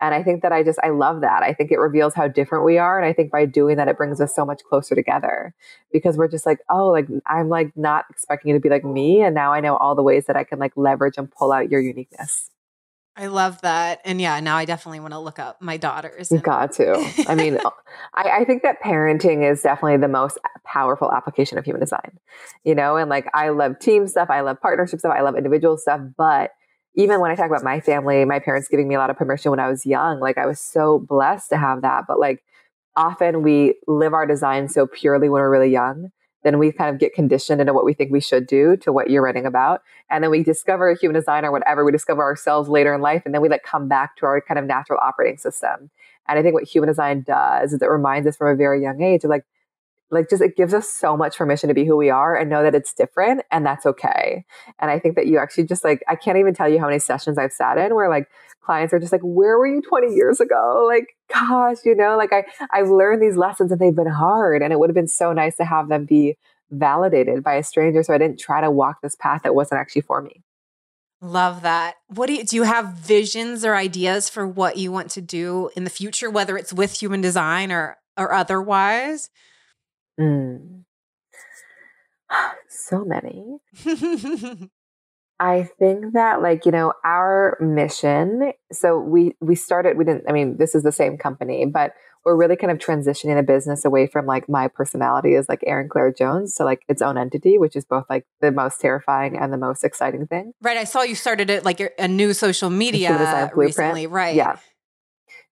And 0.00 0.14
I 0.14 0.22
think 0.22 0.42
that 0.42 0.52
I 0.52 0.62
just 0.62 0.78
I 0.82 0.88
love 0.88 1.20
that. 1.20 1.42
I 1.42 1.52
think 1.52 1.70
it 1.70 1.78
reveals 1.78 2.14
how 2.14 2.28
different 2.28 2.64
we 2.64 2.78
are. 2.78 2.98
And 2.98 3.06
I 3.06 3.12
think 3.12 3.30
by 3.30 3.46
doing 3.46 3.76
that, 3.76 3.88
it 3.88 3.96
brings 3.96 4.20
us 4.20 4.34
so 4.34 4.44
much 4.44 4.62
closer 4.68 4.94
together 4.94 5.54
because 5.92 6.16
we're 6.16 6.28
just 6.28 6.46
like, 6.46 6.58
oh, 6.68 6.88
like 6.88 7.06
I'm 7.26 7.48
like 7.48 7.76
not 7.76 8.04
expecting 8.10 8.50
you 8.50 8.56
to 8.56 8.60
be 8.60 8.68
like 8.68 8.79
like 8.82 8.92
me. 8.92 9.22
And 9.22 9.34
now 9.34 9.52
I 9.52 9.60
know 9.60 9.76
all 9.76 9.94
the 9.94 10.02
ways 10.02 10.26
that 10.26 10.36
I 10.36 10.44
can 10.44 10.58
like 10.58 10.72
leverage 10.76 11.14
and 11.16 11.30
pull 11.30 11.52
out 11.52 11.70
your 11.70 11.80
uniqueness. 11.80 12.50
I 13.16 13.26
love 13.26 13.60
that. 13.62 14.00
And 14.04 14.20
yeah, 14.20 14.40
now 14.40 14.56
I 14.56 14.64
definitely 14.64 15.00
want 15.00 15.12
to 15.12 15.18
look 15.18 15.38
up 15.38 15.60
my 15.60 15.76
daughters. 15.76 16.30
You 16.30 16.38
got 16.38 16.72
to. 16.74 16.94
I 17.28 17.34
mean, 17.34 17.58
I, 18.14 18.30
I, 18.40 18.44
think 18.44 18.62
that 18.62 18.80
parenting 18.80 19.48
is 19.48 19.62
definitely 19.62 19.98
the 19.98 20.08
most 20.08 20.38
powerful 20.64 21.12
application 21.12 21.58
of 21.58 21.64
human 21.64 21.80
design, 21.80 22.18
you 22.64 22.74
know, 22.74 22.96
and 22.96 23.10
like 23.10 23.26
I 23.34 23.50
love 23.50 23.78
team 23.78 24.06
stuff, 24.06 24.30
I 24.30 24.40
love 24.40 24.60
partnership 24.60 25.00
stuff, 25.00 25.12
I 25.14 25.20
love 25.22 25.36
individual 25.36 25.76
stuff. 25.76 26.00
But 26.16 26.52
even 26.94 27.20
when 27.20 27.30
I 27.30 27.34
talk 27.34 27.46
about 27.46 27.64
my 27.64 27.80
family, 27.80 28.24
my 28.24 28.38
parents 28.38 28.68
giving 28.68 28.88
me 28.88 28.94
a 28.94 28.98
lot 28.98 29.10
of 29.10 29.16
permission 29.16 29.50
when 29.50 29.60
I 29.60 29.68
was 29.68 29.84
young, 29.84 30.20
like 30.20 30.38
I 30.38 30.46
was 30.46 30.60
so 30.60 31.00
blessed 31.00 31.50
to 31.50 31.58
have 31.58 31.82
that. 31.82 32.04
But 32.08 32.20
like 32.20 32.42
often 32.96 33.42
we 33.42 33.74
live 33.86 34.14
our 34.14 34.26
design 34.26 34.68
so 34.68 34.86
purely 34.86 35.28
when 35.28 35.42
we're 35.42 35.50
really 35.50 35.70
young 35.70 36.10
then 36.42 36.58
we 36.58 36.72
kind 36.72 36.92
of 36.92 36.98
get 36.98 37.14
conditioned 37.14 37.60
into 37.60 37.74
what 37.74 37.84
we 37.84 37.92
think 37.92 38.10
we 38.10 38.20
should 38.20 38.46
do 38.46 38.76
to 38.78 38.92
what 38.92 39.10
you're 39.10 39.22
writing 39.22 39.46
about. 39.46 39.82
And 40.10 40.24
then 40.24 40.30
we 40.30 40.42
discover 40.42 40.92
human 40.94 41.14
design 41.14 41.44
or 41.44 41.52
whatever, 41.52 41.84
we 41.84 41.92
discover 41.92 42.22
ourselves 42.22 42.68
later 42.68 42.94
in 42.94 43.00
life, 43.00 43.22
and 43.24 43.34
then 43.34 43.42
we 43.42 43.48
like 43.48 43.62
come 43.62 43.88
back 43.88 44.16
to 44.16 44.26
our 44.26 44.40
kind 44.40 44.58
of 44.58 44.64
natural 44.64 44.98
operating 45.02 45.38
system. 45.38 45.90
And 46.28 46.38
I 46.38 46.42
think 46.42 46.54
what 46.54 46.64
human 46.64 46.88
design 46.88 47.22
does 47.26 47.72
is 47.72 47.82
it 47.82 47.90
reminds 47.90 48.26
us 48.26 48.36
from 48.36 48.48
a 48.48 48.56
very 48.56 48.82
young 48.82 49.02
age 49.02 49.24
of 49.24 49.30
like, 49.30 49.44
like 50.10 50.28
just 50.28 50.42
it 50.42 50.56
gives 50.56 50.74
us 50.74 50.88
so 50.88 51.16
much 51.16 51.36
permission 51.36 51.68
to 51.68 51.74
be 51.74 51.84
who 51.84 51.96
we 51.96 52.10
are 52.10 52.36
and 52.36 52.50
know 52.50 52.62
that 52.62 52.74
it's 52.74 52.92
different 52.92 53.42
and 53.50 53.64
that's 53.64 53.86
okay. 53.86 54.44
And 54.78 54.90
I 54.90 54.98
think 54.98 55.16
that 55.16 55.26
you 55.26 55.38
actually 55.38 55.64
just 55.64 55.84
like 55.84 56.02
I 56.08 56.16
can't 56.16 56.38
even 56.38 56.54
tell 56.54 56.68
you 56.68 56.78
how 56.78 56.86
many 56.86 56.98
sessions 56.98 57.38
I've 57.38 57.52
sat 57.52 57.78
in 57.78 57.94
where 57.94 58.08
like 58.08 58.28
clients 58.62 58.92
are 58.92 58.98
just 58.98 59.12
like, 59.12 59.22
where 59.22 59.58
were 59.58 59.66
you 59.66 59.82
20 59.82 60.14
years 60.14 60.40
ago? 60.40 60.84
Like, 60.86 61.16
gosh, 61.32 61.78
you 61.84 61.94
know, 61.94 62.16
like 62.16 62.32
I 62.32 62.44
I've 62.72 62.88
learned 62.88 63.22
these 63.22 63.36
lessons 63.36 63.72
and 63.72 63.80
they've 63.80 63.94
been 63.94 64.06
hard. 64.06 64.62
And 64.62 64.72
it 64.72 64.78
would 64.78 64.90
have 64.90 64.94
been 64.94 65.08
so 65.08 65.32
nice 65.32 65.56
to 65.56 65.64
have 65.64 65.88
them 65.88 66.04
be 66.04 66.36
validated 66.70 67.42
by 67.42 67.54
a 67.54 67.62
stranger. 67.62 68.02
So 68.02 68.14
I 68.14 68.18
didn't 68.18 68.38
try 68.38 68.60
to 68.60 68.70
walk 68.70 69.00
this 69.02 69.16
path 69.16 69.42
that 69.42 69.54
wasn't 69.54 69.80
actually 69.80 70.02
for 70.02 70.22
me. 70.22 70.42
Love 71.22 71.62
that. 71.62 71.96
What 72.08 72.26
do 72.26 72.34
you 72.34 72.44
do 72.44 72.56
you 72.56 72.62
have 72.62 72.94
visions 72.94 73.64
or 73.64 73.74
ideas 73.74 74.30
for 74.30 74.46
what 74.46 74.78
you 74.78 74.90
want 74.90 75.10
to 75.10 75.20
do 75.20 75.70
in 75.76 75.84
the 75.84 75.90
future, 75.90 76.30
whether 76.30 76.56
it's 76.56 76.72
with 76.72 77.00
human 77.00 77.20
design 77.20 77.70
or 77.70 77.98
or 78.16 78.32
otherwise? 78.32 79.28
Mm. 80.18 80.84
So 82.68 83.04
many. 83.04 83.58
I 85.40 85.68
think 85.78 86.12
that 86.12 86.42
like, 86.42 86.66
you 86.66 86.72
know, 86.72 86.92
our 87.04 87.56
mission, 87.60 88.52
so 88.72 88.98
we 88.98 89.36
we 89.40 89.54
started 89.54 89.96
we 89.96 90.04
didn't 90.04 90.24
I 90.28 90.32
mean, 90.32 90.56
this 90.58 90.74
is 90.74 90.82
the 90.82 90.92
same 90.92 91.16
company, 91.16 91.64
but 91.66 91.94
we're 92.24 92.36
really 92.36 92.56
kind 92.56 92.70
of 92.70 92.78
transitioning 92.78 93.36
the 93.36 93.42
business 93.42 93.84
away 93.84 94.06
from 94.06 94.26
like 94.26 94.48
my 94.48 94.68
personality 94.68 95.34
as 95.36 95.48
like 95.48 95.64
Erin 95.66 95.88
Claire 95.88 96.12
Jones 96.12 96.54
to 96.56 96.64
like 96.64 96.82
its 96.88 97.00
own 97.00 97.16
entity, 97.16 97.56
which 97.58 97.74
is 97.76 97.84
both 97.84 98.04
like 98.10 98.26
the 98.40 98.52
most 98.52 98.80
terrifying 98.80 99.38
and 99.38 99.52
the 99.52 99.56
most 99.56 99.84
exciting 99.84 100.26
thing. 100.26 100.52
Right. 100.60 100.76
I 100.76 100.84
saw 100.84 101.02
you 101.02 101.14
started 101.14 101.48
it 101.48 101.64
like 101.64 101.80
a 101.98 102.08
new 102.08 102.34
social 102.34 102.68
media 102.68 103.50
recently. 103.54 104.06
Right. 104.06 104.34
Yeah 104.34 104.56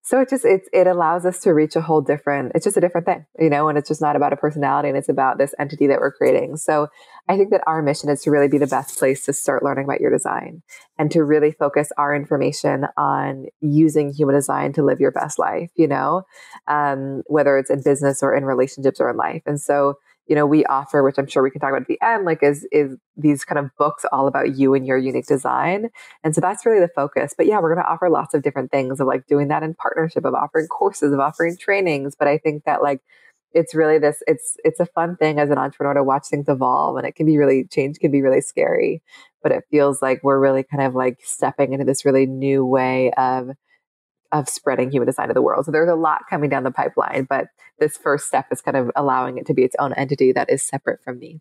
so 0.08 0.20
it 0.20 0.30
just 0.30 0.46
it 0.46 0.62
it 0.72 0.86
allows 0.86 1.26
us 1.26 1.38
to 1.40 1.52
reach 1.52 1.76
a 1.76 1.82
whole 1.82 2.00
different 2.00 2.50
it's 2.54 2.64
just 2.64 2.78
a 2.78 2.80
different 2.80 3.04
thing 3.04 3.26
you 3.38 3.50
know 3.50 3.68
and 3.68 3.76
it's 3.76 3.88
just 3.88 4.00
not 4.00 4.16
about 4.16 4.32
a 4.32 4.36
personality 4.36 4.88
and 4.88 4.96
it's 4.96 5.10
about 5.10 5.36
this 5.36 5.54
entity 5.58 5.86
that 5.86 6.00
we're 6.00 6.10
creating. 6.10 6.56
So 6.56 6.88
i 7.28 7.36
think 7.36 7.50
that 7.50 7.62
our 7.66 7.82
mission 7.82 8.08
is 8.08 8.22
to 8.22 8.30
really 8.30 8.48
be 8.48 8.56
the 8.56 8.66
best 8.66 8.98
place 8.98 9.26
to 9.26 9.34
start 9.34 9.62
learning 9.62 9.84
about 9.84 10.00
your 10.00 10.10
design 10.10 10.62
and 10.98 11.10
to 11.10 11.22
really 11.22 11.52
focus 11.52 11.92
our 11.98 12.14
information 12.14 12.86
on 12.96 13.48
using 13.60 14.10
human 14.10 14.34
design 14.34 14.72
to 14.72 14.82
live 14.82 14.98
your 14.98 15.12
best 15.12 15.38
life 15.38 15.70
you 15.76 15.86
know 15.86 16.24
um, 16.68 17.22
whether 17.26 17.58
it's 17.58 17.70
in 17.70 17.82
business 17.82 18.22
or 18.22 18.34
in 18.34 18.44
relationships 18.44 19.00
or 19.00 19.10
in 19.10 19.16
life. 19.16 19.42
And 19.46 19.60
so 19.60 19.98
you 20.28 20.34
know 20.34 20.46
we 20.46 20.64
offer 20.66 21.02
which 21.02 21.18
i'm 21.18 21.26
sure 21.26 21.42
we 21.42 21.50
can 21.50 21.60
talk 21.60 21.70
about 21.70 21.82
at 21.82 21.88
the 21.88 21.98
end 22.02 22.24
like 22.24 22.42
is 22.42 22.66
is 22.70 22.96
these 23.16 23.44
kind 23.44 23.58
of 23.58 23.70
books 23.78 24.04
all 24.12 24.28
about 24.28 24.56
you 24.56 24.74
and 24.74 24.86
your 24.86 24.96
unique 24.96 25.26
design. 25.26 25.88
And 26.22 26.34
so 26.34 26.40
that's 26.40 26.64
really 26.64 26.80
the 26.80 26.88
focus. 26.94 27.34
But 27.36 27.46
yeah 27.46 27.58
we're 27.60 27.74
going 27.74 27.84
to 27.84 27.90
offer 27.90 28.08
lots 28.08 28.34
of 28.34 28.42
different 28.42 28.70
things 28.70 29.00
of 29.00 29.06
like 29.06 29.26
doing 29.26 29.48
that 29.48 29.62
in 29.62 29.74
partnership 29.74 30.24
of 30.24 30.34
offering 30.34 30.68
courses 30.68 31.12
of 31.12 31.18
offering 31.20 31.56
trainings. 31.58 32.14
But 32.16 32.28
i 32.28 32.38
think 32.38 32.64
that 32.64 32.82
like 32.82 33.00
it's 33.52 33.74
really 33.74 33.98
this 33.98 34.22
it's 34.26 34.56
it's 34.64 34.80
a 34.80 34.86
fun 34.86 35.16
thing 35.16 35.38
as 35.40 35.50
an 35.50 35.58
entrepreneur 35.58 35.94
to 35.94 36.04
watch 36.04 36.26
things 36.28 36.48
evolve 36.48 36.96
and 36.96 37.06
it 37.06 37.14
can 37.14 37.26
be 37.26 37.38
really 37.38 37.64
change 37.64 37.98
can 37.98 38.10
be 38.10 38.22
really 38.22 38.40
scary. 38.40 39.02
But 39.42 39.52
it 39.52 39.64
feels 39.70 40.02
like 40.02 40.20
we're 40.22 40.38
really 40.38 40.64
kind 40.64 40.82
of 40.82 40.94
like 40.94 41.18
stepping 41.24 41.72
into 41.72 41.84
this 41.84 42.04
really 42.04 42.26
new 42.26 42.64
way 42.64 43.12
of 43.16 43.50
of 44.32 44.48
spreading 44.48 44.90
human 44.90 45.06
design 45.06 45.28
to 45.28 45.34
the 45.34 45.42
world. 45.42 45.64
So 45.64 45.70
there's 45.70 45.88
a 45.88 45.94
lot 45.94 46.22
coming 46.28 46.50
down 46.50 46.64
the 46.64 46.70
pipeline, 46.70 47.26
but 47.28 47.48
this 47.78 47.96
first 47.96 48.26
step 48.26 48.46
is 48.50 48.60
kind 48.60 48.76
of 48.76 48.90
allowing 48.94 49.38
it 49.38 49.46
to 49.46 49.54
be 49.54 49.64
its 49.64 49.76
own 49.78 49.92
entity 49.94 50.32
that 50.32 50.50
is 50.50 50.62
separate 50.62 51.02
from 51.02 51.18
me. 51.18 51.40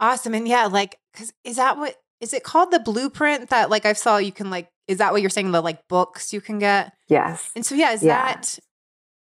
Awesome. 0.00 0.34
And 0.34 0.46
yeah, 0.46 0.66
like, 0.66 0.98
cause 1.14 1.32
is 1.44 1.56
that 1.56 1.78
what, 1.78 1.96
is 2.20 2.32
it 2.32 2.44
called 2.44 2.70
the 2.70 2.80
blueprint 2.80 3.50
that 3.50 3.70
like 3.70 3.86
I 3.86 3.92
saw 3.94 4.18
you 4.18 4.32
can 4.32 4.50
like, 4.50 4.68
is 4.86 4.98
that 4.98 5.12
what 5.12 5.20
you're 5.20 5.30
saying? 5.30 5.52
The 5.52 5.60
like 5.60 5.86
books 5.88 6.32
you 6.32 6.40
can 6.40 6.58
get? 6.58 6.92
Yes. 7.08 7.50
And 7.54 7.64
so, 7.64 7.74
yeah, 7.74 7.92
is 7.92 8.02
yeah. 8.02 8.32
that 8.32 8.58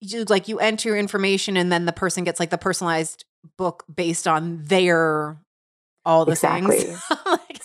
you 0.01 0.25
like 0.25 0.49
you 0.49 0.59
enter 0.59 0.91
your 0.91 0.99
information 0.99 1.57
and 1.57 1.71
then 1.71 1.87
the 1.87 1.93
person 1.93 2.25
gets 2.25 2.41
like 2.41 2.51
the 2.51 2.59
personalized 2.59 3.25
book 3.57 3.85
based 3.93 4.27
on 4.27 4.65
their 4.65 5.39
all 6.05 6.25
the 6.25 6.33
exactly. 6.33 6.79
things. 6.79 7.03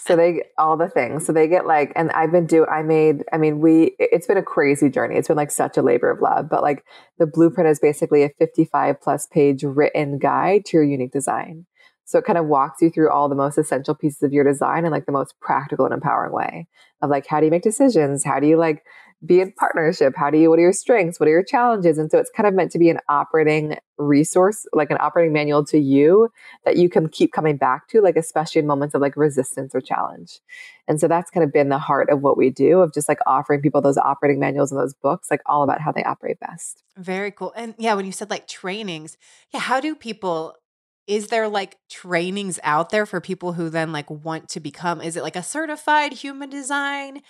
So 0.08 0.16
they 0.16 0.44
all 0.58 0.78
the 0.78 0.88
things. 0.88 1.26
So 1.26 1.34
they 1.34 1.48
get 1.48 1.68
like, 1.68 1.92
and 1.96 2.12
I've 2.12 2.32
been 2.32 2.48
do. 2.48 2.66
I 2.66 2.82
made. 2.82 3.24
I 3.34 3.38
mean, 3.38 3.60
we. 3.60 3.96
It's 4.00 4.26
been 4.26 4.38
a 4.38 4.44
crazy 4.44 4.90
journey. 4.90 5.16
It's 5.16 5.28
been 5.28 5.38
like 5.38 5.52
such 5.52 5.78
a 5.78 5.82
labor 5.82 6.10
of 6.10 6.22
love. 6.22 6.50
But 6.50 6.62
like 6.64 6.86
the 7.20 7.28
blueprint 7.28 7.70
is 7.70 7.80
basically 7.80 8.24
a 8.24 8.30
fifty-five 8.30 9.02
plus 9.02 9.28
page 9.28 9.64
written 9.64 10.18
guide 10.18 10.66
to 10.66 10.78
your 10.78 10.84
unique 10.84 11.12
design. 11.12 11.66
So 12.06 12.18
it 12.18 12.24
kind 12.24 12.38
of 12.38 12.46
walks 12.46 12.82
you 12.82 12.90
through 12.90 13.12
all 13.12 13.28
the 13.28 13.36
most 13.36 13.58
essential 13.58 13.94
pieces 13.94 14.24
of 14.24 14.32
your 14.32 14.46
design 14.46 14.86
in 14.86 14.92
like 14.92 15.06
the 15.06 15.12
most 15.12 15.38
practical 15.42 15.84
and 15.84 15.94
empowering 15.94 16.32
way 16.32 16.68
of 17.02 17.10
like 17.10 17.28
how 17.28 17.40
do 17.40 17.46
you 17.46 17.52
make 17.52 17.64
decisions? 17.64 18.24
How 18.24 18.40
do 18.40 18.48
you 18.48 18.58
like 18.58 18.84
be 19.26 19.42
in 19.42 19.52
partnership? 19.52 20.14
How 20.16 20.30
do 20.30 20.38
you, 20.38 20.50
what 20.50 20.60
are 20.60 20.62
your 20.62 20.74
strengths? 20.74 21.20
What 21.20 21.28
are 21.28 21.32
your 21.32 21.44
challenges? 21.44 21.98
And 21.98 22.12
so 22.12 22.20
it's 22.20 22.30
kind 22.30 22.46
of 22.46 22.54
meant 22.54 22.72
to 22.74 22.80
be 22.80 22.90
an 22.90 23.00
operating 23.10 23.78
resource, 23.98 24.68
like 24.74 24.92
an 24.92 24.98
operating 25.00 25.34
manual 25.34 25.66
to 25.66 25.80
you 25.80 26.30
that 26.66 26.78
you 26.78 26.88
can 26.88 27.10
keep 27.10 27.34
coming 27.34 27.58
back 27.58 27.88
to, 27.90 28.02
like, 28.02 28.16
especially 28.16 28.60
in 28.60 28.68
moments 28.68 28.94
of 28.94 29.02
like 29.02 29.18
resistance 29.18 29.74
or 29.74 29.82
challenge. 29.82 30.40
And 30.88 31.00
so 31.00 31.08
that's 31.08 31.32
kind 31.32 31.44
of 31.44 31.52
been 31.52 31.70
the 31.70 31.80
heart 31.80 32.10
of 32.12 32.22
what 32.22 32.38
we 32.38 32.52
do 32.52 32.82
of 32.82 32.94
just 32.94 33.10
like 33.10 33.20
offering 33.26 33.62
people 33.62 33.82
those 33.82 33.98
operating 33.98 34.40
manuals 34.40 34.72
and 34.72 34.80
those 34.80 34.94
books, 34.94 35.32
like 35.32 35.42
all 35.48 35.64
about 35.64 35.82
how 35.82 35.92
they 35.92 36.04
operate 36.04 36.40
best. 36.40 36.84
Very 36.96 37.32
cool. 37.32 37.54
And 37.56 37.74
yeah, 37.80 37.96
when 37.96 38.06
you 38.06 38.12
said 38.12 38.30
like 38.30 38.48
trainings, 38.48 39.18
yeah, 39.52 39.62
how 39.62 39.80
do 39.80 39.96
people 39.96 40.56
is 41.08 41.28
there 41.28 41.48
like 41.48 41.78
trainings 41.90 42.60
out 42.64 42.90
there 42.90 43.06
for 43.06 43.22
people 43.22 43.54
who 43.54 43.70
then 43.70 43.94
like 43.94 44.10
want 44.10 44.50
to 44.50 44.60
become 44.60 45.02
is 45.02 45.16
it 45.16 45.24
like 45.24 45.38
a 45.38 45.44
certified 45.44 46.12
human 46.12 46.50
design 46.50 47.22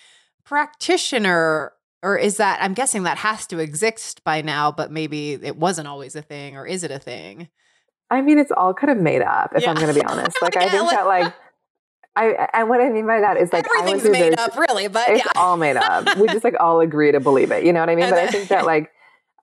practitioner 0.44 1.74
or 2.04 2.18
is 2.18 2.38
that 2.38 2.60
i'm 2.62 2.74
guessing 2.74 3.04
that 3.04 3.18
has 3.18 3.48
to 3.48 3.60
exist 3.60 4.24
by 4.24 4.42
now 4.42 4.72
but 4.72 4.92
maybe 4.92 5.34
it 5.34 5.58
wasn't 5.58 5.88
always 5.88 6.16
a 6.16 6.22
thing 6.22 6.56
or 6.56 6.66
is 6.66 6.84
it 6.84 6.92
a 6.92 7.00
thing 7.00 7.48
i 8.10 8.22
mean 8.22 8.38
it's 8.38 8.52
all 8.52 8.74
kind 8.74 8.92
of 8.92 8.98
made 8.98 9.22
up 9.22 9.52
if 9.56 9.64
yeah. 9.64 9.70
i'm 9.70 9.76
going 9.76 9.94
to 9.94 10.00
be 10.00 10.06
honest 10.06 10.38
like 10.42 10.56
i 10.58 10.70
think 10.70 10.90
that 10.90 11.06
like 11.06 11.34
I 12.18 12.50
and 12.54 12.68
what 12.68 12.82
I 12.82 12.90
mean 12.90 13.06
by 13.06 13.20
that 13.20 13.38
is 13.38 13.54
like 13.54 13.68
everything's 13.78 14.10
made 14.10 14.38
up, 14.40 14.58
really, 14.58 14.88
but 14.88 15.08
it's 15.10 15.24
yeah. 15.24 15.32
all 15.36 15.56
made 15.56 15.78
up. 15.78 16.18
we 16.18 16.28
just 16.28 16.44
like 16.44 16.56
all 16.60 16.82
agree 16.82 17.12
to 17.12 17.20
believe 17.20 17.52
it. 17.52 17.64
You 17.64 17.72
know 17.72 17.80
what 17.80 17.90
I 17.90 17.96
mean? 17.96 18.10
but 18.10 18.18
I 18.18 18.28
think 18.28 18.50
that 18.50 18.66
like 18.66 18.90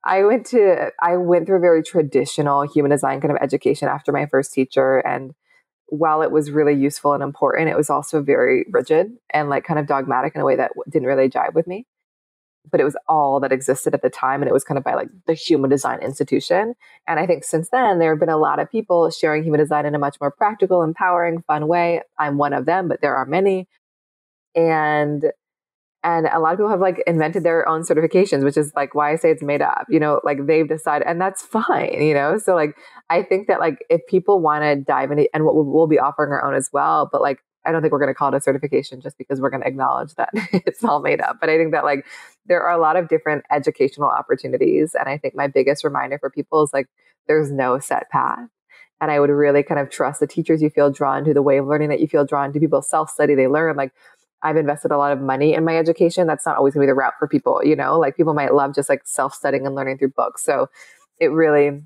I 0.04 0.24
went 0.24 0.46
to 0.46 0.90
I 1.00 1.16
went 1.16 1.46
through 1.46 1.58
a 1.58 1.60
very 1.60 1.84
traditional 1.84 2.62
human 2.62 2.90
design 2.90 3.20
kind 3.20 3.30
of 3.30 3.38
education 3.40 3.88
after 3.88 4.10
my 4.10 4.26
first 4.26 4.52
teacher, 4.52 4.98
and 4.98 5.34
while 5.86 6.20
it 6.22 6.32
was 6.32 6.50
really 6.50 6.74
useful 6.74 7.12
and 7.12 7.22
important, 7.22 7.68
it 7.68 7.76
was 7.76 7.90
also 7.90 8.20
very 8.22 8.66
rigid 8.70 9.12
and 9.32 9.48
like 9.48 9.64
kind 9.64 9.78
of 9.78 9.86
dogmatic 9.86 10.34
in 10.34 10.40
a 10.40 10.44
way 10.44 10.56
that 10.56 10.72
didn't 10.90 11.06
really 11.06 11.30
jive 11.30 11.54
with 11.54 11.68
me 11.68 11.86
but 12.70 12.80
it 12.80 12.84
was 12.84 12.96
all 13.08 13.40
that 13.40 13.52
existed 13.52 13.94
at 13.94 14.02
the 14.02 14.10
time 14.10 14.42
and 14.42 14.48
it 14.48 14.52
was 14.52 14.64
kind 14.64 14.78
of 14.78 14.84
by 14.84 14.94
like 14.94 15.08
the 15.26 15.34
human 15.34 15.70
design 15.70 16.00
institution. 16.00 16.74
And 17.06 17.20
i 17.20 17.26
think 17.26 17.44
since 17.44 17.68
then 17.70 17.98
there 17.98 18.10
have 18.10 18.20
been 18.20 18.28
a 18.28 18.36
lot 18.36 18.58
of 18.58 18.70
people 18.70 19.10
sharing 19.10 19.42
human 19.42 19.60
design 19.60 19.86
in 19.86 19.94
a 19.94 19.98
much 19.98 20.16
more 20.20 20.30
practical 20.30 20.82
empowering 20.82 21.42
fun 21.42 21.68
way. 21.68 22.02
I'm 22.18 22.38
one 22.38 22.52
of 22.52 22.66
them 22.66 22.88
but 22.88 23.00
there 23.00 23.14
are 23.14 23.26
many. 23.26 23.68
And 24.54 25.24
and 26.04 26.26
a 26.26 26.38
lot 26.38 26.52
of 26.52 26.58
people 26.58 26.70
have 26.70 26.80
like 26.80 27.02
invented 27.06 27.42
their 27.42 27.66
own 27.66 27.82
certifications 27.82 28.44
which 28.44 28.56
is 28.56 28.72
like 28.76 28.94
why 28.94 29.12
i 29.12 29.16
say 29.16 29.30
it's 29.30 29.42
made 29.42 29.62
up 29.62 29.86
you 29.88 29.98
know 29.98 30.20
like 30.22 30.46
they've 30.46 30.68
decided 30.68 31.08
and 31.08 31.20
that's 31.20 31.42
fine 31.56 32.00
you 32.00 32.14
know? 32.14 32.38
So 32.38 32.54
like 32.54 32.76
i 33.10 33.22
think 33.22 33.48
that 33.48 33.58
like 33.58 33.84
if 33.90 34.06
people 34.06 34.40
want 34.40 34.62
to 34.62 34.76
dive 34.76 35.10
into 35.10 35.28
and 35.34 35.44
we'll, 35.44 35.64
we'll 35.64 35.86
be 35.86 35.98
offering 35.98 36.30
our 36.30 36.44
own 36.44 36.54
as 36.54 36.70
well 36.72 37.08
but 37.10 37.20
like 37.20 37.40
I 37.66 37.72
don't 37.72 37.82
think 37.82 37.92
we're 37.92 37.98
going 37.98 38.10
to 38.10 38.14
call 38.14 38.32
it 38.32 38.36
a 38.36 38.40
certification 38.40 39.00
just 39.00 39.18
because 39.18 39.40
we're 39.40 39.50
going 39.50 39.62
to 39.62 39.68
acknowledge 39.68 40.14
that 40.14 40.30
it's 40.52 40.84
all 40.84 41.00
made 41.00 41.20
up. 41.20 41.38
But 41.40 41.48
I 41.50 41.58
think 41.58 41.72
that 41.72 41.84
like 41.84 42.04
there 42.46 42.62
are 42.62 42.76
a 42.76 42.80
lot 42.80 42.96
of 42.96 43.08
different 43.08 43.44
educational 43.50 44.08
opportunities. 44.08 44.94
And 44.98 45.08
I 45.08 45.18
think 45.18 45.34
my 45.34 45.46
biggest 45.46 45.84
reminder 45.84 46.18
for 46.18 46.30
people 46.30 46.62
is 46.62 46.70
like 46.72 46.88
there's 47.26 47.50
no 47.50 47.78
set 47.78 48.10
path. 48.10 48.48
And 49.00 49.10
I 49.10 49.20
would 49.20 49.30
really 49.30 49.62
kind 49.62 49.80
of 49.80 49.90
trust 49.90 50.20
the 50.20 50.26
teachers 50.26 50.62
you 50.62 50.70
feel 50.70 50.90
drawn 50.90 51.24
to, 51.24 51.34
the 51.34 51.42
way 51.42 51.58
of 51.58 51.66
learning 51.66 51.88
that 51.88 52.00
you 52.00 52.06
feel 52.06 52.24
drawn 52.24 52.52
to. 52.52 52.60
People 52.60 52.80
self 52.82 53.10
study, 53.10 53.34
they 53.34 53.48
learn. 53.48 53.76
Like 53.76 53.92
I've 54.42 54.56
invested 54.56 54.92
a 54.92 54.98
lot 54.98 55.12
of 55.12 55.20
money 55.20 55.54
in 55.54 55.64
my 55.64 55.76
education. 55.76 56.26
That's 56.26 56.46
not 56.46 56.56
always 56.56 56.74
going 56.74 56.86
to 56.86 56.90
be 56.90 56.90
the 56.90 56.96
route 56.96 57.14
for 57.18 57.26
people, 57.26 57.60
you 57.64 57.74
know, 57.74 57.98
like 57.98 58.16
people 58.16 58.34
might 58.34 58.54
love 58.54 58.74
just 58.74 58.88
like 58.88 59.02
self 59.04 59.34
studying 59.34 59.66
and 59.66 59.74
learning 59.74 59.98
through 59.98 60.10
books. 60.10 60.44
So 60.44 60.68
it 61.18 61.28
really 61.28 61.82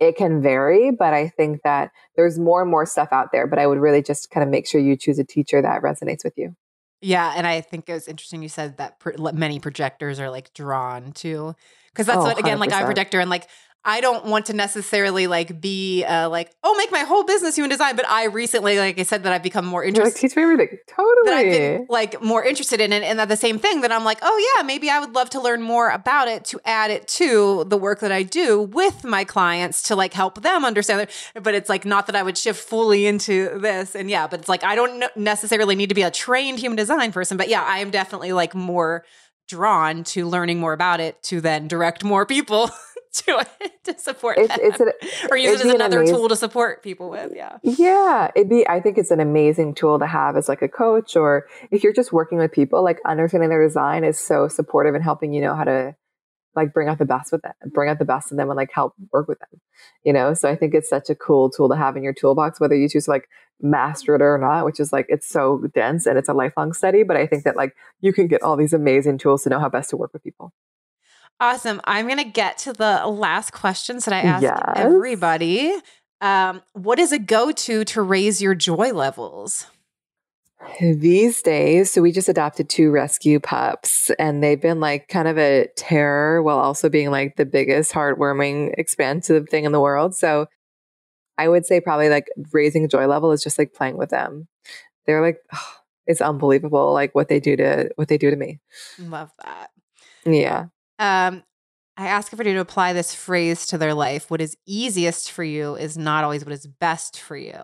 it 0.00 0.16
can 0.16 0.42
vary, 0.42 0.90
but 0.90 1.14
I 1.14 1.28
think 1.28 1.62
that 1.62 1.90
there's 2.16 2.38
more 2.38 2.62
and 2.62 2.70
more 2.70 2.86
stuff 2.86 3.08
out 3.12 3.32
there. 3.32 3.46
But 3.46 3.58
I 3.58 3.66
would 3.66 3.78
really 3.78 4.02
just 4.02 4.30
kind 4.30 4.44
of 4.44 4.50
make 4.50 4.66
sure 4.66 4.80
you 4.80 4.96
choose 4.96 5.18
a 5.18 5.24
teacher 5.24 5.62
that 5.62 5.82
resonates 5.82 6.24
with 6.24 6.34
you. 6.36 6.56
Yeah, 7.00 7.34
and 7.36 7.46
I 7.46 7.60
think 7.60 7.88
it 7.88 7.92
was 7.92 8.08
interesting 8.08 8.42
you 8.42 8.48
said 8.48 8.78
that 8.78 8.96
many 9.34 9.60
projectors 9.60 10.18
are 10.18 10.30
like 10.30 10.54
drawn 10.54 11.12
to 11.12 11.54
because 11.92 12.06
that's 12.06 12.18
oh, 12.18 12.22
what 12.22 12.38
again 12.38 12.56
100%. 12.56 12.60
like 12.60 12.72
a 12.72 12.84
projector 12.84 13.20
and 13.20 13.28
like 13.28 13.46
I 13.86 14.00
don't 14.00 14.24
want 14.24 14.46
to 14.46 14.54
necessarily 14.54 15.26
like 15.26 15.60
be 15.60 16.04
uh, 16.04 16.28
like, 16.30 16.50
oh, 16.62 16.74
make 16.76 16.90
my 16.90 17.00
whole 17.00 17.22
business 17.24 17.56
human 17.56 17.68
design. 17.68 17.96
But 17.96 18.08
I 18.08 18.24
recently, 18.24 18.78
like 18.78 18.98
I 18.98 19.02
said, 19.02 19.24
that 19.24 19.32
I've 19.32 19.42
become 19.42 19.66
more 19.66 19.84
interested. 19.84 20.14
Like, 20.14 20.20
teach 20.20 20.36
me 20.36 20.42
everything. 20.42 20.78
Totally. 20.88 21.24
That 21.26 21.34
I've 21.34 21.52
been 21.52 21.86
like 21.90 22.22
more 22.22 22.42
interested 22.42 22.80
in 22.80 22.92
it. 22.92 23.02
And 23.02 23.20
at 23.20 23.28
the 23.28 23.36
same 23.36 23.58
thing 23.58 23.82
that 23.82 23.92
I'm 23.92 24.04
like, 24.04 24.18
oh 24.22 24.54
yeah, 24.56 24.62
maybe 24.62 24.88
I 24.88 25.00
would 25.00 25.14
love 25.14 25.28
to 25.30 25.40
learn 25.40 25.60
more 25.60 25.90
about 25.90 26.28
it 26.28 26.44
to 26.46 26.60
add 26.64 26.90
it 26.90 27.06
to 27.08 27.64
the 27.64 27.76
work 27.76 28.00
that 28.00 28.12
I 28.12 28.22
do 28.22 28.62
with 28.62 29.04
my 29.04 29.24
clients 29.24 29.82
to 29.84 29.96
like 29.96 30.14
help 30.14 30.42
them 30.42 30.64
understand 30.64 31.02
it. 31.02 31.10
But 31.42 31.54
it's 31.54 31.68
like 31.68 31.84
not 31.84 32.06
that 32.06 32.16
I 32.16 32.22
would 32.22 32.38
shift 32.38 32.66
fully 32.66 33.06
into 33.06 33.58
this. 33.58 33.94
And 33.94 34.08
yeah, 34.08 34.26
but 34.26 34.40
it's 34.40 34.48
like 34.48 34.64
I 34.64 34.74
don't 34.74 35.04
necessarily 35.14 35.76
need 35.76 35.90
to 35.90 35.94
be 35.94 36.02
a 36.02 36.10
trained 36.10 36.58
human 36.58 36.76
design 36.76 37.12
person. 37.12 37.36
But 37.36 37.48
yeah, 37.48 37.62
I 37.62 37.78
am 37.78 37.90
definitely 37.90 38.32
like 38.32 38.54
more 38.54 39.04
drawn 39.48 40.04
to 40.04 40.26
learning 40.26 40.58
more 40.58 40.72
about 40.72 41.00
it 41.00 41.22
to 41.22 41.40
then 41.40 41.68
direct 41.68 42.02
more 42.02 42.24
people 42.24 42.70
to 43.26 43.46
it 43.60 43.84
to 43.84 43.98
support 43.98 44.38
it's, 44.38 44.56
it's 44.60 44.80
an, 44.80 44.90
or 45.30 45.36
use 45.36 45.60
it 45.60 45.66
as 45.66 45.74
another 45.74 45.98
amazing, 45.98 46.16
tool 46.16 46.28
to 46.28 46.36
support 46.36 46.82
people 46.82 47.10
with. 47.10 47.32
Yeah. 47.34 47.58
Yeah. 47.62 48.30
It'd 48.34 48.48
be, 48.48 48.66
I 48.68 48.80
think 48.80 48.98
it's 48.98 49.12
an 49.12 49.20
amazing 49.20 49.74
tool 49.74 50.00
to 50.00 50.06
have 50.06 50.36
as 50.36 50.48
like 50.48 50.62
a 50.62 50.68
coach 50.68 51.14
or 51.14 51.46
if 51.70 51.84
you're 51.84 51.92
just 51.92 52.12
working 52.12 52.38
with 52.38 52.50
people, 52.50 52.82
like 52.82 52.98
understanding 53.06 53.50
their 53.50 53.64
design 53.64 54.02
is 54.02 54.18
so 54.18 54.48
supportive 54.48 54.96
in 54.96 55.02
helping 55.02 55.32
you 55.32 55.40
know 55.40 55.54
how 55.54 55.62
to 55.64 55.94
like 56.56 56.72
bring 56.72 56.88
out 56.88 56.98
the 56.98 57.04
best 57.04 57.30
with 57.30 57.42
them, 57.42 57.52
bring 57.72 57.88
out 57.88 57.98
the 57.98 58.04
best 58.04 58.30
in 58.30 58.36
them 58.36 58.50
and 58.50 58.56
like 58.56 58.70
help 58.72 58.94
work 59.12 59.28
with 59.28 59.38
them, 59.38 59.60
you 60.04 60.12
know? 60.12 60.34
So 60.34 60.48
I 60.48 60.56
think 60.56 60.74
it's 60.74 60.88
such 60.88 61.10
a 61.10 61.14
cool 61.14 61.50
tool 61.50 61.68
to 61.68 61.76
have 61.76 61.96
in 61.96 62.02
your 62.02 62.12
toolbox, 62.12 62.60
whether 62.60 62.74
you 62.74 62.88
choose 62.88 63.04
to 63.04 63.10
like 63.10 63.28
master 63.60 64.14
it 64.14 64.22
or 64.22 64.38
not, 64.38 64.64
which 64.64 64.80
is 64.80 64.92
like, 64.92 65.06
it's 65.08 65.28
so 65.28 65.64
dense 65.72 66.06
and 66.06 66.18
it's 66.18 66.28
a 66.28 66.34
lifelong 66.34 66.72
study. 66.72 67.02
But 67.02 67.16
I 67.16 67.26
think 67.26 67.44
that 67.44 67.56
like 67.56 67.74
you 68.00 68.12
can 68.12 68.26
get 68.26 68.42
all 68.42 68.56
these 68.56 68.72
amazing 68.72 69.18
tools 69.18 69.44
to 69.44 69.50
know 69.50 69.60
how 69.60 69.68
best 69.68 69.90
to 69.90 69.96
work 69.96 70.12
with 70.12 70.22
people. 70.22 70.52
Awesome. 71.40 71.80
I'm 71.84 72.06
going 72.06 72.18
to 72.18 72.24
get 72.24 72.58
to 72.58 72.72
the 72.72 73.06
last 73.06 73.52
questions 73.52 74.04
that 74.04 74.14
I 74.14 74.20
ask 74.20 74.42
yes. 74.42 74.60
everybody. 74.76 75.74
Um, 76.20 76.62
what 76.72 76.98
is 76.98 77.12
a 77.12 77.18
go 77.18 77.52
to 77.52 77.84
to 77.84 78.02
raise 78.02 78.40
your 78.40 78.54
joy 78.54 78.92
levels? 78.92 79.66
These 80.80 81.42
days, 81.42 81.92
so 81.92 82.00
we 82.00 82.10
just 82.10 82.28
adopted 82.28 82.70
two 82.70 82.90
rescue 82.90 83.38
pups, 83.38 84.10
and 84.18 84.42
they've 84.42 84.60
been 84.60 84.80
like 84.80 85.08
kind 85.08 85.28
of 85.28 85.36
a 85.36 85.68
terror 85.76 86.42
while 86.42 86.58
also 86.58 86.88
being 86.88 87.10
like 87.10 87.36
the 87.36 87.44
biggest, 87.44 87.92
heartwarming, 87.92 88.72
expansive 88.78 89.48
thing 89.50 89.64
in 89.64 89.72
the 89.72 89.80
world. 89.80 90.14
So 90.14 90.46
I 91.36 91.48
would 91.48 91.66
say 91.66 91.80
probably 91.80 92.08
like 92.08 92.28
raising 92.52 92.88
joy 92.88 93.06
level 93.06 93.32
is 93.32 93.42
just 93.42 93.58
like 93.58 93.74
playing 93.74 93.98
with 93.98 94.10
them. 94.10 94.48
They're 95.06 95.20
like, 95.20 95.38
oh, 95.52 95.74
it's 96.06 96.20
unbelievable, 96.20 96.92
like 96.92 97.14
what 97.14 97.28
they 97.28 97.40
do 97.40 97.56
to 97.56 97.90
what 97.96 98.08
they 98.08 98.18
do 98.18 98.30
to 98.30 98.36
me. 98.36 98.60
Love 98.98 99.30
that. 99.44 99.70
Yeah. 100.24 100.66
Um, 100.98 101.42
I 101.96 102.08
ask 102.08 102.32
everybody 102.32 102.52
to 102.54 102.60
apply 102.60 102.92
this 102.92 103.14
phrase 103.14 103.66
to 103.66 103.78
their 103.78 103.94
life. 103.94 104.30
What 104.30 104.40
is 104.40 104.56
easiest 104.66 105.30
for 105.30 105.44
you 105.44 105.76
is 105.76 105.96
not 105.96 106.24
always 106.24 106.44
what 106.44 106.52
is 106.52 106.66
best 106.66 107.20
for 107.20 107.36
you. 107.36 107.60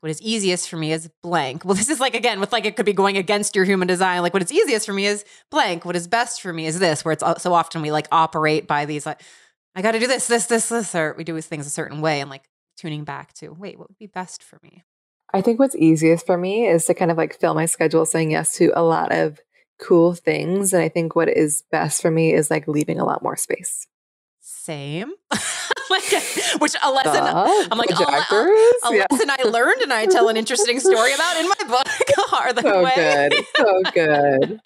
What 0.00 0.10
is 0.10 0.20
easiest 0.22 0.68
for 0.68 0.76
me 0.76 0.92
is 0.92 1.10
blank. 1.22 1.64
Well, 1.64 1.74
this 1.74 1.88
is 1.88 1.98
like, 1.98 2.14
again, 2.14 2.38
with 2.38 2.52
like 2.52 2.66
it 2.66 2.76
could 2.76 2.86
be 2.86 2.92
going 2.92 3.16
against 3.16 3.56
your 3.56 3.64
human 3.64 3.88
design. 3.88 4.22
Like, 4.22 4.32
what 4.32 4.42
is 4.42 4.52
easiest 4.52 4.86
for 4.86 4.92
me 4.92 5.06
is 5.06 5.24
blank. 5.50 5.84
What 5.84 5.96
is 5.96 6.06
best 6.06 6.40
for 6.40 6.52
me 6.52 6.66
is 6.66 6.78
this, 6.78 7.04
where 7.04 7.12
it's 7.12 7.24
so 7.42 7.54
often 7.54 7.82
we 7.82 7.90
like 7.90 8.06
operate 8.12 8.66
by 8.68 8.84
these, 8.84 9.06
like, 9.06 9.22
I 9.74 9.82
got 9.82 9.92
to 9.92 9.98
do 9.98 10.06
this, 10.06 10.28
this, 10.28 10.46
this, 10.46 10.68
this, 10.68 10.94
or 10.94 11.14
we 11.18 11.24
do 11.24 11.34
these 11.34 11.46
things 11.46 11.66
a 11.66 11.70
certain 11.70 12.00
way 12.00 12.20
and 12.20 12.30
like 12.30 12.44
tuning 12.76 13.04
back 13.04 13.32
to, 13.34 13.48
wait, 13.48 13.78
what 13.78 13.88
would 13.88 13.98
be 13.98 14.06
best 14.06 14.42
for 14.42 14.58
me? 14.62 14.84
I 15.32 15.40
think 15.40 15.58
what's 15.58 15.74
easiest 15.74 16.26
for 16.26 16.36
me 16.36 16.66
is 16.66 16.84
to 16.84 16.94
kind 16.94 17.10
of 17.10 17.16
like 17.16 17.40
fill 17.40 17.54
my 17.54 17.66
schedule 17.66 18.06
saying 18.06 18.30
yes 18.30 18.56
to 18.58 18.72
a 18.76 18.82
lot 18.82 19.10
of 19.10 19.40
cool 19.78 20.14
things. 20.14 20.72
And 20.72 20.82
I 20.82 20.88
think 20.88 21.16
what 21.16 21.28
is 21.28 21.62
best 21.70 22.02
for 22.02 22.10
me 22.10 22.32
is 22.32 22.50
like 22.50 22.68
leaving 22.68 22.98
a 22.98 23.04
lot 23.04 23.22
more 23.22 23.36
space. 23.36 23.86
Same. 24.40 25.12
like, 25.90 26.04
which 26.58 26.74
a 26.82 26.90
lesson 26.90 27.22
I'm 27.22 27.78
like 27.78 27.90
a, 27.90 27.94
a, 27.94 28.86
a 28.88 28.96
yeah. 28.96 29.06
lesson 29.10 29.30
I 29.30 29.42
learned 29.42 29.82
and 29.82 29.92
I 29.92 30.06
tell 30.06 30.28
an 30.28 30.36
interesting 30.36 30.80
story 30.80 31.12
about 31.12 31.36
in 31.38 31.48
my 31.48 31.54
book. 31.68 31.86
the 32.54 32.62
so 32.62 32.82
way. 32.82 32.92
good, 32.94 33.46
so 33.56 33.82
good. 33.92 34.60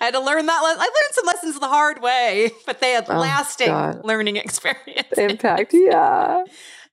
I 0.00 0.04
had 0.04 0.14
to 0.14 0.20
learn 0.20 0.46
that. 0.46 0.60
Le- 0.60 0.76
I 0.78 0.84
learned 0.84 1.12
some 1.12 1.26
lessons 1.26 1.58
the 1.58 1.68
hard 1.68 2.02
way, 2.02 2.50
but 2.66 2.80
they 2.80 2.92
had 2.92 3.06
oh, 3.08 3.18
lasting 3.18 3.68
God. 3.68 4.04
learning 4.04 4.36
experience. 4.36 5.16
Impact, 5.16 5.72
yeah. 5.72 6.44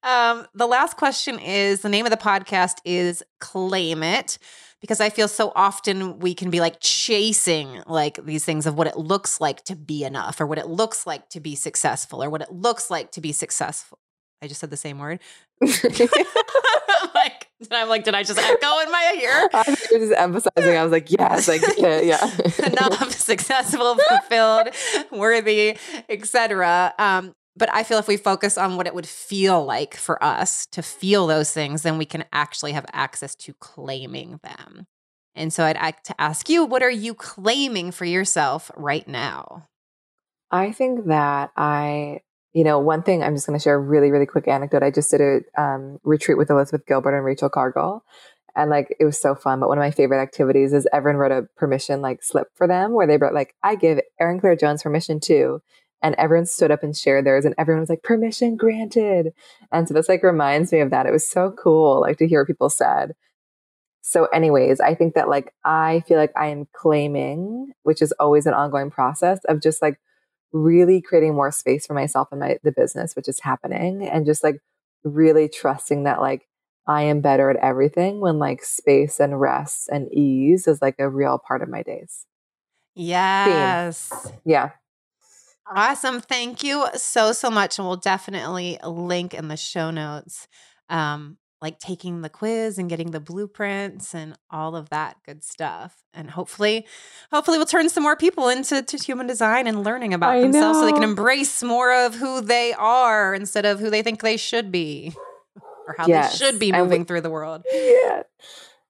Um, 0.03 0.47
the 0.55 0.67
last 0.67 0.97
question 0.97 1.37
is 1.39 1.81
the 1.81 1.89
name 1.89 2.05
of 2.05 2.11
the 2.11 2.17
podcast 2.17 2.77
is 2.85 3.23
Claim 3.39 4.03
It 4.03 4.37
because 4.81 4.99
I 4.99 5.09
feel 5.09 5.27
so 5.27 5.53
often 5.55 6.19
we 6.19 6.33
can 6.33 6.49
be 6.49 6.59
like 6.59 6.77
chasing 6.79 7.81
like 7.85 8.23
these 8.25 8.43
things 8.43 8.65
of 8.65 8.75
what 8.75 8.87
it 8.87 8.97
looks 8.97 9.39
like 9.39 9.63
to 9.65 9.75
be 9.75 10.03
enough 10.03 10.41
or 10.41 10.47
what 10.47 10.57
it 10.57 10.67
looks 10.67 11.07
like 11.07 11.29
to 11.29 11.39
be 11.39 11.55
successful 11.55 12.23
or 12.23 12.29
what 12.29 12.41
it 12.41 12.51
looks 12.51 12.89
like 12.89 13.11
to 13.11 13.21
be 13.21 13.31
successful. 13.31 13.99
I 14.41 14.47
just 14.47 14.59
said 14.59 14.71
the 14.71 14.77
same 14.77 14.97
word. 14.97 15.19
like, 15.61 17.47
I'm 17.69 17.89
like, 17.89 18.03
did 18.03 18.15
I 18.15 18.23
just 18.23 18.39
echo 18.39 18.79
in 18.79 18.91
my 18.91 19.19
ear? 19.21 19.49
I 19.53 19.63
was 19.67 19.79
just 19.79 20.13
emphasizing. 20.17 20.75
I 20.75 20.83
was 20.83 20.91
like, 20.91 21.11
yes, 21.11 21.47
I 21.47 21.59
get 21.59 21.77
it. 21.77 22.05
Yeah. 22.05 22.67
Enough, 22.67 23.11
successful, 23.11 23.97
fulfilled, 24.09 24.69
worthy, 25.11 25.77
etc. 26.09 26.95
Um, 26.97 27.35
but 27.61 27.71
I 27.71 27.83
feel 27.83 27.99
if 27.99 28.07
we 28.07 28.17
focus 28.17 28.57
on 28.57 28.75
what 28.75 28.87
it 28.87 28.95
would 28.95 29.07
feel 29.07 29.63
like 29.63 29.95
for 29.95 30.21
us 30.23 30.65
to 30.71 30.81
feel 30.81 31.27
those 31.27 31.51
things, 31.51 31.83
then 31.83 31.99
we 31.99 32.05
can 32.05 32.25
actually 32.33 32.71
have 32.71 32.87
access 32.91 33.35
to 33.35 33.53
claiming 33.53 34.39
them. 34.41 34.87
And 35.35 35.53
so 35.53 35.65
I'd 35.65 35.75
like 35.75 36.01
to 36.05 36.19
ask 36.19 36.49
you, 36.49 36.65
what 36.65 36.81
are 36.81 36.89
you 36.89 37.13
claiming 37.13 37.91
for 37.91 38.03
yourself 38.03 38.71
right 38.75 39.07
now? 39.07 39.67
I 40.49 40.71
think 40.71 41.05
that 41.05 41.51
I, 41.55 42.21
you 42.51 42.63
know, 42.63 42.79
one 42.79 43.03
thing 43.03 43.21
I'm 43.21 43.35
just 43.35 43.45
going 43.45 43.59
to 43.59 43.63
share 43.63 43.75
a 43.75 43.79
really, 43.79 44.09
really 44.09 44.25
quick 44.25 44.47
anecdote. 44.47 44.81
I 44.81 44.89
just 44.89 45.11
did 45.11 45.21
a 45.21 45.61
um, 45.61 45.99
retreat 46.03 46.39
with 46.39 46.49
Elizabeth 46.49 46.87
Gilbert 46.87 47.15
and 47.15 47.23
Rachel 47.23 47.47
Cargle. 47.47 48.03
And 48.55 48.71
like 48.71 48.95
it 48.99 49.05
was 49.05 49.21
so 49.21 49.35
fun. 49.35 49.59
But 49.59 49.69
one 49.69 49.77
of 49.77 49.83
my 49.83 49.91
favorite 49.91 50.19
activities 50.19 50.73
is 50.73 50.87
everyone 50.91 51.19
wrote 51.19 51.31
a 51.31 51.47
permission 51.57 52.01
like 52.01 52.23
slip 52.23 52.47
for 52.55 52.65
them 52.65 52.93
where 52.93 53.05
they 53.05 53.17
wrote 53.17 53.35
like, 53.35 53.53
I 53.61 53.75
give 53.75 53.99
Erin 54.19 54.39
Claire 54.39 54.55
Jones 54.55 54.81
permission 54.81 55.19
to 55.19 55.61
and 56.01 56.15
everyone 56.17 56.45
stood 56.45 56.71
up 56.71 56.83
and 56.83 56.95
shared 56.95 57.25
theirs 57.25 57.45
and 57.45 57.55
everyone 57.57 57.81
was 57.81 57.89
like 57.89 58.03
permission 58.03 58.55
granted 58.55 59.33
and 59.71 59.87
so 59.87 59.93
this 59.93 60.09
like 60.09 60.23
reminds 60.23 60.71
me 60.71 60.79
of 60.79 60.89
that 60.89 61.05
it 61.05 61.11
was 61.11 61.27
so 61.27 61.51
cool 61.51 62.01
like 62.01 62.17
to 62.17 62.27
hear 62.27 62.41
what 62.41 62.47
people 62.47 62.69
said 62.69 63.13
so 64.01 64.25
anyways 64.25 64.79
i 64.79 64.95
think 64.95 65.13
that 65.13 65.29
like 65.29 65.53
i 65.63 66.01
feel 66.07 66.17
like 66.17 66.33
i 66.35 66.47
am 66.47 66.67
claiming 66.73 67.71
which 67.83 68.01
is 68.01 68.11
always 68.13 68.45
an 68.45 68.53
ongoing 68.53 68.89
process 68.89 69.39
of 69.45 69.61
just 69.61 69.81
like 69.81 69.99
really 70.53 71.01
creating 71.01 71.33
more 71.33 71.51
space 71.51 71.85
for 71.85 71.93
myself 71.93 72.27
and 72.31 72.39
my 72.39 72.57
the 72.63 72.71
business 72.71 73.15
which 73.15 73.27
is 73.27 73.39
happening 73.39 74.07
and 74.07 74.25
just 74.25 74.43
like 74.43 74.57
really 75.03 75.47
trusting 75.47 76.03
that 76.03 76.19
like 76.21 76.47
I 76.87 77.03
am 77.03 77.21
better 77.21 77.49
at 77.49 77.57
everything 77.57 78.19
when 78.21 78.39
like 78.39 78.63
space 78.63 79.19
and 79.19 79.39
rest 79.39 79.89
and 79.91 80.11
ease 80.13 80.67
is 80.67 80.81
like 80.81 80.95
a 80.99 81.09
real 81.09 81.39
part 81.39 81.61
of 81.61 81.69
my 81.69 81.83
days. 81.83 82.25
Yes. 82.95 84.09
Theme. 84.09 84.33
Yeah. 84.45 84.69
Awesome. 85.73 86.19
Thank 86.21 86.63
you 86.63 86.87
so, 86.95 87.31
so 87.31 87.49
much. 87.49 87.77
And 87.79 87.87
we'll 87.87 87.97
definitely 87.97 88.77
link 88.85 89.33
in 89.33 89.47
the 89.47 89.57
show 89.57 89.89
notes, 89.91 90.47
um, 90.89 91.37
like 91.61 91.79
taking 91.79 92.21
the 92.21 92.29
quiz 92.29 92.77
and 92.77 92.89
getting 92.89 93.11
the 93.11 93.19
blueprints 93.19 94.15
and 94.15 94.35
all 94.49 94.75
of 94.75 94.89
that 94.89 95.17
good 95.25 95.43
stuff. 95.43 95.95
And 96.13 96.29
hopefully, 96.31 96.85
hopefully 97.31 97.57
we'll 97.57 97.67
turn 97.67 97.87
some 97.89 98.03
more 98.03 98.15
people 98.17 98.49
into 98.49 98.81
to 98.81 98.97
human 98.97 99.27
design 99.27 99.67
and 99.67 99.83
learning 99.83 100.13
about 100.13 100.31
I 100.31 100.41
themselves 100.41 100.79
so 100.79 100.85
they 100.85 100.91
can 100.91 101.03
embrace 101.03 101.61
more 101.63 101.93
of 102.05 102.15
who 102.15 102.41
they 102.41 102.73
are 102.73 103.33
instead 103.35 103.65
of 103.65 103.79
who 103.79 103.89
they 103.89 104.01
think 104.01 104.21
they 104.21 104.37
should 104.37 104.71
be 104.71 105.13
or 105.87 105.95
how 105.97 106.07
Yes. 106.07 106.37
they 106.37 106.45
should 106.45 106.59
be 106.59 106.71
moving 106.71 107.05
through 107.05 107.21
the 107.21 107.29
world. 107.29 107.63
Yeah. 107.71 108.23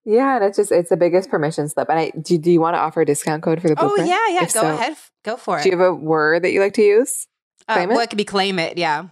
Yeah, 0.06 0.36
and 0.38 0.46
it's 0.46 0.58
just 0.58 0.72
it's 0.72 0.90
the 0.90 0.98
biggest 0.98 1.30
permission 1.30 1.70
slip. 1.70 1.90
And 1.90 2.00
I 2.00 2.12
do, 2.22 2.38
do 2.38 2.52
you 2.52 2.60
want 2.60 2.74
to 2.76 2.80
offer 2.80 3.02
a 3.02 3.06
discount 3.06 3.44
code 3.44 3.62
for 3.62 3.68
the 3.68 3.76
Oh, 3.78 3.88
blueprint? 3.88 4.10
yeah, 4.10 4.28
yeah. 4.30 4.44
If 4.44 4.54
Go 4.54 4.62
so, 4.62 4.74
ahead. 4.74 4.98
Go 5.24 5.38
for 5.38 5.60
it. 5.60 5.64
Do 5.64 5.70
you 5.70 5.78
have 5.78 5.88
a 5.88 5.94
word 5.94 6.44
that 6.44 6.52
you 6.52 6.60
like 6.60 6.74
to 6.74 6.82
use? 6.82 7.28
uh, 7.68 7.74
claim 7.76 7.92
it? 7.92 7.94
well, 7.94 8.02
it 8.04 8.10
could 8.10 8.18
be 8.18 8.26
claim 8.26 8.58
it. 8.60 8.78
Yeah. 8.78 9.10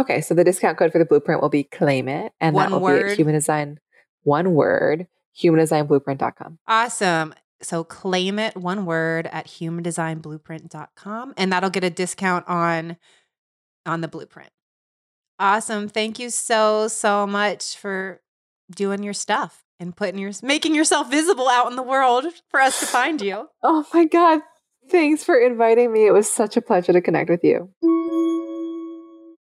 Okay, 0.00 0.20
so 0.20 0.32
the 0.32 0.44
discount 0.44 0.78
code 0.78 0.92
for 0.92 0.98
the 0.98 1.04
blueprint 1.04 1.42
will 1.42 1.48
be 1.48 1.64
claim 1.64 2.08
it, 2.08 2.32
and 2.40 2.54
One 2.54 2.70
that 2.70 2.80
will 2.80 2.88
be 2.88 2.92
word. 2.94 3.10
at 3.10 3.16
human 3.16 3.34
design. 3.34 3.80
One 4.22 4.54
word, 4.54 5.08
humandesignblueprint.com. 5.38 6.58
Awesome. 6.66 7.34
So 7.60 7.82
claim 7.84 8.38
it 8.38 8.56
one 8.56 8.86
word 8.86 9.26
at 9.32 9.46
humandesignblueprint.com 9.48 11.34
and 11.36 11.52
that'll 11.52 11.70
get 11.70 11.84
a 11.84 11.90
discount 11.90 12.46
on 12.48 12.96
on 13.86 14.00
the 14.00 14.08
blueprint. 14.08 14.50
Awesome. 15.38 15.88
Thank 15.88 16.18
you 16.18 16.30
so 16.30 16.88
so 16.88 17.26
much 17.26 17.76
for 17.76 18.20
doing 18.70 19.02
your 19.02 19.14
stuff 19.14 19.64
and 19.80 19.96
putting 19.96 20.18
your 20.18 20.32
making 20.42 20.74
yourself 20.74 21.10
visible 21.10 21.48
out 21.48 21.70
in 21.70 21.76
the 21.76 21.82
world 21.82 22.26
for 22.48 22.60
us 22.60 22.80
to 22.80 22.86
find 22.86 23.20
you. 23.20 23.48
Oh 23.62 23.86
my 23.92 24.04
God. 24.04 24.40
Thanks 24.88 25.24
for 25.24 25.38
inviting 25.38 25.92
me. 25.92 26.06
It 26.06 26.12
was 26.12 26.30
such 26.30 26.56
a 26.56 26.62
pleasure 26.62 26.92
to 26.92 27.00
connect 27.00 27.28
with 27.28 27.44
you. 27.44 27.70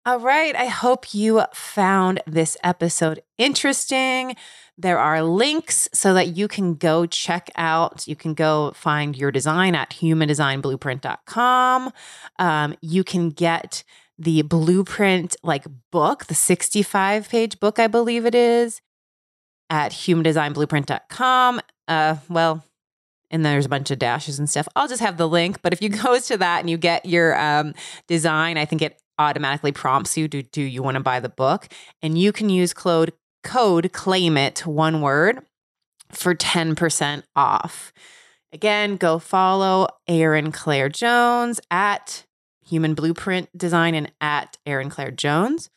All 0.05 0.21
right. 0.21 0.55
I 0.57 0.67
hope 0.67 1.15
you 1.15 1.43
found 1.53 2.21
this 2.27 2.57
episode 2.65 3.23
interesting. 3.39 4.35
There 4.79 4.99
are 4.99 5.23
links 5.23 5.89
so 5.93 6.15
that 6.15 6.37
you 6.37 6.49
can 6.49 6.75
go 6.75 7.07
check 7.07 7.51
out, 7.57 8.07
you 8.07 8.17
can 8.17 8.35
go 8.35 8.73
find 8.75 9.17
your 9.17 9.33
design 9.33 9.75
at 9.75 9.91
humandesignblueprint.com. 9.91 11.93
Um, 12.39 12.77
you 12.81 13.05
can 13.05 13.31
get 13.31 13.85
the 14.19 14.43
blueprint 14.43 15.37
like 15.43 15.65
book, 15.91 16.27
the 16.27 16.35
65 16.35 17.29
page 17.29 17.61
book, 17.61 17.79
I 17.79 17.87
believe 17.87 18.27
it 18.27 18.35
is, 18.35 18.81
at 19.71 19.93
humandesignblueprint.com. 19.93 21.61
Uh, 21.89 22.17
well, 22.29 22.65
and 23.31 23.45
there's 23.45 23.67
a 23.67 23.69
bunch 23.69 23.91
of 23.91 23.99
dashes 23.99 24.39
and 24.39 24.49
stuff. 24.49 24.69
I'll 24.77 24.89
just 24.89 25.03
have 25.03 25.17
the 25.17 25.29
link. 25.29 25.63
But 25.63 25.73
if 25.73 25.83
you 25.83 25.89
go 26.03 26.19
to 26.19 26.37
that 26.39 26.61
and 26.61 26.71
you 26.71 26.77
get 26.77 27.07
your 27.07 27.39
um, 27.39 27.75
design, 28.07 28.57
I 28.59 28.65
think 28.65 28.83
it 28.83 29.01
automatically 29.19 29.73
prompts 29.73 30.17
you 30.17 30.29
to 30.29 30.43
do 30.43 30.63
you 30.63 30.83
want 30.83 30.97
to 30.97 31.03
buy 31.03 31.21
the 31.21 31.29
book, 31.29 31.69
and 32.03 32.19
you 32.19 32.33
can 32.33 32.51
use 32.51 32.75
code 32.75 33.13
code 33.43 33.93
claim 33.93 34.37
it 34.37 34.67
one 34.67 35.01
word 35.01 35.41
for 36.11 36.35
10% 36.35 37.23
off. 37.35 37.93
Again, 38.53 38.97
go 38.97 39.19
follow 39.19 39.89
Erin 40.09 40.53
Claire 40.53 40.89
Jones 40.89 41.61
at 41.71 42.25
Human 42.67 42.95
Blueprint 42.95 43.49
Design 43.57 43.95
and 43.95 44.13
at 44.21 44.57
Erin 44.67 44.91
Claire 44.91 45.11
Jones. 45.11 45.71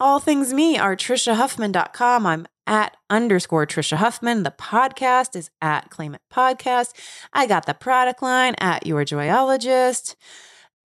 All 0.00 0.20
things 0.20 0.52
me 0.52 0.76
are 0.76 0.96
TriciaHuffman.com. 0.96 2.26
I'm 2.26 2.46
at 2.66 2.96
underscore 3.10 3.66
Tricia 3.66 3.96
Huffman. 3.96 4.42
The 4.42 4.50
podcast 4.50 5.36
is 5.36 5.50
at 5.60 5.90
Claim 5.90 6.14
It 6.14 6.22
Podcast. 6.32 6.92
I 7.32 7.46
got 7.46 7.66
the 7.66 7.74
product 7.74 8.22
line 8.22 8.54
at 8.58 8.86
Your 8.86 9.04
Joyologist. 9.04 10.14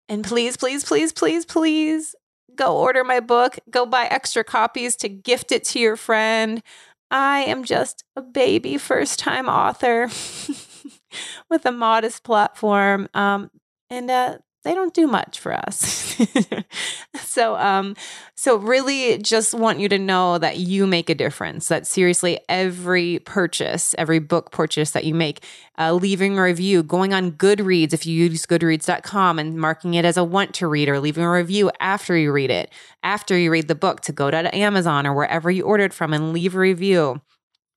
And 0.09 0.23
please, 0.23 0.57
please, 0.57 0.83
please, 0.83 1.11
please, 1.11 1.45
please 1.45 2.15
go 2.55 2.77
order 2.77 3.03
my 3.03 3.19
book. 3.19 3.57
Go 3.69 3.85
buy 3.85 4.05
extra 4.05 4.43
copies 4.43 4.95
to 4.97 5.09
gift 5.09 5.51
it 5.51 5.63
to 5.65 5.79
your 5.79 5.95
friend. 5.95 6.61
I 7.09 7.41
am 7.41 7.63
just 7.63 8.03
a 8.15 8.21
baby 8.21 8.77
first 8.77 9.19
time 9.19 9.47
author 9.47 10.03
with 11.49 11.65
a 11.65 11.71
modest 11.71 12.23
platform. 12.23 13.07
Um, 13.13 13.49
and 13.89 14.11
uh, 14.11 14.37
they 14.67 14.75
don't 14.75 14.93
do 14.93 15.07
much 15.07 15.39
for 15.39 15.53
us. 15.53 16.17
so 17.23 17.55
um 17.55 17.95
so 18.35 18.57
really 18.57 19.17
just 19.17 19.53
want 19.53 19.79
you 19.79 19.87
to 19.89 19.97
know 19.97 20.37
that 20.37 20.57
you 20.57 20.85
make 20.85 21.09
a 21.09 21.15
difference. 21.15 21.69
That 21.69 21.87
seriously 21.87 22.39
every 22.49 23.19
purchase, 23.19 23.95
every 23.97 24.19
book 24.19 24.51
purchase 24.51 24.91
that 24.91 25.05
you 25.05 25.15
make, 25.15 25.43
uh, 25.77 25.93
leaving 25.93 26.37
a 26.37 26.43
review, 26.43 26.83
going 26.83 27.13
on 27.13 27.31
Goodreads 27.31 27.93
if 27.93 28.05
you 28.05 28.25
use 28.25 28.45
goodreads.com 28.45 29.39
and 29.39 29.59
marking 29.59 29.93
it 29.93 30.05
as 30.05 30.17
a 30.17 30.23
want 30.23 30.53
to 30.55 30.67
read 30.67 30.89
or 30.89 30.99
leaving 30.99 31.23
a 31.23 31.31
review 31.31 31.71
after 31.79 32.17
you 32.17 32.31
read 32.31 32.51
it, 32.51 32.71
after 33.03 33.37
you 33.37 33.49
read 33.49 33.67
the 33.67 33.75
book 33.75 34.01
to 34.01 34.11
go 34.11 34.29
to 34.29 34.55
Amazon 34.55 35.07
or 35.07 35.13
wherever 35.13 35.49
you 35.49 35.63
ordered 35.63 35.93
from 35.93 36.13
and 36.13 36.33
leave 36.33 36.55
a 36.55 36.59
review 36.59 37.21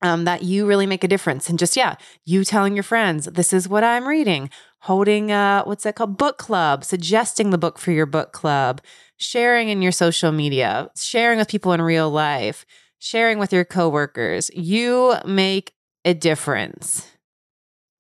um, 0.02 0.24
that 0.24 0.42
you 0.42 0.66
really 0.66 0.86
make 0.86 1.04
a 1.04 1.08
difference. 1.08 1.48
And 1.48 1.58
just, 1.58 1.76
yeah, 1.76 1.96
you 2.24 2.44
telling 2.44 2.74
your 2.74 2.82
friends, 2.82 3.26
this 3.26 3.52
is 3.52 3.68
what 3.68 3.84
I'm 3.84 4.08
reading, 4.08 4.50
holding, 4.80 5.30
a, 5.30 5.62
what's 5.64 5.84
that 5.84 5.96
called? 5.96 6.16
Book 6.16 6.38
club, 6.38 6.84
suggesting 6.84 7.50
the 7.50 7.58
book 7.58 7.78
for 7.78 7.92
your 7.92 8.06
book 8.06 8.32
club, 8.32 8.80
sharing 9.16 9.68
in 9.68 9.82
your 9.82 9.92
social 9.92 10.32
media, 10.32 10.90
sharing 10.96 11.38
with 11.38 11.48
people 11.48 11.72
in 11.72 11.82
real 11.82 12.10
life, 12.10 12.64
sharing 12.98 13.38
with 13.38 13.52
your 13.52 13.64
coworkers. 13.64 14.50
You 14.54 15.16
make 15.24 15.74
a 16.04 16.14
difference. 16.14 17.06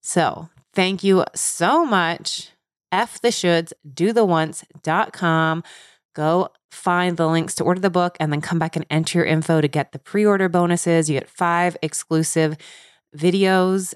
So 0.00 0.48
thank 0.74 1.04
you 1.04 1.24
so 1.34 1.84
much. 1.84 2.50
F 2.92 3.20
the 3.20 3.28
shoulds, 3.28 3.72
do 3.92 4.12
the 4.12 4.24
wants.com. 4.24 5.62
Go 6.14 6.48
find 6.72 7.16
the 7.16 7.28
links 7.28 7.54
to 7.56 7.64
order 7.64 7.80
the 7.80 7.90
book 7.90 8.16
and 8.18 8.32
then 8.32 8.40
come 8.40 8.58
back 8.58 8.76
and 8.76 8.86
enter 8.90 9.18
your 9.18 9.26
info 9.26 9.60
to 9.60 9.68
get 9.68 9.92
the 9.92 9.98
pre 9.98 10.24
order 10.24 10.48
bonuses. 10.48 11.08
You 11.08 11.18
get 11.18 11.28
five 11.28 11.76
exclusive 11.82 12.56
videos, 13.16 13.94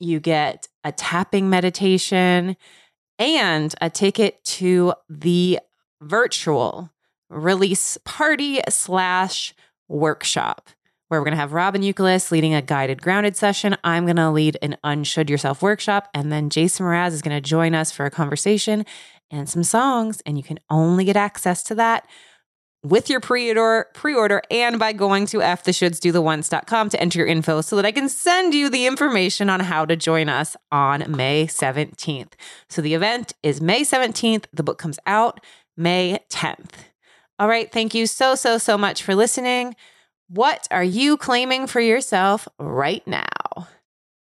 you 0.00 0.18
get 0.18 0.68
a 0.84 0.92
tapping 0.92 1.50
meditation, 1.50 2.56
and 3.18 3.74
a 3.80 3.88
ticket 3.88 4.42
to 4.44 4.94
the 5.08 5.60
virtual 6.00 6.90
release 7.30 7.98
party 8.04 8.60
slash 8.68 9.54
workshop 9.88 10.68
where 11.12 11.20
we're 11.20 11.26
going 11.26 11.36
to 11.36 11.40
have 11.40 11.52
Robin 11.52 11.82
Euclid 11.82 12.22
leading 12.30 12.54
a 12.54 12.62
guided 12.62 13.02
grounded 13.02 13.36
session. 13.36 13.76
I'm 13.84 14.06
going 14.06 14.16
to 14.16 14.30
lead 14.30 14.56
an 14.62 14.78
unshould 14.82 15.28
yourself 15.28 15.60
workshop. 15.60 16.08
And 16.14 16.32
then 16.32 16.48
Jason 16.48 16.86
Mraz 16.86 17.12
is 17.12 17.20
going 17.20 17.36
to 17.36 17.46
join 17.46 17.74
us 17.74 17.92
for 17.92 18.06
a 18.06 18.10
conversation 18.10 18.86
and 19.30 19.46
some 19.46 19.62
songs. 19.62 20.22
And 20.24 20.38
you 20.38 20.42
can 20.42 20.58
only 20.70 21.04
get 21.04 21.16
access 21.16 21.62
to 21.64 21.74
that 21.74 22.06
with 22.82 23.08
your 23.08 23.20
pre-order 23.20 23.86
pre-order 23.94 24.42
and 24.50 24.78
by 24.78 24.92
going 24.92 25.26
to 25.26 25.38
ftheshouldsdothewants.com 25.38 26.88
to 26.88 27.00
enter 27.00 27.18
your 27.20 27.28
info 27.28 27.60
so 27.60 27.76
that 27.76 27.86
I 27.86 27.92
can 27.92 28.08
send 28.08 28.54
you 28.54 28.68
the 28.68 28.86
information 28.86 29.48
on 29.48 29.60
how 29.60 29.84
to 29.84 29.96
join 29.96 30.28
us 30.28 30.56
on 30.70 31.04
May 31.08 31.46
17th. 31.46 32.32
So 32.68 32.82
the 32.82 32.94
event 32.94 33.34
is 33.42 33.60
May 33.60 33.82
17th. 33.82 34.46
The 34.52 34.62
book 34.62 34.78
comes 34.78 34.98
out 35.06 35.40
May 35.76 36.20
10th. 36.28 36.70
All 37.38 37.48
right, 37.48 37.70
thank 37.70 37.94
you 37.94 38.06
so 38.06 38.34
so 38.34 38.58
so 38.58 38.76
much 38.76 39.02
for 39.02 39.14
listening. 39.14 39.76
What 40.28 40.66
are 40.70 40.84
you 40.84 41.16
claiming 41.16 41.66
for 41.66 41.80
yourself 41.80 42.48
right 42.58 43.06
now? 43.06 43.68